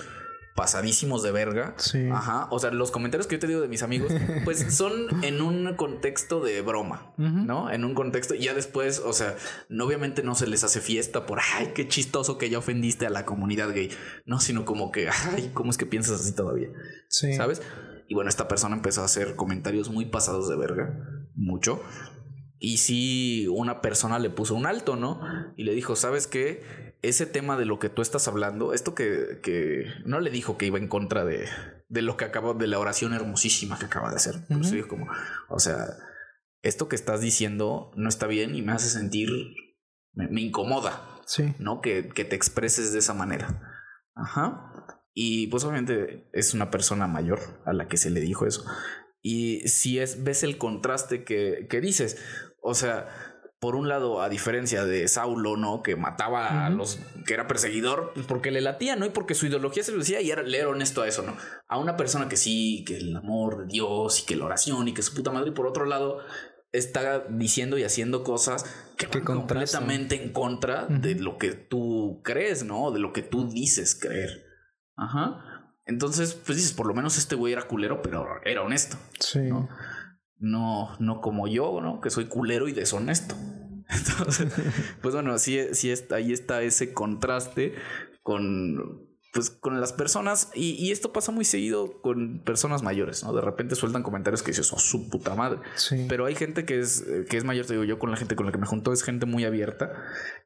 pasadísimos 0.59 1.23
de 1.23 1.31
verga. 1.31 1.73
Sí. 1.77 2.09
Ajá. 2.11 2.47
O 2.51 2.59
sea, 2.59 2.71
los 2.71 2.91
comentarios 2.91 3.27
que 3.27 3.35
yo 3.35 3.39
te 3.39 3.47
digo 3.47 3.61
de 3.61 3.69
mis 3.69 3.81
amigos, 3.81 4.11
pues 4.43 4.75
son 4.75 5.23
en 5.23 5.41
un 5.41 5.73
contexto 5.75 6.41
de 6.41 6.61
broma, 6.61 7.13
¿no? 7.15 7.71
En 7.71 7.85
un 7.85 7.93
contexto. 7.93 8.35
Y 8.35 8.39
ya 8.39 8.53
después, 8.53 8.99
o 8.99 9.13
sea, 9.13 9.37
no, 9.69 9.85
obviamente 9.85 10.21
no 10.21 10.35
se 10.35 10.47
les 10.47 10.65
hace 10.65 10.81
fiesta 10.81 11.25
por, 11.25 11.39
ay, 11.55 11.71
qué 11.73 11.87
chistoso 11.87 12.37
que 12.37 12.49
ya 12.49 12.57
ofendiste 12.57 13.05
a 13.05 13.09
la 13.09 13.25
comunidad 13.25 13.73
gay. 13.73 13.89
No, 14.25 14.41
sino 14.41 14.65
como 14.65 14.91
que, 14.91 15.07
ay, 15.07 15.51
¿cómo 15.53 15.71
es 15.71 15.77
que 15.77 15.85
piensas 15.85 16.19
así 16.19 16.33
todavía? 16.33 16.67
Sí. 17.07 17.33
¿Sabes? 17.35 17.61
Y 18.09 18.15
bueno, 18.15 18.27
esta 18.27 18.47
persona 18.47 18.75
empezó 18.75 19.03
a 19.03 19.05
hacer 19.05 19.35
comentarios 19.35 19.91
muy 19.91 20.05
pasados 20.05 20.49
de 20.49 20.57
verga, 20.57 20.99
mucho. 21.35 21.79
Y 22.57 22.77
sí, 22.77 23.47
una 23.47 23.81
persona 23.81 24.17
le 24.17 24.31
puso 24.31 24.55
un 24.55 24.65
alto, 24.65 24.95
¿no? 24.95 25.21
Y 25.55 25.63
le 25.63 25.75
dijo, 25.75 25.95
¿sabes 25.95 26.25
qué? 26.25 26.97
Ese 27.03 27.27
tema 27.27 27.55
de 27.55 27.65
lo 27.65 27.77
que 27.77 27.89
tú 27.89 28.01
estás 28.01 28.27
hablando, 28.27 28.73
esto 28.73 28.95
que, 28.95 29.39
que 29.43 29.85
no 30.05 30.21
le 30.21 30.31
dijo 30.31 30.57
que 30.57 30.65
iba 30.65 30.79
en 30.79 30.87
contra 30.87 31.23
de, 31.23 31.45
de 31.87 32.01
lo 32.01 32.17
que 32.17 32.25
acaba, 32.25 32.55
de 32.55 32.65
la 32.65 32.79
oración 32.79 33.13
hermosísima 33.13 33.77
que 33.77 33.85
acaba 33.85 34.09
de 34.09 34.15
hacer. 34.15 34.43
dijo 34.47 34.87
como, 34.87 35.07
o 35.47 35.59
sea, 35.59 35.85
esto 36.63 36.89
que 36.89 36.95
estás 36.95 37.21
diciendo 37.21 37.91
no 37.95 38.09
está 38.09 38.25
bien 38.25 38.55
y 38.55 38.63
me 38.63 38.71
hace 38.71 38.89
sentir, 38.89 39.29
me, 40.13 40.41
incomoda, 40.41 41.21
sí. 41.27 41.53
¿no? 41.59 41.79
Que, 41.79 42.09
que 42.09 42.25
te 42.25 42.35
expreses 42.35 42.91
de 42.91 42.99
esa 42.99 43.13
manera. 43.13 43.61
Ajá. 44.15 44.97
Y 45.21 45.47
pues 45.47 45.65
obviamente 45.65 46.29
es 46.31 46.53
una 46.53 46.71
persona 46.71 47.05
mayor 47.05 47.41
a 47.65 47.73
la 47.73 47.89
que 47.89 47.97
se 47.97 48.09
le 48.09 48.21
dijo 48.21 48.45
eso. 48.45 48.63
Y 49.21 49.67
si 49.67 49.99
es, 49.99 50.23
ves 50.23 50.43
el 50.43 50.57
contraste 50.57 51.25
que, 51.25 51.67
que 51.69 51.81
dices, 51.81 52.17
o 52.61 52.73
sea, 52.73 53.09
por 53.59 53.75
un 53.75 53.89
lado, 53.89 54.21
a 54.21 54.29
diferencia 54.29 54.85
de 54.85 55.05
Saulo, 55.09 55.57
¿no? 55.57 55.83
Que 55.83 55.97
mataba 55.97 56.65
a 56.65 56.69
los 56.69 57.01
que 57.27 57.33
era 57.33 57.47
perseguidor, 57.47 58.13
pues 58.13 58.27
porque 58.27 58.49
le 58.49 58.61
latía, 58.61 58.95
¿no? 58.95 59.05
Y 59.05 59.09
porque 59.09 59.35
su 59.35 59.47
ideología 59.47 59.83
se 59.83 59.91
lo 59.91 59.97
decía 59.97 60.21
y 60.21 60.31
era 60.31 60.41
leer 60.41 60.67
honesto 60.67 61.01
a 61.01 61.07
eso, 61.09 61.21
¿no? 61.23 61.35
A 61.67 61.77
una 61.77 61.97
persona 61.97 62.29
que 62.29 62.37
sí, 62.37 62.85
que 62.87 62.95
el 62.95 63.13
amor 63.13 63.57
de 63.57 63.73
Dios 63.73 64.21
y 64.21 64.25
que 64.25 64.37
la 64.37 64.45
oración 64.45 64.87
y 64.87 64.93
que 64.93 65.01
su 65.01 65.13
puta 65.13 65.31
madre, 65.33 65.49
y 65.49 65.53
por 65.53 65.67
otro 65.67 65.83
lado, 65.83 66.19
está 66.71 67.25
diciendo 67.27 67.77
y 67.77 67.83
haciendo 67.83 68.23
cosas 68.23 68.63
que, 68.95 69.07
van 69.07 69.25
completamente 69.25 70.15
en 70.15 70.31
contra 70.31 70.85
de 70.85 71.15
lo 71.15 71.37
que 71.37 71.51
tú 71.51 72.21
crees, 72.23 72.63
¿no? 72.63 72.91
De 72.91 72.99
lo 72.99 73.11
que 73.11 73.21
tú 73.21 73.49
dices 73.49 73.95
creer. 73.95 74.48
Ajá. 74.99 75.73
Entonces, 75.85 76.33
pues 76.33 76.57
dices, 76.57 76.73
por 76.73 76.85
lo 76.85 76.93
menos 76.93 77.17
este 77.17 77.35
güey 77.35 77.53
era 77.53 77.63
culero, 77.63 78.01
pero 78.01 78.27
era 78.45 78.61
honesto. 78.61 78.97
Sí. 79.19 79.39
¿no? 79.39 79.69
No, 80.37 80.95
no 80.99 81.21
como 81.21 81.47
yo, 81.47 81.81
¿no? 81.81 81.99
Que 82.01 82.09
soy 82.09 82.25
culero 82.25 82.67
y 82.67 82.73
deshonesto. 82.73 83.35
Entonces, 83.89 84.53
pues 85.01 85.13
bueno, 85.15 85.37
sí, 85.39 85.59
sí 85.73 85.89
está, 85.89 86.17
ahí 86.17 86.31
está 86.31 86.61
ese 86.61 86.93
contraste 86.93 87.73
con 88.21 89.08
pues 89.31 89.51
con 89.51 89.79
las 89.79 89.93
personas 89.93 90.49
y, 90.55 90.71
y, 90.71 90.91
esto 90.91 91.13
pasa 91.13 91.31
muy 91.31 91.45
seguido 91.45 92.01
con 92.01 92.39
personas 92.43 92.81
mayores, 92.81 93.23
¿no? 93.23 93.31
De 93.33 93.41
repente 93.41 93.75
sueltan 93.75 94.01
comentarios 94.01 94.41
que 94.41 94.51
dices, 94.51 94.73
oh, 94.73 94.79
su 94.79 95.09
puta 95.09 95.35
madre. 95.35 95.59
Sí. 95.75 96.07
Pero 96.09 96.25
hay 96.25 96.35
gente 96.35 96.65
que 96.65 96.79
es, 96.79 97.05
que 97.29 97.37
es 97.37 97.43
mayor, 97.43 97.65
te 97.65 97.73
digo 97.73 97.83
yo, 97.83 97.99
con 97.99 98.09
la 98.09 98.17
gente 98.17 98.35
con 98.35 98.47
la 98.47 98.51
que 98.51 98.57
me 98.57 98.65
junto, 98.65 98.91
es 98.91 99.03
gente 99.03 99.27
muy 99.27 99.45
abierta. 99.45 99.93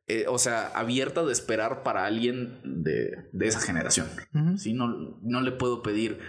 Eh, 0.07 0.25
o 0.27 0.37
sea, 0.37 0.67
abierta 0.67 1.23
de 1.23 1.31
esperar 1.31 1.83
para 1.83 2.05
alguien 2.05 2.59
de, 2.65 3.29
de 3.31 3.47
esa 3.47 3.61
generación. 3.61 4.07
Ujú. 4.33 4.57
¿sí? 4.57 4.73
No, 4.73 4.87
no 5.21 5.41
le 5.41 5.53
puedo 5.53 5.81
pedir 5.81 6.19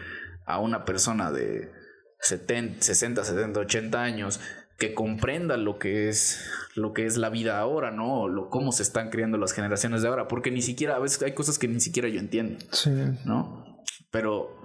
a 0.46 0.60
una 0.60 0.84
persona 0.84 1.32
de 1.32 1.72
70, 2.20 2.82
60, 2.82 3.24
70, 3.24 3.60
80 3.60 4.02
años 4.02 4.40
que 4.78 4.94
comprenda 4.94 5.56
lo 5.56 5.78
que 5.78 6.08
es 6.08 6.50
lo 6.74 6.92
que 6.92 7.06
es 7.06 7.16
la 7.16 7.30
vida 7.30 7.58
ahora, 7.60 7.90
¿no? 7.92 8.26
Lo, 8.28 8.48
cómo 8.50 8.72
se 8.72 8.82
están 8.82 9.10
criando 9.10 9.38
las 9.38 9.52
generaciones 9.52 10.02
de 10.02 10.08
ahora, 10.08 10.26
porque 10.28 10.50
ni 10.50 10.62
siquiera 10.62 10.96
a 10.96 10.98
veces 10.98 11.22
hay 11.22 11.32
cosas 11.34 11.58
que 11.58 11.68
ni 11.68 11.80
siquiera 11.80 12.08
yo 12.08 12.18
entiendo, 12.18 12.64
Sí. 12.72 12.90
¿no? 13.24 13.82
Pero 14.10 14.60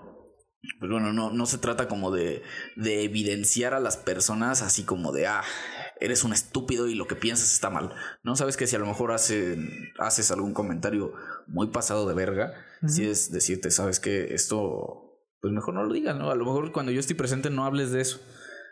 pues 0.80 0.92
bueno, 0.92 1.14
no, 1.14 1.32
no 1.32 1.46
se 1.46 1.58
trata 1.58 1.88
como 1.88 2.12
de, 2.12 2.42
de 2.76 3.04
evidenciar 3.04 3.74
a 3.74 3.80
las 3.80 3.96
personas 3.98 4.62
así 4.62 4.84
como 4.84 5.12
de, 5.14 5.26
ah, 5.28 5.42
eres 6.02 6.24
un 6.26 6.34
estúpido 6.34 6.88
y 6.88 6.96
lo 6.96 7.08
que 7.08 7.16
piensas 7.16 7.54
está 7.54 7.70
mal. 7.70 7.94
No 8.24 8.36
sabes 8.36 8.58
que 8.58 8.68
si 8.68 8.76
a 8.76 8.80
lo 8.80 8.86
mejor 8.86 9.12
hace- 9.14 9.58
haces 10.00 10.32
algún 10.32 10.54
comentario 10.54 11.14
muy 11.48 11.68
pasado 11.68 12.08
de 12.08 12.14
verga, 12.14 12.54
si 12.88 13.06
es 13.08 13.32
decirte, 13.32 13.72
sabes 13.72 14.00
que 14.02 14.34
esto, 14.34 15.22
pues 15.42 15.54
mejor 15.54 15.76
no 15.76 15.84
lo 15.84 15.94
digas, 15.94 16.16
¿no? 16.18 16.30
A 16.30 16.36
lo 16.36 16.46
mejor 16.46 16.72
cuando 16.74 16.92
yo 16.92 17.00
estoy 17.00 17.16
presente 17.16 17.50
no 17.50 17.66
hables 17.66 17.92
de 17.92 18.02
eso, 18.02 18.20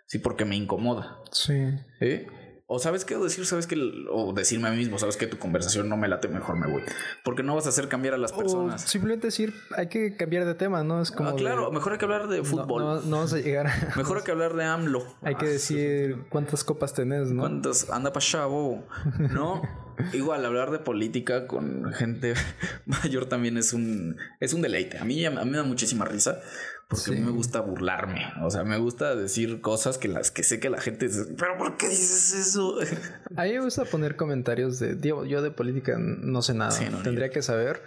sí, 0.07 0.17
porque 0.19 0.43
me 0.45 0.55
incomoda. 0.55 1.19
Sí. 1.31 1.53
¿eh? 2.01 2.27
O 2.69 2.79
sabes 2.79 3.05
qué, 3.05 3.15
o 3.15 3.23
decir, 3.23 3.45
sabes 3.45 3.65
que, 3.65 3.77
o 4.11 4.33
decirme 4.33 4.67
a 4.67 4.71
mí 4.71 4.77
mismo, 4.77 4.99
sabes 4.99 5.15
que 5.15 5.25
tu 5.25 5.37
conversación 5.39 5.87
no 5.87 5.95
me 5.95 6.09
late, 6.09 6.27
mejor 6.27 6.57
me 6.57 6.67
voy. 6.69 6.81
Porque 7.23 7.41
no 7.41 7.55
vas 7.55 7.65
a 7.65 7.69
hacer 7.69 7.87
cambiar 7.87 8.13
a 8.13 8.17
las 8.17 8.33
O 8.33 8.37
personas. 8.39 8.81
simplemente 8.81 9.27
decir, 9.27 9.53
hay 9.77 9.87
que 9.87 10.17
cambiar 10.17 10.43
de 10.43 10.53
tema, 10.53 10.83
¿no? 10.83 11.01
Es 11.01 11.11
como. 11.11 11.29
Ah, 11.29 11.35
claro, 11.37 11.67
de- 11.67 11.71
mejor 11.75 11.93
hay 11.93 11.97
que 11.97 12.03
hablar 12.03 12.27
de 12.27 12.43
fútbol. 12.43 12.83
No, 12.83 12.95
no 13.03 13.15
vamos 13.17 13.31
a 13.31 13.37
llegar 13.37 13.67
a. 13.67 13.71
Mejor 13.95 14.17
hay 14.17 14.23
que 14.25 14.31
hablar 14.31 14.53
de 14.57 14.65
AMLO. 14.65 15.05
Hay 15.21 15.35
que 15.35 15.45
Ah, 15.45 15.49
decir 15.49 16.25
cuántas 16.29 16.65
copas 16.65 16.93
tenés, 16.93 17.31
¿no? 17.31 17.43
¿Cuántos? 17.43 17.89
Anda 17.89 18.11
pa' 18.11 18.19
chavo. 18.19 18.85
No. 19.17 19.61
Igual, 20.13 20.45
hablar 20.45 20.69
de 20.71 20.79
política 20.79 21.47
con 21.47 21.93
gente 21.93 22.33
mayor 22.85 23.27
también 23.27 23.55
es 23.57 23.71
un, 23.71 24.17
es 24.41 24.53
un 24.53 24.61
deleite. 24.61 24.97
A 24.97 25.05
mí, 25.05 25.25
a 25.25 25.31
mí 25.31 25.49
me 25.49 25.55
da 25.57 25.63
muchísima 25.63 26.03
risa 26.03 26.39
porque 26.87 27.11
a 27.11 27.13
mí 27.15 27.19
me 27.19 27.31
gusta 27.31 27.59
burlarme. 27.59 28.31
O 28.43 28.49
sea, 28.49 28.63
me 28.63 28.77
gusta 28.77 29.13
decir 29.15 29.59
cosas 29.59 29.97
que 29.97 30.07
las 30.07 30.31
que 30.31 30.43
sé 30.43 30.59
que 30.59 30.69
la 30.69 30.79
gente 30.79 31.07
dice, 31.07 31.25
pero 31.37 31.57
¿por 31.57 31.75
qué 31.75 31.89
dices 31.89 32.33
eso? 32.33 32.75
A 33.35 33.43
mí 33.43 33.51
me 33.51 33.59
gusta 33.61 33.83
poner 33.85 34.15
comentarios 34.15 34.79
de. 34.79 34.95
Digo, 34.95 35.25
yo 35.25 35.41
de 35.41 35.51
política 35.51 35.97
no 35.99 36.41
sé 36.41 36.53
nada. 36.53 36.71
Sí, 36.71 36.85
no, 36.89 37.01
Tendría 37.03 37.29
que 37.29 37.41
saber, 37.41 37.81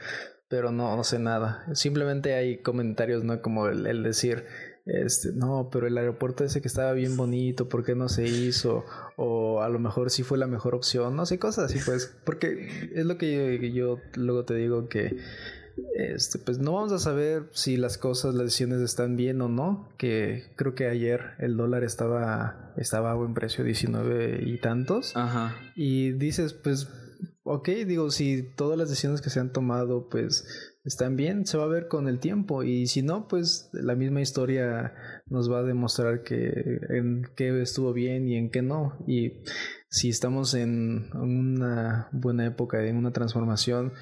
pero 0.49 0.71
no, 0.71 0.95
no 0.97 1.05
sé 1.05 1.19
nada. 1.19 1.65
Simplemente 1.75 2.35
hay 2.35 2.59
comentarios, 2.59 3.25
¿no? 3.25 3.41
Como 3.41 3.69
el, 3.69 3.87
el 3.87 4.03
decir. 4.03 4.45
Este, 4.87 5.33
no, 5.33 5.69
pero 5.71 5.87
el 5.87 5.97
aeropuerto 5.97 6.43
ese 6.43 6.61
que 6.61 6.69
estaba 6.69 6.93
bien 6.93 7.17
bonito, 7.17 7.69
¿por 7.69 7.85
qué 7.85 7.95
no 7.95 8.09
se 8.09 8.27
hizo? 8.27 8.85
O 9.17 9.63
a 9.63 9.69
lo 9.69 9.79
mejor 9.79 10.11
sí 10.11 10.23
fue 10.23 10.37
la 10.37 10.47
mejor 10.47 10.75
opción, 10.75 11.15
no 11.17 11.27
sé, 11.27 11.39
cosas 11.39 11.67
así, 11.67 11.79
pues, 11.85 12.17
porque 12.25 12.91
es 12.95 13.05
lo 13.05 13.17
que 13.17 13.61
yo, 13.61 13.97
yo 13.97 14.01
luego 14.15 14.45
te 14.47 14.55
digo 14.55 14.89
que 14.89 15.17
este, 15.95 16.39
pues 16.39 16.59
no 16.59 16.73
vamos 16.73 16.93
a 16.93 16.99
saber 16.99 17.49
si 17.53 17.77
las 17.77 17.99
cosas, 17.99 18.35
las 18.35 18.45
decisiones 18.45 18.81
están 18.81 19.17
bien 19.17 19.41
o 19.43 19.49
no. 19.49 19.89
Que 19.99 20.53
creo 20.57 20.75
que 20.75 20.89
ayer 20.89 21.33
el 21.39 21.57
dólar 21.57 21.85
estaba, 21.85 22.73
estaba 22.77 23.13
a 23.13 23.15
buen 23.15 23.35
precio, 23.35 23.65
19 23.65 24.43
y 24.45 24.59
tantos. 24.59 25.17
Ajá. 25.17 25.57
Y 25.75 26.13
dices, 26.13 26.55
pues, 26.55 26.89
ok, 27.43 27.69
digo, 27.87 28.11
si 28.11 28.43
todas 28.43 28.79
las 28.79 28.89
decisiones 28.89 29.21
que 29.21 29.31
se 29.31 29.41
han 29.41 29.53
tomado, 29.53 30.09
pues, 30.09 30.71
están 30.85 31.17
bien, 31.17 31.47
se 31.47 31.59
va 31.59 31.65
a 31.65 31.69
ver 31.69 31.89
con 31.89 32.09
el 32.09 32.19
tiempo. 32.19 32.63
Y 32.63 32.87
si 32.87 33.03
no, 33.03 33.29
pues, 33.29 33.69
la 33.73 33.95
misma 33.95 34.21
historia 34.21 34.95
nos 35.27 35.51
va 35.51 35.59
a 35.59 35.63
demostrar 35.63 36.23
que 36.23 36.81
en 36.89 37.29
qué 37.37 37.61
estuvo 37.61 37.93
bien 37.93 38.29
y 38.29 38.37
en 38.37 38.51
qué 38.51 38.63
no. 38.63 38.97
Y 39.07 39.43
si 39.89 40.09
estamos 40.09 40.55
en 40.55 41.11
una 41.15 42.09
buena 42.13 42.47
época, 42.47 42.85
en 42.85 42.97
una 42.97 43.13
transformación, 43.13 43.93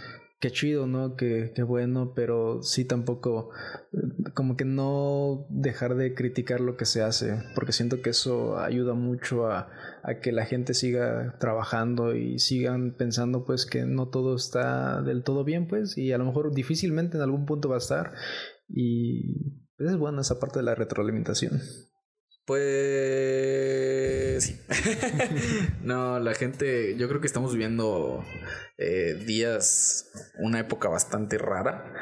qué 0.41 0.51
chido, 0.51 0.87
¿no? 0.87 1.17
Qué, 1.17 1.53
qué 1.55 1.63
bueno, 1.63 2.13
pero 2.15 2.63
sí 2.63 2.85
tampoco 2.85 3.51
eh, 3.93 4.33
como 4.35 4.57
que 4.57 4.65
no 4.65 5.47
dejar 5.51 5.97
de 5.97 6.15
criticar 6.15 6.61
lo 6.61 6.77
que 6.77 6.85
se 6.85 7.03
hace, 7.03 7.43
porque 7.55 7.73
siento 7.73 8.03
que 8.03 8.11
eso 8.11 8.59
ayuda 8.59 8.95
mucho 8.95 9.47
a, 9.47 9.69
a 10.03 10.21
que 10.21 10.33
la 10.33 10.47
gente 10.47 10.75
siga 10.75 11.37
trabajando 11.39 12.15
y 12.15 12.39
sigan 12.39 12.95
pensando 12.95 13.45
pues 13.45 13.67
que 13.67 13.85
no 13.85 14.09
todo 14.09 14.37
está 14.37 15.03
del 15.03 15.23
todo 15.25 15.45
bien 15.45 15.67
pues 15.67 15.99
y 15.99 16.13
a 16.13 16.19
lo 16.19 16.25
mejor 16.25 16.53
difícilmente 16.55 17.17
en 17.17 17.23
algún 17.23 17.47
punto 17.47 17.69
va 17.69 17.77
a 17.77 17.79
estar 17.79 18.13
y 18.69 19.59
es 19.79 19.97
buena 19.97 20.21
esa 20.21 20.39
parte 20.39 20.59
de 20.61 20.65
la 20.65 20.75
retroalimentación. 20.75 21.61
Pues 22.49 24.45
sí. 24.45 24.59
no, 25.83 26.19
la 26.19 26.35
gente, 26.35 26.97
yo 26.97 27.09
creo 27.09 27.21
que 27.21 27.27
estamos 27.27 27.53
viviendo 27.53 28.25
eh, 28.79 29.23
días, 29.27 30.11
una 30.39 30.61
época 30.61 30.89
bastante 30.89 31.37
rara. 31.39 31.93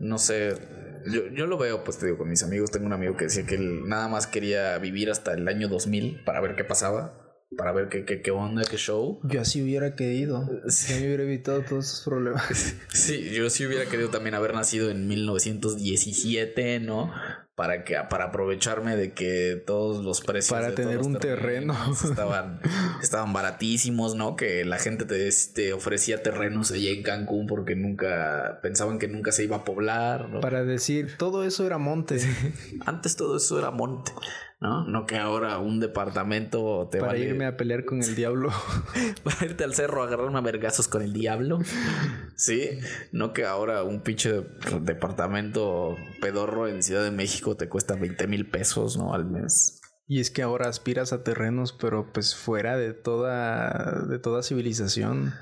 No 0.00 0.18
sé, 0.18 0.54
yo, 1.06 1.28
yo 1.32 1.46
lo 1.46 1.58
veo, 1.58 1.84
pues 1.84 1.98
te 1.98 2.06
digo, 2.06 2.18
con 2.18 2.28
mis 2.28 2.42
amigos. 2.42 2.70
Tengo 2.72 2.86
un 2.86 2.92
amigo 2.92 3.16
que 3.16 3.24
decía 3.26 3.46
que 3.46 3.54
él 3.54 3.88
nada 3.88 4.08
más 4.08 4.26
quería 4.26 4.76
vivir 4.78 5.10
hasta 5.10 5.32
el 5.34 5.46
año 5.48 5.68
2000 5.68 6.24
para 6.24 6.40
ver 6.40 6.56
qué 6.56 6.64
pasaba, 6.64 7.38
para 7.56 7.72
ver 7.72 7.88
qué, 7.88 8.04
qué, 8.04 8.20
qué 8.20 8.30
onda, 8.30 8.62
qué 8.68 8.76
show. 8.76 9.20
Yo 9.24 9.40
así 9.40 9.62
hubiera 9.62 9.94
querido, 9.94 10.48
Sí. 10.66 10.94
me 10.94 11.06
hubiera 11.06 11.22
evitado 11.22 11.62
todos 11.62 11.86
esos 11.86 12.04
problemas. 12.04 12.74
Sí, 12.92 13.30
yo 13.32 13.48
sí 13.48 13.64
hubiera 13.64 13.86
querido 13.86 14.10
también 14.10 14.34
haber 14.34 14.54
nacido 14.54 14.90
en 14.90 15.06
1917, 15.08 16.80
¿no? 16.80 17.12
Para 17.58 17.82
que 17.82 17.96
para 18.08 18.26
aprovecharme 18.26 18.94
de 18.94 19.14
que 19.14 19.60
todos 19.66 20.04
los 20.04 20.20
precios 20.20 20.56
Para 20.56 20.68
de 20.68 20.76
tener 20.76 20.98
un 21.00 21.18
terreno. 21.18 21.74
estaban 21.92 22.60
estaban 23.02 23.32
baratísimos, 23.32 24.14
¿no? 24.14 24.36
Que 24.36 24.64
la 24.64 24.78
gente 24.78 25.04
te, 25.06 25.28
te 25.52 25.72
ofrecía 25.72 26.22
terrenos 26.22 26.70
allá 26.70 26.90
en 26.90 27.02
Cancún 27.02 27.48
porque 27.48 27.74
nunca 27.74 28.60
pensaban 28.62 29.00
que 29.00 29.08
nunca 29.08 29.32
se 29.32 29.42
iba 29.42 29.56
a 29.56 29.64
poblar, 29.64 30.28
¿no? 30.28 30.38
Para 30.38 30.62
decir, 30.62 31.16
todo 31.18 31.42
eso 31.42 31.66
era 31.66 31.78
monte. 31.78 32.20
Antes 32.86 33.16
todo 33.16 33.38
eso 33.38 33.58
era 33.58 33.72
monte, 33.72 34.12
¿no? 34.60 34.84
No 34.86 35.06
que 35.06 35.18
ahora 35.18 35.58
un 35.58 35.80
departamento 35.80 36.88
te 36.90 36.98
para 36.98 37.12
vale 37.12 37.26
irme 37.26 37.46
a 37.46 37.56
pelear 37.56 37.84
con 37.84 38.02
el 38.02 38.14
diablo. 38.14 38.50
para 39.24 39.44
irte 39.44 39.64
al 39.64 39.74
cerro 39.74 40.02
a 40.02 40.06
agarrarme 40.06 40.38
a 40.38 40.42
vergazos 40.42 40.88
con 40.88 41.02
el 41.02 41.12
diablo. 41.12 41.58
Sí, 42.36 42.70
no 43.12 43.32
que 43.32 43.44
ahora 43.44 43.82
un 43.84 44.02
pinche 44.02 44.44
departamento 44.80 45.96
pedorro 46.20 46.68
en 46.68 46.82
Ciudad 46.82 47.04
de 47.04 47.10
México 47.10 47.56
te 47.56 47.68
cuesta 47.68 47.94
20 47.94 48.26
mil 48.26 48.50
pesos, 48.50 48.96
¿no? 48.96 49.14
Al 49.14 49.26
mes. 49.26 49.80
Y 50.06 50.20
es 50.20 50.30
que 50.30 50.42
ahora 50.42 50.68
aspiras 50.68 51.12
a 51.12 51.22
terrenos, 51.22 51.74
pero 51.78 52.12
pues 52.12 52.34
fuera 52.34 52.78
de 52.78 52.94
toda, 52.94 54.06
de 54.08 54.18
toda 54.18 54.42
civilización. 54.42 55.34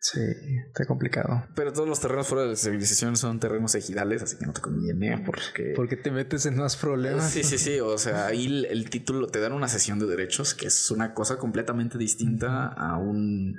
Sí, 0.00 0.20
está 0.68 0.84
complicado. 0.86 1.46
Pero 1.54 1.72
todos 1.72 1.88
los 1.88 2.00
terrenos 2.00 2.26
fuera 2.26 2.44
de 2.44 2.50
la 2.50 2.56
civilización 2.56 3.16
son 3.16 3.40
terrenos 3.40 3.74
ejidales, 3.74 4.22
así 4.22 4.36
que 4.38 4.46
no 4.46 4.52
te 4.52 4.60
conviene 4.60 5.22
porque... 5.24 5.72
Porque 5.76 5.96
te 5.96 6.10
metes 6.10 6.46
en 6.46 6.56
más 6.56 6.76
problemas. 6.76 7.30
Sí, 7.30 7.42
sí, 7.44 7.58
sí. 7.58 7.80
O 7.80 7.98
sea, 7.98 8.26
ahí 8.26 8.46
el, 8.46 8.64
el 8.66 8.90
título 8.90 9.26
te 9.28 9.40
dan 9.40 9.52
una 9.52 9.68
sesión 9.68 9.98
de 9.98 10.06
derechos, 10.06 10.54
que 10.54 10.66
es 10.66 10.90
una 10.90 11.14
cosa 11.14 11.36
completamente 11.38 11.98
distinta 11.98 12.66
a 12.68 12.98
un 12.98 13.56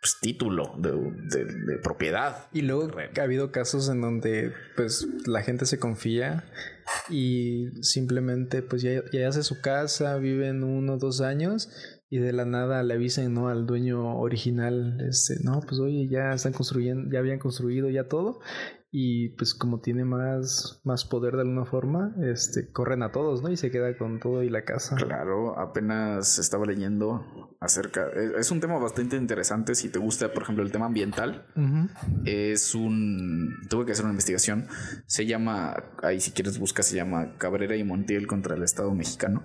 pues, 0.00 0.16
título 0.20 0.74
de, 0.78 0.90
de- 0.92 1.44
de 1.44 1.78
propiedad. 1.82 2.48
Y 2.52 2.62
luego 2.62 2.90
ha 2.98 3.22
habido 3.22 3.50
casos 3.52 3.88
en 3.88 4.00
donde 4.00 4.52
pues 4.76 5.06
la 5.26 5.42
gente 5.42 5.64
se 5.66 5.78
confía 5.78 6.44
y 7.08 7.70
simplemente 7.82 8.60
pues 8.62 8.82
ya, 8.82 9.02
ya 9.12 9.28
hace 9.28 9.42
su 9.42 9.60
casa, 9.62 10.16
viven 10.18 10.62
uno 10.62 10.94
o 10.94 10.98
dos 10.98 11.20
años 11.22 11.70
y 12.14 12.18
de 12.18 12.32
la 12.32 12.44
nada 12.44 12.84
le 12.84 12.94
avisan 12.94 13.34
no 13.34 13.48
al 13.48 13.66
dueño 13.66 14.20
original, 14.20 15.00
este, 15.00 15.42
no, 15.42 15.58
pues 15.58 15.80
oye, 15.80 16.06
ya 16.06 16.32
están 16.32 16.52
construyendo, 16.52 17.10
ya 17.10 17.18
habían 17.18 17.40
construido 17.40 17.90
ya 17.90 18.06
todo 18.06 18.38
y 18.96 19.30
pues 19.30 19.54
como 19.54 19.80
tiene 19.80 20.04
más, 20.04 20.80
más 20.84 21.04
poder 21.04 21.34
de 21.34 21.40
alguna 21.40 21.64
forma, 21.64 22.14
este, 22.22 22.70
corren 22.70 23.02
a 23.02 23.10
todos, 23.10 23.42
¿no? 23.42 23.50
Y 23.50 23.56
se 23.56 23.72
queda 23.72 23.98
con 23.98 24.20
todo 24.20 24.44
y 24.44 24.48
la 24.48 24.64
casa. 24.64 24.94
Claro, 24.94 25.58
apenas 25.58 26.38
estaba 26.38 26.64
leyendo 26.64 27.56
acerca. 27.58 28.06
Es, 28.14 28.30
es 28.38 28.50
un 28.52 28.60
tema 28.60 28.78
bastante 28.78 29.16
interesante. 29.16 29.74
Si 29.74 29.88
te 29.88 29.98
gusta, 29.98 30.32
por 30.32 30.44
ejemplo, 30.44 30.62
el 30.62 30.70
tema 30.70 30.86
ambiental, 30.86 31.44
es 32.24 32.76
un. 32.76 33.56
Tuve 33.68 33.84
que 33.84 33.90
hacer 33.90 34.04
una 34.04 34.12
investigación. 34.12 34.68
Se 35.06 35.26
llama. 35.26 35.74
Ahí, 36.00 36.20
si 36.20 36.30
quieres, 36.30 36.60
busca. 36.60 36.84
Se 36.84 36.94
llama 36.94 37.36
Cabrera 37.36 37.74
y 37.74 37.82
Montiel 37.82 38.28
contra 38.28 38.54
el 38.54 38.62
Estado 38.62 38.94
mexicano. 38.94 39.42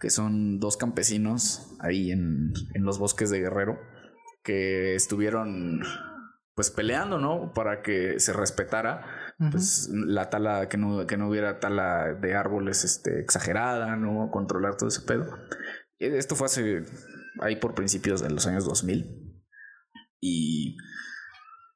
Que 0.00 0.08
son 0.08 0.60
dos 0.60 0.78
campesinos 0.78 1.76
ahí 1.78 2.10
en, 2.10 2.54
en 2.72 2.84
los 2.84 2.98
bosques 2.98 3.28
de 3.28 3.40
Guerrero. 3.40 3.78
Que 4.42 4.94
estuvieron. 4.94 5.82
Pues 6.58 6.72
peleando, 6.72 7.18
¿no? 7.20 7.52
Para 7.54 7.82
que 7.82 8.18
se 8.18 8.32
respetara 8.32 9.06
pues 9.52 9.88
la 9.92 10.28
tala, 10.28 10.68
que 10.68 10.76
no, 10.76 11.06
que 11.06 11.16
no 11.16 11.28
hubiera 11.28 11.60
tala 11.60 12.14
de 12.20 12.34
árboles 12.34 12.82
este, 12.82 13.20
exagerada, 13.20 13.94
¿no? 13.94 14.28
Controlar 14.32 14.76
todo 14.76 14.88
ese 14.88 15.02
pedo. 15.02 15.24
Esto 16.00 16.34
fue 16.34 16.46
hace, 16.46 16.84
ahí 17.40 17.54
por 17.54 17.76
principios 17.76 18.20
de 18.22 18.30
los 18.30 18.44
años 18.48 18.64
2000. 18.64 19.38
Y 20.20 20.78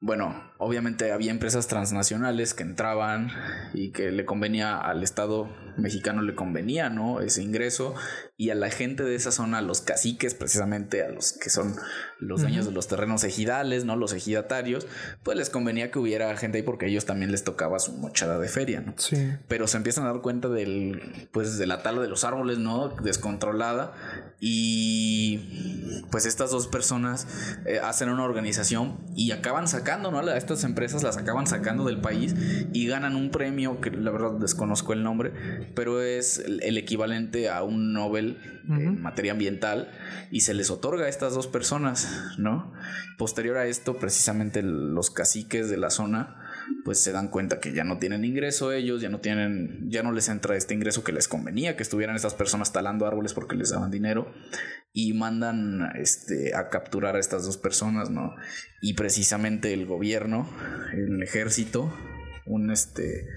bueno, 0.03 0.51
obviamente 0.57 1.13
había 1.13 1.31
empresas 1.31 1.67
transnacionales 1.67 2.53
que 2.53 2.63
entraban 2.63 3.29
y 3.73 3.91
que 3.91 4.11
le 4.11 4.25
convenía 4.25 4.77
al 4.77 5.01
Estado 5.01 5.49
mexicano, 5.77 6.21
le 6.21 6.35
convenía, 6.35 6.89
¿no? 6.89 7.21
Ese 7.21 7.41
ingreso 7.41 7.95
y 8.35 8.49
a 8.49 8.55
la 8.55 8.69
gente 8.69 9.03
de 9.03 9.15
esa 9.15 9.31
zona, 9.31 9.59
a 9.59 9.61
los 9.61 9.79
caciques, 9.79 10.35
precisamente 10.35 11.05
a 11.05 11.09
los 11.09 11.31
que 11.31 11.49
son 11.49 11.77
los 12.19 12.41
dueños 12.41 12.65
de 12.65 12.73
los 12.73 12.89
terrenos 12.89 13.23
ejidales, 13.23 13.85
¿no? 13.85 13.95
Los 13.95 14.11
ejidatarios, 14.11 14.87
pues 15.23 15.37
les 15.37 15.49
convenía 15.49 15.89
que 15.89 15.99
hubiera 15.99 16.35
gente 16.35 16.57
ahí 16.57 16.63
porque 16.63 16.87
a 16.87 16.89
ellos 16.89 17.05
también 17.05 17.31
les 17.31 17.45
tocaba 17.45 17.79
su 17.79 17.93
mochada 17.93 18.39
de 18.39 18.49
feria, 18.49 18.81
¿no? 18.81 18.95
Sí. 18.97 19.31
Pero 19.47 19.67
se 19.67 19.77
empiezan 19.77 20.03
a 20.03 20.11
dar 20.11 20.21
cuenta 20.21 20.49
del, 20.49 21.29
pues, 21.31 21.57
de 21.57 21.65
la 21.65 21.81
tala 21.81 22.01
de 22.01 22.09
los 22.09 22.25
árboles, 22.25 22.57
¿no? 22.57 22.89
Descontrolada 22.89 23.93
y 24.45 26.03
pues 26.11 26.25
estas 26.25 26.51
dos 26.51 26.67
personas 26.67 27.27
eh, 27.65 27.79
hacen 27.81 28.09
una 28.09 28.23
organización 28.23 28.99
y 29.15 29.31
acaban 29.31 29.69
sacando, 29.69 29.92
¿no? 29.97 30.17
A 30.17 30.37
estas 30.37 30.63
empresas 30.63 31.03
las 31.03 31.17
acaban 31.17 31.47
sacando 31.47 31.85
del 31.85 31.99
país 31.99 32.35
y 32.73 32.87
ganan 32.87 33.15
un 33.15 33.29
premio 33.31 33.81
que 33.81 33.91
la 33.91 34.11
verdad 34.11 34.31
desconozco 34.33 34.93
el 34.93 35.03
nombre, 35.03 35.31
pero 35.75 36.01
es 36.01 36.39
el 36.39 36.77
equivalente 36.77 37.49
a 37.49 37.63
un 37.63 37.93
Nobel 37.93 38.37
en 38.69 39.01
materia 39.01 39.33
ambiental 39.33 39.91
y 40.31 40.41
se 40.41 40.53
les 40.53 40.69
otorga 40.69 41.05
a 41.05 41.09
estas 41.09 41.33
dos 41.33 41.47
personas, 41.47 42.33
¿no? 42.37 42.73
Posterior 43.17 43.57
a 43.57 43.65
esto, 43.65 43.97
precisamente 43.97 44.61
los 44.63 45.09
caciques 45.09 45.69
de 45.69 45.77
la 45.77 45.89
zona 45.89 46.42
pues 46.83 46.99
se 46.99 47.11
dan 47.11 47.29
cuenta 47.29 47.59
que 47.59 47.73
ya 47.73 47.83
no 47.83 47.97
tienen 47.97 48.25
ingreso 48.25 48.71
ellos, 48.71 49.01
ya 49.01 49.09
no 49.09 49.19
tienen, 49.19 49.89
ya 49.89 50.03
no 50.03 50.11
les 50.11 50.29
entra 50.29 50.55
este 50.55 50.73
ingreso 50.73 51.03
que 51.03 51.11
les 51.11 51.27
convenía, 51.27 51.75
que 51.75 51.83
estuvieran 51.83 52.15
estas 52.15 52.33
personas 52.33 52.73
talando 52.73 53.05
árboles 53.05 53.33
porque 53.33 53.55
les 53.55 53.71
daban 53.71 53.91
dinero 53.91 54.31
y 54.91 55.13
mandan 55.13 55.91
este, 55.95 56.55
a 56.55 56.69
capturar 56.69 57.15
a 57.15 57.19
estas 57.19 57.45
dos 57.45 57.57
personas, 57.57 58.09
¿no? 58.09 58.35
Y 58.81 58.93
precisamente 58.93 59.73
el 59.73 59.85
gobierno, 59.85 60.49
el 60.93 61.21
ejército, 61.23 61.93
un 62.45 62.71
este 62.71 63.27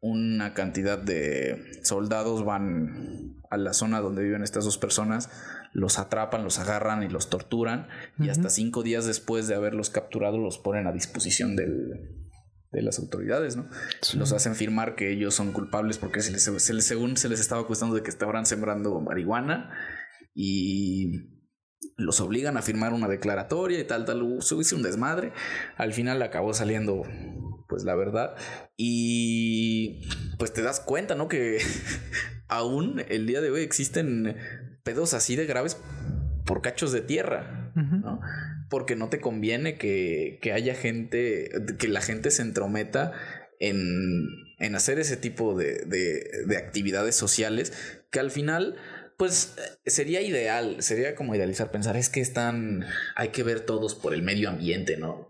una 0.00 0.52
cantidad 0.52 0.98
de 0.98 1.80
soldados 1.82 2.44
van 2.44 3.36
a 3.48 3.56
la 3.56 3.72
zona 3.72 4.00
donde 4.00 4.22
viven 4.22 4.42
estas 4.42 4.66
dos 4.66 4.76
personas, 4.76 5.30
los 5.72 5.98
atrapan, 5.98 6.44
los 6.44 6.58
agarran 6.58 7.02
y 7.02 7.08
los 7.08 7.30
torturan 7.30 7.88
y 8.18 8.28
hasta 8.28 8.50
cinco 8.50 8.82
días 8.82 9.06
después 9.06 9.48
de 9.48 9.54
haberlos 9.54 9.88
capturado 9.88 10.36
los 10.36 10.58
ponen 10.58 10.86
a 10.86 10.92
disposición 10.92 11.56
del, 11.56 12.13
de 12.74 12.82
las 12.82 12.98
autoridades, 12.98 13.56
¿no? 13.56 13.68
Los 14.14 14.32
hacen 14.32 14.54
firmar 14.54 14.96
que 14.96 15.12
ellos 15.12 15.34
son 15.34 15.52
culpables 15.52 15.98
porque 15.98 16.20
se 16.20 16.32
les, 16.32 16.84
según 16.84 17.16
se 17.16 17.28
les 17.28 17.40
estaba 17.40 17.62
acusando 17.62 17.94
de 17.94 18.02
que 18.02 18.10
estaban 18.10 18.44
sembrando 18.44 19.00
marihuana 19.00 19.70
y 20.34 21.30
los 21.96 22.20
obligan 22.20 22.56
a 22.56 22.62
firmar 22.62 22.92
una 22.92 23.08
declaratoria 23.08 23.78
y 23.78 23.84
tal, 23.84 24.04
tal, 24.04 24.38
hizo 24.38 24.76
un 24.76 24.82
desmadre. 24.82 25.32
Al 25.76 25.92
final 25.92 26.20
acabó 26.22 26.52
saliendo, 26.52 27.02
pues 27.68 27.84
la 27.84 27.94
verdad. 27.94 28.34
Y 28.76 30.02
pues 30.38 30.52
te 30.52 30.62
das 30.62 30.80
cuenta, 30.80 31.14
¿no? 31.14 31.28
Que 31.28 31.58
aún 32.48 33.02
el 33.08 33.26
día 33.26 33.40
de 33.40 33.50
hoy 33.50 33.62
existen 33.62 34.36
pedos 34.82 35.14
así 35.14 35.36
de 35.36 35.46
graves 35.46 35.80
por 36.44 36.60
cachos 36.60 36.92
de 36.92 37.00
tierra, 37.00 37.72
¿no? 37.74 38.20
Porque 38.74 38.96
no 38.96 39.08
te 39.08 39.20
conviene 39.20 39.78
que, 39.78 40.40
haya 40.52 40.74
gente, 40.74 41.48
que 41.78 41.86
la 41.86 42.00
gente 42.00 42.32
se 42.32 42.42
entrometa 42.42 43.12
en, 43.60 44.26
hacer 44.74 44.98
ese 44.98 45.16
tipo 45.16 45.56
de, 45.56 45.84
de, 45.84 46.56
actividades 46.56 47.14
sociales 47.14 47.72
que 48.10 48.18
al 48.18 48.32
final 48.32 48.74
pues 49.16 49.54
sería 49.86 50.22
ideal, 50.22 50.82
sería 50.82 51.14
como 51.14 51.36
idealizar, 51.36 51.70
pensar, 51.70 51.96
es 51.96 52.08
que 52.08 52.20
están, 52.20 52.84
hay 53.14 53.28
que 53.28 53.44
ver 53.44 53.60
todos 53.60 53.94
por 53.94 54.12
el 54.12 54.22
medio 54.22 54.48
ambiente, 54.48 54.96
¿no? 54.96 55.28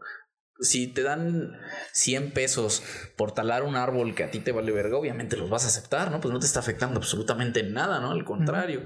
Si 0.60 0.86
te 0.86 1.02
dan 1.02 1.52
100 1.92 2.30
pesos 2.30 2.82
por 3.14 3.32
talar 3.32 3.62
un 3.62 3.76
árbol 3.76 4.14
que 4.14 4.24
a 4.24 4.30
ti 4.30 4.38
te 4.38 4.52
vale 4.52 4.72
verga, 4.72 4.96
obviamente 4.96 5.36
los 5.36 5.50
vas 5.50 5.66
a 5.66 5.68
aceptar, 5.68 6.10
¿no? 6.10 6.22
Pues 6.22 6.32
no 6.32 6.40
te 6.40 6.46
está 6.46 6.60
afectando 6.60 6.98
absolutamente 6.98 7.62
nada, 7.62 8.00
¿no? 8.00 8.10
Al 8.10 8.24
contrario. 8.24 8.84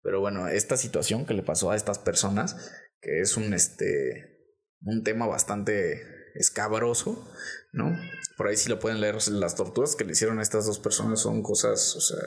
Pero 0.00 0.20
bueno, 0.20 0.46
esta 0.46 0.76
situación 0.76 1.26
que 1.26 1.34
le 1.34 1.42
pasó 1.42 1.72
a 1.72 1.74
estas 1.74 1.98
personas, 1.98 2.70
que 3.06 3.20
es 3.20 3.36
un, 3.36 3.54
este, 3.54 4.56
un 4.80 5.04
tema 5.04 5.26
bastante 5.26 6.02
escabroso, 6.34 7.32
¿no? 7.72 7.96
Por 8.36 8.48
ahí 8.48 8.56
sí 8.56 8.68
lo 8.68 8.80
pueden 8.80 9.00
leer. 9.00 9.16
Las 9.28 9.54
torturas 9.54 9.94
que 9.94 10.04
le 10.04 10.12
hicieron 10.12 10.40
a 10.40 10.42
estas 10.42 10.66
dos 10.66 10.80
personas 10.80 11.20
son 11.20 11.42
cosas, 11.42 11.94
o 11.94 12.00
sea, 12.00 12.18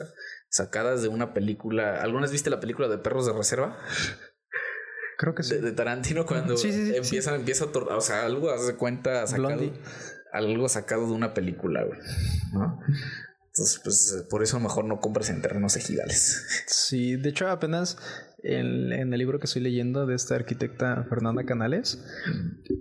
sacadas 0.49 1.01
de 1.01 1.09
una 1.09 1.33
película. 1.33 2.01
¿Algunas 2.01 2.31
viste 2.31 2.49
la 2.49 2.61
película 2.61 2.87
de 2.87 2.97
Perros 2.97 3.25
de 3.25 3.33
Reserva? 3.33 3.77
Creo 5.17 5.35
que 5.35 5.43
sí. 5.43 5.57
De, 5.57 5.73
Tarantino 5.73 6.25
cuando 6.25 6.55
sí, 6.55 6.71
sí, 6.71 6.95
empiezan, 6.95 7.35
empieza 7.35 7.65
a 7.65 7.97
o 7.97 8.01
sea, 8.01 8.25
algo 8.25 8.49
hace 8.49 8.77
cuenta 8.77 9.27
sacado, 9.27 9.73
algo 10.31 10.69
sacado 10.69 11.07
de 11.07 11.11
una 11.11 11.33
película, 11.33 11.83
güey, 11.83 11.99
¿no? 12.53 12.79
Entonces, 13.49 13.81
pues 13.83 14.25
por 14.29 14.43
eso 14.43 14.59
mejor 14.59 14.85
no 14.85 14.99
compres 14.99 15.29
en 15.29 15.41
terrenos 15.41 15.75
ejidales. 15.75 16.45
Sí, 16.67 17.17
de 17.17 17.29
hecho 17.29 17.47
apenas 17.47 17.97
en, 18.43 18.91
el 18.91 19.19
libro 19.19 19.39
que 19.39 19.45
estoy 19.45 19.61
leyendo 19.61 20.05
de 20.05 20.15
esta 20.15 20.35
arquitecta 20.35 21.05
Fernanda 21.09 21.45
Canales, 21.45 22.03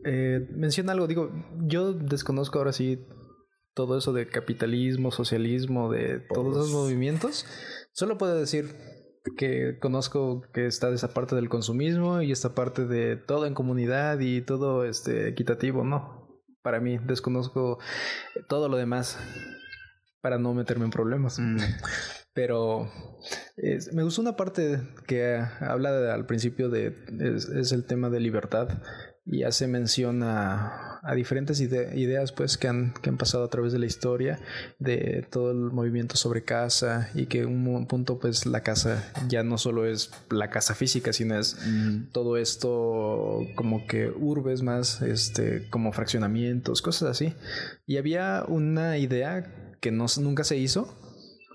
eh, 0.04 0.46
menciona 0.54 0.92
algo, 0.92 1.06
digo, 1.06 1.30
yo 1.66 1.92
desconozco 1.92 2.58
ahora 2.58 2.72
sí 2.72 3.06
todo 3.74 3.98
eso 3.98 4.12
de 4.12 4.28
capitalismo, 4.28 5.10
socialismo, 5.10 5.90
de 5.90 6.20
todos 6.32 6.56
esos 6.56 6.72
movimientos, 6.72 7.46
solo 7.92 8.18
puedo 8.18 8.38
decir 8.38 8.74
que 9.36 9.78
conozco 9.78 10.42
que 10.52 10.66
está 10.66 10.90
esa 10.90 11.12
parte 11.12 11.34
del 11.34 11.48
consumismo 11.48 12.22
y 12.22 12.32
esta 12.32 12.54
parte 12.54 12.86
de 12.86 13.16
todo 13.16 13.46
en 13.46 13.54
comunidad 13.54 14.20
y 14.20 14.40
todo 14.42 14.84
este 14.84 15.28
equitativo, 15.28 15.84
no. 15.84 16.42
Para 16.62 16.80
mí 16.80 16.98
desconozco 16.98 17.78
todo 18.48 18.68
lo 18.68 18.76
demás 18.76 19.18
para 20.20 20.38
no 20.38 20.54
meterme 20.54 20.84
en 20.84 20.90
problemas. 20.90 21.38
Mm. 21.38 21.58
Pero 22.32 22.88
me 23.92 24.02
gustó 24.04 24.22
una 24.22 24.36
parte 24.36 24.80
que 25.06 25.42
habla 25.60 26.14
al 26.14 26.26
principio 26.26 26.68
de 26.68 26.94
es, 27.18 27.72
el 27.72 27.84
tema 27.84 28.10
de 28.10 28.20
libertad 28.20 28.68
y 29.30 29.42
hace 29.42 29.68
mención 29.68 30.22
a, 30.22 31.00
a 31.02 31.14
diferentes 31.14 31.60
ideas 31.60 32.32
pues 32.32 32.58
que 32.58 32.68
han, 32.68 32.94
que 33.02 33.10
han 33.10 33.18
pasado 33.18 33.44
a 33.44 33.50
través 33.50 33.72
de 33.72 33.78
la 33.78 33.86
historia 33.86 34.40
de 34.78 35.26
todo 35.30 35.50
el 35.50 35.58
movimiento 35.70 36.16
sobre 36.16 36.44
casa 36.44 37.10
y 37.14 37.26
que 37.26 37.44
un 37.44 37.86
punto 37.86 38.18
pues 38.18 38.46
la 38.46 38.62
casa 38.62 39.12
ya 39.28 39.42
no 39.42 39.58
solo 39.58 39.86
es 39.86 40.10
la 40.30 40.50
casa 40.50 40.74
física 40.74 41.12
sino 41.12 41.38
es 41.38 41.56
todo 42.12 42.36
esto 42.36 43.40
como 43.54 43.86
que 43.86 44.10
urbes 44.10 44.62
más 44.62 45.02
este 45.02 45.68
como 45.70 45.92
fraccionamientos 45.92 46.82
cosas 46.82 47.10
así. 47.10 47.34
Y 47.86 47.96
había 47.96 48.44
una 48.46 48.98
idea 48.98 49.76
que 49.80 49.90
no, 49.90 50.06
nunca 50.20 50.44
se 50.44 50.56
hizo, 50.56 50.96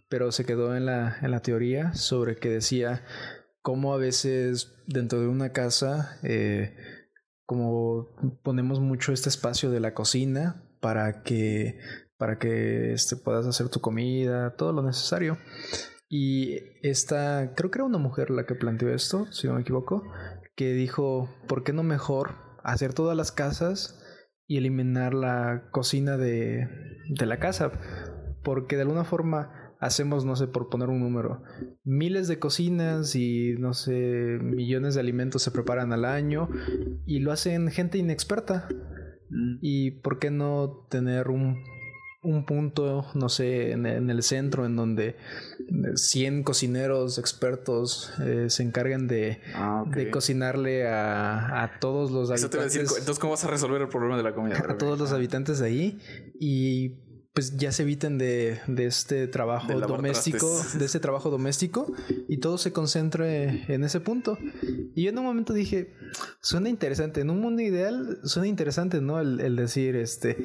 pero 0.09 0.31
se 0.31 0.45
quedó 0.45 0.75
en 0.75 0.85
la, 0.85 1.17
en 1.21 1.31
la 1.31 1.41
teoría 1.41 1.93
sobre 1.93 2.35
que 2.35 2.49
decía 2.49 3.03
cómo 3.61 3.93
a 3.93 3.97
veces 3.97 4.73
dentro 4.87 5.21
de 5.21 5.27
una 5.27 5.51
casa, 5.51 6.17
eh, 6.23 6.75
como 7.45 8.09
ponemos 8.43 8.79
mucho 8.79 9.11
este 9.13 9.29
espacio 9.29 9.69
de 9.71 9.79
la 9.79 9.93
cocina 9.93 10.63
para 10.79 11.23
que, 11.23 11.79
para 12.17 12.39
que 12.39 12.93
este, 12.93 13.15
puedas 13.15 13.45
hacer 13.45 13.69
tu 13.69 13.79
comida, 13.81 14.55
todo 14.55 14.73
lo 14.73 14.83
necesario. 14.83 15.37
Y 16.09 16.57
esta, 16.83 17.53
creo 17.55 17.71
que 17.71 17.79
era 17.79 17.85
una 17.85 17.97
mujer 17.97 18.29
la 18.29 18.45
que 18.45 18.55
planteó 18.55 18.89
esto, 18.89 19.31
si 19.31 19.47
no 19.47 19.55
me 19.55 19.61
equivoco, 19.61 20.03
que 20.55 20.73
dijo, 20.73 21.29
¿por 21.47 21.63
qué 21.63 21.73
no 21.73 21.83
mejor 21.83 22.35
hacer 22.63 22.93
todas 22.93 23.17
las 23.17 23.31
casas 23.31 23.99
y 24.47 24.57
eliminar 24.57 25.13
la 25.13 25.69
cocina 25.71 26.17
de, 26.17 26.67
de 27.09 27.25
la 27.25 27.39
casa? 27.39 27.71
porque 28.43 28.75
de 28.75 28.83
alguna 28.83 29.05
forma 29.05 29.62
hacemos, 29.83 30.25
no 30.25 30.35
sé, 30.35 30.47
por 30.47 30.69
poner 30.69 30.89
un 30.89 30.99
número, 30.99 31.43
miles 31.83 32.27
de 32.27 32.39
cocinas 32.39 33.15
y, 33.15 33.55
no 33.59 33.73
sé, 33.73 34.39
millones 34.41 34.95
de 34.95 35.01
alimentos 35.01 35.43
se 35.43 35.51
preparan 35.51 35.93
al 35.93 36.05
año 36.05 36.49
y 37.05 37.19
lo 37.19 37.31
hacen 37.31 37.69
gente 37.69 37.97
inexperta. 37.97 38.67
Mm. 39.29 39.57
¿Y 39.61 39.91
por 39.91 40.19
qué 40.19 40.31
no 40.31 40.87
tener 40.89 41.29
un, 41.29 41.63
un 42.23 42.45
punto, 42.45 43.05
no 43.13 43.27
sé, 43.27 43.71
en, 43.71 43.85
el 43.85 44.23
centro 44.23 44.65
en 44.65 44.77
donde 44.77 45.17
100 45.95 46.43
cocineros 46.43 47.17
expertos 47.17 48.13
eh, 48.21 48.45
se 48.49 48.63
encarguen 48.63 49.07
de, 49.07 49.41
ah, 49.53 49.83
de 49.93 50.09
cocinarle 50.09 50.87
a, 50.87 51.63
a, 51.63 51.79
todos 51.79 52.11
los 52.11 52.31
habitantes? 52.31 52.75
entonces, 52.75 53.19
¿cómo 53.19 53.31
vas 53.31 53.43
a 53.43 53.49
resolver 53.49 53.81
el 53.81 53.89
problema 53.89 54.15
de 54.15 54.23
la 54.23 54.33
comida? 54.33 54.63
A 54.69 54.77
todos 54.77 54.97
los 54.97 55.11
habitantes 55.11 55.59
de 55.59 55.67
ahí 55.67 55.99
y 56.39 56.95
pues 57.33 57.57
ya 57.57 57.71
se 57.71 57.81
eviten 57.81 58.19
de, 58.19 58.59
de 58.67 58.85
este 58.85 59.27
trabajo 59.27 59.79
doméstico, 59.79 60.61
de 60.77 60.85
este 60.85 60.99
trabajo 60.99 61.31
doméstico 61.31 61.91
y 62.27 62.37
todo 62.37 62.59
se 62.59 62.71
concentre 62.71 63.65
en 63.73 63.83
ese 63.83 63.99
punto. 63.99 64.37
Y 64.93 65.03
yo 65.03 65.09
en 65.09 65.17
un 65.17 65.25
momento 65.25 65.51
dije, 65.53 65.93
suena 66.41 66.69
interesante, 66.69 67.21
en 67.21 67.31
un 67.31 67.41
mundo 67.41 67.63
ideal 67.63 68.19
suena 68.23 68.47
interesante, 68.47 69.01
¿no? 69.01 69.19
El, 69.19 69.39
el 69.39 69.55
decir, 69.55 69.95
este, 69.95 70.37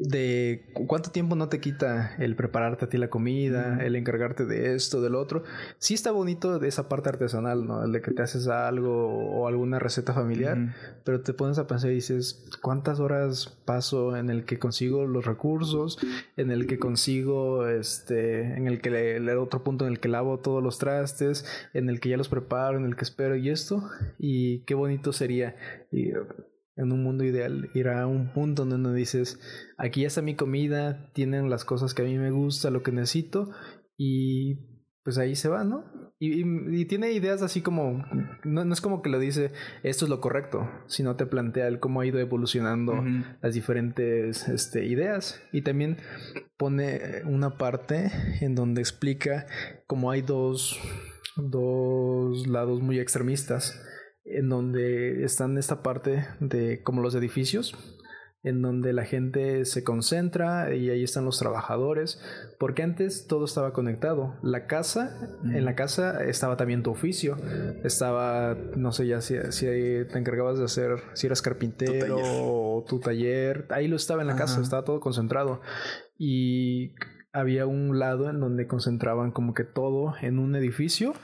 de 0.00 0.64
cuánto 0.72 1.10
tiempo 1.10 1.36
no 1.36 1.50
te 1.50 1.60
quita 1.60 2.16
el 2.18 2.34
prepararte 2.34 2.86
a 2.86 2.88
ti 2.88 2.96
la 2.96 3.10
comida, 3.10 3.78
el 3.84 3.96
encargarte 3.96 4.46
de 4.46 4.74
esto, 4.74 5.02
del 5.02 5.14
otro. 5.14 5.44
Sí 5.78 5.92
está 5.92 6.10
bonito 6.10 6.58
de 6.58 6.68
esa 6.68 6.88
parte 6.88 7.10
artesanal, 7.10 7.66
¿no? 7.66 7.84
El 7.84 7.92
de 7.92 8.00
que 8.00 8.10
te 8.12 8.22
haces 8.22 8.48
algo 8.48 9.08
o 9.08 9.46
alguna 9.46 9.78
receta 9.78 10.14
familiar, 10.14 10.74
pero 11.04 11.20
te 11.20 11.34
pones 11.34 11.58
a 11.58 11.66
pensar 11.66 11.90
y 11.90 11.96
dices, 11.96 12.48
¿cuántas 12.62 12.98
horas 12.98 13.58
paso 13.66 14.16
en 14.16 14.30
el 14.30 14.46
que 14.46 14.58
consigo 14.58 15.04
los 15.04 15.26
recursos, 15.26 15.98
en 16.38 16.50
el 16.50 16.66
que 16.66 16.78
consigo, 16.78 17.66
este, 17.68 18.56
en 18.56 18.68
el 18.68 18.80
que 18.80 19.16
el 19.16 19.28
otro 19.36 19.62
punto 19.62 19.84
en 19.84 19.92
el 19.92 20.00
que 20.00 20.08
lavo 20.08 20.38
todos 20.38 20.62
los 20.62 20.78
trastes, 20.78 21.44
en 21.74 21.90
el 21.90 22.00
que 22.00 22.08
ya 22.08 22.16
los 22.16 22.30
preparo, 22.30 22.78
en 22.78 22.86
el 22.86 22.96
que 22.96 23.04
espero 23.04 23.36
y 23.36 23.50
esto? 23.50 23.86
Y 24.18 24.60
qué 24.60 24.74
bonito 24.74 25.12
sería 25.12 25.56
en 26.80 26.92
un 26.92 27.02
mundo 27.02 27.24
ideal, 27.24 27.70
ir 27.74 27.88
a 27.88 28.06
un 28.06 28.32
punto 28.32 28.64
donde 28.64 28.78
no 28.78 28.92
dices, 28.94 29.38
aquí 29.76 30.02
ya 30.02 30.06
está 30.06 30.22
mi 30.22 30.34
comida, 30.34 31.10
tienen 31.12 31.50
las 31.50 31.64
cosas 31.64 31.92
que 31.94 32.02
a 32.02 32.06
mí 32.06 32.16
me 32.18 32.30
gusta, 32.30 32.70
lo 32.70 32.82
que 32.82 32.90
necesito, 32.90 33.50
y 33.96 34.56
pues 35.04 35.18
ahí 35.18 35.34
se 35.34 35.48
va, 35.48 35.62
¿no? 35.62 35.84
Y, 36.18 36.84
tiene 36.84 37.12
ideas 37.12 37.40
así 37.40 37.62
como, 37.62 38.04
no, 38.44 38.72
es 38.72 38.80
como 38.82 39.00
que 39.00 39.08
lo 39.08 39.18
dice, 39.18 39.52
esto 39.82 40.04
es 40.04 40.10
lo 40.10 40.20
correcto, 40.20 40.68
sino 40.86 41.16
te 41.16 41.24
plantea 41.24 41.66
el 41.66 41.80
cómo 41.80 42.00
ha 42.00 42.06
ido 42.06 42.18
evolucionando 42.18 43.02
las 43.40 43.54
diferentes 43.54 44.46
este, 44.48 44.84
ideas. 44.84 45.42
Y 45.50 45.62
también 45.62 45.96
pone 46.58 47.22
una 47.24 47.56
parte 47.56 48.10
en 48.42 48.54
donde 48.54 48.82
explica 48.82 49.46
cómo 49.86 50.10
hay 50.10 50.20
dos, 50.20 50.78
dos 51.36 52.46
lados 52.46 52.82
muy 52.82 52.98
extremistas 52.98 53.82
en 54.30 54.48
donde 54.48 55.24
están 55.24 55.58
esta 55.58 55.82
parte 55.82 56.26
de 56.40 56.82
como 56.82 57.02
los 57.02 57.14
edificios, 57.14 57.74
en 58.42 58.62
donde 58.62 58.92
la 58.92 59.04
gente 59.04 59.66
se 59.66 59.84
concentra 59.84 60.74
y 60.74 60.88
ahí 60.88 61.04
están 61.04 61.26
los 61.26 61.38
trabajadores, 61.38 62.22
porque 62.58 62.82
antes 62.82 63.26
todo 63.26 63.44
estaba 63.44 63.72
conectado. 63.72 64.38
La 64.42 64.66
casa, 64.66 65.28
en 65.44 65.64
la 65.64 65.74
casa 65.74 66.24
estaba 66.24 66.56
también 66.56 66.82
tu 66.82 66.90
oficio, 66.90 67.36
estaba, 67.84 68.56
no 68.76 68.92
sé 68.92 69.06
ya 69.06 69.20
si, 69.20 69.36
si 69.50 69.66
te 69.66 70.18
encargabas 70.18 70.58
de 70.58 70.64
hacer, 70.64 71.00
si 71.12 71.26
eras 71.26 71.42
carpintero 71.42 72.16
o 72.18 72.84
tu 72.88 72.98
taller, 72.98 73.66
ahí 73.70 73.88
lo 73.88 73.96
estaba 73.96 74.22
en 74.22 74.28
la 74.28 74.36
casa, 74.36 74.60
estaba 74.60 74.84
todo 74.84 75.00
concentrado. 75.00 75.60
Y 76.16 76.94
había 77.32 77.66
un 77.66 77.98
lado 77.98 78.28
en 78.28 78.40
donde 78.40 78.66
concentraban 78.66 79.30
como 79.30 79.54
que 79.54 79.64
todo 79.64 80.14
en 80.20 80.38
un 80.38 80.56
edificio 80.56 81.14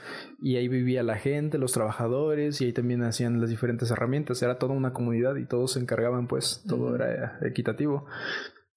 y 0.41 0.55
ahí 0.55 0.67
vivía 0.67 1.03
la 1.03 1.17
gente, 1.17 1.57
los 1.57 1.73
trabajadores 1.73 2.61
y 2.61 2.65
ahí 2.65 2.73
también 2.73 3.03
hacían 3.03 3.41
las 3.41 3.49
diferentes 3.49 3.91
herramientas. 3.91 4.41
Era 4.41 4.57
toda 4.57 4.73
una 4.73 4.93
comunidad 4.93 5.35
y 5.35 5.45
todos 5.45 5.73
se 5.73 5.79
encargaban, 5.79 6.27
pues 6.27 6.63
todo 6.67 6.95
era 6.95 7.39
equitativo. 7.41 8.05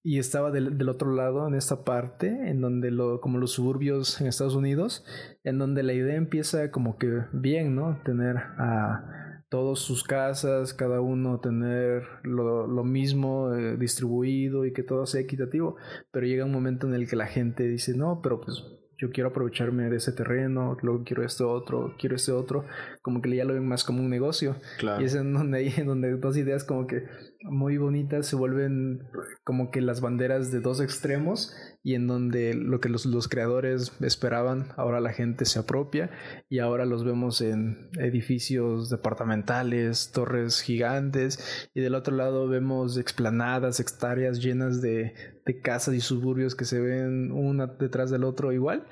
Y 0.02 0.18
estaba 0.18 0.50
del, 0.50 0.78
del, 0.78 0.88
otro 0.88 1.14
lado, 1.14 1.46
en 1.46 1.54
esta 1.54 1.84
parte, 1.84 2.48
en 2.48 2.62
donde 2.62 2.90
lo, 2.90 3.20
como 3.20 3.36
los 3.38 3.52
suburbios 3.52 4.18
en 4.20 4.28
Estados 4.28 4.54
Unidos, 4.54 5.04
en 5.44 5.58
donde 5.58 5.82
la 5.82 5.92
idea 5.92 6.16
empieza 6.16 6.70
como 6.70 6.96
que 6.96 7.24
bien, 7.32 7.74
¿no? 7.74 8.00
Tener 8.02 8.38
a 8.38 9.29
todas 9.50 9.80
sus 9.80 10.04
casas, 10.04 10.72
cada 10.72 11.00
uno 11.00 11.40
tener 11.40 12.04
lo, 12.22 12.66
lo 12.66 12.84
mismo 12.84 13.52
eh, 13.52 13.76
distribuido 13.76 14.64
y 14.64 14.72
que 14.72 14.84
todo 14.84 15.06
sea 15.06 15.20
equitativo, 15.20 15.76
pero 16.12 16.26
llega 16.26 16.44
un 16.44 16.52
momento 16.52 16.86
en 16.86 16.94
el 16.94 17.08
que 17.08 17.16
la 17.16 17.26
gente 17.26 17.64
dice, 17.64 17.96
no, 17.96 18.20
pero 18.22 18.40
pues 18.40 18.64
yo 19.00 19.10
quiero 19.10 19.30
aprovecharme 19.30 19.88
de 19.88 19.96
ese 19.96 20.12
terreno, 20.12 20.76
luego 20.82 21.04
quiero 21.04 21.24
esto 21.24 21.50
otro, 21.50 21.94
quiero 21.98 22.16
este 22.16 22.32
otro, 22.32 22.66
como 23.00 23.22
que 23.22 23.34
ya 23.34 23.46
lo 23.46 23.54
ven 23.54 23.66
más 23.66 23.82
como 23.82 24.00
un 24.00 24.10
negocio. 24.10 24.56
Y 25.00 25.04
es 25.04 25.14
en 25.14 25.32
donde 25.32 25.58
hay, 25.58 25.68
en 25.78 25.86
donde 25.86 26.16
dos 26.16 26.36
ideas 26.36 26.64
como 26.64 26.86
que 26.86 27.04
muy 27.42 27.78
bonitas 27.78 28.26
se 28.26 28.36
vuelven 28.36 29.08
como 29.44 29.70
que 29.70 29.80
las 29.80 30.00
banderas 30.00 30.52
de 30.52 30.60
dos 30.60 30.80
extremos 30.80 31.54
y 31.82 31.94
en 31.94 32.06
donde 32.06 32.54
lo 32.54 32.80
que 32.80 32.90
los, 32.90 33.06
los 33.06 33.28
creadores 33.28 33.92
esperaban, 34.00 34.68
ahora 34.76 35.00
la 35.00 35.12
gente 35.12 35.46
se 35.46 35.58
apropia 35.58 36.10
y 36.50 36.58
ahora 36.58 36.84
los 36.84 37.04
vemos 37.04 37.40
en 37.40 37.88
edificios 37.98 38.90
departamentales, 38.90 40.12
torres 40.12 40.60
gigantes 40.60 41.70
y 41.74 41.80
del 41.80 41.94
otro 41.94 42.14
lado 42.14 42.46
vemos 42.46 42.98
explanadas, 42.98 43.80
hectáreas 43.80 44.42
llenas 44.42 44.82
de, 44.82 45.14
de 45.46 45.60
casas 45.60 45.94
y 45.94 46.00
suburbios 46.00 46.54
que 46.54 46.66
se 46.66 46.80
ven 46.80 47.32
una 47.32 47.66
detrás 47.66 48.10
del 48.10 48.24
otro 48.24 48.52
igual. 48.52 48.86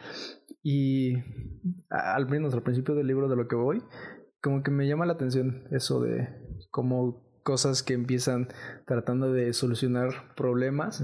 Y 0.63 1.15
al 1.91 2.29
menos 2.29 2.55
al 2.55 2.63
principio 2.63 2.95
del 2.95 3.07
libro 3.07 3.29
de 3.29 3.37
lo 3.37 3.47
que 3.47 3.57
voy, 3.57 3.83
como 4.41 4.63
que 4.63 4.71
me 4.71 4.87
llama 4.87 5.07
la 5.07 5.15
atención 5.15 5.65
eso 5.71 6.01
de 6.01 6.29
cómo 6.71 7.28
cosas 7.49 7.83
que 7.83 7.95
empiezan 7.95 8.49
tratando 8.85 9.33
de 9.33 9.55
solucionar 9.55 10.35
problemas, 10.35 11.03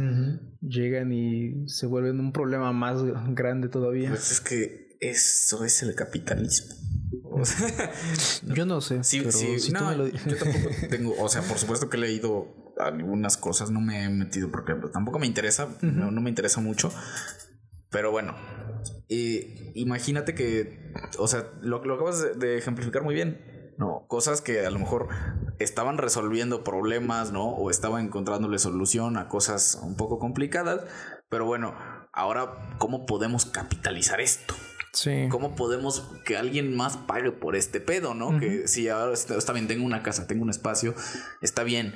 llegan 0.61 1.11
y 1.11 1.67
se 1.71 1.87
vuelven 1.87 2.21
un 2.21 2.35
problema 2.35 2.71
más 2.71 2.99
grande 3.31 3.71
todavía. 3.71 4.11
Pues 4.11 4.31
es 4.31 4.41
que 4.43 4.99
eso 5.01 5.65
es 5.65 5.83
el 5.83 5.95
capitalismo. 5.95 6.75
yo 8.55 8.67
no 8.67 8.83
sé. 8.83 9.03
Sí, 9.05 9.25
sí, 9.31 9.57
yo 9.71 9.73
tampoco 10.37 10.69
tengo, 10.91 11.15
o 11.19 11.31
sea, 11.31 11.41
por 11.41 11.57
supuesto 11.57 11.89
que 11.89 11.97
he 11.97 12.01
leído 12.01 12.75
algunas 12.79 13.39
cosas, 13.39 13.71
no 13.71 13.81
me 13.81 14.05
he 14.05 14.11
metido 14.11 14.51
porque 14.51 14.75
tampoco 14.93 15.19
me 15.19 15.27
interesa, 15.27 15.67
no, 15.81 16.11
me 16.21 16.29
interesa 16.29 16.61
mucho. 16.61 16.93
Pero 17.89 18.11
bueno, 18.11 18.35
eh, 19.09 19.73
imagínate 19.77 20.35
que, 20.35 20.93
o 21.19 21.27
sea, 21.27 21.49
lo, 21.63 21.83
lo 21.87 21.95
acabas 21.95 22.39
de 22.39 22.59
ejemplificar 22.59 23.03
muy 23.03 23.15
bien 23.15 23.54
¿no? 23.79 24.07
Cosas 24.09 24.41
que 24.41 24.65
a 24.67 24.71
lo 24.71 24.79
mejor 24.79 25.09
estaban 25.59 25.99
resolviendo 25.99 26.65
problemas, 26.65 27.33
¿no? 27.33 27.51
O 27.51 27.71
estaban 27.71 28.07
encontrándole 28.07 28.59
solución 28.59 29.17
a 29.17 29.29
cosas 29.29 29.79
un 29.83 29.97
poco 29.97 30.19
complicadas. 30.19 30.83
Pero 31.29 31.47
bueno, 31.47 31.75
ahora, 32.13 32.77
¿cómo 32.79 33.07
podemos 33.07 33.47
capitalizar 33.47 34.21
esto? 34.21 34.55
Sí. 34.93 35.27
¿Cómo 35.29 35.57
podemos 35.57 36.09
que 36.25 36.37
alguien 36.37 36.77
más 36.77 36.97
pague 36.97 37.33
por 37.33 37.57
este 37.57 37.81
pedo, 37.81 38.15
no? 38.15 38.39
Que 38.39 38.69
si 38.69 38.89
ahora 38.89 39.13
está 39.13 39.53
bien, 39.53 39.67
tengo 39.67 39.85
una 39.85 40.05
casa, 40.05 40.29
tengo 40.29 40.43
un 40.45 40.51
espacio, 40.51 40.95
está 41.41 41.65
bien. 41.65 41.95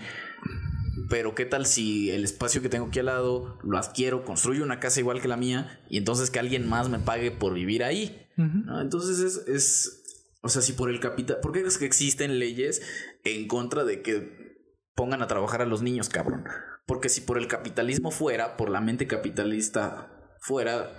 Pero 1.08 1.34
qué 1.34 1.46
tal 1.46 1.64
si 1.64 2.10
el 2.10 2.24
espacio 2.24 2.60
que 2.60 2.68
tengo 2.68 2.86
aquí 2.86 2.98
al 2.98 3.06
lado 3.06 3.56
lo 3.62 3.78
adquiero, 3.78 4.24
construyo 4.24 4.64
una 4.64 4.80
casa 4.80 4.98
igual 4.98 5.20
que 5.20 5.28
la 5.28 5.36
mía 5.36 5.80
y 5.88 5.98
entonces 5.98 6.30
que 6.30 6.40
alguien 6.40 6.68
más 6.68 6.88
me 6.88 6.98
pague 6.98 7.30
por 7.30 7.54
vivir 7.54 7.84
ahí. 7.84 8.26
Entonces 8.36 9.18
es, 9.20 9.48
es, 9.48 10.02
o 10.48 10.50
sea, 10.50 10.62
si 10.62 10.72
por 10.72 10.88
el 10.88 10.98
capital. 10.98 11.40
¿Por 11.42 11.52
qué 11.52 11.60
crees 11.60 11.76
que 11.76 11.84
existen 11.84 12.38
leyes 12.38 12.80
en 13.24 13.46
contra 13.48 13.84
de 13.84 14.00
que 14.00 14.56
pongan 14.94 15.20
a 15.20 15.26
trabajar 15.26 15.60
a 15.60 15.66
los 15.66 15.82
niños, 15.82 16.08
cabrón? 16.08 16.44
Porque 16.86 17.10
si 17.10 17.20
por 17.20 17.36
el 17.36 17.48
capitalismo 17.48 18.10
fuera, 18.10 18.56
por 18.56 18.70
la 18.70 18.80
mente 18.80 19.06
capitalista 19.06 20.10
fuera, 20.40 20.90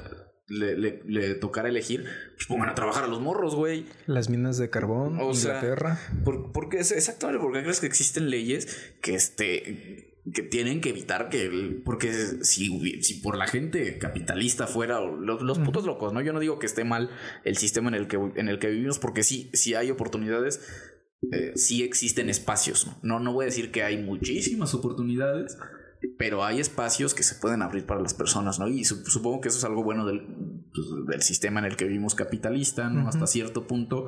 le, 0.45 1.01
le, 1.03 1.33
tocara 1.33 1.67
elegir, 1.67 2.05
pues 2.35 2.45
pongan 2.47 2.69
a 2.69 2.75
trabajar 2.75 3.05
a 3.05 3.07
los 3.07 3.21
morros, 3.21 3.55
güey. 3.55 3.87
Las 4.05 4.29
minas 4.29 4.59
de 4.59 4.69
carbón, 4.69 5.19
o 5.19 5.31
Inglaterra. 5.31 5.95
Sea, 5.95 6.23
por, 6.23 6.51
porque 6.51 6.77
exactamente, 6.77 7.41
porque 7.41 7.63
crees 7.63 7.79
que 7.79 7.87
existen 7.87 8.29
leyes 8.29 8.93
que 9.01 9.15
este 9.15 10.08
que 10.33 10.43
tienen 10.43 10.81
que 10.81 10.89
evitar 10.89 11.29
que 11.29 11.81
porque 11.83 12.11
si, 12.13 13.01
si 13.01 13.13
por 13.15 13.37
la 13.37 13.47
gente 13.47 13.97
capitalista 13.97 14.67
fuera 14.67 14.99
los, 14.99 15.41
los 15.41 15.59
putos 15.59 15.85
locos, 15.85 16.13
¿no? 16.13 16.21
Yo 16.21 16.33
no 16.33 16.39
digo 16.39 16.59
que 16.59 16.65
esté 16.65 16.83
mal 16.83 17.09
el 17.43 17.57
sistema 17.57 17.89
en 17.89 17.95
el 17.95 18.07
que, 18.07 18.17
en 18.35 18.49
el 18.49 18.59
que 18.59 18.69
vivimos, 18.69 18.99
porque 18.99 19.23
sí, 19.23 19.49
sí 19.53 19.75
hay 19.75 19.91
oportunidades, 19.91 20.61
eh, 21.31 21.53
sí 21.55 21.83
existen 21.83 22.29
espacios, 22.29 22.87
¿no? 23.01 23.19
¿no? 23.19 23.33
voy 23.33 23.43
a 23.43 23.45
decir 23.47 23.71
que 23.71 23.83
hay 23.83 23.97
muchísimas 23.97 24.73
oportunidades, 24.73 25.57
pero 26.17 26.45
hay 26.45 26.59
espacios 26.59 27.13
que 27.13 27.23
se 27.23 27.35
pueden 27.35 27.61
abrir 27.61 27.85
para 27.85 28.01
las 28.01 28.13
personas, 28.13 28.59
¿no? 28.59 28.67
Y 28.67 28.85
supongo 28.85 29.41
que 29.41 29.49
eso 29.49 29.57
es 29.57 29.65
algo 29.65 29.83
bueno 29.83 30.05
del, 30.05 30.21
pues, 30.73 30.87
del 31.07 31.21
sistema 31.21 31.59
en 31.59 31.65
el 31.65 31.75
que 31.75 31.85
vivimos 31.85 32.15
capitalista, 32.15 32.89
¿no? 32.89 33.07
Hasta 33.07 33.27
cierto 33.27 33.67
punto. 33.67 34.07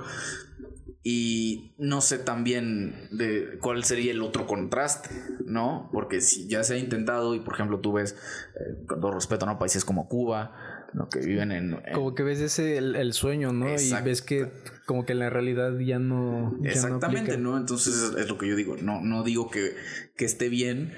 Y 1.03 1.73
no 1.79 1.99
sé 2.01 2.19
también 2.19 3.07
de 3.11 3.57
cuál 3.59 3.83
sería 3.83 4.11
el 4.11 4.21
otro 4.21 4.45
contraste, 4.45 5.09
¿no? 5.45 5.89
Porque 5.91 6.21
si 6.21 6.47
ya 6.47 6.63
se 6.63 6.75
ha 6.75 6.77
intentado, 6.77 7.33
y 7.33 7.39
por 7.39 7.55
ejemplo 7.55 7.79
tú 7.79 7.93
ves, 7.93 8.15
eh, 8.55 8.85
con 8.85 9.01
todo 9.01 9.11
respeto, 9.11 9.47
¿no? 9.47 9.57
Países 9.57 9.83
como 9.83 10.07
Cuba, 10.07 10.53
¿no? 10.93 11.09
Que 11.09 11.19
viven 11.19 11.51
en... 11.51 11.79
como 11.95 12.13
que 12.13 12.21
ves 12.21 12.39
ese 12.39 12.77
el, 12.77 13.13
sueño, 13.13 13.51
¿no? 13.51 13.67
Y 13.73 13.91
ves 14.03 14.21
que 14.21 14.51
como 14.85 15.03
que 15.03 15.15
la 15.15 15.31
realidad 15.31 15.75
ya 15.79 15.97
no... 15.97 16.55
Exactamente, 16.63 17.35
no, 17.37 17.57
Entonces 17.57 18.13
es 18.15 18.29
lo 18.29 18.37
que 18.37 18.47
yo 18.47 18.55
digo. 18.55 18.75
No, 18.79 19.01
no 19.01 19.23
digo 19.23 19.49
que, 19.49 19.75
que 20.15 20.25
esté 20.25 20.49
bien 20.49 20.93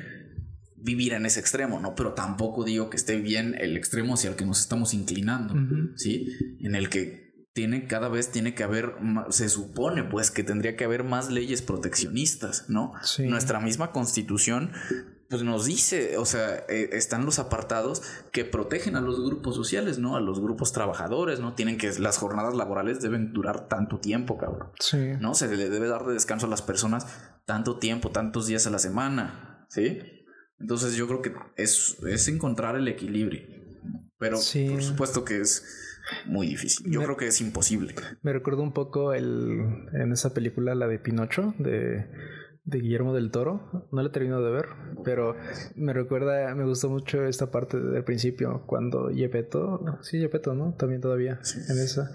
vivir 0.75 1.13
en 1.13 1.25
ese 1.25 1.39
extremo, 1.39 1.79
¿no? 1.79 1.95
Pero 1.95 2.13
tampoco 2.13 2.65
digo 2.65 2.89
que 2.89 2.97
esté 2.97 3.15
bien 3.21 3.55
el 3.57 3.77
extremo 3.77 4.15
hacia 4.15 4.29
el 4.29 4.35
que 4.35 4.45
nos 4.45 4.59
estamos 4.59 4.93
inclinando, 4.93 5.55
¿sí? 5.95 6.27
En 6.59 6.75
el 6.75 6.89
que 6.89 7.32
tiene 7.53 7.85
cada 7.87 8.09
vez 8.09 8.31
tiene 8.31 8.55
que 8.55 8.63
haber 8.63 8.95
se 9.29 9.47
supone 9.47 10.03
pues 10.03 10.31
que 10.31 10.43
tendría 10.43 10.75
que 10.75 10.85
haber 10.85 11.03
más 11.03 11.29
leyes 11.29 11.61
proteccionistas 11.61 12.65
no 12.67 12.93
nuestra 13.19 13.59
misma 13.59 13.91
constitución 13.91 14.71
pues 15.29 15.43
nos 15.43 15.65
dice 15.65 16.17
o 16.17 16.25
sea 16.25 16.63
eh, 16.67 16.89
están 16.93 17.25
los 17.25 17.37
apartados 17.37 18.01
que 18.31 18.43
protegen 18.43 18.95
a 18.95 19.01
los 19.01 19.23
grupos 19.23 19.55
sociales 19.55 19.99
no 19.99 20.15
a 20.15 20.21
los 20.21 20.41
grupos 20.41 20.73
trabajadores 20.73 21.39
no 21.39 21.53
tienen 21.53 21.77
que 21.77 21.91
las 21.99 22.17
jornadas 22.17 22.55
laborales 22.55 23.01
deben 23.01 23.33
durar 23.33 23.67
tanto 23.67 23.99
tiempo 23.99 24.37
cabrón. 24.37 24.71
Sí. 24.79 25.13
No 25.19 25.35
se 25.35 25.55
le 25.55 25.69
debe 25.69 25.87
dar 25.87 26.05
de 26.05 26.13
descanso 26.13 26.47
a 26.47 26.49
las 26.49 26.63
personas 26.63 27.07
tanto 27.45 27.77
tiempo 27.77 28.09
tantos 28.09 28.47
días 28.47 28.65
a 28.65 28.71
la 28.71 28.79
semana 28.79 29.67
sí 29.69 29.99
Entonces 30.59 30.95
yo 30.95 31.07
creo 31.07 31.21
que 31.21 31.33
es, 31.55 31.97
es 32.07 32.27
encontrar 32.27 32.75
el 32.75 32.87
equilibrio. 32.87 33.41
Pero 34.17 34.37
por 34.37 34.83
supuesto 34.83 35.25
que 35.25 35.41
es 35.41 35.65
muy 36.25 36.47
difícil. 36.47 36.91
Yo 36.91 37.01
creo 37.01 37.17
que 37.17 37.27
es 37.27 37.41
imposible. 37.41 37.95
Me 38.21 38.33
recuerdo 38.33 38.63
un 38.63 38.73
poco 38.73 39.13
el, 39.13 39.87
en 39.93 40.11
esa 40.11 40.33
película, 40.33 40.75
la 40.75 40.87
de 40.87 40.99
Pinocho, 40.99 41.53
de, 41.59 42.05
de 42.65 42.79
Guillermo 42.79 43.13
del 43.13 43.31
Toro. 43.31 43.87
No 43.91 44.01
la 44.01 44.09
he 44.09 44.11
terminado 44.11 44.43
de 44.45 44.51
ver, 44.51 44.65
pero 45.03 45.35
me 45.75 45.93
recuerda, 45.93 46.53
me 46.55 46.65
gustó 46.65 46.89
mucho 46.89 47.25
esta 47.25 47.51
parte 47.51 47.79
del 47.79 48.03
principio, 48.03 48.63
cuando 48.65 49.09
Yepeto, 49.09 49.83
sí, 50.01 50.19
Yepeto, 50.19 50.53
¿no? 50.53 50.73
También 50.75 51.01
todavía 51.01 51.39
en 51.69 51.79
esa, 51.79 52.09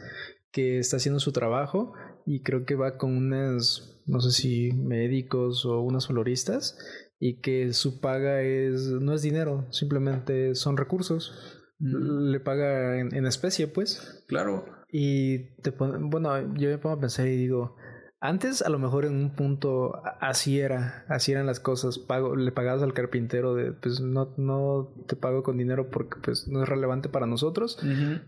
que 0.52 0.78
está 0.78 0.96
haciendo 0.96 1.20
su 1.20 1.32
trabajo 1.32 1.92
y 2.26 2.42
creo 2.42 2.64
que 2.64 2.74
va 2.74 2.96
con 2.96 3.16
unas, 3.16 4.02
no 4.06 4.20
sé 4.20 4.30
si 4.30 4.72
médicos 4.72 5.64
o 5.64 5.80
unas 5.80 6.06
floristas 6.06 6.78
y 7.20 7.40
que 7.40 7.72
su 7.72 8.00
paga 8.00 8.42
es 8.42 8.86
no 8.86 9.12
es 9.12 9.22
dinero, 9.22 9.66
simplemente 9.70 10.54
son 10.54 10.76
recursos. 10.76 11.57
Le 11.78 12.40
paga 12.40 12.98
en, 12.98 13.26
especie, 13.26 13.68
pues. 13.68 14.24
Claro. 14.26 14.64
Y 14.90 15.54
te 15.60 15.70
bueno, 15.70 16.54
yo 16.54 16.70
me 16.70 16.78
pongo 16.78 16.96
a 16.96 17.00
pensar 17.00 17.26
y 17.28 17.36
digo, 17.36 17.76
antes 18.20 18.62
a 18.62 18.68
lo 18.68 18.80
mejor 18.80 19.04
en 19.04 19.14
un 19.14 19.30
punto 19.30 20.02
así 20.20 20.58
era, 20.58 21.04
así 21.08 21.30
eran 21.30 21.46
las 21.46 21.60
cosas. 21.60 21.98
Pago, 21.98 22.34
le 22.34 22.50
pagabas 22.50 22.82
al 22.82 22.92
carpintero 22.92 23.54
de 23.54 23.72
pues 23.72 24.00
no, 24.00 24.34
no 24.36 24.92
te 25.06 25.14
pago 25.14 25.44
con 25.44 25.56
dinero 25.56 25.88
porque 25.90 26.18
pues 26.20 26.48
no 26.48 26.62
es 26.62 26.68
relevante 26.68 27.08
para 27.08 27.26
nosotros, 27.26 27.78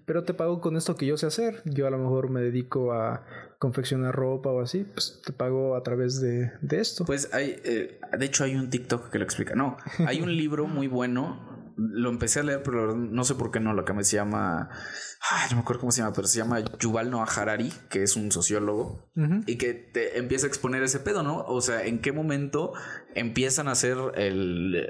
pero 0.05 0.23
te 0.23 0.33
pago 0.33 0.61
con 0.61 0.77
esto 0.77 0.95
que 0.95 1.07
yo 1.07 1.17
sé 1.17 1.27
hacer. 1.27 1.63
Yo 1.65 1.89
a 1.89 1.91
lo 1.91 1.99
mejor 1.99 2.31
me 2.31 2.41
dedico 2.41 2.93
a 2.93 3.25
confeccionar 3.59 4.15
ropa 4.15 4.51
o 4.51 4.61
así, 4.61 4.85
pues 4.85 5.23
te 5.25 5.33
pago 5.33 5.75
a 5.75 5.83
través 5.83 6.21
de, 6.21 6.53
de 6.61 6.81
esto. 6.81 7.05
Pues 7.05 7.35
hay, 7.35 7.57
eh, 7.65 7.99
de 8.17 8.25
hecho 8.25 8.45
hay 8.45 8.55
un 8.55 8.71
TikTok 8.71 9.11
que 9.11 9.19
lo 9.19 9.25
explica. 9.25 9.57
No, 9.57 9.77
hay 10.07 10.21
un 10.21 10.37
libro 10.37 10.69
muy 10.69 10.87
bueno 10.87 11.50
lo 11.81 12.11
empecé 12.11 12.41
a 12.41 12.43
leer, 12.43 12.63
pero 12.63 12.95
no 12.95 13.25
sé 13.25 13.35
por 13.35 13.51
qué 13.51 13.59
no, 13.59 13.73
lo 13.73 13.85
que 13.85 13.95
me 13.95 14.05
se 14.05 14.17
llama, 14.17 14.69
ay, 15.31 15.49
no 15.51 15.57
me 15.57 15.63
acuerdo 15.63 15.81
cómo 15.81 15.93
se 15.93 16.03
llama, 16.03 16.13
pero 16.13 16.29
se 16.29 16.39
llama 16.39 16.61
Yuval 16.79 17.11
Noah 17.11 17.25
Harari, 17.25 17.73
que 17.89 18.03
es 18.03 18.17
un 18.17 18.31
sociólogo, 18.31 19.11
y 19.47 19.57
que 19.57 19.75
te 19.75 20.19
empieza 20.19 20.47
a 20.47 20.49
exponer 20.49 20.83
ese 20.83 21.01
pedo, 21.01 21.23
¿no? 21.23 21.45
O 21.47 21.61
sea, 21.61 21.85
en 21.85 22.01
qué 22.01 22.13
momento 22.13 22.73
empiezan 23.15 23.69
a 23.69 23.73
hacer 23.73 23.97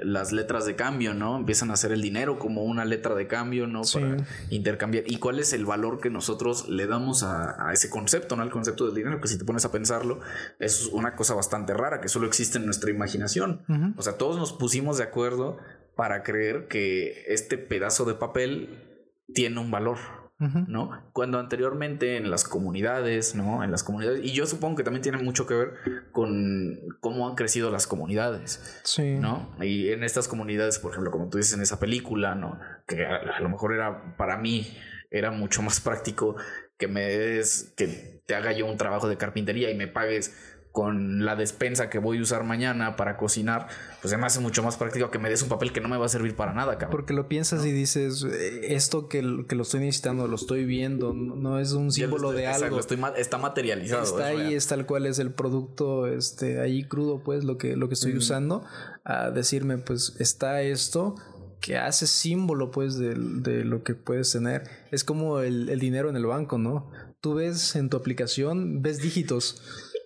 las 0.03 0.31
letras 0.31 0.65
de 0.65 0.75
cambio, 0.75 1.13
¿no? 1.13 1.37
Empiezan 1.37 1.69
a 1.71 1.73
hacer 1.73 1.91
el 1.91 2.01
dinero 2.01 2.39
como 2.39 2.63
una 2.63 2.85
letra 2.85 3.15
de 3.15 3.27
cambio, 3.27 3.67
¿no? 3.67 3.81
Para 3.93 4.17
intercambiar. 4.49 5.05
¿Y 5.07 5.17
cuál 5.17 5.39
es 5.39 5.53
el 5.53 5.65
valor 5.65 5.99
que 6.01 6.09
nosotros 6.09 6.67
le 6.67 6.87
damos 6.87 7.23
a, 7.23 7.71
ese 7.71 7.89
concepto, 7.89 8.35
¿no? 8.35 8.43
El 8.43 8.51
concepto 8.51 8.85
del 8.85 8.95
dinero, 8.95 9.21
que 9.21 9.27
si 9.27 9.37
te 9.37 9.45
pones 9.45 9.65
a 9.65 9.71
pensarlo, 9.71 10.19
es 10.59 10.87
una 10.87 11.15
cosa 11.15 11.33
bastante 11.35 11.73
rara, 11.73 12.01
que 12.01 12.09
solo 12.09 12.27
existe 12.27 12.57
en 12.57 12.65
nuestra 12.65 12.89
imaginación. 12.89 13.63
O 13.97 14.01
sea, 14.01 14.13
todos 14.13 14.37
nos 14.37 14.53
pusimos 14.53 14.97
de 14.97 15.03
acuerdo 15.03 15.57
para 16.01 16.23
creer 16.23 16.67
que 16.67 17.25
este 17.27 17.59
pedazo 17.59 18.05
de 18.05 18.15
papel 18.15 19.05
tiene 19.35 19.59
un 19.59 19.69
valor. 19.69 19.99
¿no? 20.39 21.11
Cuando 21.13 21.37
anteriormente 21.37 22.17
en 22.17 22.31
las 22.31 22.43
comunidades, 22.43 23.35
¿no? 23.35 23.63
En 23.63 23.69
las 23.69 23.83
comunidades, 23.83 24.21
y 24.25 24.31
yo 24.31 24.47
supongo 24.47 24.77
que 24.77 24.83
también 24.83 25.03
tiene 25.03 25.19
mucho 25.19 25.45
que 25.45 25.53
ver 25.53 25.73
con 26.11 26.79
cómo 27.01 27.29
han 27.29 27.35
crecido 27.35 27.69
las 27.69 27.85
comunidades, 27.85 28.81
sí. 28.83 29.19
¿no? 29.19 29.55
Y 29.61 29.91
en 29.91 30.03
estas 30.03 30.27
comunidades, 30.27 30.79
por 30.79 30.89
ejemplo, 30.89 31.11
como 31.11 31.29
tú 31.29 31.37
dices 31.37 31.53
en 31.53 31.61
esa 31.61 31.79
película, 31.79 32.33
¿no? 32.33 32.59
Que 32.87 33.05
a, 33.05 33.39
lo 33.39 33.49
mejor 33.49 33.75
era, 33.75 34.17
para 34.17 34.37
mí, 34.37 34.75
era 35.11 35.29
mucho 35.29 35.61
más 35.61 35.79
práctico 35.81 36.35
que 36.79 36.87
me 36.87 37.01
des, 37.01 37.75
que 37.77 38.23
te 38.25 38.33
haga 38.33 38.53
yo 38.53 38.65
un 38.65 38.77
trabajo 38.77 39.07
de 39.07 39.17
carpintería 39.17 39.69
y 39.69 39.77
me 39.77 39.87
pagues 39.87 40.35
con 40.71 41.25
la 41.25 41.35
despensa 41.35 41.89
que 41.89 41.99
voy 41.99 42.19
a 42.19 42.21
usar 42.21 42.45
mañana 42.45 42.95
para 42.95 43.17
cocinar, 43.17 43.67
pues 44.01 44.11
se 44.11 44.17
me 44.17 44.25
hace 44.25 44.39
mucho 44.39 44.63
más 44.63 44.77
práctico 44.77 45.11
que 45.11 45.19
me 45.19 45.29
des 45.29 45.41
un 45.43 45.49
papel 45.49 45.73
que 45.73 45.81
no 45.81 45.89
me 45.89 45.97
va 45.97 46.05
a 46.05 46.09
servir 46.09 46.35
para 46.35 46.53
nada, 46.53 46.77
cabrón. 46.77 46.91
Porque 46.91 47.13
lo 47.13 47.27
piensas 47.27 47.65
y 47.65 47.71
dices, 47.73 48.23
eh, 48.23 48.73
esto 48.73 49.09
que, 49.09 49.45
que, 49.49 49.55
lo 49.55 49.63
estoy 49.63 49.81
necesitando, 49.81 50.27
lo 50.27 50.35
estoy 50.35 50.63
viendo, 50.63 51.13
no 51.13 51.59
es 51.59 51.73
un 51.73 51.91
símbolo 51.91 52.31
de 52.31 52.47
algo. 52.47 52.79
está 52.79 53.37
materializado. 53.37 54.03
Está 54.03 54.27
ahí, 54.27 54.53
es 54.53 54.67
tal 54.67 54.85
cual 54.85 55.05
es 55.05 55.19
el 55.19 55.33
producto, 55.33 56.07
este, 56.07 56.61
ahí 56.61 56.87
crudo, 56.87 57.21
pues, 57.21 57.43
lo 57.43 57.57
que, 57.57 57.75
lo 57.75 57.89
que 57.89 57.95
estoy 57.95 58.15
usando, 58.15 58.63
a 59.03 59.29
decirme, 59.29 59.77
pues, 59.77 60.15
está 60.19 60.61
esto 60.61 61.15
que 61.59 61.77
hace 61.77 62.07
símbolo, 62.07 62.71
pues, 62.71 62.97
de, 62.97 63.15
de 63.15 63.65
lo 63.65 63.83
que 63.83 63.93
puedes 63.93 64.31
tener. 64.31 64.63
Es 64.91 65.03
como 65.03 65.41
el, 65.41 65.67
el 65.67 65.79
dinero 65.79 66.09
en 66.09 66.15
el 66.15 66.25
banco, 66.25 66.57
¿no? 66.57 66.89
Tú 67.19 67.35
ves 67.35 67.75
en 67.75 67.89
tu 67.89 67.97
aplicación, 67.97 68.81
ves 68.81 68.99
dígitos 68.99 69.61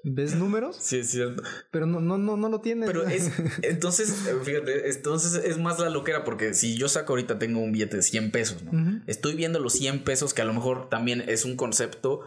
¿Ves 0.08 0.36
números? 0.36 0.78
Sí, 0.80 1.00
es 1.00 1.10
cierto. 1.10 1.42
Pero 1.72 1.88
no, 1.88 2.00
no, 2.00 2.20
no, 2.20 2.38
no 2.38 2.48
lo 2.48 2.62
tienes. 2.62 2.86
Pero 2.86 3.08
es, 3.08 3.32
entonces, 3.64 4.14
fíjate, 4.44 4.88
entonces 4.88 5.44
es 5.44 5.58
más 5.58 5.80
la 5.80 5.90
loquera 5.90 6.24
porque 6.24 6.54
si 6.54 6.78
yo 6.78 6.88
saco 6.88 7.14
ahorita 7.14 7.40
tengo 7.40 7.60
un 7.60 7.72
billete 7.72 7.98
de 7.98 8.04
100 8.04 8.30
pesos, 8.30 8.64
¿no? 8.64 9.02
Estoy 9.08 9.34
viendo 9.34 9.60
los 9.60 9.74
100 9.74 10.04
pesos 10.04 10.36
que 10.36 10.44
a 10.44 10.46
lo 10.46 10.54
mejor 10.54 10.90
también 10.90 11.24
es 11.28 11.44
un 11.44 11.56
concepto 11.56 12.22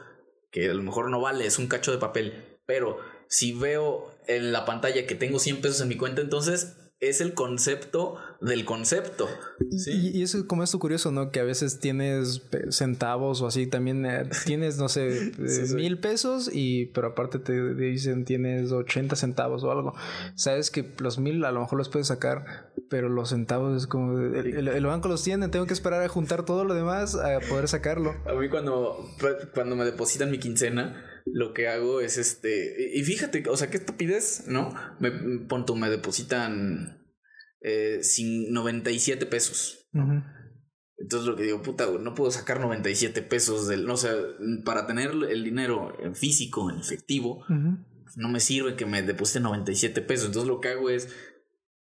que 0.51 0.69
a 0.69 0.75
lo 0.75 0.83
mejor 0.83 1.09
no 1.09 1.21
vale, 1.21 1.47
es 1.47 1.61
un 1.61 1.69
cacho 1.69 1.93
de 1.93 1.99
papel. 1.99 2.59
Pero 2.67 2.99
si 3.29 3.53
veo 3.53 4.13
en 4.27 4.51
la 4.51 4.65
pantalla 4.65 5.07
que 5.07 5.15
tengo 5.15 5.39
100 5.39 5.61
pesos 5.61 5.81
en 5.81 5.89
mi 5.89 5.97
cuenta, 5.97 6.21
entonces 6.21 6.77
es 6.99 7.21
el 7.21 7.33
concepto 7.33 8.17
del 8.41 8.65
concepto. 8.65 9.29
¿sí? 9.77 10.13
Y, 10.15 10.23
eso 10.23 10.47
como 10.47 10.63
esto 10.63 10.79
curioso, 10.79 11.11
¿no? 11.11 11.31
Que 11.31 11.41
a 11.41 11.45
veces 11.45 11.81
tienes 11.81 12.43
centavos 12.71 13.43
o 13.43 13.47
así, 13.49 13.67
también 13.67 14.07
eh, 14.07 14.29
tienes, 14.47 14.79
no 14.79 14.89
sé, 14.89 15.33
eh, 15.39 15.75
mil 15.75 15.99
pesos 15.99 16.49
y, 16.53 16.87
pero 16.87 17.09
aparte 17.09 17.39
te 17.39 17.75
dicen 17.75 18.25
tienes 18.25 18.71
80 18.71 19.17
centavos 19.17 19.65
o 19.65 19.71
algo. 19.71 19.95
Sabes 20.37 20.71
que 20.71 20.93
los 20.99 21.19
mil 21.19 21.45
a 21.45 21.53
lo 21.53 21.61
mejor 21.61 21.79
los 21.79 21.89
puedes 21.89 22.09
sacar, 22.09 22.71
pero 22.89 23.09
los 23.09 23.31
centavos 23.31 23.77
es 23.77 23.87
como, 23.87 24.19
el, 24.19 24.87
banco 24.87 25.09
los 25.09 25.23
tiene, 25.23 25.49
tengo 25.49 25.67
que 25.67 25.75
esperar 25.75 26.03
a 26.03 26.09
juntar 26.09 26.45
todo 26.45 26.65
lo 26.65 26.75
demás 26.75 27.17
a 27.17 27.41
poder 27.41 27.69
sacarlo. 27.69 28.15
A 28.27 28.35
mí 28.35 28.49
cuando, 28.49 29.05
cuando 29.53 29.75
me 29.75 29.85
depositan 29.85 30.31
mi 30.31 30.39
quincena, 30.39 31.05
lo 31.27 31.53
que 31.53 31.69
hago 31.69 32.01
es 32.01 32.17
este. 32.19 32.97
Y 32.97 33.03
fíjate, 33.03 33.43
o 33.51 33.57
sea, 33.57 33.69
qué 33.69 33.77
estupidez, 33.79 34.45
¿no? 34.47 34.73
Me, 34.99 35.11
punto, 35.11 35.75
me 35.75 35.91
depositan 35.91 36.99
eh, 37.61 38.01
sin 38.03 38.53
97 38.53 39.27
pesos. 39.27 39.89
Entonces 40.97 41.29
lo 41.29 41.37
que 41.37 41.45
digo, 41.45 41.63
puta, 41.63 41.87
no 42.01 42.15
puedo 42.15 42.31
sacar 42.31 42.61
97 42.61 43.23
pesos 43.23 43.69
del. 43.69 43.87
No, 43.87 43.95
o 43.95 43.97
sea, 43.97 44.15
para 44.65 44.87
tener 44.87 45.11
el 45.29 45.45
dinero 45.45 45.97
en 46.03 46.15
físico, 46.15 46.71
en 46.71 46.79
efectivo, 46.79 47.45
no 48.17 48.29
me 48.29 48.41
sirve 48.41 48.77
que 48.77 48.87
me 48.87 49.03
depositen 49.03 49.45
97 49.45 50.03
pesos. 50.03 50.27
Entonces 50.27 50.49
lo 50.49 50.61
que 50.61 50.69
hago 50.69 50.91
es 50.91 51.09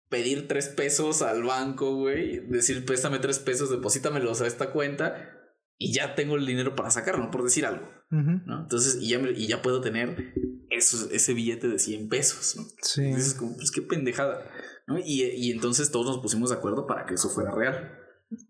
pedir 0.08 0.48
3 0.48 0.68
pesos 0.68 1.22
al 1.22 1.42
banco, 1.42 1.94
güey. 1.96 2.40
Decir, 2.48 2.84
préstame 2.84 3.18
3 3.18 3.38
pesos, 3.40 3.70
deposítamelos 3.70 4.40
a 4.40 4.46
esta 4.46 4.70
cuenta 4.70 5.30
y 5.76 5.92
ya 5.92 6.14
tengo 6.14 6.36
el 6.36 6.46
dinero 6.46 6.74
para 6.74 6.90
sacarlo, 6.90 7.30
por 7.30 7.44
decir 7.44 7.66
algo. 7.66 7.86
¿No? 8.22 8.62
Entonces, 8.62 8.98
y 9.00 9.08
ya, 9.08 9.18
y 9.18 9.46
ya 9.46 9.62
puedo 9.62 9.80
tener 9.80 10.34
ese 10.70 11.34
billete 11.34 11.68
de 11.68 11.78
100 11.78 12.08
pesos, 12.08 12.56
¿no? 12.56 12.64
Sí. 12.82 13.04
Entonces, 13.04 13.34
como, 13.34 13.56
pues 13.56 13.70
qué 13.70 13.82
pendejada, 13.82 14.50
¿no? 14.86 14.98
Y, 14.98 15.22
y 15.22 15.50
entonces 15.50 15.90
todos 15.90 16.06
nos 16.06 16.18
pusimos 16.18 16.50
de 16.50 16.56
acuerdo 16.56 16.86
para 16.86 17.06
que 17.06 17.14
eso 17.14 17.28
fuera 17.28 17.50
real. 17.52 17.98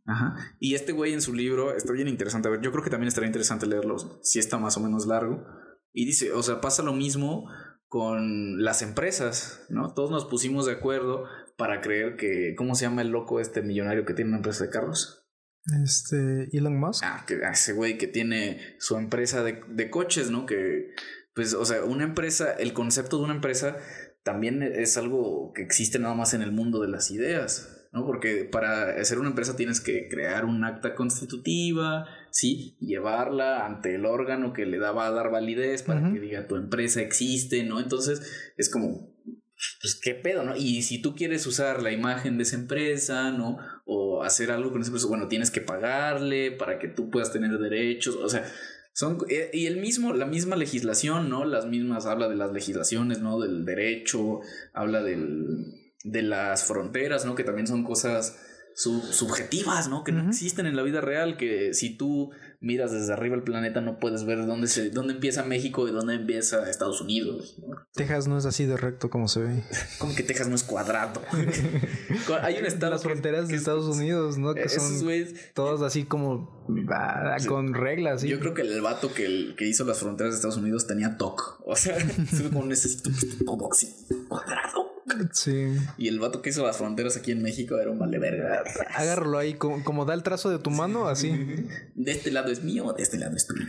Ajá. 0.06 0.36
Y 0.60 0.74
este 0.74 0.92
güey 0.92 1.12
en 1.12 1.20
su 1.20 1.34
libro 1.34 1.76
está 1.76 1.92
bien 1.92 2.08
interesante. 2.08 2.48
A 2.48 2.52
ver, 2.52 2.60
yo 2.60 2.70
creo 2.72 2.84
que 2.84 2.90
también 2.90 3.08
estaría 3.08 3.28
interesante 3.28 3.66
leerlo 3.66 3.96
si 4.22 4.38
está 4.38 4.58
más 4.58 4.76
o 4.76 4.80
menos 4.80 5.06
largo. 5.06 5.44
Y 5.92 6.06
dice, 6.06 6.32
o 6.32 6.42
sea, 6.42 6.60
pasa 6.60 6.82
lo 6.82 6.92
mismo 6.92 7.48
con 7.86 8.62
las 8.62 8.82
empresas, 8.82 9.64
¿no? 9.68 9.94
Todos 9.94 10.10
nos 10.10 10.24
pusimos 10.24 10.66
de 10.66 10.72
acuerdo 10.72 11.24
para 11.56 11.80
creer 11.80 12.16
que, 12.16 12.54
¿cómo 12.56 12.74
se 12.74 12.86
llama 12.86 13.02
el 13.02 13.10
loco 13.10 13.38
este 13.38 13.62
millonario 13.62 14.04
que 14.04 14.14
tiene 14.14 14.30
una 14.30 14.38
empresa 14.38 14.64
de 14.64 14.70
carros? 14.70 15.23
Este, 15.82 16.48
Elon 16.56 16.78
Musk. 16.78 17.02
Ah, 17.04 17.24
que, 17.26 17.40
ese 17.50 17.72
güey 17.72 17.96
que 17.96 18.06
tiene 18.06 18.60
su 18.78 18.96
empresa 18.96 19.42
de, 19.42 19.62
de 19.68 19.90
coches, 19.90 20.30
¿no? 20.30 20.46
Que, 20.46 20.90
pues, 21.34 21.54
o 21.54 21.64
sea, 21.64 21.84
una 21.84 22.04
empresa, 22.04 22.52
el 22.52 22.72
concepto 22.72 23.18
de 23.18 23.24
una 23.24 23.34
empresa 23.34 23.76
también 24.24 24.62
es 24.62 24.96
algo 24.96 25.52
que 25.54 25.62
existe 25.62 25.98
nada 25.98 26.14
más 26.14 26.34
en 26.34 26.42
el 26.42 26.50
mundo 26.52 26.80
de 26.80 26.88
las 26.88 27.10
ideas, 27.10 27.88
¿no? 27.92 28.04
Porque 28.06 28.48
para 28.50 29.00
hacer 29.00 29.18
una 29.18 29.28
empresa 29.28 29.54
tienes 29.56 29.80
que 29.80 30.08
crear 30.08 30.44
un 30.44 30.64
acta 30.64 30.94
constitutiva, 30.94 32.06
¿sí? 32.30 32.76
Llevarla 32.80 33.66
ante 33.66 33.94
el 33.94 34.06
órgano 34.06 34.52
que 34.52 34.66
le 34.66 34.78
da, 34.78 34.92
va 34.92 35.06
a 35.06 35.12
dar 35.12 35.30
validez 35.30 35.82
para 35.82 36.12
que 36.12 36.20
diga 36.20 36.46
tu 36.46 36.56
empresa 36.56 37.00
existe, 37.02 37.64
¿no? 37.64 37.80
Entonces 37.80 38.52
es 38.56 38.70
como, 38.70 39.13
pues 39.81 39.94
qué 39.94 40.14
pedo, 40.14 40.43
¿no? 40.44 40.56
Y 40.56 40.82
si 40.82 41.01
tú 41.01 41.14
quieres 41.14 41.47
usar 41.47 41.82
la 41.82 41.93
imagen 41.93 42.36
de 42.36 42.43
esa 42.43 42.56
empresa, 42.56 43.31
¿no? 43.31 43.59
O 43.85 44.22
hacer 44.22 44.51
algo 44.51 44.72
con 44.72 44.81
esa 44.81 44.89
empresa, 44.89 45.09
bueno, 45.09 45.28
tienes 45.28 45.51
que 45.51 45.60
pagarle 45.60 46.52
para 46.52 46.78
que 46.78 46.89
tú 46.89 47.10
puedas 47.10 47.32
tener 47.32 47.59
derechos, 47.59 48.16
o 48.16 48.28
sea, 48.28 48.44
son 48.93 49.18
eh, 49.28 49.51
y 49.52 49.66
el 49.66 49.78
mismo 49.78 50.12
la 50.12 50.26
misma 50.26 50.56
legislación, 50.56 51.28
¿no? 51.28 51.44
Las 51.44 51.66
mismas 51.66 52.06
habla 52.06 52.28
de 52.28 52.36
las 52.36 52.52
legislaciones, 52.52 53.20
¿no? 53.20 53.40
Del 53.40 53.64
derecho, 53.64 54.40
habla 54.72 55.02
del 55.02 55.82
de 56.05 56.22
las 56.22 56.64
fronteras, 56.64 57.24
¿no? 57.24 57.35
Que 57.35 57.44
también 57.44 57.66
son 57.66 57.82
cosas 57.82 58.39
subjetivas, 58.74 59.89
¿no? 59.89 60.02
Que 60.05 60.12
no 60.12 60.28
existen 60.28 60.66
en 60.66 60.76
la 60.76 60.82
vida 60.82 61.01
real, 61.01 61.36
que 61.36 61.74
si 61.74 61.97
tú 61.97 62.31
miras 62.64 62.92
desde 62.92 63.12
arriba 63.12 63.36
el 63.36 63.42
planeta 63.42 63.80
no 63.80 63.98
puedes 64.00 64.24
ver 64.24 64.46
dónde 64.46 64.66
se 64.66 64.90
dónde 64.90 65.14
empieza 65.14 65.44
México 65.44 65.86
y 65.86 65.92
dónde 65.92 66.14
empieza 66.14 66.68
Estados 66.68 67.00
Unidos. 67.00 67.56
Texas 67.92 68.26
no 68.26 68.38
es 68.38 68.46
así 68.46 68.64
de 68.64 68.76
recto 68.76 69.10
como 69.10 69.28
se 69.28 69.40
ve. 69.40 69.64
Como 69.98 70.14
que 70.14 70.22
Texas 70.22 70.48
no 70.48 70.54
es 70.54 70.64
cuadrado. 70.64 71.20
Hay 72.42 72.58
un 72.58 72.66
estado 72.66 72.92
las 72.92 73.02
fronteras 73.02 73.48
de 73.48 73.56
Estados 73.56 73.96
Unidos, 73.96 74.38
¿no? 74.38 74.54
Que 74.54 74.68
son 74.68 74.84
todas 75.54 75.82
así 75.82 76.04
como 76.04 76.64
ah, 76.90 77.36
con 77.46 77.74
reglas. 77.74 78.22
Yo 78.22 78.40
creo 78.40 78.54
que 78.54 78.62
el 78.62 78.80
vato 78.80 79.12
que, 79.12 79.26
el, 79.26 79.54
que 79.56 79.66
hizo 79.68 79.84
las 79.84 79.98
fronteras 79.98 80.32
de 80.32 80.36
Estados 80.36 80.56
Unidos 80.56 80.86
tenía 80.86 81.16
TOC. 81.16 81.60
O 81.66 81.76
sea, 81.76 81.96
como 82.52 82.64
necesito 82.64 83.10
todo 83.44 83.70
así 83.70 83.94
cuadrado. 84.28 84.94
Sí. 85.32 85.76
Y 85.98 86.09
el 86.09 86.18
vato 86.18 86.40
que 86.40 86.51
hizo 86.51 86.64
las 86.64 86.78
fronteras 86.78 87.16
aquí 87.16 87.31
en 87.31 87.43
México 87.43 87.78
era 87.78 87.90
un 87.90 87.98
vale 87.98 88.18
verga. 88.18 88.64
Agárralo 88.94 89.39
ahí, 89.39 89.55
como, 89.55 90.05
da 90.05 90.14
el 90.14 90.22
trazo 90.22 90.51
de 90.51 90.59
tu 90.59 90.70
mano, 90.70 91.09
así. 91.09 91.31
De 91.94 92.12
este 92.12 92.31
lado 92.31 92.51
es 92.51 92.64
mío, 92.64 92.93
de 92.97 93.02
este 93.02 93.18
lado 93.18 93.36
es 93.36 93.47
tuyo. 93.47 93.64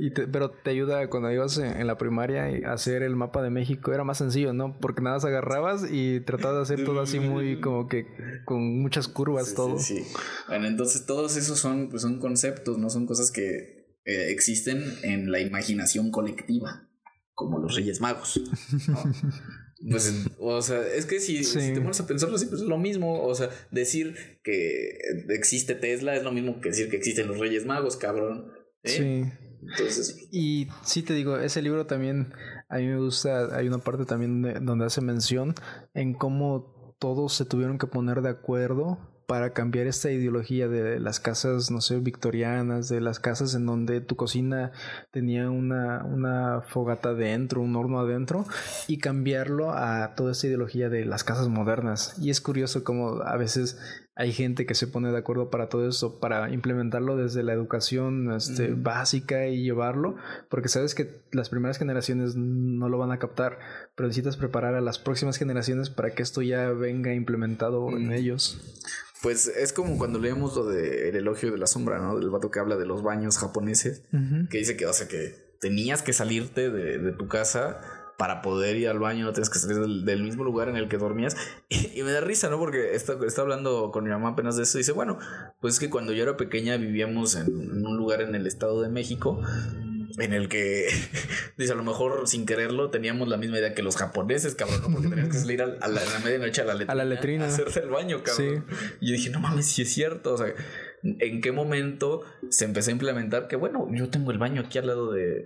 Y 0.00 0.10
pero 0.10 0.50
te 0.50 0.70
ayuda 0.70 1.08
cuando 1.08 1.30
ibas 1.30 1.58
en, 1.58 1.86
la 1.86 1.96
primaria 1.96 2.68
a 2.68 2.72
hacer 2.72 3.02
el 3.02 3.16
mapa 3.16 3.42
de 3.42 3.50
México. 3.50 3.92
Era 3.92 4.04
más 4.04 4.18
sencillo, 4.18 4.52
¿no? 4.52 4.78
Porque 4.80 5.02
nada 5.02 5.16
más 5.16 5.24
agarrabas 5.24 5.84
y 5.90 6.20
tratabas 6.20 6.68
de 6.68 6.74
hacer 6.74 6.84
todo 6.84 7.00
así 7.00 7.20
muy 7.20 7.60
como 7.60 7.88
que 7.88 8.06
con 8.44 8.80
muchas 8.80 9.08
curvas 9.08 9.54
todo. 9.54 9.78
Sí, 9.78 10.04
Bueno, 10.48 10.66
entonces 10.66 11.06
todos 11.06 11.36
esos 11.36 11.58
son, 11.58 11.88
pues 11.88 12.02
son 12.02 12.18
conceptos, 12.18 12.78
no 12.78 12.90
son 12.90 13.06
cosas 13.06 13.30
que 13.30 13.98
eh, 14.04 14.30
existen 14.30 14.82
en 15.02 15.30
la 15.30 15.40
imaginación 15.40 16.10
colectiva, 16.10 16.88
como 17.34 17.58
los 17.58 17.74
Reyes 17.74 18.00
Magos. 18.00 18.40
Pues, 19.90 20.26
o 20.38 20.62
sea, 20.62 20.80
es 20.86 21.06
que 21.06 21.20
si, 21.20 21.42
te 21.42 21.80
pones 21.80 22.00
a 22.00 22.06
pensarlo 22.06 22.36
así, 22.36 22.46
pues 22.46 22.62
es 22.62 22.66
lo 22.66 22.78
mismo. 22.78 23.22
O 23.22 23.34
sea, 23.34 23.50
decir 23.70 24.16
que 24.42 24.98
existe 25.28 25.74
Tesla 25.74 26.16
es 26.16 26.22
lo 26.22 26.32
mismo 26.32 26.60
que 26.60 26.70
decir 26.70 26.88
que 26.88 26.96
existen 26.96 27.28
los 27.28 27.38
Reyes 27.38 27.66
Magos, 27.66 27.96
cabrón. 27.96 28.52
¿eh? 28.82 28.88
Sí. 28.88 29.46
Entonces. 29.60 30.28
Y 30.30 30.68
sí 30.84 31.02
te 31.02 31.14
digo, 31.14 31.38
ese 31.38 31.62
libro 31.62 31.86
también, 31.86 32.32
a 32.68 32.78
mí 32.78 32.86
me 32.86 32.98
gusta, 32.98 33.56
hay 33.56 33.66
una 33.66 33.78
parte 33.78 34.04
también 34.04 34.42
donde 34.64 34.84
hace 34.86 35.00
mención 35.00 35.54
en 35.94 36.14
cómo 36.14 36.96
todos 36.98 37.34
se 37.34 37.44
tuvieron 37.44 37.78
que 37.78 37.86
poner 37.86 38.22
de 38.22 38.30
acuerdo 38.30 39.13
para 39.26 39.52
cambiar 39.52 39.86
esta 39.86 40.10
ideología 40.10 40.68
de 40.68 41.00
las 41.00 41.20
casas, 41.20 41.70
no 41.70 41.80
sé, 41.80 41.98
victorianas, 41.98 42.88
de 42.88 43.00
las 43.00 43.20
casas 43.20 43.54
en 43.54 43.66
donde 43.66 44.00
tu 44.00 44.16
cocina 44.16 44.72
tenía 45.10 45.50
una, 45.50 46.04
una 46.04 46.62
fogata 46.62 47.14
dentro, 47.14 47.60
un 47.60 47.76
horno 47.76 48.00
adentro, 48.00 48.44
y 48.86 48.98
cambiarlo 48.98 49.72
a 49.72 50.14
toda 50.14 50.32
esta 50.32 50.46
ideología 50.46 50.88
de 50.88 51.04
las 51.04 51.24
casas 51.24 51.48
modernas. 51.48 52.16
Y 52.20 52.30
es 52.30 52.40
curioso 52.40 52.84
como 52.84 53.22
a 53.22 53.36
veces 53.36 53.78
hay 54.16 54.32
gente 54.32 54.64
que 54.64 54.74
se 54.74 54.86
pone 54.86 55.10
de 55.10 55.18
acuerdo 55.18 55.50
para 55.50 55.68
todo 55.68 55.88
eso, 55.88 56.20
para 56.20 56.50
implementarlo 56.52 57.16
desde 57.16 57.42
la 57.42 57.52
educación 57.52 58.32
este, 58.32 58.72
básica 58.74 59.48
y 59.48 59.62
llevarlo, 59.62 60.16
porque 60.48 60.68
sabes 60.68 60.94
que 60.94 61.22
las 61.32 61.48
primeras 61.48 61.78
generaciones 61.78 62.36
no 62.36 62.88
lo 62.88 62.98
van 62.98 63.10
a 63.10 63.18
captar, 63.18 63.58
pero 63.96 64.06
necesitas 64.06 64.36
preparar 64.36 64.74
a 64.74 64.80
las 64.80 64.98
próximas 64.98 65.36
generaciones 65.36 65.90
para 65.90 66.10
que 66.14 66.22
esto 66.22 66.42
ya 66.42 66.70
venga 66.70 67.12
implementado 67.12 67.90
en 67.90 68.12
ellos. 68.12 68.60
Pues 69.20 69.46
es 69.48 69.72
como 69.72 69.96
cuando 69.96 70.18
leemos 70.18 70.54
lo 70.54 70.66
de 70.66 71.08
El 71.08 71.16
elogio 71.16 71.50
de 71.50 71.56
la 71.56 71.66
sombra, 71.66 71.98
¿no? 71.98 72.18
Del 72.18 72.28
vato 72.28 72.50
que 72.50 72.60
habla 72.60 72.76
de 72.76 72.84
los 72.84 73.02
baños 73.02 73.38
japoneses, 73.38 74.02
que 74.50 74.58
dice 74.58 74.76
que, 74.76 74.86
o 74.86 74.92
sea, 74.92 75.08
que 75.08 75.44
tenías 75.60 76.02
que 76.02 76.12
salirte 76.12 76.68
de, 76.70 77.10
tu 77.12 77.26
casa 77.26 77.80
para 78.16 78.42
poder 78.42 78.76
ir 78.76 78.88
al 78.88 78.98
baño, 78.98 79.24
no 79.24 79.32
tienes 79.32 79.50
que 79.50 79.58
salir 79.58 79.78
del, 80.04 80.22
mismo 80.22 80.44
lugar 80.44 80.68
en 80.68 80.76
el 80.76 80.88
que 80.88 80.98
dormías. 80.98 81.36
Y, 81.94 82.02
me 82.02 82.12
da 82.12 82.20
risa, 82.20 82.48
¿no? 82.50 82.58
Porque 82.58 82.94
está, 82.94 83.16
está, 83.26 83.42
hablando 83.42 83.90
con 83.92 84.04
mi 84.04 84.10
mamá 84.10 84.30
apenas 84.30 84.56
de 84.56 84.64
eso. 84.64 84.78
Y 84.78 84.80
dice, 84.80 84.92
bueno, 84.92 85.18
pues 85.60 85.74
es 85.74 85.80
que 85.80 85.90
cuando 85.90 86.12
yo 86.12 86.22
era 86.22 86.36
pequeña 86.36 86.76
vivíamos 86.76 87.36
en, 87.36 87.46
en 87.46 87.86
un 87.86 87.96
lugar 87.96 88.20
en 88.20 88.34
el 88.34 88.46
Estado 88.46 88.82
de 88.82 88.88
México 88.88 89.40
en 90.18 90.32
el 90.32 90.48
que, 90.48 90.88
dice, 91.58 91.72
a 91.72 91.76
lo 91.76 91.84
mejor 91.84 92.26
sin 92.28 92.46
quererlo 92.46 92.90
teníamos 92.90 93.28
la 93.28 93.36
misma 93.36 93.58
idea 93.58 93.74
que 93.74 93.82
los 93.82 93.96
japoneses, 93.96 94.54
cabrón, 94.54 94.82
¿no? 94.82 94.90
Porque 94.92 95.08
tenías 95.08 95.28
que 95.28 95.38
salir 95.38 95.62
a, 95.62 95.66
la, 95.66 95.76
a 95.80 95.88
la 95.88 96.18
medianoche 96.24 96.62
a 96.62 96.64
la 96.64 96.74
letrina. 96.74 96.92
A 96.92 96.96
la 96.96 97.04
letrina. 97.04 97.44
A 97.44 97.48
hacerte 97.48 97.80
el 97.80 97.90
baño, 97.90 98.22
cabrón. 98.22 98.66
Y 99.00 99.08
yo 99.08 99.12
dije, 99.12 99.30
no 99.30 99.40
mames, 99.40 99.66
si 99.66 99.82
es 99.82 99.92
cierto. 99.92 100.34
O 100.34 100.38
sea, 100.38 100.54
en 101.04 101.42
qué 101.42 101.52
momento 101.52 102.22
se 102.48 102.64
empezó 102.64 102.88
a 102.88 102.92
implementar 102.92 103.46
que, 103.46 103.56
bueno, 103.56 103.86
yo 103.92 104.08
tengo 104.08 104.30
el 104.30 104.38
baño 104.38 104.62
aquí 104.62 104.78
al 104.78 104.86
lado 104.86 105.12
de, 105.12 105.44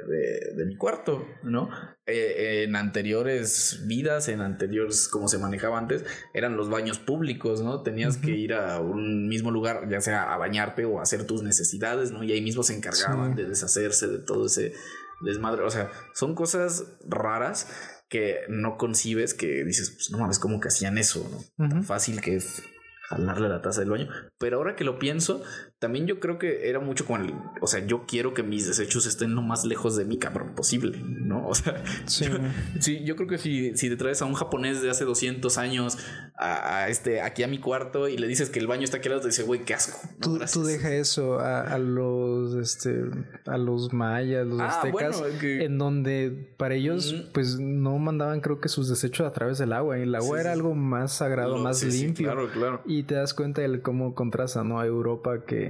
mi 0.67 0.77
cuarto, 0.77 1.27
¿no? 1.43 1.69
Eh, 2.07 2.63
en 2.65 2.77
anteriores 2.77 3.83
vidas, 3.87 4.29
en 4.29 4.41
anteriores, 4.41 5.09
como 5.09 5.27
se 5.27 5.39
manejaba 5.39 5.79
antes, 5.79 6.05
eran 6.33 6.57
los 6.57 6.71
baños 6.71 7.01
públicos, 7.01 7.61
¿no? 7.61 7.83
Tenías 7.83 8.19
que 8.19 8.31
ir 8.31 8.55
a 8.55 8.81
un 8.81 9.29
mismo 9.29 9.51
lugar, 9.51 9.89
ya 9.91 10.01
sea 10.01 10.33
a 10.33 10.37
bañarte 10.37 10.85
o 10.85 11.01
a 11.01 11.03
hacer 11.03 11.27
tus 11.27 11.43
necesidades, 11.43 12.13
¿no? 12.13 12.23
Y 12.23 12.33
ahí 12.33 12.41
mismo 12.41 12.63
se 12.63 12.77
encargaban 12.77 13.35
de 13.35 13.45
deshacerse 13.45 14.07
de 14.07 14.19
todo 14.21 14.47
ese 14.47 14.75
desmadre. 15.23 15.63
O 15.63 15.71
sea, 15.71 15.91
son 16.15 16.37
cosas 16.37 16.85
raras 17.05 17.69
que 18.09 18.43
no 18.49 18.77
concibes 18.77 19.35
que 19.35 19.65
dices, 19.65 19.91
pues 19.91 20.11
no 20.13 20.19
mames, 20.19 20.39
¿cómo 20.39 20.61
que 20.61 20.69
hacían 20.69 20.99
eso, 20.99 21.29
no? 21.59 21.69
Tan 21.69 21.83
fácil 21.83 22.21
que 22.21 22.37
es 22.37 22.63
jalarle 23.09 23.49
la 23.49 23.63
taza 23.63 23.81
del 23.81 23.91
baño. 23.91 24.09
Pero 24.39 24.59
ahora 24.59 24.77
que 24.77 24.85
lo 24.85 24.99
pienso, 24.99 25.43
también 25.79 26.07
yo 26.07 26.19
creo 26.19 26.39
que 26.39 26.69
era 26.69 26.81
mucho 26.81 27.07
con 27.07 27.25
el, 27.25 27.35
o 27.61 27.69
sea, 27.69 27.87
yo 27.87 28.05
quiero 28.07 28.35
que 28.35 28.43
mis 28.43 28.67
desechos 28.67 29.07
estén 29.07 29.37
lo 29.37 29.43
más 29.43 29.65
lejos 29.65 29.97
de 29.97 30.05
mi 30.05 30.19
cabrón 30.19 30.55
posible, 30.57 30.99
¿no? 31.05 31.47
O 31.49 31.55
sea, 31.55 31.83
sí, 32.07 32.25
yo, 32.25 32.39
sí, 32.81 33.05
yo 33.05 33.15
creo 33.15 33.29
que 33.29 33.39
si, 33.39 33.77
si 33.77 33.89
te 33.89 33.97
traes 33.97 34.21
a 34.21 34.25
un 34.25 34.35
japonés 34.35 34.83
de 34.83 34.91
hace 34.91 35.05
200 35.05 35.57
años 35.57 35.97
a, 36.35 36.89
este, 36.89 37.21
aquí 37.21 37.43
a 37.43 37.49
mi 37.49 37.59
cuarto 37.59 38.09
y 38.09 38.17
le 38.17 38.27
dices 38.27 38.51
que 38.51 38.59
el 38.59 38.67
baño 38.67 38.85
está 38.85 38.99
aquí 38.99 39.09
al 39.09 39.13
lado, 39.13 39.23
te 39.23 39.29
dice, 39.29 39.43
güey, 39.45 39.65
qué 39.65 39.75
asco. 39.75 39.99
Tú, 40.21 40.39
tú 40.53 40.65
deja 40.65 40.93
eso 40.93 41.41
a, 41.41 41.79
los, 41.79 42.55
este, 42.55 43.05
a 43.47 43.57
los 43.57 43.93
mayas, 43.93 44.47
los 44.47 44.61
ah, 44.61 44.69
aztecas, 44.69 45.23
en 45.43 45.79
donde 45.79 46.53
para 46.57 46.75
ellos, 46.75 47.29
pues 47.33 47.59
no 47.59 47.99
mandaban, 47.99 48.41
creo 48.41 48.61
que 48.61 48.69
sus 48.69 48.89
desechos 48.89 49.27
a 49.27 49.33
través 49.33 49.59
del 49.59 49.73
agua. 49.73 49.99
Y 49.99 50.03
el 50.03 50.15
agua 50.15 50.41
era 50.41 50.53
algo 50.53 50.75
más 50.75 51.13
sagrado, 51.13 51.59
más 51.59 51.83
limpio. 51.83 52.27
claro, 52.27 52.51
claro. 52.51 52.83
Y 52.85 53.05
te 53.05 53.15
das 53.15 53.35
cuenta 53.35 53.63
de 53.63 53.81
cómo 53.81 54.15
contrasta, 54.15 54.65
¿no? 54.65 54.81
A 54.81 54.87
Europa 54.87 55.45
que 55.45 55.68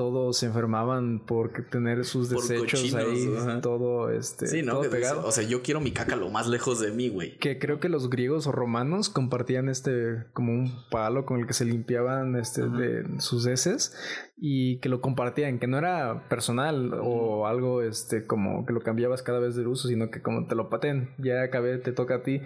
todos 0.00 0.38
se 0.38 0.46
enfermaban 0.46 1.18
por 1.18 1.52
tener 1.68 2.06
sus 2.06 2.30
desechos 2.30 2.94
ahí, 2.94 3.28
todo 3.60 4.08
este, 4.08 4.46
sí, 4.46 4.62
¿no? 4.62 4.80
pegado. 4.80 5.26
O 5.26 5.30
sea, 5.30 5.44
yo 5.44 5.60
quiero 5.60 5.82
mi 5.82 5.92
caca 5.92 6.16
lo 6.16 6.30
más 6.30 6.46
lejos 6.46 6.80
de 6.80 6.90
mí, 6.90 7.10
güey. 7.10 7.36
Que 7.36 7.58
creo 7.58 7.80
que 7.80 7.90
los 7.90 8.08
griegos 8.08 8.46
o 8.46 8.52
romanos 8.52 9.10
compartían 9.10 9.68
este 9.68 10.24
como 10.32 10.54
un 10.54 10.72
palo 10.90 11.26
con 11.26 11.38
el 11.38 11.46
que 11.46 11.52
se 11.52 11.66
limpiaban 11.66 12.34
este 12.36 12.66
de 12.66 13.20
sus 13.20 13.44
heces 13.44 13.94
y 14.42 14.78
que 14.78 14.88
lo 14.88 15.02
compartían, 15.02 15.58
que 15.58 15.66
no 15.66 15.76
era 15.76 16.26
personal 16.30 16.94
o 16.94 17.46
algo 17.46 17.82
este 17.82 18.26
como 18.26 18.64
que 18.64 18.72
lo 18.72 18.80
cambiabas 18.80 19.22
cada 19.22 19.38
vez 19.38 19.54
de 19.54 19.66
uso, 19.66 19.86
sino 19.86 20.10
que 20.10 20.22
como 20.22 20.46
te 20.46 20.54
lo 20.54 20.70
paten, 20.70 21.10
ya 21.18 21.42
acabé, 21.42 21.76
te 21.76 21.92
toca 21.92 22.16
a 22.16 22.22
ti 22.22 22.40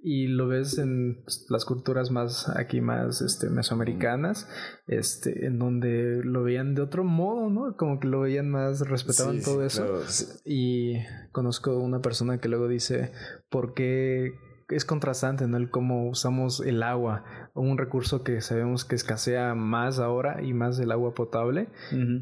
y 0.00 0.28
lo 0.28 0.46
ves 0.46 0.78
en 0.78 1.22
pues, 1.24 1.46
las 1.48 1.64
culturas 1.64 2.12
más 2.12 2.48
aquí 2.56 2.80
más 2.80 3.20
este 3.20 3.50
mesoamericanas, 3.50 4.48
este 4.86 5.46
en 5.46 5.58
donde 5.58 6.22
lo 6.22 6.44
veían 6.44 6.76
de 6.76 6.82
otro 6.82 7.02
modo, 7.02 7.50
¿no? 7.50 7.76
Como 7.76 7.98
que 7.98 8.06
lo 8.06 8.20
veían 8.20 8.48
más, 8.48 8.88
respetaban 8.88 9.42
todo 9.42 9.64
eso. 9.64 10.02
Y 10.44 10.98
conozco 11.32 11.76
una 11.78 12.00
persona 12.00 12.38
que 12.38 12.48
luego 12.48 12.68
dice, 12.68 13.10
¿por 13.48 13.74
qué 13.74 14.34
es 14.70 14.84
contrastante, 14.84 15.46
¿no? 15.46 15.56
El 15.56 15.70
cómo 15.70 16.08
usamos 16.08 16.60
el 16.60 16.82
agua, 16.82 17.24
un 17.54 17.78
recurso 17.78 18.22
que 18.22 18.40
sabemos 18.40 18.84
que 18.84 18.94
escasea 18.94 19.54
más 19.54 19.98
ahora 19.98 20.42
y 20.42 20.54
más 20.54 20.78
el 20.78 20.92
agua 20.92 21.14
potable, 21.14 21.68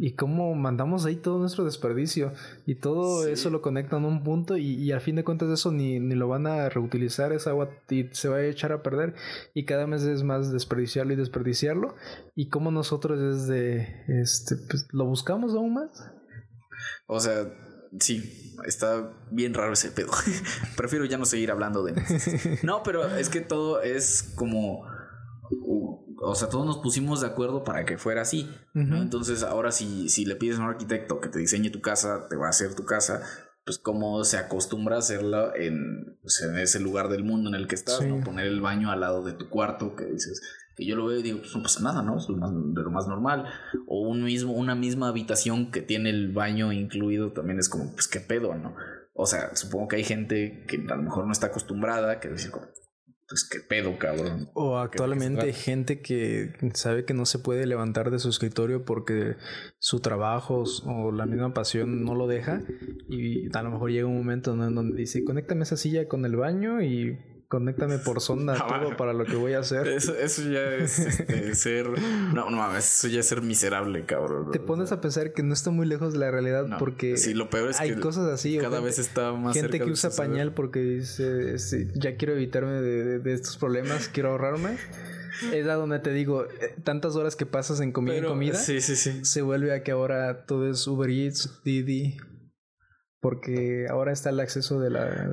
y 0.00 0.12
cómo 0.12 0.54
mandamos 0.54 1.04
ahí 1.04 1.16
todo 1.16 1.38
nuestro 1.38 1.64
desperdicio 1.64 2.32
y 2.66 2.76
todo 2.76 3.26
eso 3.26 3.50
lo 3.50 3.62
conectan 3.62 4.04
a 4.04 4.08
un 4.08 4.22
punto 4.22 4.56
y, 4.56 4.74
y, 4.74 4.92
al 4.92 5.00
fin 5.00 5.16
de 5.16 5.24
cuentas 5.24 5.50
eso 5.50 5.72
ni, 5.72 6.00
ni, 6.00 6.14
lo 6.14 6.28
van 6.28 6.46
a 6.46 6.68
reutilizar 6.68 7.32
esa 7.32 7.50
agua 7.50 7.70
y 7.90 8.08
se 8.12 8.28
va 8.28 8.36
a 8.36 8.44
echar 8.44 8.72
a 8.72 8.82
perder 8.82 9.14
y 9.54 9.64
cada 9.64 9.86
mes 9.86 10.02
es 10.02 10.22
más 10.22 10.52
desperdiciarlo 10.52 11.12
y 11.12 11.16
desperdiciarlo 11.16 11.94
y 12.34 12.48
cómo 12.48 12.70
nosotros 12.70 13.20
desde 13.20 14.04
este 14.20 14.56
pues, 14.68 14.88
lo 14.92 15.04
buscamos 15.06 15.54
aún 15.54 15.74
más. 15.74 16.10
O 17.06 17.20
sea, 17.20 17.46
sí, 17.98 18.54
está 18.66 19.12
bien 19.30 19.54
raro 19.54 19.72
ese 19.72 19.90
pedo. 19.90 20.10
Prefiero 20.76 21.04
ya 21.04 21.18
no 21.18 21.24
seguir 21.24 21.50
hablando 21.50 21.82
de... 21.82 21.94
No, 22.62 22.82
pero 22.82 23.16
es 23.16 23.28
que 23.28 23.40
todo 23.40 23.82
es 23.82 24.32
como... 24.34 24.86
O 26.20 26.34
sea, 26.34 26.48
todos 26.48 26.66
nos 26.66 26.78
pusimos 26.78 27.20
de 27.20 27.28
acuerdo 27.28 27.62
para 27.62 27.84
que 27.84 27.96
fuera 27.96 28.22
así. 28.22 28.50
Entonces, 28.74 29.42
ahora 29.42 29.70
si, 29.70 30.08
si 30.08 30.24
le 30.24 30.34
pides 30.34 30.58
a 30.58 30.62
un 30.62 30.68
arquitecto 30.68 31.20
que 31.20 31.28
te 31.28 31.38
diseñe 31.38 31.70
tu 31.70 31.80
casa, 31.80 32.26
te 32.28 32.36
va 32.36 32.46
a 32.46 32.50
hacer 32.50 32.74
tu 32.74 32.84
casa, 32.84 33.22
pues 33.64 33.78
cómo 33.78 34.24
se 34.24 34.36
acostumbra 34.36 34.96
a 34.96 34.98
hacerlo 34.98 35.54
en, 35.54 36.18
pues, 36.22 36.40
en 36.42 36.58
ese 36.58 36.80
lugar 36.80 37.08
del 37.08 37.22
mundo 37.22 37.50
en 37.50 37.54
el 37.54 37.68
que 37.68 37.76
estás, 37.76 38.04
¿no? 38.04 38.24
Poner 38.24 38.46
el 38.46 38.60
baño 38.60 38.90
al 38.90 39.00
lado 39.00 39.22
de 39.22 39.32
tu 39.32 39.48
cuarto, 39.48 39.94
que 39.94 40.06
dices, 40.06 40.40
que 40.78 40.86
yo 40.86 40.94
lo 40.94 41.06
veo 41.06 41.18
y 41.18 41.22
digo, 41.24 41.40
pues 41.40 41.54
no 41.56 41.62
pasa 41.62 41.82
nada, 41.82 42.02
¿no? 42.02 42.18
Es 42.18 42.28
lo 42.28 42.36
más, 42.36 42.52
de 42.52 42.82
lo 42.82 42.90
más 42.92 43.08
normal. 43.08 43.46
O 43.88 44.08
un 44.08 44.22
mismo, 44.22 44.52
una 44.52 44.76
misma 44.76 45.08
habitación 45.08 45.72
que 45.72 45.82
tiene 45.82 46.10
el 46.10 46.32
baño 46.32 46.72
incluido 46.72 47.32
también 47.32 47.58
es 47.58 47.68
como, 47.68 47.92
pues 47.94 48.06
qué 48.06 48.20
pedo, 48.20 48.54
¿no? 48.54 48.76
O 49.12 49.26
sea, 49.26 49.56
supongo 49.56 49.88
que 49.88 49.96
hay 49.96 50.04
gente 50.04 50.64
que 50.68 50.76
a 50.88 50.94
lo 50.94 51.02
mejor 51.02 51.26
no 51.26 51.32
está 51.32 51.48
acostumbrada, 51.48 52.20
que 52.20 52.28
dice, 52.28 52.52
pues 53.28 53.48
qué 53.50 53.58
pedo, 53.58 53.98
cabrón. 53.98 54.50
O 54.54 54.78
actualmente 54.78 55.52
gente 55.52 56.00
que 56.00 56.52
sabe 56.74 57.04
que 57.04 57.12
no 57.12 57.26
se 57.26 57.40
puede 57.40 57.66
levantar 57.66 58.12
de 58.12 58.20
su 58.20 58.28
escritorio 58.28 58.84
porque 58.84 59.34
su 59.80 59.98
trabajo 59.98 60.62
o 60.86 61.10
la 61.10 61.26
misma 61.26 61.52
pasión 61.52 62.04
no 62.04 62.14
lo 62.14 62.28
deja 62.28 62.62
y 63.08 63.54
a 63.54 63.62
lo 63.64 63.72
mejor 63.72 63.90
llega 63.90 64.06
un 64.06 64.16
momento 64.16 64.54
donde 64.54 64.96
dice, 64.96 65.24
conéctame 65.24 65.64
esa 65.64 65.76
silla 65.76 66.06
con 66.06 66.24
el 66.24 66.36
baño 66.36 66.80
y 66.80 67.18
conéctame 67.48 67.98
por 67.98 68.20
sonda 68.20 68.56
todo 68.56 68.96
para 68.96 69.12
lo 69.12 69.24
que 69.24 69.34
voy 69.34 69.54
a 69.54 69.60
hacer. 69.60 69.88
Eso, 69.88 70.14
ya 70.50 70.74
es 70.74 70.98
este, 70.98 71.54
ser. 71.54 71.88
No, 72.32 72.50
no 72.50 72.76
eso 72.76 73.08
ya 73.08 73.20
es 73.20 73.26
ser 73.26 73.42
miserable, 73.42 74.04
cabrón. 74.04 74.50
Te 74.50 74.60
pones 74.60 74.92
a 74.92 75.00
pensar 75.00 75.32
que 75.32 75.42
no 75.42 75.54
está 75.54 75.70
muy 75.70 75.86
lejos 75.86 76.12
de 76.12 76.20
la 76.20 76.30
realidad 76.30 76.78
porque. 76.78 77.16
Sí, 77.16 77.34
lo 77.34 77.50
peor 77.50 77.70
es 77.70 77.80
hay 77.80 77.96
cosas 77.96 78.28
así. 78.28 78.58
Cada 78.58 78.80
vez 78.80 78.98
está 78.98 79.32
más. 79.32 79.54
Gente 79.54 79.80
que 79.80 79.90
usa 79.90 80.10
pañal 80.10 80.52
porque 80.52 80.80
dice: 80.80 81.56
Ya 81.94 82.16
quiero 82.16 82.34
evitarme 82.34 82.80
de, 82.80 83.32
estos 83.32 83.56
problemas, 83.56 84.08
quiero 84.08 84.30
ahorrarme. 84.30 84.76
Es 85.52 85.68
a 85.68 85.74
donde 85.74 86.00
te 86.00 86.12
digo, 86.12 86.46
eh, 86.46 86.74
tantas 86.82 87.14
horas 87.14 87.36
que 87.36 87.46
pasas 87.46 87.78
en 87.78 87.92
comida 87.92 88.20
comida, 88.26 88.56
sí, 88.56 88.80
sí, 88.80 88.96
sí. 88.96 89.24
se 89.24 89.40
vuelve 89.40 89.72
a 89.72 89.84
que 89.84 89.92
ahora 89.92 90.44
todo 90.46 90.68
es 90.68 90.84
Uber 90.88 91.08
Eats, 91.08 91.60
Didi, 91.62 92.16
porque 93.20 93.86
ahora 93.90 94.12
está 94.12 94.30
el 94.30 94.38
acceso 94.38 94.78
de 94.78 94.90
la 94.90 95.26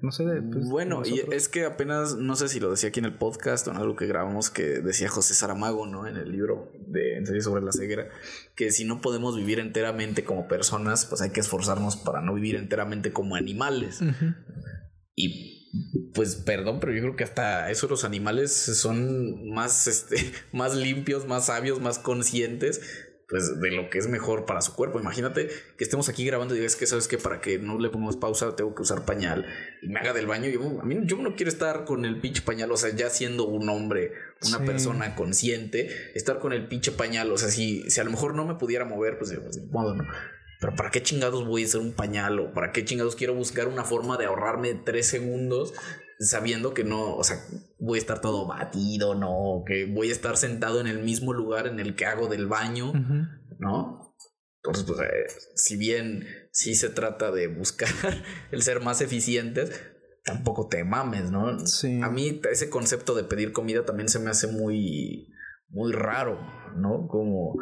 no 0.00 0.12
sé 0.12 0.24
de, 0.24 0.42
pues, 0.42 0.68
bueno 0.68 1.02
y 1.04 1.22
es 1.32 1.48
que 1.48 1.64
apenas 1.64 2.16
no 2.16 2.36
sé 2.36 2.48
si 2.48 2.60
lo 2.60 2.70
decía 2.70 2.90
aquí 2.90 3.00
en 3.00 3.06
el 3.06 3.18
podcast 3.18 3.66
o 3.66 3.72
en 3.72 3.78
algo 3.78 3.96
que 3.96 4.06
grabamos 4.06 4.50
que 4.50 4.80
decía 4.80 5.08
José 5.08 5.34
Saramago 5.34 5.86
no 5.86 6.06
en 6.06 6.16
el 6.16 6.30
libro 6.30 6.70
de 6.86 7.16
ensayo 7.16 7.40
sobre 7.40 7.62
la 7.62 7.72
ceguera 7.72 8.08
que 8.54 8.70
si 8.70 8.84
no 8.84 9.00
podemos 9.00 9.36
vivir 9.36 9.58
enteramente 9.58 10.22
como 10.22 10.46
personas 10.46 11.04
pues 11.06 11.20
hay 11.20 11.30
que 11.30 11.40
esforzarnos 11.40 11.96
para 11.96 12.20
no 12.20 12.34
vivir 12.34 12.56
enteramente 12.56 13.12
como 13.12 13.36
animales. 13.36 14.00
Y 15.14 16.10
pues 16.14 16.36
perdón, 16.36 16.80
pero 16.80 16.92
yo 16.92 17.00
creo 17.00 17.16
que 17.16 17.24
hasta 17.24 17.70
eso 17.70 17.88
los 17.88 18.04
animales 18.04 18.52
son 18.52 19.48
más, 19.50 19.86
este, 19.86 20.16
más 20.52 20.74
limpios, 20.74 21.26
más 21.26 21.46
sabios, 21.46 21.80
más 21.80 21.98
conscientes 21.98 22.80
pues 23.32 23.58
de 23.62 23.70
lo 23.70 23.88
que 23.88 23.96
es 23.96 24.08
mejor 24.08 24.44
para 24.44 24.60
su 24.60 24.74
cuerpo. 24.74 25.00
Imagínate 25.00 25.48
que 25.78 25.84
estemos 25.84 26.10
aquí 26.10 26.22
grabando 26.26 26.54
y 26.54 26.58
digas 26.58 26.76
que 26.76 26.86
sabes 26.86 27.08
que 27.08 27.16
para 27.16 27.40
que 27.40 27.58
no 27.58 27.78
le 27.78 27.88
pongamos 27.88 28.18
pausa 28.18 28.54
tengo 28.54 28.74
que 28.74 28.82
usar 28.82 29.06
pañal 29.06 29.46
y 29.80 29.88
me 29.88 29.98
haga 30.00 30.12
del 30.12 30.26
baño. 30.26 30.50
Yo, 30.50 30.82
a 30.82 30.84
mí 30.84 30.98
yo 31.04 31.16
no 31.16 31.34
quiero 31.34 31.50
estar 31.50 31.86
con 31.86 32.04
el 32.04 32.20
pinche 32.20 32.42
pañal, 32.42 32.70
o 32.70 32.76
sea, 32.76 32.94
ya 32.94 33.08
siendo 33.08 33.46
un 33.46 33.70
hombre, 33.70 34.12
una 34.46 34.58
persona 34.66 35.14
consciente, 35.14 35.88
estar 36.14 36.40
con 36.40 36.52
el 36.52 36.68
pinche 36.68 36.92
pañal, 36.92 37.32
o 37.32 37.38
sea, 37.38 37.48
si, 37.48 37.88
si 37.90 38.00
a 38.02 38.04
lo 38.04 38.10
mejor 38.10 38.34
no 38.34 38.44
me 38.44 38.56
pudiera 38.56 38.84
mover, 38.84 39.16
pues, 39.16 39.32
pues 39.32 39.64
modo, 39.70 39.94
¿no? 39.94 40.06
Pero 40.60 40.76
¿para 40.76 40.90
qué 40.90 41.02
chingados 41.02 41.46
voy 41.46 41.62
a 41.62 41.64
hacer 41.64 41.80
un 41.80 41.94
pañal? 41.94 42.38
¿O 42.38 42.52
para 42.52 42.70
qué 42.70 42.84
chingados 42.84 43.16
quiero 43.16 43.32
buscar 43.34 43.66
una 43.66 43.82
forma 43.82 44.18
de 44.18 44.26
ahorrarme 44.26 44.74
tres 44.74 45.06
segundos 45.06 45.72
sabiendo 46.22 46.74
que 46.74 46.84
no, 46.84 47.16
o 47.16 47.24
sea, 47.24 47.36
voy 47.78 47.98
a 47.98 48.00
estar 48.00 48.20
todo 48.20 48.46
batido, 48.46 49.14
¿no? 49.14 49.64
Que 49.66 49.86
voy 49.86 50.10
a 50.10 50.12
estar 50.12 50.36
sentado 50.36 50.80
en 50.80 50.86
el 50.86 51.02
mismo 51.02 51.32
lugar 51.32 51.66
en 51.66 51.80
el 51.80 51.96
que 51.96 52.06
hago 52.06 52.28
del 52.28 52.46
baño, 52.46 52.92
¿no? 53.58 54.14
Entonces, 54.64 54.84
pues, 54.86 55.00
eh, 55.00 55.52
si 55.56 55.76
bien 55.76 56.26
sí 56.52 56.74
se 56.74 56.88
trata 56.88 57.32
de 57.32 57.48
buscar 57.48 57.88
el 58.52 58.62
ser 58.62 58.80
más 58.80 59.00
eficientes, 59.00 59.82
tampoco 60.24 60.68
te 60.68 60.84
mames, 60.84 61.30
¿no? 61.30 61.58
Sí. 61.66 62.00
A 62.02 62.08
mí 62.08 62.40
ese 62.50 62.70
concepto 62.70 63.14
de 63.14 63.24
pedir 63.24 63.52
comida 63.52 63.84
también 63.84 64.08
se 64.08 64.20
me 64.20 64.30
hace 64.30 64.46
muy, 64.46 65.28
muy 65.68 65.92
raro, 65.92 66.38
¿no? 66.76 67.08
Como 67.08 67.54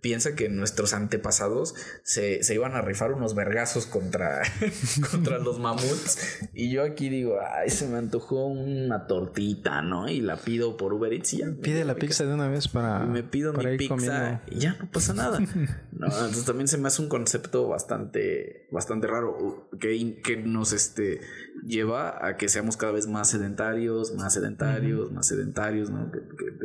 piensa 0.00 0.34
que 0.34 0.48
nuestros 0.48 0.92
antepasados 0.92 1.74
se, 2.02 2.42
se, 2.42 2.54
iban 2.54 2.74
a 2.74 2.82
rifar 2.82 3.12
unos 3.12 3.34
vergazos 3.34 3.86
contra, 3.86 4.42
contra 5.10 5.38
los 5.38 5.58
mamuts. 5.58 6.40
Y 6.52 6.70
yo 6.70 6.82
aquí 6.82 7.08
digo, 7.08 7.38
ay, 7.40 7.70
se 7.70 7.86
me 7.86 7.98
antojó 7.98 8.46
una 8.46 9.06
tortita, 9.06 9.82
¿no? 9.82 10.08
Y 10.08 10.20
la 10.20 10.36
pido 10.36 10.76
por 10.76 10.92
Uber 10.92 11.12
Eats 11.12 11.34
y 11.34 11.38
ya. 11.38 11.46
Pide 11.62 11.84
la 11.84 11.94
pizza 11.94 12.24
de 12.24 12.34
una 12.34 12.48
vez 12.48 12.68
para. 12.68 13.04
me 13.04 13.22
pido 13.22 13.52
mi 13.52 13.76
pizza 13.76 14.42
y 14.50 14.58
ya 14.58 14.74
no 14.74 14.90
pasa 14.90 15.14
nada. 15.14 15.38
no, 15.92 16.06
entonces 16.06 16.44
también 16.44 16.68
se 16.68 16.78
me 16.78 16.88
hace 16.88 17.02
un 17.02 17.08
concepto 17.08 17.68
bastante, 17.68 18.66
bastante 18.70 19.06
raro 19.06 19.68
que, 19.78 20.20
que 20.22 20.36
nos 20.36 20.72
este, 20.72 21.20
lleva 21.64 22.26
a 22.26 22.36
que 22.36 22.48
seamos 22.48 22.76
cada 22.76 22.92
vez 22.92 23.06
más 23.06 23.30
sedentarios, 23.30 24.14
más 24.14 24.34
sedentarios, 24.34 25.12
más 25.12 25.26
sedentarios, 25.26 25.90
¿no? 25.90 26.10
Que, 26.10 26.18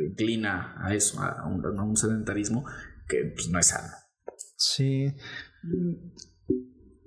inclina 0.04 0.74
a 0.78 0.94
eso, 0.94 1.20
a 1.22 1.46
un, 1.46 1.64
a 1.64 1.82
un 1.82 1.96
sedentarismo 1.96 2.64
que 3.08 3.32
pues, 3.34 3.48
no 3.50 3.58
es 3.58 3.68
sano. 3.68 3.92
Sí. 4.56 5.14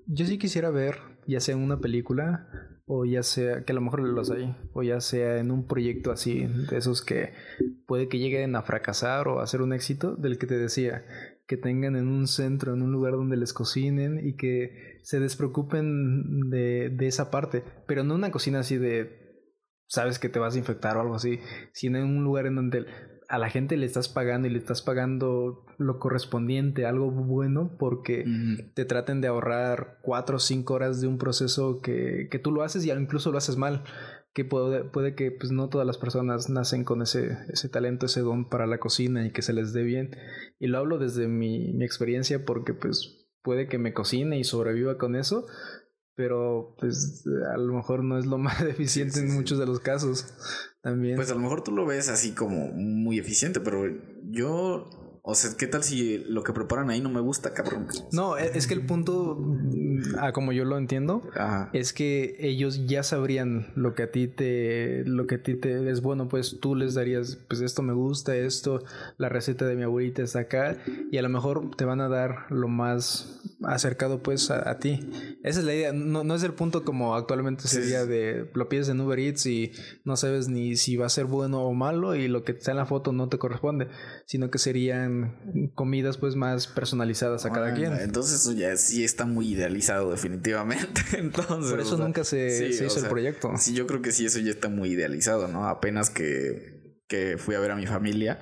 Yo 0.06 0.26
sí 0.26 0.38
quisiera 0.38 0.70
ver, 0.70 0.96
ya 1.28 1.40
sea 1.40 1.56
en 1.56 1.62
una 1.62 1.80
película, 1.80 2.48
o 2.86 3.06
ya 3.06 3.22
sea, 3.22 3.64
que 3.64 3.74
a 3.74 3.76
lo 3.76 3.82
mejor 3.82 4.02
los 4.02 4.32
hay, 4.32 4.56
o 4.74 4.82
ya 4.82 5.02
sea 5.02 5.40
en 5.40 5.52
un 5.52 5.68
proyecto 5.68 6.12
así, 6.12 6.48
de 6.70 6.78
esos 6.78 7.02
que 7.02 7.34
puede 7.86 8.08
que 8.08 8.18
lleguen 8.18 8.56
a 8.56 8.62
fracasar 8.62 9.28
o 9.28 9.40
a 9.40 9.44
hacer 9.44 9.62
un 9.62 9.74
éxito, 9.74 10.16
del 10.16 10.38
que 10.38 10.48
te 10.48 10.58
decía, 10.58 11.04
que 11.48 11.58
tengan 11.58 11.98
en 11.98 12.08
un 12.08 12.28
centro, 12.28 12.74
en 12.74 12.82
un 12.82 12.94
lugar 12.94 13.14
donde 13.14 13.36
les 13.36 13.52
cocinen 13.52 14.26
y 14.26 14.38
que 14.38 15.00
se 15.04 15.20
despreocupen 15.20 16.50
de, 16.50 16.90
de 16.90 17.08
esa 17.08 17.30
parte, 17.30 17.64
pero 17.88 18.06
no 18.06 18.16
una 18.16 18.32
cocina 18.32 18.60
así 18.60 18.78
de, 18.78 19.28
sabes 19.88 20.18
que 20.18 20.30
te 20.30 20.40
vas 20.40 20.56
a 20.56 20.60
infectar 20.60 20.96
o 20.96 21.02
algo 21.02 21.16
así, 21.16 21.40
sino 21.74 21.98
en 21.98 22.06
un 22.06 22.24
lugar 22.24 22.46
en 22.46 22.56
donde 22.56 22.86
a 23.30 23.38
la 23.38 23.50
gente 23.50 23.76
le 23.76 23.86
estás 23.86 24.08
pagando 24.08 24.48
y 24.48 24.52
le 24.52 24.60
estás 24.60 24.82
pagando 24.82 25.66
lo 25.78 26.00
correspondiente, 26.00 26.86
algo 26.86 27.12
bueno, 27.12 27.76
porque 27.78 28.26
te 28.74 28.86
traten 28.86 29.20
de 29.20 29.28
ahorrar 29.28 30.00
cuatro 30.02 30.38
o 30.38 30.40
cinco 30.40 30.76
horas 30.76 31.02
de 31.02 31.08
un 31.08 31.18
proceso 31.18 31.82
que, 31.82 32.30
que 32.32 32.40
tú 32.40 32.52
lo 32.52 32.64
haces 32.64 32.86
y 32.86 32.92
incluso 32.92 33.32
lo 33.32 33.38
haces 33.38 33.58
mal. 33.58 33.84
Que 34.34 34.46
puede, 34.46 34.84
puede 34.84 35.16
que 35.16 35.32
pues, 35.32 35.52
no 35.52 35.68
todas 35.68 35.88
las 35.88 35.98
personas 35.98 36.48
nacen 36.48 36.84
con 36.84 37.02
ese, 37.02 37.38
ese 37.50 37.70
talento, 37.70 38.06
ese 38.06 38.22
don 38.22 38.50
para 38.50 38.68
la 38.68 38.80
cocina 38.80 39.26
y 39.26 39.32
que 39.32 39.42
se 39.42 39.52
les 39.52 39.74
dé 39.74 39.84
bien. 39.84 40.16
Y 40.60 40.68
lo 40.68 40.78
hablo 40.78 41.00
desde 41.00 41.28
mi, 41.28 41.74
mi 41.74 41.84
experiencia 41.84 42.46
porque 42.46 42.74
pues 42.74 43.28
puede 43.42 43.68
que 43.68 43.80
me 43.80 43.94
cocine 43.94 44.38
y 44.38 44.44
sobreviva 44.44 45.00
con 45.00 45.16
eso, 45.16 45.48
pero 46.16 46.76
pues 46.78 47.26
a 47.52 47.58
lo 47.58 47.74
mejor 47.74 48.04
no 48.04 48.20
es 48.20 48.26
lo 48.28 48.38
más 48.38 48.62
eficiente 48.62 49.20
en 49.20 49.34
muchos 49.34 49.58
de 49.58 49.66
los 49.66 49.80
casos 49.80 50.28
también. 50.88 51.18
Pues 51.18 51.30
a 51.32 51.34
lo 51.34 51.42
mejor 51.42 51.64
tú 51.64 51.74
lo 51.74 51.86
ves 51.86 52.08
así 52.08 52.32
como 52.32 52.68
muy 52.70 53.20
eficiente, 53.20 53.60
pero 53.60 53.94
yo 54.30 54.90
o 55.30 55.36
sea, 55.36 55.52
¿qué 55.58 55.68
tal 55.68 55.84
si 55.84 56.20
lo 56.20 56.42
que 56.42 56.54
preparan 56.54 56.90
ahí 56.90 57.02
no 57.02 57.10
me 57.10 57.20
gusta, 57.20 57.54
cabrón? 57.54 57.88
No, 58.14 58.38
e, 58.38 58.58
es 58.58 58.66
que 58.66 58.74
el 58.74 58.86
punto, 58.86 59.36
mm, 59.38 60.16
a 60.20 60.32
como 60.32 60.54
yo 60.54 60.64
lo 60.64 60.78
entiendo, 60.78 61.22
es 61.74 61.92
que 61.92 62.38
ellos 62.40 62.88
ya 62.88 63.04
sabrían 63.04 63.74
lo 63.76 63.94
que 63.94 64.04
a 64.04 64.12
ti 64.12 64.30
te, 64.30 65.04
lo 65.06 65.28
que 65.28 65.36
a 65.36 65.44
ti 65.44 65.56
te 65.56 65.92
es 65.92 66.02
bueno, 66.02 66.30
pues 66.30 66.62
tú 66.62 66.76
les 66.76 66.94
darías, 66.94 67.40
pues 67.50 67.60
esto 67.60 67.82
me 67.82 67.92
gusta, 67.92 68.38
esto, 68.38 68.86
la 69.18 69.28
receta 69.28 69.66
de 69.66 69.76
mi 69.76 69.84
abuelita 69.84 70.22
está 70.22 70.40
acá, 70.40 70.78
y 71.12 71.18
a 71.18 71.22
lo 71.22 71.28
mejor 71.28 71.76
te 71.76 71.84
van 71.84 72.00
a 72.00 72.08
dar 72.08 72.46
lo 72.50 72.70
más 72.70 73.42
acercado 73.64 74.24
pues 74.24 74.50
a, 74.50 74.78
ti. 74.80 75.10
Esa 75.44 75.60
es 75.60 75.66
la 75.66 75.74
idea, 75.74 75.92
no, 75.92 76.24
no 76.24 76.36
es 76.36 76.44
el 76.44 76.54
punto 76.54 76.86
como 76.86 77.16
actualmente 77.16 77.68
sería 77.68 78.06
de 78.06 78.50
lo 78.54 78.70
pides 78.70 78.88
en 78.88 79.02
Uber 79.02 79.20
Eats 79.20 79.46
y 79.46 79.72
no 80.06 80.16
sabes 80.16 80.48
ni 80.48 80.78
si 80.78 80.96
va 80.96 81.08
a 81.08 81.10
ser 81.10 81.26
bueno 81.26 81.64
o 81.64 81.74
malo 81.74 82.16
y 82.16 82.28
lo 82.28 82.44
que 82.44 82.54
está 82.54 82.72
en 82.72 82.78
la 82.78 82.86
foto 82.86 83.12
no 83.12 83.28
te 83.30 83.38
corresponde, 83.38 83.90
sino 84.26 84.50
que 84.52 84.58
serían 84.58 85.17
comidas 85.76 86.18
pues 86.18 86.36
más 86.36 86.68
personalizadas 86.68 87.46
a 87.46 87.52
cada 87.52 87.74
quien. 87.74 87.94
Entonces 87.94 88.42
eso 88.42 88.52
ya 88.54 88.76
sí 88.78 89.04
está 89.04 89.26
muy 89.26 89.54
idealizado 89.54 90.12
definitivamente. 90.12 91.02
Entonces, 91.18 91.72
Por 91.72 91.80
eso 91.80 91.98
nunca 91.98 92.24
se, 92.24 92.70
hizo 92.70 93.00
el 93.00 93.08
proyecto. 93.08 93.52
Sí, 93.58 93.74
yo 93.74 93.88
creo 93.88 94.02
que 94.02 94.12
sí, 94.12 94.26
eso 94.26 94.40
ya 94.40 94.52
está 94.52 94.70
muy 94.70 94.90
idealizado, 94.90 95.48
¿no? 95.48 95.68
Apenas 95.68 96.10
que, 96.10 97.02
que 97.08 97.38
fui 97.38 97.56
a 97.56 97.60
ver 97.60 97.72
a 97.72 97.76
mi 97.76 97.88
familia, 97.88 98.40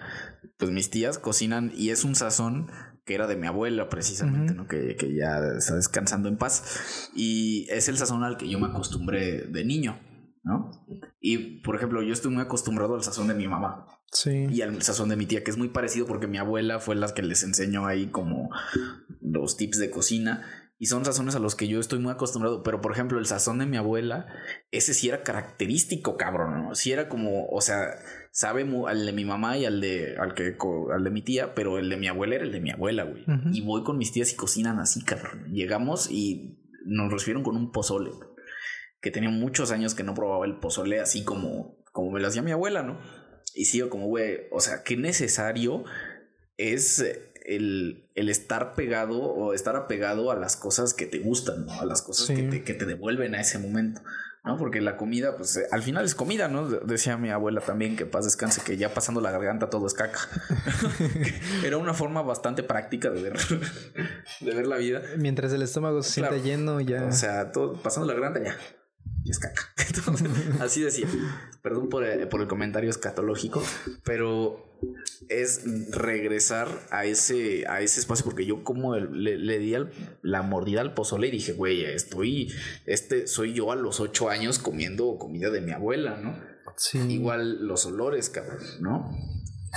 pues 0.57 0.72
mis 0.72 0.89
tías 0.89 1.19
cocinan 1.19 1.72
y 1.76 1.89
es 1.89 2.03
un 2.03 2.15
sazón 2.15 2.72
que 3.06 3.14
era 3.14 3.27
de 3.27 3.35
mi 3.35 3.45
abuela 3.45 3.88
precisamente, 3.88 4.53
¿no? 4.56 4.68
Que, 4.68 4.95
que, 4.95 5.14
ya 5.14 5.39
está 5.57 5.76
descansando 5.76 6.27
en 6.27 6.38
paz. 6.38 7.10
Y 7.15 7.68
es 7.69 7.88
el 7.88 7.97
sazón 7.97 8.23
al 8.23 8.38
que 8.38 8.49
yo 8.49 8.60
me 8.60 8.68
acostumbré 8.68 9.41
de 9.43 9.64
niño, 9.64 9.99
¿no? 10.45 10.72
Y, 11.19 11.61
por 11.61 11.76
ejemplo, 11.76 12.03
yo 12.03 12.13
estoy 12.13 12.31
muy 12.31 12.43
acostumbrado 12.43 12.93
al 12.93 13.03
sazón 13.03 13.27
de 13.27 13.34
mi 13.34 13.47
mamá. 13.47 13.88
Y 14.51 14.61
al 14.61 14.81
sazón 14.84 15.09
de 15.09 15.15
mi 15.15 15.26
tía, 15.26 15.43
que 15.43 15.49
es 15.49 15.57
muy 15.57 15.69
parecido 15.69 16.05
porque 16.05 16.27
mi 16.27 16.38
abuela 16.38 16.80
fue 16.80 16.95
la 16.95 17.13
que 17.13 17.23
les 17.23 17.43
enseñó 17.43 17.88
ahí 17.88 18.07
como 18.07 18.49
los 19.22 19.57
tips 19.57 19.80
de 19.80 19.89
cocina. 19.89 20.45
Y 20.77 20.85
son 20.85 21.03
sazones 21.03 21.35
a 21.35 21.39
los 21.39 21.55
que 21.55 21.67
yo 21.67 21.80
estoy 21.80 21.99
muy 21.99 22.11
acostumbrado. 22.11 22.61
Pero, 22.61 22.80
por 22.80 22.91
ejemplo, 22.91 23.17
el 23.17 23.26
sazón 23.26 23.57
de 23.57 23.65
mi 23.65 23.77
abuela, 23.77 24.27
ese 24.72 24.93
sí 24.93 25.09
era 25.09 25.23
característico, 25.23 26.15
cabrón. 26.15 26.63
¿no? 26.63 26.76
Sí 26.76 26.91
era 26.91 27.09
como, 27.09 27.47
o 27.47 27.61
sea, 27.61 27.95
sabe 28.31 28.69
al 28.88 29.05
de 29.05 29.13
mi 29.13 29.26
mamá 29.26 29.57
y 29.57 29.65
al 29.65 29.81
de, 29.81 30.15
al 30.19 30.35
que, 30.35 30.55
al 30.93 31.03
de 31.03 31.09
mi 31.09 31.23
tía, 31.23 31.55
pero 31.55 31.80
el 31.80 31.89
de 31.89 31.97
mi 31.97 32.07
abuela 32.07 32.35
era 32.35 32.43
el 32.43 32.51
de 32.51 32.61
mi 32.61 32.69
abuela, 32.69 33.03
güey. 33.03 33.26
Y 33.51 33.61
voy 33.61 33.84
con 33.84 33.97
mis 33.97 34.11
tías 34.11 34.31
y 34.31 34.35
cocinan 34.35 34.80
así, 34.80 35.01
cabrón. 35.03 35.51
Llegamos 35.51 36.11
y 36.11 36.59
nos 36.85 37.11
recibieron 37.11 37.41
con 37.41 37.55
un 37.57 37.72
pozole. 37.72 38.11
Que 39.06 39.11
tenía 39.11 39.30
muchos 39.30 39.69
años 39.69 39.94
que 39.94 40.02
no 40.02 40.15
probaba 40.15 40.48
el 40.48 40.56
pozole 40.56 40.99
así 40.99 41.23
como, 41.23 41.77
como 41.91 42.10
me 42.10 42.19
lo 42.19 42.27
hacía 42.27 42.41
mi 42.41 42.49
abuela, 42.49 42.82
¿no? 42.82 42.99
Y 43.53 43.65
sigo 43.65 43.88
como, 43.91 44.07
güey, 44.07 44.48
o 44.49 44.60
sea, 44.60 44.82
qué 44.82 44.98
necesario 44.98 45.84
es 46.57 47.06
el, 47.45 48.10
el, 48.15 48.30
estar 48.30 48.73
pegado 48.73 49.22
o 49.22 49.53
estar 49.53 49.76
apegado 49.76 50.32
a 50.32 50.36
las 50.36 50.57
cosas 50.57 50.95
que 50.95 51.06
te 51.06 51.19
gustan, 51.19 51.68
¿no? 51.68 51.80
A 51.80 51.86
las 51.86 52.02
cosas 52.02 52.36
que, 52.36 52.41
te, 52.41 52.64
que, 52.64 52.73
te, 52.73 52.86
devuelven 52.86 53.36
a 53.36 53.41
ese 53.41 53.60
momento. 53.60 54.02
¿no? 54.44 54.57
Porque 54.57 54.82
la 54.82 54.98
comida, 54.98 55.38
pues 55.38 55.56
eh, 55.57 55.68
al 55.72 55.84
final 55.84 56.03
es 56.03 56.15
comida, 56.15 56.48
¿no? 56.48 56.68
Decía 56.68 57.15
mi 57.18 57.30
abuela 57.30 57.61
también 57.61 57.95
que 57.95 58.07
paz 58.07 58.26
descanse, 58.26 58.64
que 58.65 58.76
ya 58.76 58.91
pasando 58.91 59.22
la 59.22 59.30
garganta 59.30 59.69
todo 59.69 59.86
es 59.86 59.94
caca. 59.94 60.19
Era 61.64 61.77
una 61.77 61.94
forma 61.94 62.23
bastante 62.23 62.64
práctica 62.64 63.11
de 63.11 63.22
ver, 63.22 63.38
de 64.40 64.56
ver 64.56 64.65
la 64.65 64.77
vida. 64.77 65.03
Mientras 65.19 65.53
el 65.53 65.61
estómago 65.61 66.02
se 66.02 66.14
sienta 66.14 66.38
lleno, 66.38 66.82
ya. 66.82 67.06
O 67.06 67.11
sea, 67.11 67.52
todo, 67.52 67.73
pasando 67.73 68.07
la 68.07 68.15
garganta 68.15 68.44
ya 68.44 68.57
es 69.31 69.39
caca. 69.39 69.73
así 70.60 70.81
decía. 70.81 71.07
Perdón 71.61 71.89
por 71.89 72.03
el, 72.03 72.27
por 72.27 72.41
el, 72.41 72.47
comentario 72.47 72.89
escatológico, 72.89 73.64
pero 74.03 74.77
es 75.30 75.64
regresar 75.91 76.68
a 76.91 77.06
ese, 77.06 77.65
a 77.68 77.81
ese 77.81 77.99
espacio 77.99 78.26
porque 78.26 78.45
yo 78.45 78.64
como 78.64 78.95
le, 78.95 79.60
di 79.60 79.76
la 80.22 80.41
mordida 80.43 80.81
al 80.81 80.93
pozole 80.93 81.27
y 81.27 81.31
dije, 81.31 81.53
güey, 81.53 81.85
estoy, 81.85 82.53
este, 82.85 83.27
soy 83.27 83.53
yo 83.53 83.72
a 83.72 83.76
los 83.76 83.99
ocho 83.99 84.30
años 84.30 84.60
comiendo 84.60 85.18
comida 85.18 85.49
de 85.49 85.61
mi 85.61 85.72
abuela, 85.72 86.18
¿no? 86.18 86.39
Sí. 86.77 86.99
Igual 86.99 87.65
los 87.65 87.85
olores, 87.85 88.30
cabrón, 88.30 88.60
¿no? 88.81 89.10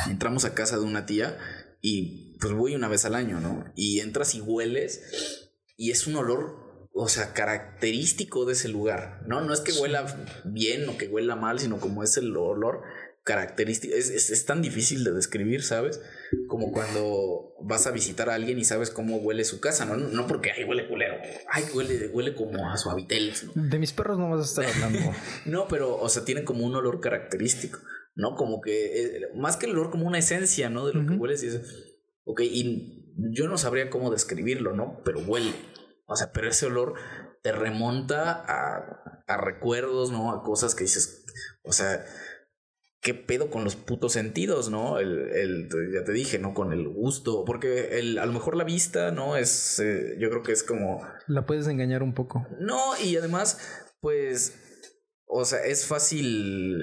Entramos 0.08 0.44
a 0.44 0.54
casa 0.54 0.78
de 0.78 0.84
una 0.84 1.06
tía 1.06 1.38
y 1.80 2.36
pues 2.40 2.52
voy 2.52 2.74
una 2.74 2.88
vez 2.88 3.04
al 3.04 3.14
año, 3.14 3.40
¿no? 3.40 3.64
Y 3.74 4.00
entras 4.00 4.34
y 4.34 4.40
hueles 4.40 5.48
y 5.76 5.90
es 5.90 6.06
un 6.06 6.16
olor 6.16 6.67
o 6.93 7.09
sea, 7.09 7.32
característico 7.32 8.44
de 8.44 8.55
ese 8.55 8.69
lugar, 8.69 9.23
¿no? 9.27 9.40
No 9.40 9.52
es 9.52 9.60
que 9.60 9.73
huela 9.73 10.06
bien 10.44 10.89
o 10.89 10.98
que 10.98 11.06
huela 11.09 11.36
mal, 11.36 11.60
sino 11.60 11.78
como 11.78 12.02
es 12.02 12.16
el 12.16 12.36
olor 12.36 12.82
característico. 13.28 13.94
Es, 13.94 14.47
tan 14.47 14.62
difícil 14.62 15.05
de 15.05 15.12
describir, 15.12 15.62
¿sabes? 15.62 16.01
Como 16.48 16.73
cuando 16.73 17.52
vas 17.60 17.86
a 17.86 17.90
visitar 17.90 18.31
a 18.31 18.35
alguien 18.35 18.59
y 18.59 18.65
sabes 18.65 18.90
cómo 18.90 19.19
huele 19.19 19.44
su 19.44 19.60
casa, 19.60 19.85
¿no? 19.85 19.97
No 19.97 20.27
porque, 20.27 20.51
ay, 20.51 20.65
huele 20.65 20.89
culero. 20.89 21.16
Ay, 21.51 21.65
huele, 21.74 22.09
huele 22.09 22.35
como 22.35 22.70
a 22.70 22.77
suaviteles, 22.78 23.44
¿no? 23.44 23.52
De 23.55 23.78
mis 23.78 23.93
perros 23.93 24.19
no 24.19 24.31
vas 24.31 24.40
a 24.40 24.62
estar 24.62 24.74
hablando. 24.74 25.12
no, 25.44 25.69
pero, 25.69 25.97
o 25.97 26.09
sea, 26.09 26.24
tienen 26.24 26.44
como 26.44 26.65
un 26.65 26.74
olor 26.74 27.01
característico, 27.01 27.81
¿no? 28.15 28.35
Como 28.35 28.62
que, 28.62 29.05
eh, 29.05 29.20
más 29.36 29.59
que 29.59 29.66
el 29.66 29.73
olor, 29.73 29.90
como 29.90 30.06
una 30.06 30.19
esencia, 30.19 30.70
¿no? 30.70 30.86
De 30.86 30.94
lo 30.94 31.06
que 31.06 31.15
hueles 31.15 31.43
y 31.43 31.48
es, 31.48 31.60
ok, 32.24 32.40
y 32.40 33.05
yo 33.31 33.47
no 33.47 33.59
sabría 33.59 33.90
cómo 33.90 34.10
describirlo, 34.10 34.74
¿no? 34.74 35.02
Pero 35.05 35.20
huele. 35.20 35.52
O 36.09 36.16
sea, 36.16 36.32
pero 36.32 36.48
ese 36.48 36.66
olor 36.66 36.94
te 37.43 37.52
remonta 37.52 38.32
a, 38.32 39.22
a 39.26 39.36
recuerdos, 39.36 40.10
¿no? 40.10 40.32
A 40.32 40.43
cosas 40.43 40.74
que 40.74 40.85
dices, 40.85 41.24
o 41.62 41.72
sea, 41.72 42.05
¿qué 43.01 43.14
pedo 43.14 43.51
con 43.51 43.62
los 43.62 43.76
putos 43.76 44.14
sentidos, 44.14 44.70
no? 44.70 44.98
El, 44.98 45.30
el, 45.30 45.68
ya 45.93 46.05
te 46.05 46.12
dije, 46.12 46.39
¿no? 46.39 46.55
Con 46.55 46.72
el 46.72 46.89
gusto, 46.89 47.44
porque 47.44 47.98
el, 47.98 48.18
a 48.18 48.26
lo 48.26 48.32
mejor 48.32 48.56
la 48.56 48.64
vista, 48.64 49.10
¿no? 49.12 49.36
Es, 49.36 49.78
eh, 49.80 50.16
yo 50.18 50.30
creo 50.30 50.43
que 50.43 50.52
es 50.52 50.62
como... 50.62 51.06
La 51.26 51.47
puedes 51.47 51.66
engañar 51.68 52.02
un 52.02 52.14
poco. 52.14 52.47
No, 52.59 52.98
y 53.02 53.16
además, 53.16 53.60
pues, 54.01 54.55
o 55.26 55.44
sea, 55.44 55.60
es 55.60 55.86
fácil, 55.86 56.82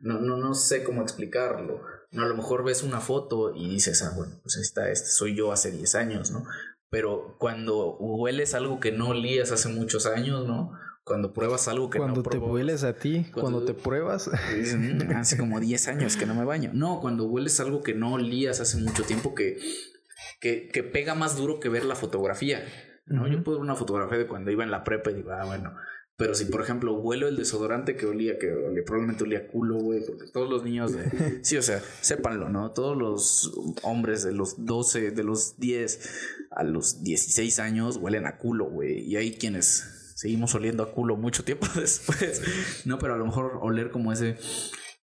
no, 0.00 0.20
no, 0.20 0.36
no 0.36 0.54
sé 0.54 0.84
cómo 0.84 1.02
explicarlo. 1.02 1.80
No, 2.12 2.22
a 2.22 2.26
lo 2.26 2.34
mejor 2.34 2.64
ves 2.64 2.82
una 2.82 3.00
foto 3.00 3.54
y 3.54 3.70
dices, 3.70 4.02
ah, 4.02 4.12
bueno, 4.16 4.40
pues 4.42 4.56
está, 4.56 4.90
este 4.90 5.08
soy 5.08 5.36
yo 5.36 5.52
hace 5.52 5.70
10 5.70 5.94
años, 5.94 6.30
¿no? 6.32 6.44
Pero 6.90 7.36
cuando 7.38 7.96
hueles 7.98 8.54
algo 8.54 8.80
que 8.80 8.92
no 8.92 9.08
olías 9.08 9.52
hace 9.52 9.68
muchos 9.68 10.06
años, 10.06 10.46
¿no? 10.46 10.72
Cuando 11.04 11.32
pruebas 11.32 11.66
algo 11.68 11.88
que 11.88 11.98
cuando 11.98 12.16
no 12.16 12.22
Cuando 12.22 12.46
te 12.46 12.52
hueles 12.52 12.84
a 12.84 12.94
ti, 12.94 13.26
cuando, 13.32 13.64
te 13.64 13.74
pruebas. 13.74 14.28
Mm, 14.28 15.12
hace 15.16 15.38
como 15.38 15.60
10 15.60 15.88
años 15.88 16.16
que 16.16 16.26
no 16.26 16.34
me 16.34 16.44
baño. 16.44 16.70
No, 16.74 17.00
cuando 17.00 17.24
hueles 17.24 17.58
algo 17.60 17.82
que 17.82 17.94
no 17.94 18.14
olías 18.14 18.60
hace 18.60 18.76
mucho 18.76 19.04
tiempo 19.04 19.34
que, 19.34 19.58
que, 20.40 20.68
que 20.68 20.82
pega 20.82 21.14
más 21.14 21.36
duro 21.36 21.60
que 21.60 21.68
ver 21.68 21.84
la 21.84 21.94
fotografía. 21.94 22.64
¿no? 23.06 23.26
Yo 23.26 23.42
puedo 23.42 23.58
ver 23.58 23.64
una 23.64 23.76
fotografía 23.76 24.18
de 24.18 24.26
cuando 24.26 24.50
iba 24.50 24.62
en 24.62 24.70
la 24.70 24.84
prepa 24.84 25.10
y 25.10 25.14
digo, 25.14 25.32
ah, 25.32 25.44
bueno, 25.44 25.74
pero 26.20 26.34
si, 26.34 26.44
por 26.44 26.60
ejemplo, 26.60 26.92
huelo 26.92 27.28
el 27.28 27.36
desodorante 27.38 27.96
que 27.96 28.04
olía, 28.04 28.38
que 28.38 28.48
probablemente 28.84 29.24
olía 29.24 29.48
culo, 29.48 29.76
güey, 29.76 30.04
porque 30.04 30.26
todos 30.26 30.50
los 30.50 30.62
niños 30.62 30.92
de... 30.92 31.40
Sí, 31.42 31.56
o 31.56 31.62
sea, 31.62 31.82
sépanlo, 32.02 32.50
¿no? 32.50 32.72
Todos 32.72 32.94
los 32.94 33.50
hombres 33.84 34.22
de 34.22 34.32
los 34.32 34.66
12, 34.66 35.12
de 35.12 35.24
los 35.24 35.58
10 35.58 36.10
a 36.50 36.62
los 36.62 37.02
16 37.02 37.58
años 37.60 37.96
huelen 37.96 38.26
a 38.26 38.36
culo, 38.36 38.66
güey. 38.66 38.98
Y 38.98 39.16
hay 39.16 39.38
quienes 39.38 40.12
seguimos 40.14 40.54
oliendo 40.54 40.82
a 40.82 40.92
culo 40.92 41.16
mucho 41.16 41.42
tiempo 41.42 41.66
después. 41.74 42.42
No, 42.84 42.98
pero 42.98 43.14
a 43.14 43.16
lo 43.16 43.24
mejor 43.24 43.58
oler 43.62 43.90
como 43.90 44.12
ese... 44.12 44.36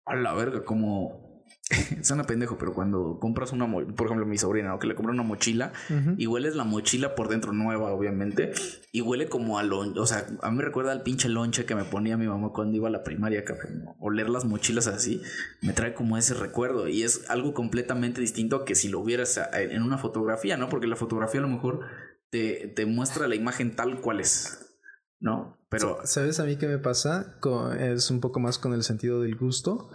A 0.06 0.16
la 0.16 0.36
verga, 0.36 0.64
como 0.66 1.27
Suena 2.02 2.24
pendejo, 2.24 2.58
pero 2.58 2.74
cuando 2.74 3.20
compras 3.20 3.52
una, 3.52 3.70
por 3.70 4.06
ejemplo, 4.06 4.26
mi 4.26 4.38
sobrina, 4.38 4.70
¿no? 4.70 4.80
que 4.80 4.88
le 4.88 4.96
compra 4.96 5.14
una 5.14 5.24
mochila 5.24 5.74
y 6.18 6.26
hueles 6.26 6.56
la 6.56 6.64
mochila 6.64 7.14
por 7.14 7.28
dentro 7.28 7.52
nueva, 7.52 7.92
obviamente, 7.92 8.54
y 8.94 9.02
huele 9.02 9.28
como 9.28 9.60
a 9.60 9.64
lonche, 9.64 10.00
o 10.00 10.06
sea, 10.06 10.26
a 10.42 10.50
mí 10.50 10.58
me 10.58 10.64
recuerda 10.64 10.94
al 10.94 11.04
pinche 11.04 11.28
lonche 11.28 11.66
que 11.66 11.76
me 11.76 11.84
ponía 11.84 12.16
mi 12.16 12.28
mamá 12.28 12.52
cuando 12.54 12.78
iba 12.78 12.88
a 12.88 12.92
la 12.92 13.04
primaria, 13.04 13.44
cabrón. 13.44 13.84
Oler 14.00 14.30
las 14.30 14.46
mochilas 14.46 14.88
así 14.88 15.22
me 15.62 15.74
trae 15.74 15.94
como 15.94 16.18
ese 16.18 16.34
recuerdo 16.34 16.88
y 16.88 17.04
es 17.04 17.30
algo 17.30 17.54
completamente 17.54 18.22
distinto 18.22 18.56
a 18.58 18.66
que 18.66 18.76
si 18.76 18.88
lo 18.88 19.00
hubieras 19.00 19.40
en 19.54 19.84
una 19.84 19.98
fotografía, 19.98 20.56
¿no? 20.56 20.70
Porque 20.70 20.88
la 20.88 20.96
fotografía 20.96 21.42
a 21.42 21.44
lo 21.44 21.50
mejor 21.50 21.82
te, 22.30 22.72
te 22.76 22.86
muestra 22.86 23.28
la 23.28 23.36
imagen 23.36 23.76
tal 23.76 24.00
cual 24.00 24.22
es, 24.22 24.80
¿no? 25.20 25.58
Pero... 25.70 26.00
¿Sabes 26.06 26.40
a 26.40 26.46
mí 26.46 26.56
qué 26.56 26.68
me 26.68 26.78
pasa? 26.78 27.38
es 27.78 28.10
un 28.10 28.22
poco 28.22 28.40
más 28.40 28.58
con 28.58 28.74
el 28.74 28.84
sentido 28.84 29.22
del 29.22 29.36
gusto 29.36 29.90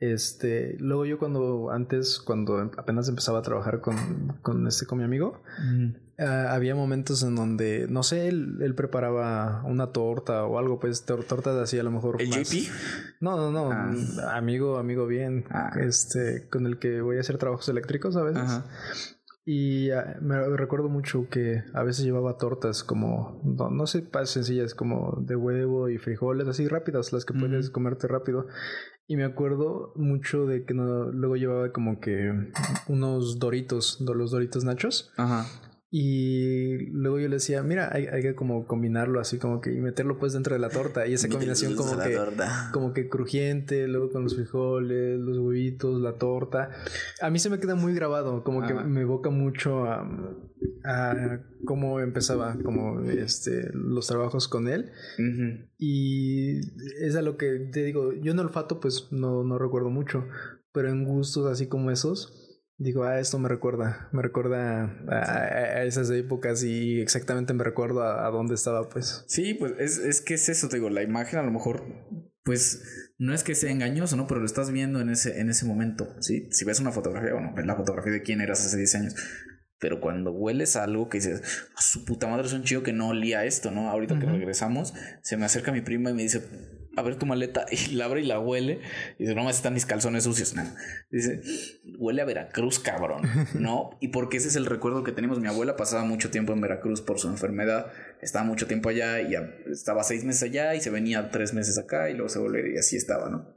este, 0.00 0.76
luego 0.78 1.04
yo 1.04 1.18
cuando 1.18 1.70
antes, 1.70 2.18
cuando 2.18 2.56
apenas 2.78 3.06
empezaba 3.10 3.40
a 3.40 3.42
trabajar 3.42 3.82
con, 3.82 4.38
con 4.40 4.66
este, 4.66 4.86
con 4.86 4.96
mi 4.96 5.04
amigo, 5.04 5.42
ah, 6.18 6.54
había 6.54 6.74
momentos 6.74 7.22
en 7.22 7.36
donde, 7.36 7.86
no 7.86 8.02
sé, 8.02 8.28
él, 8.28 8.74
preparaba 8.74 9.62
una 9.66 9.92
torta 9.92 10.46
o 10.46 10.58
algo, 10.58 10.80
pues 10.80 11.04
tortas 11.04 11.54
así 11.56 11.78
a 11.78 11.82
lo 11.82 11.90
mejor. 11.90 12.16
¿El 12.18 12.30
JP? 12.30 12.70
No, 13.20 13.36
no, 13.36 13.50
no, 13.50 13.70
ah. 13.70 14.36
amigo, 14.36 14.78
amigo 14.78 15.06
bien, 15.06 15.44
ah. 15.50 15.70
este, 15.78 16.48
con 16.48 16.64
el 16.64 16.78
que 16.78 17.02
voy 17.02 17.18
a 17.18 17.20
hacer 17.20 17.36
trabajos 17.36 17.68
eléctricos 17.68 18.16
a 18.16 18.22
veces. 18.22 18.62
Y 19.44 19.88
me 20.20 20.46
recuerdo 20.56 20.88
mucho 20.88 21.28
que 21.28 21.64
a 21.74 21.82
veces 21.82 22.04
llevaba 22.04 22.38
tortas 22.38 22.84
como, 22.84 23.42
no, 23.42 23.86
sé, 23.86 24.08
sencillas, 24.24 24.74
como 24.74 25.18
de 25.20 25.34
huevo 25.34 25.88
y 25.88 25.98
frijoles, 25.98 26.46
así 26.46 26.68
rápidas, 26.68 27.12
las 27.12 27.24
que 27.24 27.34
puedes 27.34 27.68
comerte 27.68 28.06
rápido. 28.06 28.46
Y 29.10 29.16
me 29.16 29.24
acuerdo 29.24 29.92
mucho 29.96 30.46
de 30.46 30.62
que 30.62 30.72
luego 30.72 31.34
llevaba 31.34 31.72
como 31.72 31.98
que 31.98 32.32
unos 32.86 33.40
doritos, 33.40 34.00
los 34.00 34.30
doritos 34.30 34.62
nachos. 34.62 35.10
Ajá. 35.16 35.48
Y 35.92 36.86
luego 36.92 37.18
yo 37.18 37.26
le 37.26 37.36
decía, 37.36 37.64
mira, 37.64 37.90
hay, 37.92 38.06
hay, 38.06 38.22
que 38.22 38.36
como 38.36 38.64
combinarlo 38.64 39.18
así 39.18 39.38
como 39.38 39.60
que 39.60 39.72
y 39.72 39.80
meterlo 39.80 40.18
pues 40.18 40.32
dentro 40.32 40.54
de 40.54 40.60
la 40.60 40.68
torta. 40.68 41.08
Y 41.08 41.14
esa 41.14 41.28
combinación 41.28 41.74
como 41.74 41.98
que, 41.98 42.16
como 42.72 42.92
que 42.92 43.08
crujiente, 43.08 43.88
luego 43.88 44.10
con 44.10 44.22
los 44.22 44.36
frijoles, 44.36 45.18
los 45.18 45.38
huevitos, 45.38 46.00
la 46.00 46.12
torta. 46.12 46.70
A 47.20 47.30
mí 47.30 47.40
se 47.40 47.50
me 47.50 47.58
queda 47.58 47.74
muy 47.74 47.92
grabado, 47.92 48.44
como 48.44 48.64
que 48.64 48.72
me 48.72 49.00
evoca 49.00 49.30
mucho 49.30 49.84
a, 49.84 50.08
a, 50.84 51.40
cómo 51.64 51.98
empezaba 51.98 52.56
como 52.62 53.00
este 53.00 53.70
los 53.72 54.06
trabajos 54.06 54.46
con 54.46 54.68
él. 54.68 54.92
Y 55.76 56.60
es 57.04 57.16
a 57.16 57.22
lo 57.22 57.36
que 57.36 57.68
te 57.72 57.82
digo, 57.82 58.12
yo 58.12 58.30
en 58.30 58.38
olfato 58.38 58.78
pues 58.78 59.08
no, 59.10 59.42
no 59.42 59.58
recuerdo 59.58 59.90
mucho, 59.90 60.24
pero 60.72 60.88
en 60.88 61.04
gustos 61.04 61.46
así 61.46 61.66
como 61.66 61.90
esos 61.90 62.39
Digo, 62.80 63.04
ah, 63.04 63.20
esto 63.20 63.38
me 63.38 63.50
recuerda, 63.50 64.08
me 64.10 64.22
recuerda 64.22 64.84
a, 65.06 65.82
esas 65.82 66.10
épocas 66.10 66.64
y 66.64 66.98
exactamente 66.98 67.52
me 67.52 67.62
recuerdo 67.62 68.02
a, 68.02 68.30
dónde 68.30 68.54
estaba, 68.54 68.88
pues. 68.88 69.22
Sí, 69.28 69.52
pues 69.52 69.74
es, 69.78 69.98
es 69.98 70.22
que 70.22 70.32
es 70.32 70.48
eso, 70.48 70.70
te 70.70 70.76
digo, 70.76 70.88
la 70.88 71.02
imagen 71.02 71.40
a 71.40 71.42
lo 71.42 71.50
mejor, 71.50 71.84
pues 72.42 73.12
no 73.18 73.34
es 73.34 73.44
que 73.44 73.54
sea 73.54 73.70
engañoso, 73.70 74.16
¿no? 74.16 74.26
Pero 74.26 74.40
lo 74.40 74.46
estás 74.46 74.70
viendo 74.70 74.98
en 74.98 75.10
ese, 75.10 75.42
en 75.42 75.50
ese 75.50 75.66
momento, 75.66 76.08
¿sí? 76.20 76.48
Si 76.52 76.64
ves 76.64 76.80
una 76.80 76.90
fotografía, 76.90 77.34
bueno, 77.34 77.52
ves 77.54 77.66
la 77.66 77.76
fotografía 77.76 78.12
de 78.12 78.22
quién 78.22 78.40
eras 78.40 78.64
hace 78.64 78.78
10 78.78 78.94
años. 78.94 79.14
Pero 79.78 80.00
cuando 80.00 80.32
hueles 80.32 80.74
algo 80.76 81.10
que 81.10 81.18
dices, 81.18 81.42
ah, 81.76 81.82
su 81.82 82.06
puta 82.06 82.28
madre 82.28 82.46
es 82.46 82.54
un 82.54 82.64
chido 82.64 82.82
que 82.82 82.94
no 82.94 83.08
olía 83.08 83.44
esto, 83.44 83.70
¿no? 83.70 83.90
Ahorita 83.90 84.18
que 84.18 84.24
regresamos, 84.24 84.94
se 85.20 85.36
me 85.36 85.44
acerca 85.44 85.70
mi 85.70 85.82
prima 85.82 86.08
y 86.08 86.14
me 86.14 86.22
dice, 86.22 86.42
a 86.96 87.02
ver 87.02 87.16
tu 87.16 87.26
maleta 87.26 87.66
y 87.70 87.94
la 87.94 88.06
abre 88.06 88.22
y 88.22 88.26
la 88.26 88.38
huele. 88.38 88.80
Y 89.18 89.24
dice, 89.24 89.34
no 89.34 89.44
más 89.44 89.56
están 89.56 89.74
mis 89.74 89.86
calzones 89.86 90.24
sucios. 90.24 90.54
Dice, 91.10 91.40
huele 91.98 92.22
a 92.22 92.24
Veracruz, 92.24 92.78
cabrón. 92.78 93.22
No, 93.54 93.90
y 94.00 94.08
porque 94.08 94.38
ese 94.38 94.48
es 94.48 94.56
el 94.56 94.66
recuerdo 94.66 95.04
que 95.04 95.12
tenemos. 95.12 95.40
Mi 95.40 95.48
abuela 95.48 95.76
pasaba 95.76 96.04
mucho 96.04 96.30
tiempo 96.30 96.52
en 96.52 96.60
Veracruz 96.60 97.00
por 97.00 97.18
su 97.18 97.28
enfermedad. 97.28 97.92
Estaba 98.20 98.44
mucho 98.44 98.66
tiempo 98.66 98.88
allá 98.88 99.20
y 99.20 99.34
estaba 99.70 100.02
seis 100.02 100.24
meses 100.24 100.42
allá 100.44 100.74
y 100.74 100.80
se 100.80 100.90
venía 100.90 101.30
tres 101.30 101.54
meses 101.54 101.78
acá 101.78 102.10
y 102.10 102.14
luego 102.14 102.28
se 102.28 102.38
volvía 102.38 102.74
y 102.74 102.78
así 102.78 102.96
estaba, 102.96 103.28
¿no? 103.28 103.54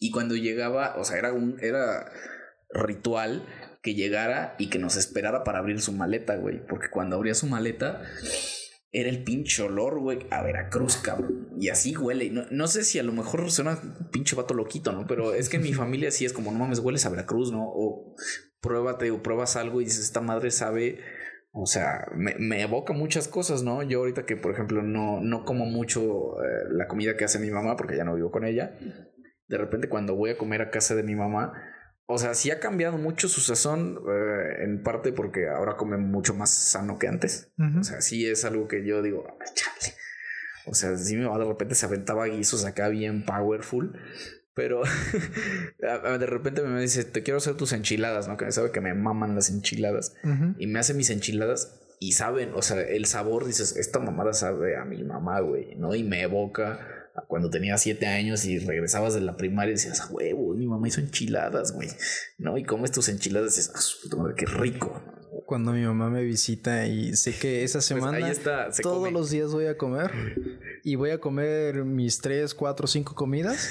Y 0.00 0.10
cuando 0.10 0.34
llegaba, 0.34 0.96
o 0.96 1.04
sea, 1.04 1.18
era 1.18 1.32
un, 1.32 1.56
era 1.60 2.10
ritual 2.70 3.46
que 3.82 3.94
llegara 3.94 4.54
y 4.58 4.68
que 4.70 4.78
nos 4.78 4.96
esperara 4.96 5.44
para 5.44 5.58
abrir 5.58 5.80
su 5.80 5.92
maleta, 5.92 6.36
güey. 6.36 6.66
Porque 6.66 6.88
cuando 6.90 7.16
abría 7.16 7.34
su 7.34 7.46
maleta 7.46 8.02
era 8.94 9.10
el 9.10 9.24
pinche 9.24 9.60
olor, 9.62 9.98
güey, 9.98 10.20
a 10.30 10.42
Veracruz, 10.42 10.96
cabrón. 10.96 11.48
Y 11.58 11.68
así 11.68 11.96
huele. 11.96 12.30
No, 12.30 12.44
no, 12.50 12.68
sé 12.68 12.84
si 12.84 13.00
a 13.00 13.02
lo 13.02 13.12
mejor 13.12 13.50
suena 13.50 13.78
pinche 14.12 14.36
vato 14.36 14.54
loquito, 14.54 14.92
¿no? 14.92 15.06
Pero 15.06 15.34
es 15.34 15.48
que 15.48 15.56
en 15.56 15.64
mi 15.64 15.74
familia 15.74 16.12
sí 16.12 16.24
es 16.24 16.32
como, 16.32 16.52
no 16.52 16.58
mames, 16.58 16.78
hueles 16.78 17.04
a 17.04 17.10
Veracruz, 17.10 17.50
¿no? 17.50 17.64
O 17.64 18.14
pruébate 18.60 19.10
o 19.10 19.22
pruebas 19.22 19.56
algo 19.56 19.80
y 19.80 19.84
dices, 19.84 20.04
esta 20.04 20.20
madre 20.20 20.50
sabe 20.52 21.00
o 21.56 21.66
sea, 21.66 22.08
me, 22.16 22.34
me, 22.36 22.62
evoca 22.62 22.92
muchas 22.92 23.28
cosas, 23.28 23.62
¿no? 23.62 23.84
Yo 23.84 24.00
ahorita 24.00 24.26
que, 24.26 24.36
por 24.36 24.52
ejemplo, 24.52 24.82
no, 24.82 25.20
no 25.20 25.44
como 25.44 25.66
mucho 25.66 26.42
eh, 26.42 26.64
la 26.72 26.88
comida 26.88 27.16
que 27.16 27.24
hace 27.24 27.38
mi 27.38 27.48
mamá, 27.48 27.76
porque 27.76 27.96
ya 27.96 28.02
no 28.02 28.16
vivo 28.16 28.32
con 28.32 28.44
ella, 28.44 28.76
de 29.46 29.58
repente 29.58 29.88
cuando 29.88 30.16
voy 30.16 30.30
a 30.30 30.38
comer 30.38 30.62
a 30.62 30.70
casa 30.70 30.96
de 30.96 31.04
mi 31.04 31.14
mamá, 31.14 31.52
o 32.06 32.18
sea, 32.18 32.34
sí 32.34 32.50
ha 32.50 32.60
cambiado 32.60 32.98
mucho 32.98 33.28
su 33.28 33.40
sazón, 33.40 33.98
eh, 34.08 34.64
en 34.64 34.82
parte 34.82 35.12
porque 35.12 35.48
ahora 35.48 35.76
come 35.76 35.96
mucho 35.96 36.34
más 36.34 36.50
sano 36.50 36.98
que 36.98 37.08
antes. 37.08 37.52
O 37.78 37.84
sea, 37.84 38.00
sí 38.00 38.26
es 38.28 38.44
algo 38.44 38.68
que 38.68 38.84
yo 38.84 39.02
digo, 39.02 39.26
chale. 39.54 39.96
O 40.66 40.74
sea, 40.74 40.96
sí 40.96 41.16
mi 41.16 41.24
mamá 41.24 41.38
de 41.38 41.44
repente 41.44 41.74
se 41.74 41.86
aventaba 41.86 42.26
guisos 42.26 42.64
acá 42.64 42.88
bien 42.88 43.24
powerful. 43.24 43.98
Pero 44.54 44.82
de 45.78 46.26
repente 46.26 46.62
me 46.62 46.80
dice, 46.80 47.04
te 47.04 47.22
quiero 47.22 47.38
hacer 47.38 47.56
tus 47.56 47.72
enchiladas, 47.72 48.28
¿no? 48.28 48.36
Que 48.36 48.52
sabe 48.52 48.70
que 48.70 48.80
me 48.80 48.94
maman 48.94 49.34
las 49.34 49.50
enchiladas. 49.50 50.14
Y 50.58 50.66
me 50.68 50.78
hace 50.78 50.94
mis 50.94 51.10
enchiladas 51.10 51.80
y 51.98 52.12
saben, 52.12 52.52
o 52.54 52.62
sea, 52.62 52.80
el 52.80 53.06
sabor, 53.06 53.46
dices, 53.46 53.76
esta 53.76 53.98
mamada 53.98 54.32
sabe 54.32 54.76
a 54.76 54.84
mi 54.84 55.02
mamá, 55.02 55.40
güey, 55.40 55.74
¿no? 55.76 55.94
Y 55.94 56.04
me 56.04 56.22
evoca 56.22 57.03
cuando 57.28 57.50
tenía 57.50 57.78
siete 57.78 58.06
años 58.06 58.44
y 58.44 58.58
regresabas 58.58 59.14
de 59.14 59.20
la 59.20 59.36
primaria 59.36 59.70
y 59.70 59.74
decías, 59.74 60.08
huevo, 60.10 60.54
mi 60.54 60.66
mamá 60.66 60.88
hizo 60.88 61.00
enchiladas, 61.00 61.72
güey, 61.72 61.88
¿no? 62.38 62.58
Y 62.58 62.64
comes 62.64 62.90
tus 62.90 63.08
enchiladas 63.08 63.54
y 63.54 63.60
dices, 63.60 63.72
ah, 64.12 64.34
qué 64.36 64.46
rico. 64.46 65.02
Cuando 65.46 65.72
mi 65.72 65.82
mamá 65.82 66.10
me 66.10 66.22
visita 66.22 66.86
y 66.86 67.14
sé 67.16 67.36
que 67.36 67.64
esa 67.64 67.78
pues 67.78 67.84
semana 67.86 68.32
todos 68.82 69.12
los 69.12 69.30
días 69.30 69.52
voy 69.52 69.66
a 69.66 69.76
comer 69.76 70.10
y 70.82 70.94
voy 70.94 71.10
a 71.10 71.20
comer 71.20 71.84
mis 71.84 72.20
tres, 72.20 72.54
cuatro, 72.54 72.86
cinco 72.86 73.14
comidas, 73.14 73.68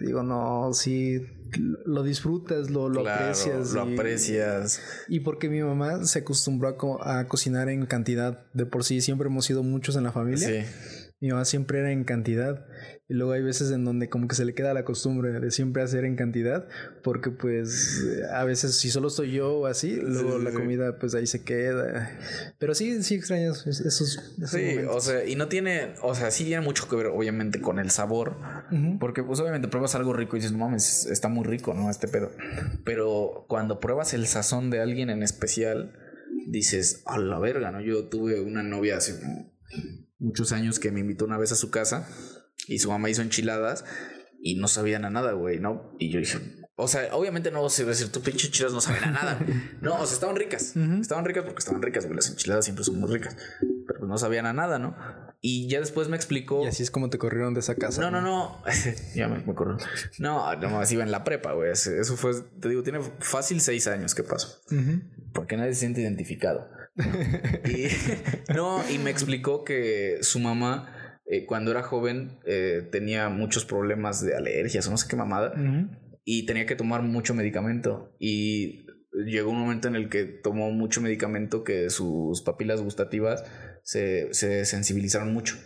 digo, 0.00 0.22
no, 0.22 0.72
sí, 0.72 1.20
lo 1.58 2.02
disfrutas, 2.02 2.70
lo, 2.70 2.88
lo 2.88 3.06
aprecias. 3.06 3.72
Lo 3.72 3.82
aprecias. 3.82 4.80
Y 5.08 5.20
porque 5.20 5.48
mi 5.48 5.62
mamá 5.62 6.04
se 6.04 6.20
acostumbró 6.20 6.68
a, 7.02 7.20
a, 7.20 7.28
cocinar 7.28 7.68
en 7.68 7.86
cantidad. 7.86 8.44
De 8.52 8.66
por 8.66 8.84
sí 8.84 9.00
siempre 9.00 9.26
hemos 9.26 9.44
sido 9.44 9.62
muchos 9.62 9.96
en 9.96 10.04
la 10.04 10.12
familia. 10.12 10.48
Sí. 10.48 10.99
Mi 11.20 11.28
mamá 11.28 11.44
siempre 11.44 11.80
era 11.80 11.92
en 11.92 12.04
cantidad. 12.04 12.66
Y 13.06 13.14
luego 13.14 13.32
hay 13.32 13.42
veces 13.42 13.70
en 13.72 13.84
donde 13.84 14.08
como 14.08 14.26
que 14.26 14.34
se 14.34 14.46
le 14.46 14.54
queda 14.54 14.72
la 14.72 14.84
costumbre 14.84 15.38
de 15.38 15.50
siempre 15.50 15.82
hacer 15.82 16.06
en 16.06 16.16
cantidad. 16.16 16.66
Porque 17.02 17.30
pues 17.30 18.06
a 18.32 18.42
veces 18.44 18.76
si 18.76 18.88
solo 18.88 19.08
estoy 19.08 19.32
yo 19.32 19.58
o 19.58 19.66
así, 19.66 19.96
luego 19.96 20.38
la 20.38 20.50
comida 20.50 20.98
pues 20.98 21.14
ahí 21.14 21.26
se 21.26 21.44
queda. 21.44 22.18
Pero 22.58 22.74
sí, 22.74 23.02
sí 23.02 23.16
extrañas 23.16 23.66
esos, 23.66 24.32
Sí, 24.46 24.78
o 24.88 25.00
sea, 25.00 25.26
y 25.26 25.36
no 25.36 25.48
tiene, 25.48 25.94
o 26.02 26.14
sea, 26.14 26.30
sí 26.30 26.44
tiene 26.44 26.62
mucho 26.62 26.88
que 26.88 26.96
ver 26.96 27.08
obviamente 27.08 27.60
con 27.60 27.78
el 27.78 27.90
sabor. 27.90 28.36
Porque 28.98 29.22
pues 29.22 29.40
obviamente 29.40 29.68
pruebas 29.68 29.94
algo 29.94 30.14
rico 30.14 30.36
y 30.36 30.40
dices, 30.40 30.52
no 30.52 30.58
mames, 30.58 31.04
está 31.04 31.28
muy 31.28 31.44
rico, 31.44 31.74
¿no? 31.74 31.90
Este 31.90 32.08
pedo. 32.08 32.30
Pero 32.84 33.44
cuando 33.46 33.78
pruebas 33.78 34.14
el 34.14 34.26
sazón 34.26 34.70
de 34.70 34.80
alguien 34.80 35.10
en 35.10 35.22
especial, 35.22 35.92
dices, 36.46 37.02
a 37.04 37.18
la 37.18 37.38
verga, 37.38 37.72
¿no? 37.72 37.82
Yo 37.82 38.08
tuve 38.08 38.40
una 38.40 38.62
novia 38.62 38.96
hace 38.96 39.20
muchos 40.20 40.52
años 40.52 40.78
que 40.78 40.92
me 40.92 41.00
invitó 41.00 41.24
una 41.24 41.38
vez 41.38 41.50
a 41.52 41.56
su 41.56 41.70
casa 41.70 42.08
y 42.68 42.78
su 42.78 42.90
mamá 42.90 43.10
hizo 43.10 43.22
enchiladas 43.22 43.84
y 44.42 44.54
no 44.54 44.68
sabían 44.68 45.04
a 45.04 45.10
nada, 45.10 45.32
güey, 45.32 45.58
¿no? 45.58 45.94
Y 45.98 46.10
yo 46.10 46.20
dije, 46.20 46.38
o 46.76 46.88
sea, 46.88 47.14
obviamente 47.14 47.50
no 47.50 47.68
se 47.68 47.82
va 47.82 47.88
a 47.88 47.92
decir, 47.92 48.10
tu 48.10 48.22
pinche 48.22 48.46
enchiladas 48.46 48.72
no 48.72 48.80
saben 48.80 49.04
a 49.04 49.10
nada. 49.10 49.38
no, 49.82 49.94
o 50.00 50.06
sea, 50.06 50.14
estaban 50.14 50.36
ricas. 50.36 50.74
Estaban 50.76 51.24
ricas 51.24 51.44
porque 51.44 51.58
estaban 51.58 51.82
ricas, 51.82 52.06
güey. 52.06 52.16
Las 52.16 52.30
enchiladas 52.30 52.64
siempre 52.64 52.84
son 52.84 52.98
muy 52.98 53.10
ricas. 53.10 53.36
Pero 53.86 53.98
pues 53.98 54.08
no 54.08 54.16
sabían 54.16 54.46
a 54.46 54.52
nada, 54.52 54.78
¿no? 54.78 54.96
Y 55.42 55.68
ya 55.68 55.80
después 55.80 56.08
me 56.08 56.16
explicó. 56.16 56.64
Y 56.64 56.68
así 56.68 56.82
es 56.82 56.90
como 56.90 57.10
te 57.10 57.18
corrieron 57.18 57.52
de 57.52 57.60
esa 57.60 57.74
casa. 57.74 58.00
No, 58.00 58.10
no, 58.10 58.22
no. 58.22 58.62
ya 59.14 59.28
me, 59.28 59.44
me 59.44 59.54
corrieron. 59.54 59.82
No, 60.18 60.54
nomás 60.56 60.90
iba 60.92 61.02
en 61.02 61.10
la 61.10 61.22
prepa, 61.22 61.52
güey. 61.52 61.70
Eso 61.70 62.16
fue, 62.16 62.32
te 62.60 62.68
digo, 62.68 62.82
tiene 62.82 63.00
fácil 63.18 63.60
seis 63.60 63.86
años 63.86 64.14
que 64.14 64.22
pasó. 64.22 64.62
Porque 65.34 65.56
nadie 65.56 65.74
se 65.74 65.80
siente 65.80 66.00
identificado. 66.00 66.66
Y, 66.96 68.52
no, 68.54 68.82
y 68.90 68.98
me 68.98 69.10
explicó 69.10 69.64
que 69.64 70.18
su 70.22 70.38
mamá, 70.38 71.18
eh, 71.26 71.46
cuando 71.46 71.70
era 71.70 71.82
joven, 71.82 72.38
eh, 72.46 72.88
tenía 72.90 73.28
muchos 73.28 73.64
problemas 73.64 74.24
de 74.24 74.36
alergias 74.36 74.86
o 74.86 74.90
no 74.90 74.96
sé 74.96 75.08
qué 75.08 75.16
mamada. 75.16 75.54
Y 76.24 76.46
tenía 76.46 76.66
que 76.66 76.76
tomar 76.76 77.02
mucho 77.02 77.34
medicamento. 77.34 78.14
Y 78.18 78.86
llegó 79.12 79.50
un 79.50 79.58
momento 79.58 79.88
en 79.88 79.96
el 79.96 80.08
que 80.08 80.24
tomó 80.24 80.70
mucho 80.70 81.00
medicamento 81.00 81.64
que 81.64 81.90
sus 81.90 82.42
papilas 82.42 82.80
gustativas 82.82 83.44
se, 83.82 84.32
se 84.34 84.64
sensibilizaron 84.64 85.32
mucho. 85.32 85.56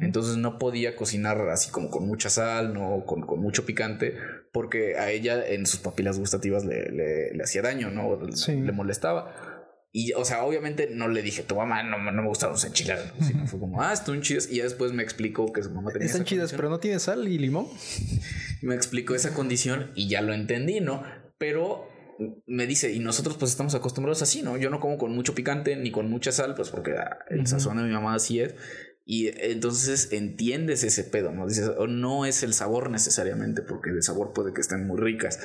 Entonces 0.00 0.36
no 0.36 0.58
podía 0.58 0.94
cocinar 0.94 1.48
así 1.48 1.70
como 1.70 1.90
con 1.90 2.06
mucha 2.06 2.30
sal, 2.30 2.72
no 2.72 3.04
con, 3.06 3.22
con 3.22 3.40
mucho 3.40 3.66
picante, 3.66 4.16
porque 4.52 4.96
a 4.96 5.10
ella 5.10 5.44
en 5.44 5.66
sus 5.66 5.80
papilas 5.80 6.18
gustativas 6.18 6.64
le, 6.64 6.90
le, 6.92 7.42
hacía 7.42 7.62
daño, 7.62 7.90
¿no? 7.90 8.16
Le 8.46 8.72
molestaba. 8.72 9.53
Y, 9.96 10.12
o 10.14 10.24
sea, 10.24 10.42
obviamente 10.42 10.88
no 10.90 11.06
le 11.06 11.22
dije, 11.22 11.44
tu 11.44 11.54
mamá 11.54 11.84
no, 11.84 11.98
no 11.98 12.20
me 12.20 12.26
gustaron 12.26 12.54
los 12.54 12.64
enchiladas. 12.64 13.12
Sino 13.20 13.46
fue 13.46 13.60
como, 13.60 13.80
ah, 13.80 13.92
están 13.92 14.22
chidas. 14.22 14.50
Y 14.50 14.56
ya 14.56 14.64
después 14.64 14.92
me 14.92 15.04
explicó 15.04 15.52
que 15.52 15.62
su 15.62 15.70
mamá 15.70 15.92
tenía. 15.92 16.06
Están 16.06 16.24
chidas, 16.24 16.50
pero 16.52 16.68
no 16.68 16.80
tiene 16.80 16.98
sal 16.98 17.28
y 17.28 17.38
limón. 17.38 17.68
me 18.62 18.74
explicó 18.74 19.14
esa 19.14 19.34
condición 19.34 19.92
y 19.94 20.08
ya 20.08 20.20
lo 20.20 20.34
entendí, 20.34 20.80
¿no? 20.80 21.04
Pero 21.38 21.86
me 22.48 22.66
dice, 22.66 22.92
y 22.92 22.98
nosotros 22.98 23.36
pues 23.36 23.52
estamos 23.52 23.76
acostumbrados 23.76 24.20
así, 24.20 24.42
¿no? 24.42 24.56
Yo 24.56 24.68
no 24.68 24.80
como 24.80 24.98
con 24.98 25.14
mucho 25.14 25.32
picante 25.32 25.76
ni 25.76 25.92
con 25.92 26.10
mucha 26.10 26.32
sal, 26.32 26.56
pues 26.56 26.70
porque 26.70 26.92
el 27.30 27.46
sazón 27.46 27.76
de 27.76 27.84
mi 27.84 27.92
mamá 27.92 28.16
así 28.16 28.40
es. 28.40 28.56
Y 29.06 29.28
entonces 29.28 30.08
entiendes 30.12 30.82
ese 30.82 31.04
pedo, 31.04 31.30
¿no? 31.30 31.46
Dices, 31.46 31.70
oh, 31.78 31.86
no 31.86 32.24
es 32.24 32.42
el 32.42 32.52
sabor 32.52 32.90
necesariamente, 32.90 33.62
porque 33.62 33.90
el 33.90 34.02
sabor 34.02 34.32
puede 34.32 34.52
que 34.52 34.60
estén 34.60 34.88
muy 34.88 34.98
ricas. 34.98 35.38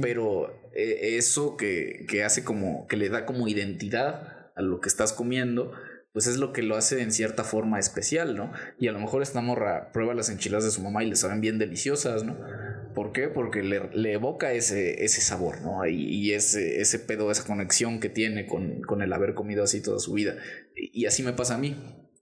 Pero 0.00 0.70
eh, 0.74 1.16
eso 1.16 1.56
que, 1.56 2.06
que 2.08 2.24
hace 2.24 2.44
como, 2.44 2.86
que 2.86 2.96
le 2.96 3.08
da 3.08 3.26
como 3.26 3.48
identidad 3.48 4.50
a 4.54 4.62
lo 4.62 4.80
que 4.80 4.88
estás 4.88 5.12
comiendo, 5.12 5.72
pues 6.14 6.28
es 6.28 6.36
lo 6.36 6.52
que 6.52 6.62
lo 6.62 6.76
hace 6.76 7.02
en 7.02 7.10
cierta 7.10 7.42
forma 7.42 7.80
especial, 7.80 8.36
¿no? 8.36 8.52
Y 8.78 8.86
a 8.86 8.92
lo 8.92 9.00
mejor 9.00 9.20
esta 9.20 9.40
morra 9.40 9.90
prueba 9.92 10.14
las 10.14 10.30
enchiladas 10.30 10.64
de 10.64 10.70
su 10.70 10.80
mamá 10.80 11.02
y 11.02 11.10
le 11.10 11.16
saben 11.16 11.40
bien 11.40 11.58
deliciosas, 11.58 12.22
¿no? 12.22 12.38
¿Por 12.94 13.10
qué? 13.10 13.26
Porque 13.26 13.64
le, 13.64 14.12
evoca 14.12 14.52
ese, 14.52 15.04
ese 15.04 15.20
sabor, 15.20 15.60
¿no? 15.62 15.84
Y, 15.86 16.04
y, 16.04 16.32
ese, 16.32 16.80
ese 16.80 17.00
pedo, 17.00 17.32
esa 17.32 17.44
conexión 17.44 17.98
que 17.98 18.08
tiene 18.08 18.46
con, 18.46 18.80
con, 18.82 19.02
el 19.02 19.12
haber 19.12 19.34
comido 19.34 19.64
así 19.64 19.82
toda 19.82 19.98
su 19.98 20.12
vida. 20.12 20.36
Y, 20.76 21.06
así 21.06 21.24
me 21.24 21.32
pasa 21.32 21.56
a 21.56 21.58
mí, 21.58 21.76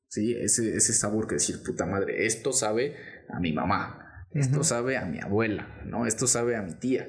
¿sí? 0.09 0.35
Ese, 0.41 0.75
ese 0.75 0.95
sabor 0.95 1.27
que 1.27 1.35
decir, 1.35 1.63
puta 1.63 1.85
madre, 1.85 2.25
esto 2.25 2.55
sabe 2.55 2.97
a 3.29 3.41
mi 3.41 3.53
mamá, 3.53 4.02
esto 4.35 4.65
sabe 4.65 4.97
a 4.97 5.05
mi 5.05 5.21
abuela, 5.21 5.83
¿no? 5.85 6.07
Esto 6.07 6.27
sabe 6.27 6.57
a 6.57 6.63
mi 6.63 6.75
tía. 6.75 7.09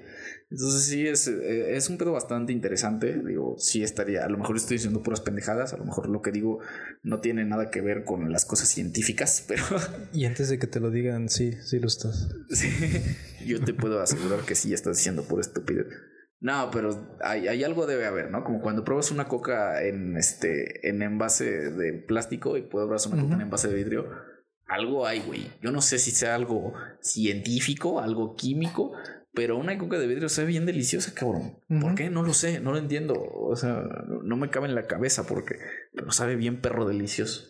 Entonces 0.51 0.85
sí, 0.85 1.07
es, 1.07 1.27
eh, 1.27 1.75
es 1.75 1.89
un 1.89 1.97
pedo 1.97 2.11
bastante 2.11 2.53
interesante. 2.53 3.21
Digo, 3.25 3.55
sí 3.57 3.81
estaría, 3.81 4.23
a 4.23 4.29
lo 4.29 4.37
mejor 4.37 4.55
estoy 4.55 4.77
diciendo 4.77 5.01
puras 5.01 5.21
pendejadas, 5.21 5.73
a 5.73 5.77
lo 5.77 5.85
mejor 5.85 6.09
lo 6.09 6.21
que 6.21 6.31
digo 6.31 6.59
no 7.01 7.21
tiene 7.21 7.45
nada 7.45 7.71
que 7.71 7.81
ver 7.81 8.03
con 8.03 8.31
las 8.31 8.45
cosas 8.45 8.67
científicas, 8.67 9.45
pero... 9.47 9.63
Y 10.11 10.25
antes 10.25 10.49
de 10.49 10.59
que 10.59 10.67
te 10.67 10.79
lo 10.79 10.91
digan, 10.91 11.29
sí, 11.29 11.53
sí 11.63 11.79
lo 11.79 11.87
estás. 11.87 12.29
Sí, 12.49 12.69
yo 13.45 13.63
te 13.63 13.73
puedo 13.73 14.01
asegurar 14.01 14.41
que 14.41 14.55
sí 14.55 14.73
estás 14.73 14.97
diciendo 14.97 15.23
por 15.23 15.39
estupidez. 15.39 15.87
No, 16.43 16.69
pero 16.73 17.17
hay, 17.21 17.47
hay, 17.47 17.63
algo 17.63 17.85
debe 17.87 18.05
haber, 18.05 18.29
¿no? 18.29 18.43
Como 18.43 18.59
cuando 18.59 18.83
pruebas 18.83 19.11
una 19.11 19.29
coca 19.29 19.81
en 19.81 20.17
este 20.17 20.89
en 20.89 21.01
envase 21.01 21.71
de 21.71 21.93
plástico 21.93 22.57
y 22.57 22.63
pruebas 22.63 23.07
una 23.07 23.21
coca 23.21 23.35
en 23.35 23.41
envase 23.41 23.69
de 23.69 23.75
vidrio, 23.75 24.09
algo 24.73 25.05
hay, 25.05 25.21
güey. 25.21 25.47
Yo 25.61 25.71
no 25.71 25.81
sé 25.81 25.99
si 25.99 26.11
sea 26.11 26.35
algo 26.35 26.73
científico, 27.01 27.99
algo 27.99 28.35
químico, 28.35 28.93
pero 29.33 29.57
una 29.57 29.77
coca 29.77 29.97
de 29.97 30.07
vidrio 30.07 30.29
sabe 30.29 30.47
bien 30.47 30.65
deliciosa, 30.65 31.13
cabrón. 31.13 31.59
¿Por 31.81 31.95
qué? 31.95 32.09
No 32.09 32.23
lo 32.23 32.33
sé, 32.33 32.59
no 32.59 32.71
lo 32.71 32.77
entiendo. 32.77 33.15
O 33.15 33.55
sea, 33.55 33.83
no 34.23 34.37
me 34.37 34.49
cabe 34.49 34.67
en 34.67 34.75
la 34.75 34.87
cabeza 34.87 35.25
porque 35.25 35.55
pero 35.93 36.11
sabe 36.11 36.35
bien 36.35 36.61
perro 36.61 36.85
delicioso. 36.85 37.49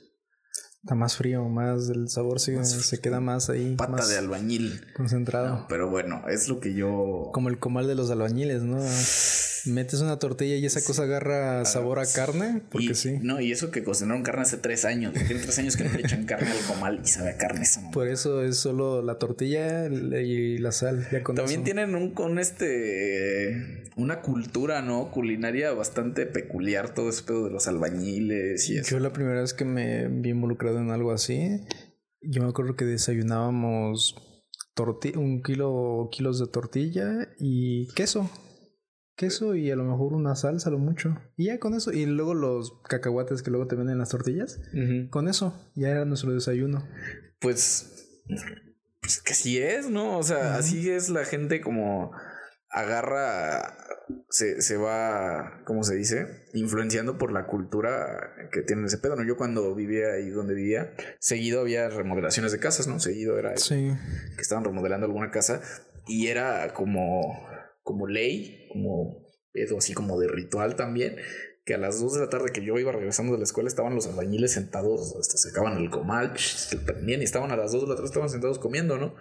Está 0.84 0.96
más 0.96 1.16
frío, 1.16 1.48
más 1.48 1.90
el 1.90 2.10
sabor 2.10 2.42
se, 2.42 2.62
se 2.66 3.00
queda 3.00 3.22
más 3.22 3.50
ahí. 3.50 3.76
Pata 3.78 4.06
de 4.06 4.18
albañil. 4.18 4.86
Concentrado. 4.96 5.66
pero 5.70 5.90
bueno, 5.90 6.24
es 6.28 6.50
lo 6.50 6.60
que 6.60 6.74
yo. 6.74 7.30
Como 7.34 7.48
el 7.48 7.58
comal 7.58 7.88
de 7.88 7.96
los 7.96 8.12
albañiles, 8.12 8.64
¿no? 8.64 8.80
Metes 9.66 10.02
una 10.02 10.20
tortilla 10.20 10.56
y 10.56 10.66
esa 10.66 10.84
cosa 10.84 11.04
agarra 11.04 11.62
ah, 11.62 11.66
sabor 11.66 12.00
a 12.00 12.06
carne, 12.06 12.62
porque 12.70 12.96
sí. 12.96 13.20
No, 13.22 13.40
y 13.40 13.52
eso 13.52 13.72
que 13.72 13.84
cocinaron 13.84 14.24
carne 14.24 14.42
hace 14.42 14.58
tres 14.58 14.84
años. 14.86 15.14
Tiene 15.14 15.42
tres 15.42 15.58
años 15.60 15.78
que 15.78 15.86
no 15.86 15.94
le 15.94 16.02
echan 16.02 16.26
carne 16.26 16.52
al 16.52 16.60
comal 16.68 17.02
y 17.04 17.08
sabe 17.08 17.32
a 17.32 17.38
carne 17.38 17.62
esa 17.62 17.90
Por 17.92 18.08
eso 18.08 18.44
es 18.44 18.58
solo 18.58 19.02
la 19.02 19.18
tortilla 19.20 19.88
y 19.88 20.58
la 20.58 20.72
sal. 20.72 21.08
También 21.36 21.64
tienen 21.64 21.96
un 21.96 22.12
con 22.12 22.40
este 22.40 23.84
una 23.96 24.22
cultura, 24.22 24.82
¿no? 24.82 25.12
Culinaria 25.12 25.72
bastante 25.72 26.26
peculiar, 26.26 26.94
todo 26.94 27.10
ese 27.10 27.24
pedo 27.24 27.46
de 27.46 27.52
los 27.52 27.68
albañiles 27.68 28.70
y 28.70 28.78
eso. 28.78 28.92
Yo 28.92 29.00
la 29.00 29.14
primera 29.14 29.42
vez 29.42 29.54
que 29.54 29.66
me 29.66 30.08
vi 30.08 30.32
involucrado 30.32 30.80
en 30.80 30.92
algo 30.92 31.12
así, 31.12 31.62
yo 32.22 32.44
me 32.44 32.50
acuerdo 32.50 32.76
que 32.76 32.86
desayunábamos 32.86 34.16
un 35.16 35.44
kilo 35.44 36.10
kilos 36.12 36.40
de 36.40 36.48
tortilla 36.48 37.30
y 37.40 37.88
queso 37.94 38.30
queso 39.16 39.56
y 39.56 39.70
a 39.72 39.76
lo 39.76 39.84
mejor 39.84 40.14
una 40.14 40.36
salsa, 40.36 40.70
lo 40.70 40.80
mucho. 40.80 41.16
Y 41.38 41.46
ya 41.46 41.60
con 41.60 41.74
eso. 41.74 41.92
Y 41.92 42.06
luego 42.06 42.34
los 42.34 42.82
cacahuates 42.88 43.44
que 43.44 43.52
luego 43.52 43.68
te 43.68 43.76
venden 43.76 43.98
las 44.00 44.10
tortillas. 44.10 44.60
Con 45.10 45.28
eso, 45.28 45.54
ya 45.76 45.90
era 45.90 46.06
nuestro 46.06 46.34
desayuno. 46.34 46.88
Pues, 47.40 48.20
pues 49.02 49.22
que 49.22 49.34
así 49.34 49.58
es, 49.60 49.90
¿no? 49.90 50.18
O 50.18 50.24
sea, 50.24 50.56
así 50.56 50.90
es 50.90 51.10
la 51.10 51.26
gente 51.26 51.62
como 51.62 52.12
agarra, 52.70 53.78
se, 54.30 54.62
se 54.62 54.78
va, 54.78 55.62
¿cómo 55.66 55.84
se 55.84 55.96
dice? 55.96 56.26
Influenciando 56.54 57.18
por 57.20 57.32
la 57.32 57.46
cultura 57.46 58.34
que 58.52 58.62
tiene 58.64 58.86
ese 58.88 58.98
pedo, 58.98 59.16
¿no? 59.16 59.24
Yo 59.24 59.38
cuando 59.38 59.76
vivía 59.76 60.14
ahí 60.14 60.30
donde 60.30 60.56
vivía, 60.56 60.92
seguido 61.20 61.62
había 61.62 61.90
remodelaciones 61.90 62.52
de 62.52 62.60
casas, 62.60 62.88
¿no? 62.88 63.00
Seguido 63.00 63.38
era 63.38 63.56
Sí. 63.58 63.92
que 64.36 64.42
estaban 64.42 64.64
remodelando 64.64 65.06
alguna 65.06 65.30
casa 65.30 65.62
y 66.08 66.28
era 66.28 66.74
como, 66.74 67.48
como 67.84 68.08
ley, 68.08 68.68
como 68.72 69.28
pedo 69.52 69.78
así 69.78 69.94
como 69.94 70.20
de 70.20 70.28
ritual 70.28 70.76
también, 70.76 71.18
que 71.66 71.76
a 71.76 71.78
las 71.78 72.02
2 72.02 72.16
de 72.16 72.20
la 72.22 72.30
tarde 72.30 72.52
que 72.52 72.66
yo 72.66 72.78
iba 72.78 72.92
regresando 72.92 73.34
de 73.34 73.38
la 73.38 73.46
escuela 73.46 73.68
estaban 73.70 73.96
los 73.96 74.08
albañiles 74.08 74.52
sentados, 74.52 75.16
hasta 75.18 75.38
sacaban 75.38 75.78
el 75.78 75.90
comal, 75.90 76.34
prendían 76.86 77.22
y 77.22 77.24
estaban 77.24 77.52
a 77.52 77.56
las 77.56 77.72
2 77.72 77.84
de 77.84 77.88
la 77.88 77.96
tarde, 77.96 78.08
estaban 78.08 78.30
sentados 78.30 78.60
comiendo, 78.60 78.98
¿no? 78.98 79.14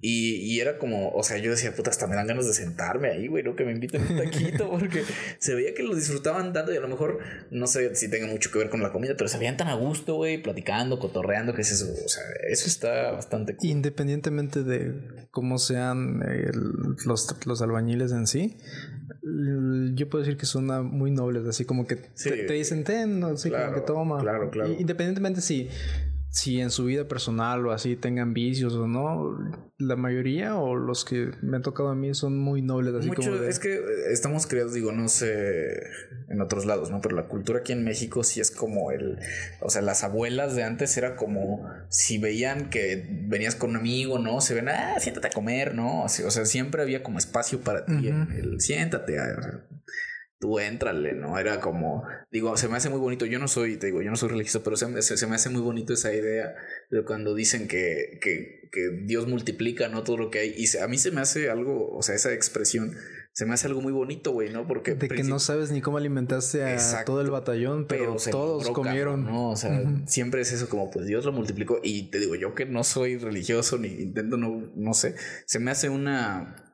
Y, 0.00 0.36
y 0.36 0.60
era 0.60 0.78
como, 0.78 1.10
o 1.10 1.22
sea, 1.24 1.38
yo 1.38 1.50
decía, 1.50 1.74
puta, 1.74 1.90
hasta 1.90 2.06
me 2.06 2.14
dan 2.14 2.28
ganas 2.28 2.46
de 2.46 2.52
sentarme 2.54 3.08
ahí, 3.08 3.26
güey, 3.26 3.42
¿no? 3.42 3.56
Que 3.56 3.64
me 3.64 3.72
inviten 3.72 4.02
un 4.08 4.16
taquito, 4.16 4.70
porque 4.78 5.02
se 5.40 5.54
veía 5.56 5.74
que 5.74 5.82
lo 5.82 5.94
disfrutaban 5.96 6.52
tanto 6.52 6.72
y 6.72 6.76
a 6.76 6.80
lo 6.80 6.86
mejor 6.88 7.18
no 7.50 7.66
sé 7.66 7.94
si 7.96 8.08
tenga 8.08 8.28
mucho 8.28 8.52
que 8.52 8.58
ver 8.60 8.70
con 8.70 8.80
la 8.82 8.92
comida, 8.92 9.14
pero 9.18 9.26
se 9.28 9.38
veían 9.38 9.56
tan 9.56 9.66
a 9.68 9.74
gusto, 9.74 10.14
güey, 10.14 10.40
platicando, 10.40 11.00
cotorreando, 11.00 11.52
que 11.52 11.62
es 11.62 11.72
eso, 11.72 11.86
o 11.92 12.08
sea, 12.08 12.22
eso 12.48 12.68
está 12.68 13.10
bastante 13.10 13.56
cool. 13.56 13.68
Independientemente 13.68 14.62
de 14.62 14.94
cómo 15.32 15.58
sean 15.58 16.22
eh, 16.22 16.50
el- 16.52 16.96
los, 17.04 17.34
los 17.46 17.60
albañiles 17.62 18.12
en 18.12 18.26
sí, 18.28 18.56
yo 19.94 20.08
puedo 20.08 20.22
decir 20.24 20.38
que 20.38 20.46
son 20.46 20.66
muy 20.96 21.10
nobles, 21.10 21.46
así 21.46 21.64
como 21.64 21.86
que 21.86 21.96
Sí. 22.14 22.30
te, 22.30 22.44
te 22.44 22.52
dicen, 22.54 22.84
ten, 22.84 23.22
así 23.24 23.48
Claro, 23.48 23.72
como 23.72 23.74
que 23.80 23.86
toma. 23.86 24.18
claro, 24.20 24.50
claro. 24.50 24.72
Independientemente 24.78 25.40
si, 25.40 25.68
si 26.30 26.60
en 26.60 26.70
su 26.70 26.84
vida 26.84 27.08
personal 27.08 27.66
o 27.66 27.72
así 27.72 27.96
tengan 27.96 28.34
vicios 28.34 28.74
o 28.74 28.86
no, 28.86 29.36
la 29.78 29.96
mayoría 29.96 30.56
o 30.56 30.76
los 30.76 31.04
que 31.04 31.30
me 31.42 31.56
han 31.56 31.62
tocado 31.62 31.88
a 31.88 31.94
mí 31.94 32.12
son 32.14 32.38
muy 32.38 32.60
nobles, 32.62 32.94
así 32.94 33.08
Mucho, 33.08 33.22
como 33.30 33.36
de- 33.42 33.48
es 33.48 33.58
que 33.58 33.74
eh, 33.76 33.80
estamos 34.12 34.46
criados, 34.46 34.74
digo, 34.74 34.92
no 34.92 35.08
sé 35.08 35.80
en 36.28 36.40
otros 36.42 36.66
lados, 36.66 36.90
¿no? 36.90 37.00
Pero 37.00 37.16
la 37.16 37.26
cultura 37.28 37.60
aquí 37.60 37.72
en 37.72 37.82
México 37.82 38.22
sí 38.24 38.40
es 38.40 38.50
como 38.50 38.90
el, 38.92 39.18
o 39.60 39.70
sea, 39.70 39.80
las 39.80 40.04
abuelas 40.04 40.54
de 40.54 40.64
antes 40.64 40.96
era 40.98 41.16
como 41.16 41.66
si 41.88 42.18
veían 42.18 42.68
que 42.68 43.06
venías 43.26 43.54
con 43.54 43.70
un 43.70 43.76
amigo, 43.76 44.18
¿no? 44.18 44.40
Se 44.42 44.54
ven, 44.54 44.68
ah, 44.68 44.96
siéntate 45.00 45.28
a 45.28 45.30
comer, 45.30 45.74
¿no? 45.74 46.02
O 46.04 46.08
sea, 46.08 46.44
siempre 46.44 46.82
había 46.82 47.02
como 47.02 47.18
espacio 47.18 47.60
para 47.60 47.86
ti, 47.86 48.08
el, 48.08 48.60
siéntate, 48.60 49.14
sea, 49.14 49.64
tú 50.38 50.58
éntrale, 50.60 51.14
¿no? 51.14 51.38
Era 51.38 51.60
como, 51.60 52.04
digo, 52.30 52.56
se 52.56 52.68
me 52.68 52.76
hace 52.76 52.88
muy 52.90 53.00
bonito, 53.00 53.26
yo 53.26 53.38
no 53.38 53.48
soy, 53.48 53.76
te 53.76 53.86
digo, 53.86 54.02
yo 54.02 54.10
no 54.10 54.16
soy 54.16 54.28
religioso, 54.28 54.62
pero 54.62 54.76
se 54.76 54.86
me, 54.86 55.02
se, 55.02 55.16
se 55.16 55.26
me 55.26 55.34
hace 55.34 55.50
muy 55.50 55.60
bonito 55.60 55.92
esa 55.92 56.14
idea 56.14 56.54
de 56.90 57.04
cuando 57.04 57.34
dicen 57.34 57.66
que, 57.66 58.18
que, 58.22 58.68
que 58.70 58.90
Dios 59.04 59.26
multiplica, 59.26 59.88
¿no? 59.88 60.04
Todo 60.04 60.16
lo 60.16 60.30
que 60.30 60.38
hay. 60.40 60.54
Y 60.56 60.68
se- 60.68 60.80
a 60.80 60.86
mí 60.88 60.96
se 60.98 61.10
me 61.10 61.20
hace 61.20 61.50
algo, 61.50 61.90
o 61.90 62.02
sea, 62.02 62.14
esa 62.14 62.32
expresión, 62.32 62.94
se 63.32 63.46
me 63.46 63.54
hace 63.54 63.66
algo 63.66 63.80
muy 63.80 63.92
bonito, 63.92 64.32
güey, 64.32 64.52
¿no? 64.52 64.66
Porque... 64.66 64.94
de 64.94 65.08
que 65.08 65.22
no 65.24 65.38
sabes 65.40 65.70
ni 65.72 65.80
cómo 65.80 65.96
alimentaste 65.98 66.62
a 66.62 66.72
Exacto. 66.72 67.12
todo 67.12 67.20
el 67.20 67.30
batallón, 67.30 67.86
pero, 67.88 68.16
todos 68.30 68.68
comieron. 68.70 69.24
¿no? 69.24 69.50
O 69.50 69.56
sea, 69.56 69.82
siempre 70.06 70.40
es 70.42 70.52
eso 70.52 70.68
como, 70.68 70.90
pues 70.90 71.06
Dios 71.06 71.24
lo 71.24 71.32
multiplicó. 71.32 71.80
Y 71.82 72.10
te 72.10 72.18
digo, 72.20 72.34
yo 72.36 72.54
que 72.54 72.64
no 72.66 72.84
soy 72.84 73.16
religioso 73.18 73.78
ni 73.78 73.88
intento, 73.88 74.36
no, 74.36 74.70
no 74.76 74.94
sé, 74.94 75.14
se 75.46 75.58
me 75.58 75.70
hace 75.70 75.88
una, 75.88 76.67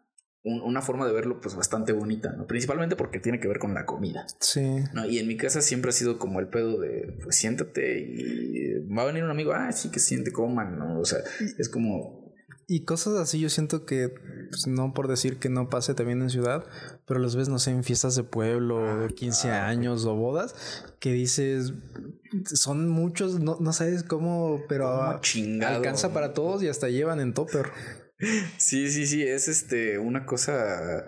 un- 0.45 0.61
una 0.61 0.83
forma 0.83 1.07
de 1.07 1.13
verlo 1.15 1.41
pues 1.41 1.55
bastante 1.57 1.93
bonita, 1.93 2.33
¿no? 2.33 2.47
Principalmente 2.47 2.97
porque 2.97 3.19
tiene 3.19 3.41
que 3.41 3.49
ver 3.49 3.59
con 3.59 3.73
la 3.75 3.87
comida, 3.87 4.27
Sí. 4.41 4.85
¿no? 4.93 5.07
Y 5.07 5.19
en 5.19 5.27
mi 5.27 5.37
casa 5.37 5.63
siempre 5.63 5.89
ha 5.89 5.93
sido 5.93 6.19
como 6.19 6.39
el 6.39 6.49
pedo 6.49 6.79
de, 6.79 7.19
pues 7.23 7.37
siéntate 7.37 7.99
y 8.01 8.87
va 8.95 9.03
a 9.03 9.07
venir 9.07 9.25
un 9.25 9.31
amigo, 9.31 9.53
ah, 9.55 9.73
sí, 9.73 9.91
que 9.91 9.99
siente, 10.01 10.33
coman, 10.33 10.79
¿no? 10.79 11.01
O 11.01 11.05
sea, 11.05 11.21
es 11.59 11.69
como... 11.69 12.23
Y 12.67 12.85
cosas 12.85 13.15
así 13.19 13.41
yo 13.41 13.51
siento 13.51 13.85
que, 13.85 14.09
pues, 14.49 14.67
no 14.67 14.95
por 14.95 15.07
decir 15.09 15.39
que 15.39 15.51
no 15.51 15.69
pase 15.69 15.93
también 15.93 16.23
en 16.23 16.31
ciudad, 16.31 16.65
pero 17.07 17.21
las 17.21 17.37
ves, 17.37 17.51
no 17.51 17.59
sé, 17.59 17.71
en 17.73 17.85
fiestas 17.85 18.17
de 18.17 18.23
pueblo, 18.23 19.01
de 19.01 19.15
15 19.15 19.51
años 19.51 20.07
o 20.07 20.15
bodas, 20.15 20.55
que 20.99 21.13
dices, 21.13 21.75
son 22.47 22.89
muchos, 22.89 23.39
no, 23.41 23.59
no 23.61 23.73
sabes 23.75 24.03
cómo, 24.03 24.63
pero 24.67 24.89
ah, 24.89 25.21
alcanza 25.67 26.13
para 26.15 26.33
todos 26.33 26.63
y 26.63 26.69
hasta 26.69 26.89
llevan 26.89 27.21
en 27.21 27.35
topper. 27.35 27.67
Sí, 28.57 28.91
sí, 28.91 29.07
sí, 29.07 29.23
es 29.23 29.49
este 29.49 29.99
una 29.99 30.27
cosa 30.27 31.05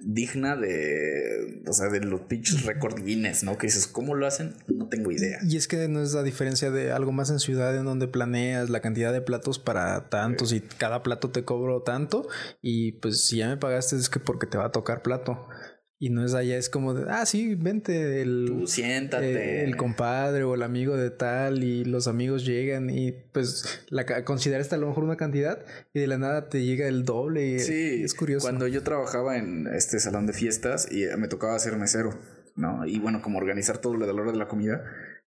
digna 0.00 0.56
de, 0.56 1.62
o 1.66 1.72
sea, 1.72 1.88
de 1.88 2.00
los 2.00 2.22
pinches 2.22 2.64
récord 2.64 3.02
Guinness, 3.02 3.42
¿no? 3.42 3.56
Que 3.56 3.66
dices, 3.66 3.86
¿cómo 3.86 4.14
lo 4.14 4.26
hacen? 4.26 4.54
No 4.68 4.88
tengo 4.88 5.10
idea. 5.10 5.38
Y 5.42 5.56
es 5.56 5.68
que 5.68 5.88
no 5.88 6.02
es 6.02 6.12
la 6.12 6.22
diferencia 6.22 6.70
de 6.70 6.92
algo 6.92 7.12
más 7.12 7.30
en 7.30 7.38
ciudad 7.38 7.76
en 7.76 7.84
donde 7.84 8.06
planeas 8.06 8.68
la 8.70 8.80
cantidad 8.80 9.12
de 9.12 9.22
platos 9.22 9.58
para 9.58 10.08
tantos 10.08 10.52
y 10.52 10.60
cada 10.60 11.02
plato 11.02 11.30
te 11.30 11.44
cobro 11.44 11.82
tanto 11.82 12.28
y 12.60 12.92
pues 12.92 13.24
si 13.24 13.38
ya 13.38 13.48
me 13.48 13.56
pagaste 13.56 13.96
es 13.96 14.10
que 14.10 14.20
porque 14.20 14.46
te 14.46 14.58
va 14.58 14.66
a 14.66 14.72
tocar 14.72 15.02
plato. 15.02 15.48
Y 15.98 16.10
no 16.10 16.24
es 16.26 16.34
allá, 16.34 16.58
es 16.58 16.68
como 16.68 16.92
de, 16.92 17.06
ah, 17.10 17.24
sí, 17.24 17.54
vente, 17.54 18.20
el, 18.20 18.44
Tú 18.48 18.66
siéntate. 18.66 19.32
eh, 19.32 19.64
el 19.64 19.76
compadre 19.76 20.42
o 20.44 20.54
el 20.54 20.62
amigo 20.62 20.94
de 20.94 21.10
tal 21.10 21.64
y 21.64 21.86
los 21.86 22.06
amigos 22.06 22.44
llegan 22.44 22.90
y 22.90 23.12
pues 23.32 23.84
la 23.88 24.04
consideraste 24.24 24.74
a 24.74 24.78
lo 24.78 24.88
mejor 24.88 25.04
una 25.04 25.16
cantidad 25.16 25.64
y 25.94 26.00
de 26.00 26.06
la 26.06 26.18
nada 26.18 26.50
te 26.50 26.64
llega 26.66 26.86
el 26.86 27.04
doble 27.06 27.46
y 27.46 27.58
Sí, 27.60 28.02
es 28.04 28.12
curioso. 28.12 28.44
Cuando 28.44 28.66
yo 28.66 28.82
trabajaba 28.82 29.38
en 29.38 29.68
este 29.68 29.98
salón 29.98 30.26
de 30.26 30.34
fiestas 30.34 30.86
y 30.92 31.06
me 31.16 31.28
tocaba 31.28 31.58
ser 31.58 31.74
mesero, 31.76 32.10
¿no? 32.56 32.84
Y 32.86 32.98
bueno, 32.98 33.22
como 33.22 33.38
organizar 33.38 33.78
todo 33.78 33.94
lo 33.96 34.06
de 34.06 34.12
la 34.12 34.20
hora 34.20 34.32
de 34.32 34.38
la 34.38 34.48
comida. 34.48 34.84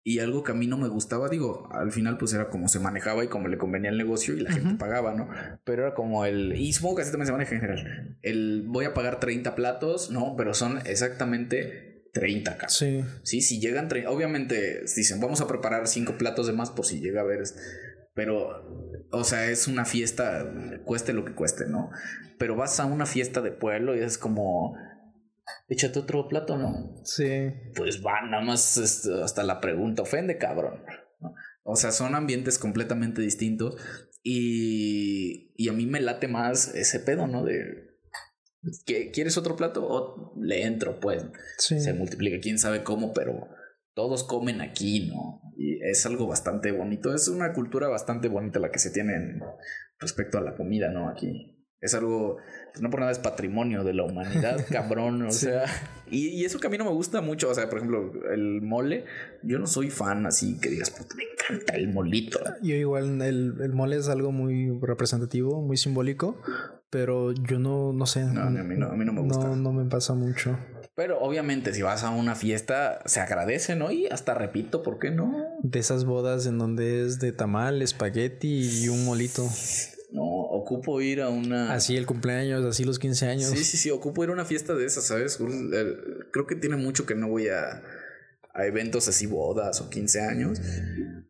Y 0.07 0.19
algo 0.19 0.43
que 0.43 0.51
a 0.51 0.55
mí 0.55 0.67
no 0.67 0.77
me 0.77 0.87
gustaba, 0.87 1.29
digo, 1.29 1.67
al 1.71 1.91
final 1.91 2.19
pues 2.19 2.31
era 2.31 2.49
como 2.49 2.67
se 2.67 2.79
manejaba 2.79 3.23
y 3.23 3.27
como 3.27 3.47
le 3.47 3.57
convenía 3.57 3.89
el 3.89 3.97
negocio 3.97 4.35
y 4.35 4.41
la 4.41 4.51
gente 4.51 4.75
pagaba, 4.75 5.15
¿no? 5.15 5.27
Pero 5.63 5.81
era 5.81 5.95
como 5.95 6.25
el... 6.25 6.55
Y 6.55 6.73
supongo 6.73 6.97
que 6.97 7.01
así 7.01 7.09
también 7.09 7.25
se 7.25 7.31
maneja 7.31 7.55
en 7.55 7.61
general. 7.61 8.17
El 8.21 8.65
voy 8.67 8.85
a 8.85 8.93
pagar 8.93 9.19
30 9.19 9.55
platos, 9.55 10.11
¿no? 10.11 10.35
Pero 10.37 10.53
son 10.53 10.77
exactamente 10.85 12.03
30 12.13 12.55
casos. 12.55 12.77
Sí, 12.77 13.03
Sí, 13.23 13.41
si 13.41 13.59
llegan, 13.59 13.89
obviamente 14.07 14.83
dicen, 14.95 15.19
vamos 15.19 15.41
a 15.41 15.47
preparar 15.47 15.87
cinco 15.87 16.19
platos 16.19 16.45
de 16.45 16.53
más 16.53 16.69
por 16.69 16.85
si 16.85 16.99
llega 16.99 17.21
a 17.21 17.25
ver, 17.25 17.41
pero, 18.13 18.63
o 19.11 19.23
sea, 19.23 19.49
es 19.49 19.67
una 19.67 19.85
fiesta, 19.85 20.49
cueste 20.85 21.13
lo 21.13 21.25
que 21.25 21.33
cueste, 21.33 21.65
¿no? 21.65 21.89
Pero 22.37 22.55
vas 22.55 22.79
a 22.79 22.85
una 22.85 23.07
fiesta 23.07 23.41
de 23.41 23.51
pueblo 23.51 23.95
y 23.95 24.01
es 24.01 24.19
como, 24.19 24.77
échate 25.67 25.99
otro 25.99 26.27
plato, 26.27 26.57
¿no? 26.57 27.01
sí. 27.03 27.51
Pues 27.75 28.01
va, 28.05 28.21
nada 28.29 28.43
más 28.43 28.77
este, 28.77 29.21
hasta 29.23 29.43
la 29.43 29.59
pregunta, 29.61 30.01
ofende, 30.03 30.37
cabrón. 30.37 30.81
O 31.63 31.75
sea, 31.75 31.91
son 31.91 32.13
ambientes 32.15 32.59
completamente 32.59 33.21
distintos 33.21 33.75
y, 34.23 35.51
y 35.55 35.69
a 35.69 35.73
mí 35.73 35.85
me 35.85 35.99
late 36.01 36.27
más 36.27 36.73
ese 36.75 36.99
pedo, 36.99 37.27
¿no? 37.27 37.43
De, 37.43 37.87
¿qué- 38.85 39.11
¿quieres 39.11 39.37
otro 39.37 39.55
plato? 39.55 39.85
O 39.87 40.33
le 40.41 40.63
entro, 40.63 40.99
pues 40.99 41.23
Sí. 41.57 41.79
se 41.79 41.93
multiplica, 41.93 42.39
quién 42.41 42.59
sabe 42.59 42.83
cómo, 42.83 43.13
pero 43.13 43.47
todos 43.93 44.23
comen 44.23 44.61
aquí, 44.61 45.07
¿no? 45.07 45.41
Y 45.57 45.81
es 45.83 46.05
algo 46.05 46.27
bastante 46.27 46.71
bonito, 46.71 47.13
es 47.13 47.27
una 47.27 47.53
cultura 47.53 47.87
bastante 47.87 48.27
bonita 48.27 48.59
la 48.59 48.71
que 48.71 48.79
se 48.79 48.91
tiene 48.91 49.15
en- 49.15 49.39
respecto 49.99 50.37
a 50.37 50.41
la 50.41 50.55
comida, 50.55 50.89
¿no? 50.91 51.09
Aquí. 51.09 51.54
Es 51.85 51.93
algo, 51.93 52.37
pues 52.71 52.81
no 52.81 52.89
por 52.89 52.99
nada 52.99 53.11
es 53.11 53.19
patrimonio 53.19 53.83
de 53.83 53.93
la 53.93 54.03
humanidad, 54.03 54.65
cabrón, 54.71 55.21
o 55.23 55.31
Sí. 55.31 55.45
sea, 55.45 55.65
y, 56.09 56.27
y 56.29 56.45
eso 56.45 56.59
que 56.59 56.67
a 56.67 56.69
mí 56.69 56.77
no 56.77 56.85
me 56.85 56.91
gusta 56.91 57.21
mucho, 57.21 57.49
o 57.49 57.53
sea, 57.55 57.69
por 57.69 57.77
ejemplo, 57.79 58.11
el 58.31 58.61
mole, 58.61 59.05
yo 59.43 59.59
no 59.59 59.67
soy 59.67 59.89
fan 59.89 60.25
así 60.25 60.57
que 60.59 60.69
digas, 60.69 60.89
puta, 60.91 61.15
me 61.15 61.23
encanta 61.23 61.75
el 61.75 61.87
molito. 61.93 62.39
Yo 62.61 62.75
igual 62.75 63.21
el, 63.21 63.55
el 63.61 63.71
mole 63.73 63.97
es 63.97 64.09
algo 64.09 64.31
muy 64.31 64.77
representativo, 64.81 65.61
muy 65.61 65.77
simbólico, 65.77 66.37
pero 66.89 67.31
yo 67.33 67.59
no, 67.59 67.91
no 67.93 68.05
sé. 68.05 68.23
No, 68.25 68.41
a 68.41 68.49
mí 68.49 68.75
no- 68.77 68.87
a 68.87 68.95
mí 68.95 69.05
no 69.05 69.13
me 69.13 69.21
gusta. 69.21 69.47
No, 69.47 69.55
no 69.55 69.73
me 69.73 69.85
pasa 69.89 70.13
mucho. 70.13 70.57
Pero 70.95 71.19
obviamente 71.19 71.73
si 71.73 71.81
vas 71.81 72.03
a 72.05 72.09
una 72.09 72.35
fiesta, 72.35 72.99
se 73.05 73.19
agradece, 73.19 73.75
¿no? 73.75 73.91
Y 73.91 74.05
hasta 74.07 74.33
repito, 74.33 74.81
¿por 74.81 74.97
qué 74.97 75.11
no? 75.11 75.35
De 75.61 75.79
esas 75.79 76.05
bodas 76.05 76.45
en 76.45 76.57
donde 76.57 77.05
es 77.05 77.19
de 77.19 77.33
tamal, 77.33 77.81
espagueti 77.81 78.83
y 78.83 78.87
un 78.87 79.03
molito. 79.03 79.43
No, 80.13 80.23
ocupo 80.65 80.99
ir 81.01 81.21
a 81.21 81.29
una... 81.29 81.71
Así 81.73 81.95
el 81.95 82.05
cumpleaños, 82.07 82.65
así 82.65 82.83
los 82.83 82.97
15 82.99 83.27
años. 83.27 83.49
Sí, 83.51 83.63
sí, 83.63 83.77
sí, 83.77 83.91
ocupo 83.91 84.23
ir 84.23 84.31
a 84.31 84.33
una 84.33 84.45
fiesta 84.45 84.73
de 84.73 84.85
esas, 84.85 85.05
¿sabes? 85.05 85.39
El- 85.39 86.27
Creo 86.31 86.47
que 86.47 86.55
tiene 86.55 86.75
mucho 86.75 87.05
que 87.05 87.13
no 87.15 87.27
voy 87.29 87.47
a, 87.49 87.83
a 88.53 88.65
eventos 88.65 89.07
así, 89.07 89.27
bodas 89.27 89.79
o 89.81 89.89
15 89.89 90.21
años, 90.21 90.59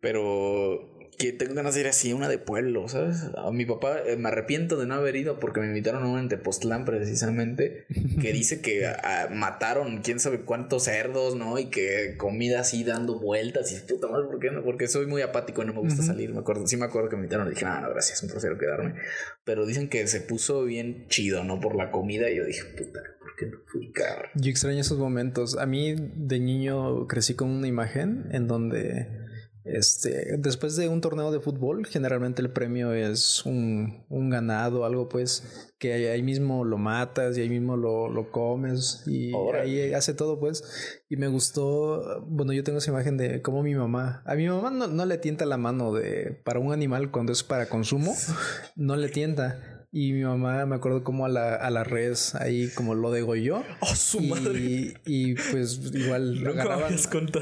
pero 0.01 0.94
que 1.17 1.31
tengo 1.31 1.53
ganas 1.53 1.75
de 1.75 1.81
ir 1.81 1.87
así 1.87 2.11
a 2.11 2.15
una 2.15 2.29
de 2.29 2.37
pueblo, 2.37 2.87
¿sabes? 2.87 3.23
A 3.37 3.51
mi 3.51 3.65
papá 3.65 3.99
eh, 4.05 4.17
me 4.17 4.29
arrepiento 4.29 4.77
de 4.77 4.85
no 4.85 4.95
haber 4.95 5.15
ido 5.15 5.39
porque 5.39 5.59
me 5.59 5.67
invitaron 5.67 6.03
a 6.03 6.07
una 6.07 6.19
en 6.19 6.29
Tepoztlán 6.29 6.85
precisamente, 6.85 7.85
que 8.21 8.33
dice 8.33 8.61
que 8.61 8.85
ah, 8.87 9.29
mataron 9.31 10.01
quién 10.01 10.19
sabe 10.19 10.41
cuántos 10.41 10.83
cerdos, 10.83 11.35
¿no? 11.35 11.57
Y 11.57 11.65
que 11.65 12.15
comida 12.17 12.61
así 12.61 12.83
dando 12.83 13.19
vueltas 13.19 13.71
y 13.71 13.79
puta 13.91 14.07
madre, 14.07 14.27
¿por 14.27 14.39
qué 14.39 14.51
no? 14.51 14.63
Porque 14.63 14.87
soy 14.87 15.07
muy 15.07 15.21
apático 15.21 15.63
y 15.63 15.65
no 15.65 15.73
me 15.73 15.79
gusta 15.79 16.03
salir, 16.03 16.33
me 16.33 16.39
acuerdo, 16.39 16.67
sí 16.67 16.77
me 16.77 16.85
acuerdo 16.85 17.09
que 17.09 17.15
me 17.15 17.23
invitaron 17.23 17.47
y 17.47 17.51
dije, 17.51 17.65
no, 17.65 17.79
no, 17.81 17.89
gracias, 17.89 18.23
me 18.23 18.29
prefiero 18.29 18.57
quedarme. 18.57 18.95
Pero 19.43 19.65
dicen 19.65 19.89
que 19.89 20.07
se 20.07 20.21
puso 20.21 20.63
bien 20.63 21.07
chido, 21.07 21.43
¿no? 21.43 21.59
Por 21.59 21.75
la 21.75 21.91
comida. 21.91 22.29
Y 22.29 22.37
yo 22.37 22.45
dije, 22.45 22.63
puta, 22.77 22.99
¿por 23.19 23.35
qué 23.37 23.45
no 23.47 23.57
fui, 23.65 23.91
cabrón? 23.91 24.29
Yo 24.35 24.49
extraño 24.49 24.81
esos 24.81 24.97
momentos. 24.97 25.57
A 25.57 25.65
mí 25.65 25.95
de 25.97 26.39
niño 26.39 27.07
crecí 27.07 27.35
con 27.35 27.49
una 27.49 27.67
imagen 27.67 28.27
en 28.31 28.47
donde 28.47 29.24
Este, 29.65 30.37
después 30.37 30.75
de 30.75 30.87
un 30.87 31.01
torneo 31.01 31.31
de 31.31 31.39
fútbol, 31.39 31.87
generalmente 31.87 32.41
el 32.41 32.51
premio 32.51 32.93
es 32.93 33.45
un, 33.45 34.05
un 34.09 34.29
ganado, 34.29 34.85
algo 34.85 35.09
pues 35.09 35.71
que 35.79 36.11
ahí 36.11 36.21
mismo 36.21 36.63
lo 36.63 36.77
matas 36.77 37.37
y 37.37 37.41
ahí 37.41 37.49
mismo 37.49 37.75
lo, 37.75 38.07
lo 38.09 38.31
comes 38.31 39.03
y 39.07 39.33
ahí 39.55 39.93
hace 39.93 40.13
todo 40.13 40.39
pues. 40.39 41.01
Y 41.09 41.17
me 41.17 41.27
gustó, 41.27 42.23
bueno, 42.27 42.53
yo 42.53 42.63
tengo 42.63 42.77
esa 42.77 42.91
imagen 42.91 43.17
de 43.17 43.41
cómo 43.41 43.63
mi 43.63 43.73
mamá, 43.73 44.21
a 44.25 44.35
mi 44.35 44.47
mamá 44.47 44.69
no, 44.69 44.87
no 44.87 45.05
le 45.05 45.17
tienta 45.17 45.45
la 45.45 45.57
mano 45.57 45.93
de 45.93 46.39
para 46.43 46.59
un 46.59 46.71
animal 46.71 47.09
cuando 47.09 47.31
es 47.31 47.43
para 47.43 47.67
consumo, 47.67 48.15
no 48.75 48.95
le 48.95 49.09
tienta 49.09 49.74
y 49.97 50.11
mi 50.11 50.25
mamá, 50.25 50.65
me 50.65 50.75
acuerdo 50.75 51.05
como 51.05 51.25
a 51.25 51.29
la, 51.29 51.55
a 51.55 51.69
la 51.69 51.85
res 51.85 52.35
ahí 52.35 52.67
como 52.75 52.95
lo 52.95 53.11
degolló. 53.11 53.63
¡Oh, 53.79 53.95
su 53.95 54.19
y, 54.19 54.27
madre! 54.27 54.93
Y 55.05 55.35
pues 55.35 55.79
igual 55.93 56.45
agarraban, 56.47 56.97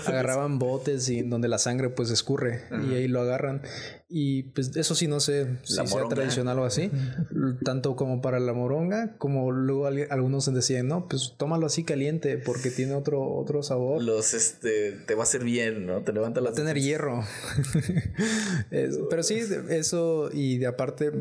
agarraban 0.06 0.60
botes 0.60 1.10
y 1.10 1.24
donde 1.24 1.48
la 1.48 1.58
sangre 1.58 1.90
pues 1.90 2.12
escurre 2.12 2.62
y 2.88 2.94
ahí 2.94 3.08
lo 3.08 3.22
agarran. 3.22 3.64
Y 4.08 4.44
pues 4.44 4.76
eso 4.76 4.94
sí 4.94 5.08
no 5.08 5.20
sé 5.20 5.58
si 5.64 5.74
sea 5.74 6.08
tradicional 6.08 6.60
o 6.60 6.66
así, 6.66 6.92
tanto 7.66 7.96
como 7.96 8.22
para 8.22 8.40
la 8.40 8.54
moronga, 8.54 9.16
como 9.18 9.52
luego 9.52 9.88
algunos 9.88 10.54
decían, 10.54 10.88
no, 10.88 11.08
pues 11.08 11.34
tómalo 11.38 11.66
así 11.66 11.84
caliente 11.84 12.38
porque 12.38 12.70
tiene 12.70 12.94
otro, 12.94 13.34
otro 13.34 13.64
sabor. 13.64 14.04
Los, 14.04 14.36
este, 14.36 14.92
te 14.92 15.16
va 15.16 15.22
a 15.22 15.24
hacer 15.24 15.44
bien, 15.44 15.88
¿no? 15.88 16.04
Te 16.04 16.14
levanta 16.14 16.40
la... 16.42 16.54
Tener 16.54 16.78
hierro. 16.80 17.24
pero 19.10 19.24
sí, 19.24 19.42
eso 19.70 20.30
y 20.32 20.60
de 20.60 20.68
aparte, 20.68 21.12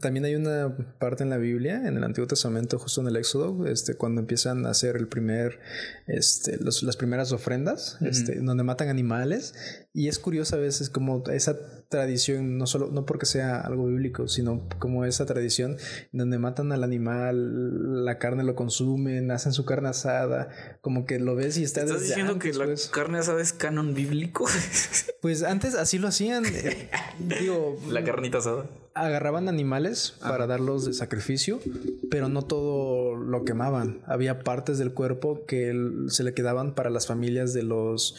también 0.00 0.24
hay 0.24 0.34
una 0.34 0.74
parte 0.98 1.22
en 1.22 1.30
la 1.30 1.36
Biblia, 1.36 1.86
en 1.86 1.96
el 1.96 2.04
Antiguo 2.04 2.26
Testamento, 2.26 2.78
justo 2.78 3.00
en 3.00 3.08
el 3.08 3.16
Éxodo, 3.16 3.66
este, 3.66 3.94
cuando 3.94 4.20
empiezan 4.20 4.66
a 4.66 4.70
hacer 4.70 4.96
el 4.96 5.08
primer, 5.08 5.60
este, 6.06 6.58
las 6.60 6.96
primeras 6.96 7.32
ofrendas, 7.32 7.98
este, 8.00 8.40
donde 8.40 8.62
matan 8.62 8.88
animales. 8.88 9.54
Y 9.92 10.08
es 10.08 10.18
curioso 10.18 10.56
a 10.56 10.58
veces 10.58 10.90
como 10.90 11.24
esa 11.30 11.58
tradición, 11.88 12.56
no 12.56 12.66
solo, 12.66 12.90
no 12.92 13.04
porque 13.04 13.26
sea 13.26 13.60
algo 13.60 13.86
bíblico, 13.86 14.28
sino 14.28 14.68
como 14.78 15.04
esa 15.04 15.26
tradición 15.26 15.76
donde 16.12 16.38
matan 16.38 16.70
al 16.70 16.84
animal, 16.84 18.04
la 18.04 18.18
carne 18.18 18.44
lo 18.44 18.54
consumen, 18.54 19.30
hacen 19.32 19.52
su 19.52 19.64
carne 19.64 19.88
asada, 19.88 20.48
como 20.80 21.04
que 21.04 21.18
lo 21.18 21.34
ves 21.34 21.58
y 21.58 21.64
está 21.64 21.82
¿Estás 21.82 22.02
diciendo 22.02 22.38
que 22.38 22.52
la 22.52 22.66
pues. 22.66 22.88
carne 22.88 23.18
asada 23.18 23.42
es 23.42 23.52
canon 23.52 23.94
bíblico? 23.94 24.46
pues 25.20 25.42
antes 25.42 25.74
así 25.74 25.98
lo 25.98 26.08
hacían. 26.08 26.44
Eh, 26.46 26.88
digo, 27.40 27.76
la 27.88 28.04
carnita 28.04 28.38
asada 28.38 28.66
agarraban 28.94 29.48
animales 29.48 30.14
para 30.20 30.46
darlos 30.46 30.84
de 30.84 30.92
sacrificio, 30.92 31.60
pero 32.10 32.28
no 32.28 32.42
todo 32.42 33.16
lo 33.16 33.44
quemaban. 33.44 34.00
Había 34.06 34.40
partes 34.40 34.78
del 34.78 34.92
cuerpo 34.92 35.44
que 35.46 35.74
se 36.08 36.24
le 36.24 36.34
quedaban 36.34 36.74
para 36.74 36.90
las 36.90 37.06
familias 37.06 37.52
de 37.54 37.62
los 37.62 38.16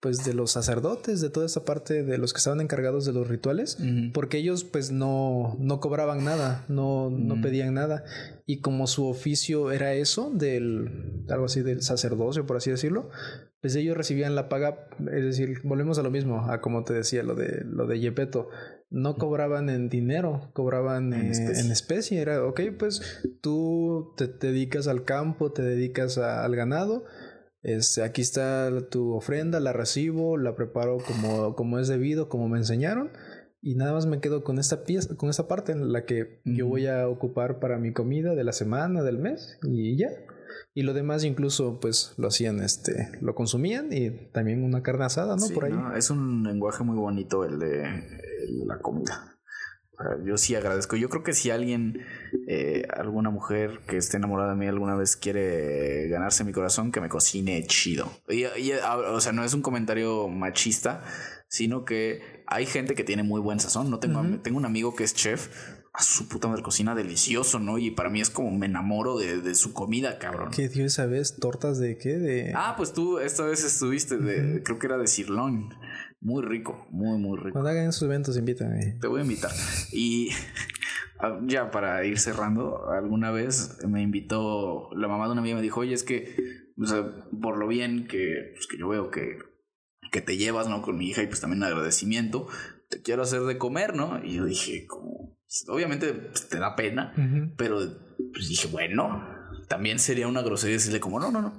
pues 0.00 0.24
de 0.24 0.32
los 0.32 0.50
sacerdotes, 0.52 1.20
de 1.20 1.28
toda 1.28 1.44
esa 1.44 1.64
parte 1.64 2.02
de 2.02 2.16
los 2.16 2.32
que 2.32 2.38
estaban 2.38 2.62
encargados 2.62 3.04
de 3.04 3.12
los 3.12 3.28
rituales, 3.28 3.76
porque 4.14 4.38
ellos 4.38 4.64
pues 4.64 4.90
no, 4.90 5.56
no 5.60 5.78
cobraban 5.78 6.24
nada, 6.24 6.64
no, 6.68 7.10
no 7.10 7.42
pedían 7.42 7.74
nada. 7.74 8.04
Y 8.46 8.60
como 8.60 8.86
su 8.86 9.06
oficio 9.06 9.70
era 9.70 9.92
eso, 9.92 10.30
del 10.32 11.22
algo 11.28 11.44
así 11.44 11.60
del 11.60 11.82
sacerdocio, 11.82 12.46
por 12.46 12.56
así 12.56 12.70
decirlo, 12.70 13.10
pues 13.60 13.76
ellos 13.76 13.96
recibían 13.96 14.34
la 14.34 14.48
paga, 14.48 14.88
es 14.98 15.24
decir, 15.24 15.60
volvemos 15.64 15.98
a 15.98 16.02
lo 16.02 16.10
mismo, 16.10 16.50
a 16.50 16.60
como 16.60 16.84
te 16.84 16.94
decía, 16.94 17.22
lo 17.22 17.34
de 17.34 17.62
lo 17.64 17.86
de 17.86 18.00
Yepeto 18.00 18.48
no 18.90 19.16
cobraban 19.16 19.70
en 19.70 19.88
dinero, 19.88 20.50
cobraban 20.52 21.12
en, 21.12 21.30
especie. 21.30 22.20
Era, 22.20 22.44
ok, 22.44 22.60
pues 22.78 23.22
tú 23.40 24.12
te, 24.16 24.26
dedicas 24.26 24.88
al 24.88 25.04
campo, 25.04 25.52
te 25.52 25.62
dedicas 25.62 26.18
al 26.18 26.54
ganado. 26.56 27.04
Este, 27.62 28.02
aquí 28.02 28.20
está 28.22 28.70
tu 28.88 29.12
ofrenda, 29.14 29.60
la 29.60 29.72
recibo, 29.72 30.36
la 30.36 30.56
preparo 30.56 30.98
como, 30.98 31.54
como 31.54 31.78
es 31.78 31.88
debido, 31.88 32.28
como 32.28 32.48
me 32.48 32.58
enseñaron. 32.58 33.10
Y 33.62 33.76
nada 33.76 33.92
más 33.92 34.06
me 34.06 34.20
quedo 34.20 34.42
con 34.42 34.58
esta 34.58 34.84
pieza, 34.84 35.14
con 35.16 35.28
esta 35.28 35.46
parte 35.46 35.72
en 35.72 35.92
la 35.92 36.04
que 36.04 36.40
yo 36.44 36.66
voy 36.66 36.86
a 36.86 37.06
ocupar 37.08 37.60
para 37.60 37.78
mi 37.78 37.92
comida 37.92 38.34
de 38.34 38.42
la 38.42 38.52
semana, 38.52 39.02
del 39.02 39.18
mes, 39.18 39.58
y 39.62 39.96
ya. 39.96 40.08
Y 40.72 40.82
lo 40.82 40.94
demás 40.94 41.24
incluso 41.24 41.80
pues 41.80 42.14
lo 42.16 42.28
hacían, 42.28 42.60
este, 42.60 43.10
lo 43.20 43.34
consumían 43.34 43.92
y 43.92 44.10
también 44.32 44.62
una 44.62 44.82
carne 44.82 45.06
asada, 45.06 45.36
¿no? 45.36 45.48
Por 45.48 45.64
ahí. 45.64 45.72
es 45.96 46.10
un 46.10 46.44
lenguaje 46.44 46.84
muy 46.84 46.96
bonito 46.96 47.44
el 47.44 47.58
de 47.58 47.82
la 48.66 48.78
comida. 48.78 49.40
Yo 50.24 50.36
sí 50.38 50.54
agradezco. 50.54 50.96
Yo 50.96 51.08
creo 51.08 51.22
que 51.22 51.34
si 51.34 51.50
alguien, 51.50 52.00
eh, 52.48 52.84
alguna 52.96 53.30
mujer 53.30 53.80
que 53.86 53.98
esté 53.98 54.16
enamorada 54.16 54.50
de 54.52 54.56
mí 54.56 54.66
alguna 54.66 54.94
vez 54.94 55.16
quiere 55.16 56.08
ganarse 56.08 56.44
mi 56.44 56.52
corazón, 56.52 56.90
que 56.90 57.00
me 57.00 57.08
cocine 57.08 57.62
chido. 57.66 58.10
Y, 58.28 58.44
o 58.44 59.20
sea, 59.20 59.32
no 59.32 59.44
es 59.44 59.52
un 59.52 59.60
comentario 59.62 60.28
machista, 60.28 61.02
sino 61.48 61.84
que 61.84 62.44
hay 62.46 62.64
gente 62.64 62.94
que 62.94 63.04
tiene 63.04 63.22
muy 63.22 63.40
buen 63.40 63.60
sazón. 63.60 63.90
No 63.90 63.98
tengo, 63.98 64.22
tengo 64.42 64.56
un 64.56 64.64
amigo 64.64 64.94
que 64.94 65.04
es 65.04 65.14
chef, 65.14 65.50
a 65.92 66.02
su 66.02 66.28
puta 66.28 66.46
madre 66.48 66.62
cocina 66.62 66.94
delicioso, 66.94 67.58
¿no? 67.58 67.78
Y 67.78 67.90
para 67.90 68.10
mí 68.10 68.20
es 68.20 68.30
como 68.30 68.50
me 68.50 68.66
enamoro 68.66 69.18
de, 69.18 69.54
su 69.54 69.72
comida, 69.72 70.18
cabrón. 70.18 70.50
¿Qué 70.52 70.68
dio 70.68 70.86
esa 70.86 71.06
vez? 71.06 71.36
¿Tortas 71.36 71.78
de 71.78 71.98
qué? 71.98 72.18
De... 72.18 72.52
Ah, 72.54 72.74
pues 72.76 72.92
tú 72.92 73.18
esta 73.18 73.44
vez 73.44 73.64
estuviste 73.64 74.18
de, 74.18 74.62
creo 74.62 74.78
que 74.78 74.86
era 74.86 74.98
de 74.98 75.06
sirloin. 75.06 75.70
Muy 76.20 76.44
rico, 76.44 76.86
muy, 76.90 77.18
muy 77.18 77.38
rico. 77.38 77.52
Cuando 77.52 77.70
hagan 77.70 77.88
esos 77.88 78.02
eventos, 78.02 78.36
invítame. 78.36 78.98
Te 79.00 79.08
voy 79.08 79.20
a 79.20 79.22
invitar. 79.24 79.50
Y 79.90 80.30
ah, 81.18 81.40
ya 81.46 81.70
para 81.70 82.04
ir 82.04 82.18
cerrando, 82.18 82.88
alguna 82.90 83.30
vez 83.30 83.78
me 83.88 84.02
invitó, 84.02 84.90
la 84.94 85.08
mamá 85.08 85.26
de 85.26 85.32
una 85.32 85.40
amiga 85.40 85.56
me 85.56 85.62
dijo, 85.62 85.80
oye, 85.80 85.94
es 85.94 86.04
que, 86.04 86.36
o 86.78 86.86
sea, 86.86 87.10
por 87.40 87.58
lo 87.58 87.66
bien 87.66 88.06
que, 88.06 88.52
pues, 88.54 88.66
que 88.68 88.78
yo 88.78 88.88
veo 88.88 89.10
que, 89.10 89.38
que 90.12 90.20
te 90.20 90.36
llevas, 90.36 90.68
¿no? 90.68 90.82
Con 90.82 90.98
mi 90.98 91.08
hija 91.08 91.22
y 91.22 91.26
pues 91.26 91.40
también 91.40 91.64
agradecimiento, 91.64 92.46
te 92.90 93.02
quiero 93.02 93.22
hacer 93.22 93.42
de 93.42 93.58
comer, 93.58 93.96
¿no? 93.96 94.22
Y 94.22 94.34
yo 94.36 94.44
dije, 94.44 94.86
como, 94.86 95.39
obviamente 95.68 96.12
pues, 96.12 96.48
te 96.48 96.58
da 96.58 96.76
pena, 96.76 97.12
pero 97.56 97.80
pues 98.32 98.48
dije, 98.48 98.68
bueno, 98.68 99.24
también 99.68 99.98
sería 99.98 100.26
una 100.26 100.42
grosería 100.42 100.76
decirle 100.76 101.00
como, 101.00 101.20
no, 101.20 101.30
no, 101.30 101.42
no. 101.42 101.54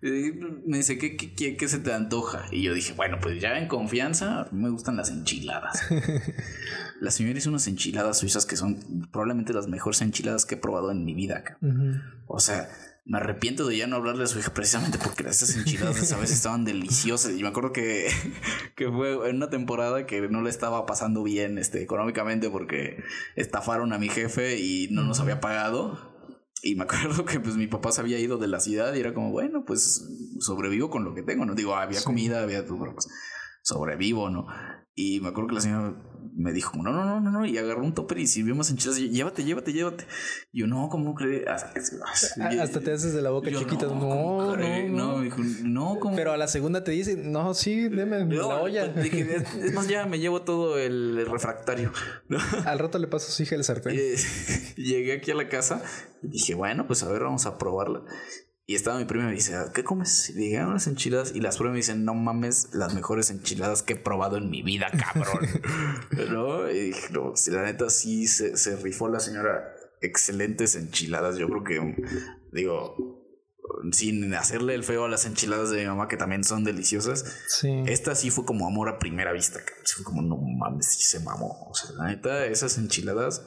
me 0.00 0.76
dice, 0.78 0.98
¿qué, 0.98 1.16
qué, 1.16 1.56
qué 1.56 1.68
se 1.68 1.78
te 1.78 1.92
antoja? 1.92 2.46
Y 2.50 2.62
yo 2.62 2.72
dije, 2.72 2.94
bueno, 2.94 3.18
pues 3.20 3.40
ya 3.40 3.58
en 3.58 3.68
confianza, 3.68 4.48
me 4.50 4.70
gustan 4.70 4.96
las 4.96 5.10
enchiladas. 5.10 5.82
la 7.00 7.10
señora 7.10 7.38
hizo 7.38 7.50
unas 7.50 7.66
enchiladas 7.66 8.18
suizas 8.18 8.46
que 8.46 8.56
son 8.56 9.08
probablemente 9.10 9.52
las 9.52 9.68
mejores 9.68 10.00
enchiladas 10.00 10.46
que 10.46 10.54
he 10.54 10.58
probado 10.58 10.90
en 10.90 11.04
mi 11.04 11.14
vida. 11.14 11.58
O 12.26 12.40
sea, 12.40 12.68
me 13.08 13.16
arrepiento 13.16 13.66
de 13.66 13.74
ya 13.74 13.86
no 13.86 13.96
hablarle 13.96 14.24
a 14.24 14.26
su 14.26 14.38
hija 14.38 14.52
precisamente 14.52 14.98
porque 15.02 15.26
esas 15.26 15.56
enchiladas 15.56 15.96
esa 15.96 16.18
vez 16.18 16.30
estaban 16.32 16.66
deliciosas. 16.66 17.32
Y 17.32 17.42
me 17.42 17.48
acuerdo 17.48 17.72
que, 17.72 18.08
que 18.76 18.90
fue 18.90 19.30
en 19.30 19.36
una 19.36 19.48
temporada 19.48 20.06
que 20.06 20.28
no 20.28 20.42
le 20.42 20.50
estaba 20.50 20.84
pasando 20.84 21.22
bien 21.22 21.56
este, 21.56 21.82
económicamente 21.82 22.50
porque 22.50 23.02
estafaron 23.34 23.94
a 23.94 23.98
mi 23.98 24.10
jefe 24.10 24.58
y 24.58 24.88
no 24.90 25.04
nos 25.04 25.20
había 25.20 25.40
pagado. 25.40 25.98
Y 26.62 26.74
me 26.74 26.84
acuerdo 26.84 27.24
que 27.24 27.40
pues 27.40 27.56
mi 27.56 27.66
papá 27.66 27.92
se 27.92 28.02
había 28.02 28.18
ido 28.18 28.36
de 28.36 28.48
la 28.48 28.60
ciudad 28.60 28.92
y 28.94 29.00
era 29.00 29.14
como, 29.14 29.30
bueno, 29.30 29.64
pues 29.64 30.06
sobrevivo 30.40 30.90
con 30.90 31.04
lo 31.04 31.14
que 31.14 31.22
tengo, 31.22 31.46
¿no? 31.46 31.54
Digo, 31.54 31.76
había 31.76 32.02
comida, 32.02 32.42
había 32.42 32.66
todo, 32.66 32.92
pues 32.92 33.08
sobrevivo, 33.68 34.30
¿no? 34.30 34.46
Y 34.94 35.20
me 35.20 35.28
acuerdo 35.28 35.48
que 35.48 35.54
la 35.54 35.60
señora 35.60 35.94
me 36.34 36.52
dijo, 36.52 36.76
no, 36.76 36.92
no, 36.92 37.04
no, 37.04 37.20
no, 37.20 37.30
no, 37.30 37.46
y 37.46 37.58
agarró 37.58 37.84
un 37.84 37.94
topper 37.94 38.18
y 38.18 38.26
sirvió 38.26 38.54
más 38.54 38.70
enchiladas. 38.70 39.00
Y, 39.00 39.10
llévate, 39.10 39.44
llévate, 39.44 39.72
llévate. 39.72 40.06
Y 40.52 40.60
yo, 40.60 40.66
no, 40.66 40.88
¿cómo 40.88 41.14
crees? 41.14 41.46
Hasta, 41.46 41.72
te 42.80 42.92
haces 42.92 43.12
de 43.12 43.22
la 43.22 43.30
boca 43.30 43.50
chiquita. 43.50 43.86
No, 43.86 44.56
no, 44.56 44.56
no, 44.56 44.88
no. 44.88 45.20
Dijo, 45.20 45.38
no, 45.62 45.98
¿cómo? 46.00 46.16
Pero 46.16 46.32
a 46.32 46.36
la 46.36 46.48
segunda 46.48 46.82
te 46.84 46.92
dice, 46.92 47.16
no, 47.16 47.54
sí, 47.54 47.88
deme 47.88 48.24
la 48.24 48.46
olla. 48.46 48.92
Pues, 48.92 49.04
dije, 49.04 49.36
es, 49.36 49.72
más, 49.72 49.88
ya 49.88 50.06
me 50.06 50.18
llevo 50.18 50.42
todo 50.42 50.78
el 50.78 51.26
refractario. 51.26 51.92
Al 52.64 52.78
rato 52.78 52.98
le 52.98 53.08
paso 53.08 53.28
a 53.28 53.30
su 53.30 53.42
hija 53.42 53.54
el 53.54 53.64
sartén. 53.64 53.96
Llegué 54.76 55.12
aquí 55.12 55.30
a 55.30 55.34
la 55.34 55.48
casa 55.48 55.82
y 56.22 56.28
dije, 56.28 56.54
bueno, 56.54 56.86
pues 56.86 57.02
a 57.02 57.10
ver, 57.10 57.22
vamos 57.22 57.46
a 57.46 57.58
probarla. 57.58 58.02
Y 58.70 58.74
estaba 58.74 58.98
mi 58.98 59.06
prima 59.06 59.24
y 59.24 59.28
me 59.28 59.32
dice, 59.32 59.56
¿qué 59.72 59.82
comes? 59.82 60.28
Y 60.28 60.34
dije, 60.34 60.58
ah, 60.58 60.66
unas 60.66 60.86
enchiladas. 60.86 61.32
Y 61.34 61.40
las 61.40 61.56
pruebas 61.56 61.72
me 61.72 61.78
dicen, 61.78 62.04
no 62.04 62.12
mames, 62.12 62.68
las 62.74 62.92
mejores 62.92 63.30
enchiladas 63.30 63.82
que 63.82 63.94
he 63.94 63.96
probado 63.96 64.36
en 64.36 64.50
mi 64.50 64.60
vida, 64.60 64.90
cabrón. 64.90 65.48
¿No? 66.30 66.70
Y 66.70 66.88
dije, 66.88 67.08
no, 67.10 67.34
si 67.34 67.50
la 67.50 67.62
neta 67.62 67.88
sí 67.88 68.26
se, 68.26 68.58
se 68.58 68.76
rifó 68.76 69.08
la 69.08 69.20
señora. 69.20 69.74
Excelentes 70.02 70.76
enchiladas. 70.76 71.38
Yo 71.38 71.48
creo 71.48 71.64
que, 71.64 71.96
digo, 72.52 72.94
sin 73.90 74.34
hacerle 74.34 74.74
el 74.74 74.84
feo 74.84 75.06
a 75.06 75.08
las 75.08 75.24
enchiladas 75.24 75.70
de 75.70 75.80
mi 75.80 75.86
mamá, 75.86 76.06
que 76.06 76.18
también 76.18 76.44
son 76.44 76.62
deliciosas. 76.62 77.24
Sí. 77.46 77.84
Esta 77.86 78.14
sí 78.14 78.28
fue 78.28 78.44
como 78.44 78.66
amor 78.66 78.90
a 78.90 78.98
primera 78.98 79.32
vista. 79.32 79.60
Fue 79.86 80.04
como, 80.04 80.20
no 80.20 80.36
mames, 80.36 80.92
sí 80.92 81.04
se 81.04 81.20
mamó. 81.20 81.70
O 81.70 81.74
sea, 81.74 81.92
la 81.92 82.08
neta, 82.08 82.44
esas 82.44 82.76
enchiladas, 82.76 83.46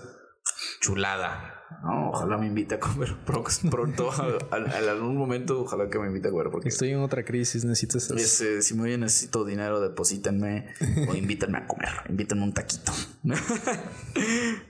chulada. 0.79 1.60
Ojalá 1.83 2.37
me 2.37 2.47
invite 2.47 2.75
a 2.75 2.79
comer 2.79 3.15
pronto, 3.25 4.09
en 4.51 4.89
algún 4.89 5.17
momento, 5.17 5.61
ojalá 5.61 5.89
que 5.89 5.99
me 5.99 6.07
invite 6.07 6.27
a 6.27 6.31
comer. 6.31 6.49
Porque 6.51 6.69
Estoy 6.69 6.91
en 6.91 6.99
otra 6.99 7.23
crisis, 7.23 7.65
necesito 7.65 7.97
esas. 7.97 8.21
si 8.65 8.73
me 8.75 8.97
necesito 8.97 9.45
dinero, 9.45 9.79
deposítenme 9.79 10.67
o 11.09 11.15
invítenme 11.15 11.59
a 11.59 11.67
comer, 11.67 11.89
invítenme 12.09 12.43
un 12.43 12.53
taquito. 12.53 12.91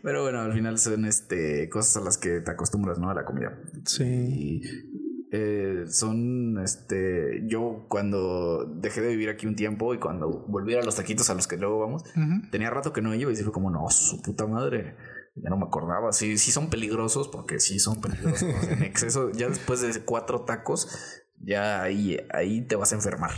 Pero 0.04 0.24
bueno, 0.24 0.42
al 0.42 0.54
final 0.54 0.78
son 0.78 1.06
este, 1.06 1.70
cosas 1.70 1.98
a 1.98 2.02
las 2.02 2.18
que 2.18 2.42
te 2.42 2.52
acostumbras, 2.52 3.00
¿no? 3.00 3.10
A 3.10 3.14
la 3.14 3.26
comida. 3.26 3.58
Sí. 3.86 4.62
eh, 5.32 5.86
son, 5.88 6.60
este, 6.64 7.44
yo 7.48 7.86
cuando 7.88 8.66
dejé 8.66 9.02
de 9.02 9.10
vivir 9.10 9.30
aquí 9.30 9.48
un 9.48 9.56
tiempo 9.56 9.94
y 9.94 9.98
cuando 9.98 10.46
volví 10.48 10.76
a 10.76 10.82
los 10.82 10.96
taquitos 10.96 11.30
a 11.30 11.36
los 11.36 11.48
que 11.48 11.58
luego 11.58 11.80
vamos, 11.80 12.04
tenía 12.52 12.70
rato 12.70 12.92
que 12.94 13.02
no 13.02 13.16
iba 13.16 13.32
y 13.32 13.36
sí 13.36 13.44
fue 13.44 13.54
como, 13.54 13.70
no, 13.72 13.90
su 13.90 14.22
puta 14.22 14.46
madre. 14.46 14.96
Ya 15.36 15.50
no 15.50 15.58
me 15.58 15.66
acordaba. 15.66 16.12
Sí, 16.12 16.38
sí 16.38 16.52
son 16.52 16.70
peligrosos 16.70 17.28
porque 17.28 17.60
sí 17.60 17.80
son 17.80 18.02
peligrosos. 18.02 18.44
en 18.70 18.84
exceso, 18.84 19.32
ya 19.34 19.50
después 19.50 19.82
de 19.82 20.02
cuatro 20.02 20.42
tacos, 20.42 20.88
ya 21.40 21.82
ahí, 21.82 22.20
ahí 22.32 22.62
te 22.62 22.76
vas 22.76 22.92
a 22.92 22.96
enfermar, 22.96 23.32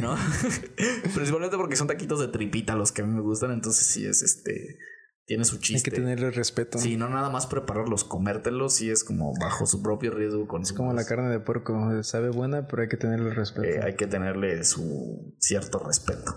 ¿no? 0.00 0.16
Principalmente 1.14 1.56
porque 1.56 1.76
son 1.76 1.86
taquitos 1.86 2.20
de 2.20 2.28
tripita 2.28 2.74
los 2.74 2.92
que 2.92 3.02
a 3.02 3.06
mí 3.06 3.14
me 3.14 3.22
gustan, 3.22 3.52
entonces 3.52 3.86
sí 3.86 4.06
es 4.06 4.22
este 4.22 4.78
tiene 5.24 5.44
su 5.44 5.58
chiste. 5.58 5.90
Hay 5.90 5.94
que 5.94 6.02
tenerle 6.02 6.30
respeto. 6.30 6.78
Sí, 6.78 6.96
no 6.96 7.08
nada 7.08 7.30
más 7.30 7.46
prepararlos, 7.46 8.04
comértelos, 8.04 8.74
sí 8.74 8.90
es 8.90 9.04
como 9.04 9.32
bajo 9.40 9.66
su 9.66 9.82
propio 9.82 10.10
riesgo. 10.10 10.46
Con 10.46 10.62
es 10.62 10.72
como 10.72 10.92
la 10.92 11.04
carne 11.04 11.30
de 11.30 11.40
puerco, 11.40 12.02
sabe 12.02 12.30
buena, 12.30 12.66
pero 12.66 12.82
hay 12.82 12.88
que 12.88 12.96
tenerle 12.96 13.32
respeto. 13.32 13.66
Eh, 13.66 13.80
hay 13.82 13.94
que 13.94 14.06
tenerle 14.06 14.64
su 14.64 15.34
cierto 15.38 15.78
respeto. 15.78 16.34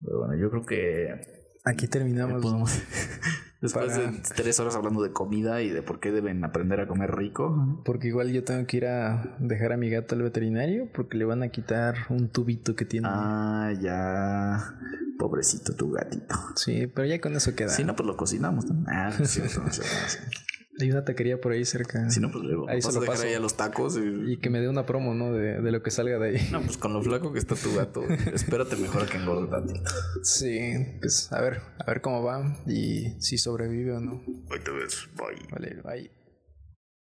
Pero 0.00 0.18
bueno, 0.18 0.34
yo 0.36 0.50
creo 0.50 0.66
que... 0.66 1.08
Aquí 1.64 1.86
terminamos. 1.86 2.42
Después 3.60 3.94
de 3.94 4.22
tres 4.34 4.58
horas 4.58 4.74
hablando 4.74 5.02
de 5.02 5.12
comida 5.12 5.60
y 5.60 5.68
de 5.68 5.82
por 5.82 6.00
qué 6.00 6.12
deben 6.12 6.42
aprender 6.44 6.80
a 6.80 6.86
comer 6.86 7.14
rico. 7.14 7.80
Porque 7.84 8.08
igual 8.08 8.32
yo 8.32 8.42
tengo 8.42 8.66
que 8.66 8.78
ir 8.78 8.86
a 8.86 9.36
dejar 9.38 9.72
a 9.72 9.76
mi 9.76 9.90
gato 9.90 10.14
al 10.14 10.22
veterinario 10.22 10.88
porque 10.92 11.18
le 11.18 11.26
van 11.26 11.42
a 11.42 11.48
quitar 11.48 11.94
un 12.08 12.28
tubito 12.28 12.74
que 12.74 12.86
tiene. 12.86 13.08
Ah, 13.10 13.72
ya. 13.78 14.76
Pobrecito 15.18 15.74
tu 15.74 15.90
gatito. 15.90 16.34
Sí, 16.56 16.86
pero 16.86 17.06
ya 17.06 17.20
con 17.20 17.36
eso 17.36 17.54
queda. 17.54 17.68
Si 17.68 17.84
no, 17.84 17.94
pues 17.94 18.06
lo 18.06 18.16
cocinamos. 18.16 18.64
Ah, 18.86 19.10
no 19.18 19.24
es 19.24 19.30
cierto, 19.30 19.60
no 19.60 19.70
Hay 20.80 20.90
una 20.90 21.04
taquería 21.04 21.40
por 21.40 21.52
ahí 21.52 21.64
cerca. 21.64 22.08
Si 22.10 22.20
no, 22.20 22.30
pues 22.30 22.44
luego. 22.44 22.68
Ahí 22.68 22.82
se 22.82 22.92
lo 22.92 23.04
paso. 23.04 23.24
ahí 23.24 23.34
a 23.34 23.40
los 23.40 23.56
tacos. 23.56 23.98
Y... 23.98 24.36
que 24.38 24.50
me 24.50 24.60
dé 24.60 24.68
una 24.68 24.86
promo, 24.86 25.14
¿no? 25.14 25.32
De, 25.32 25.60
de, 25.60 25.72
lo 25.72 25.82
que 25.82 25.90
salga 25.90 26.18
de 26.18 26.28
ahí. 26.38 26.48
No, 26.50 26.60
pues 26.62 26.76
con 26.76 26.92
lo 26.92 27.02
flaco 27.02 27.32
que 27.32 27.38
está 27.38 27.54
tu 27.54 27.74
gato, 27.74 28.02
espérate 28.34 28.76
mejor 28.76 29.08
que 29.08 29.18
engorde 29.18 29.80
Sí, 30.22 30.60
pues 31.00 31.32
a 31.32 31.40
ver, 31.40 31.60
a 31.78 31.84
ver 31.86 32.00
cómo 32.00 32.22
va 32.22 32.56
y 32.66 33.14
si 33.18 33.38
sobrevive 33.38 33.92
o 33.92 34.00
no. 34.00 34.22
Ahí 34.50 34.60
te 34.60 34.70
ves. 34.70 35.08
Bye. 35.16 35.48
Vale, 35.50 35.80
bye. 35.82 36.19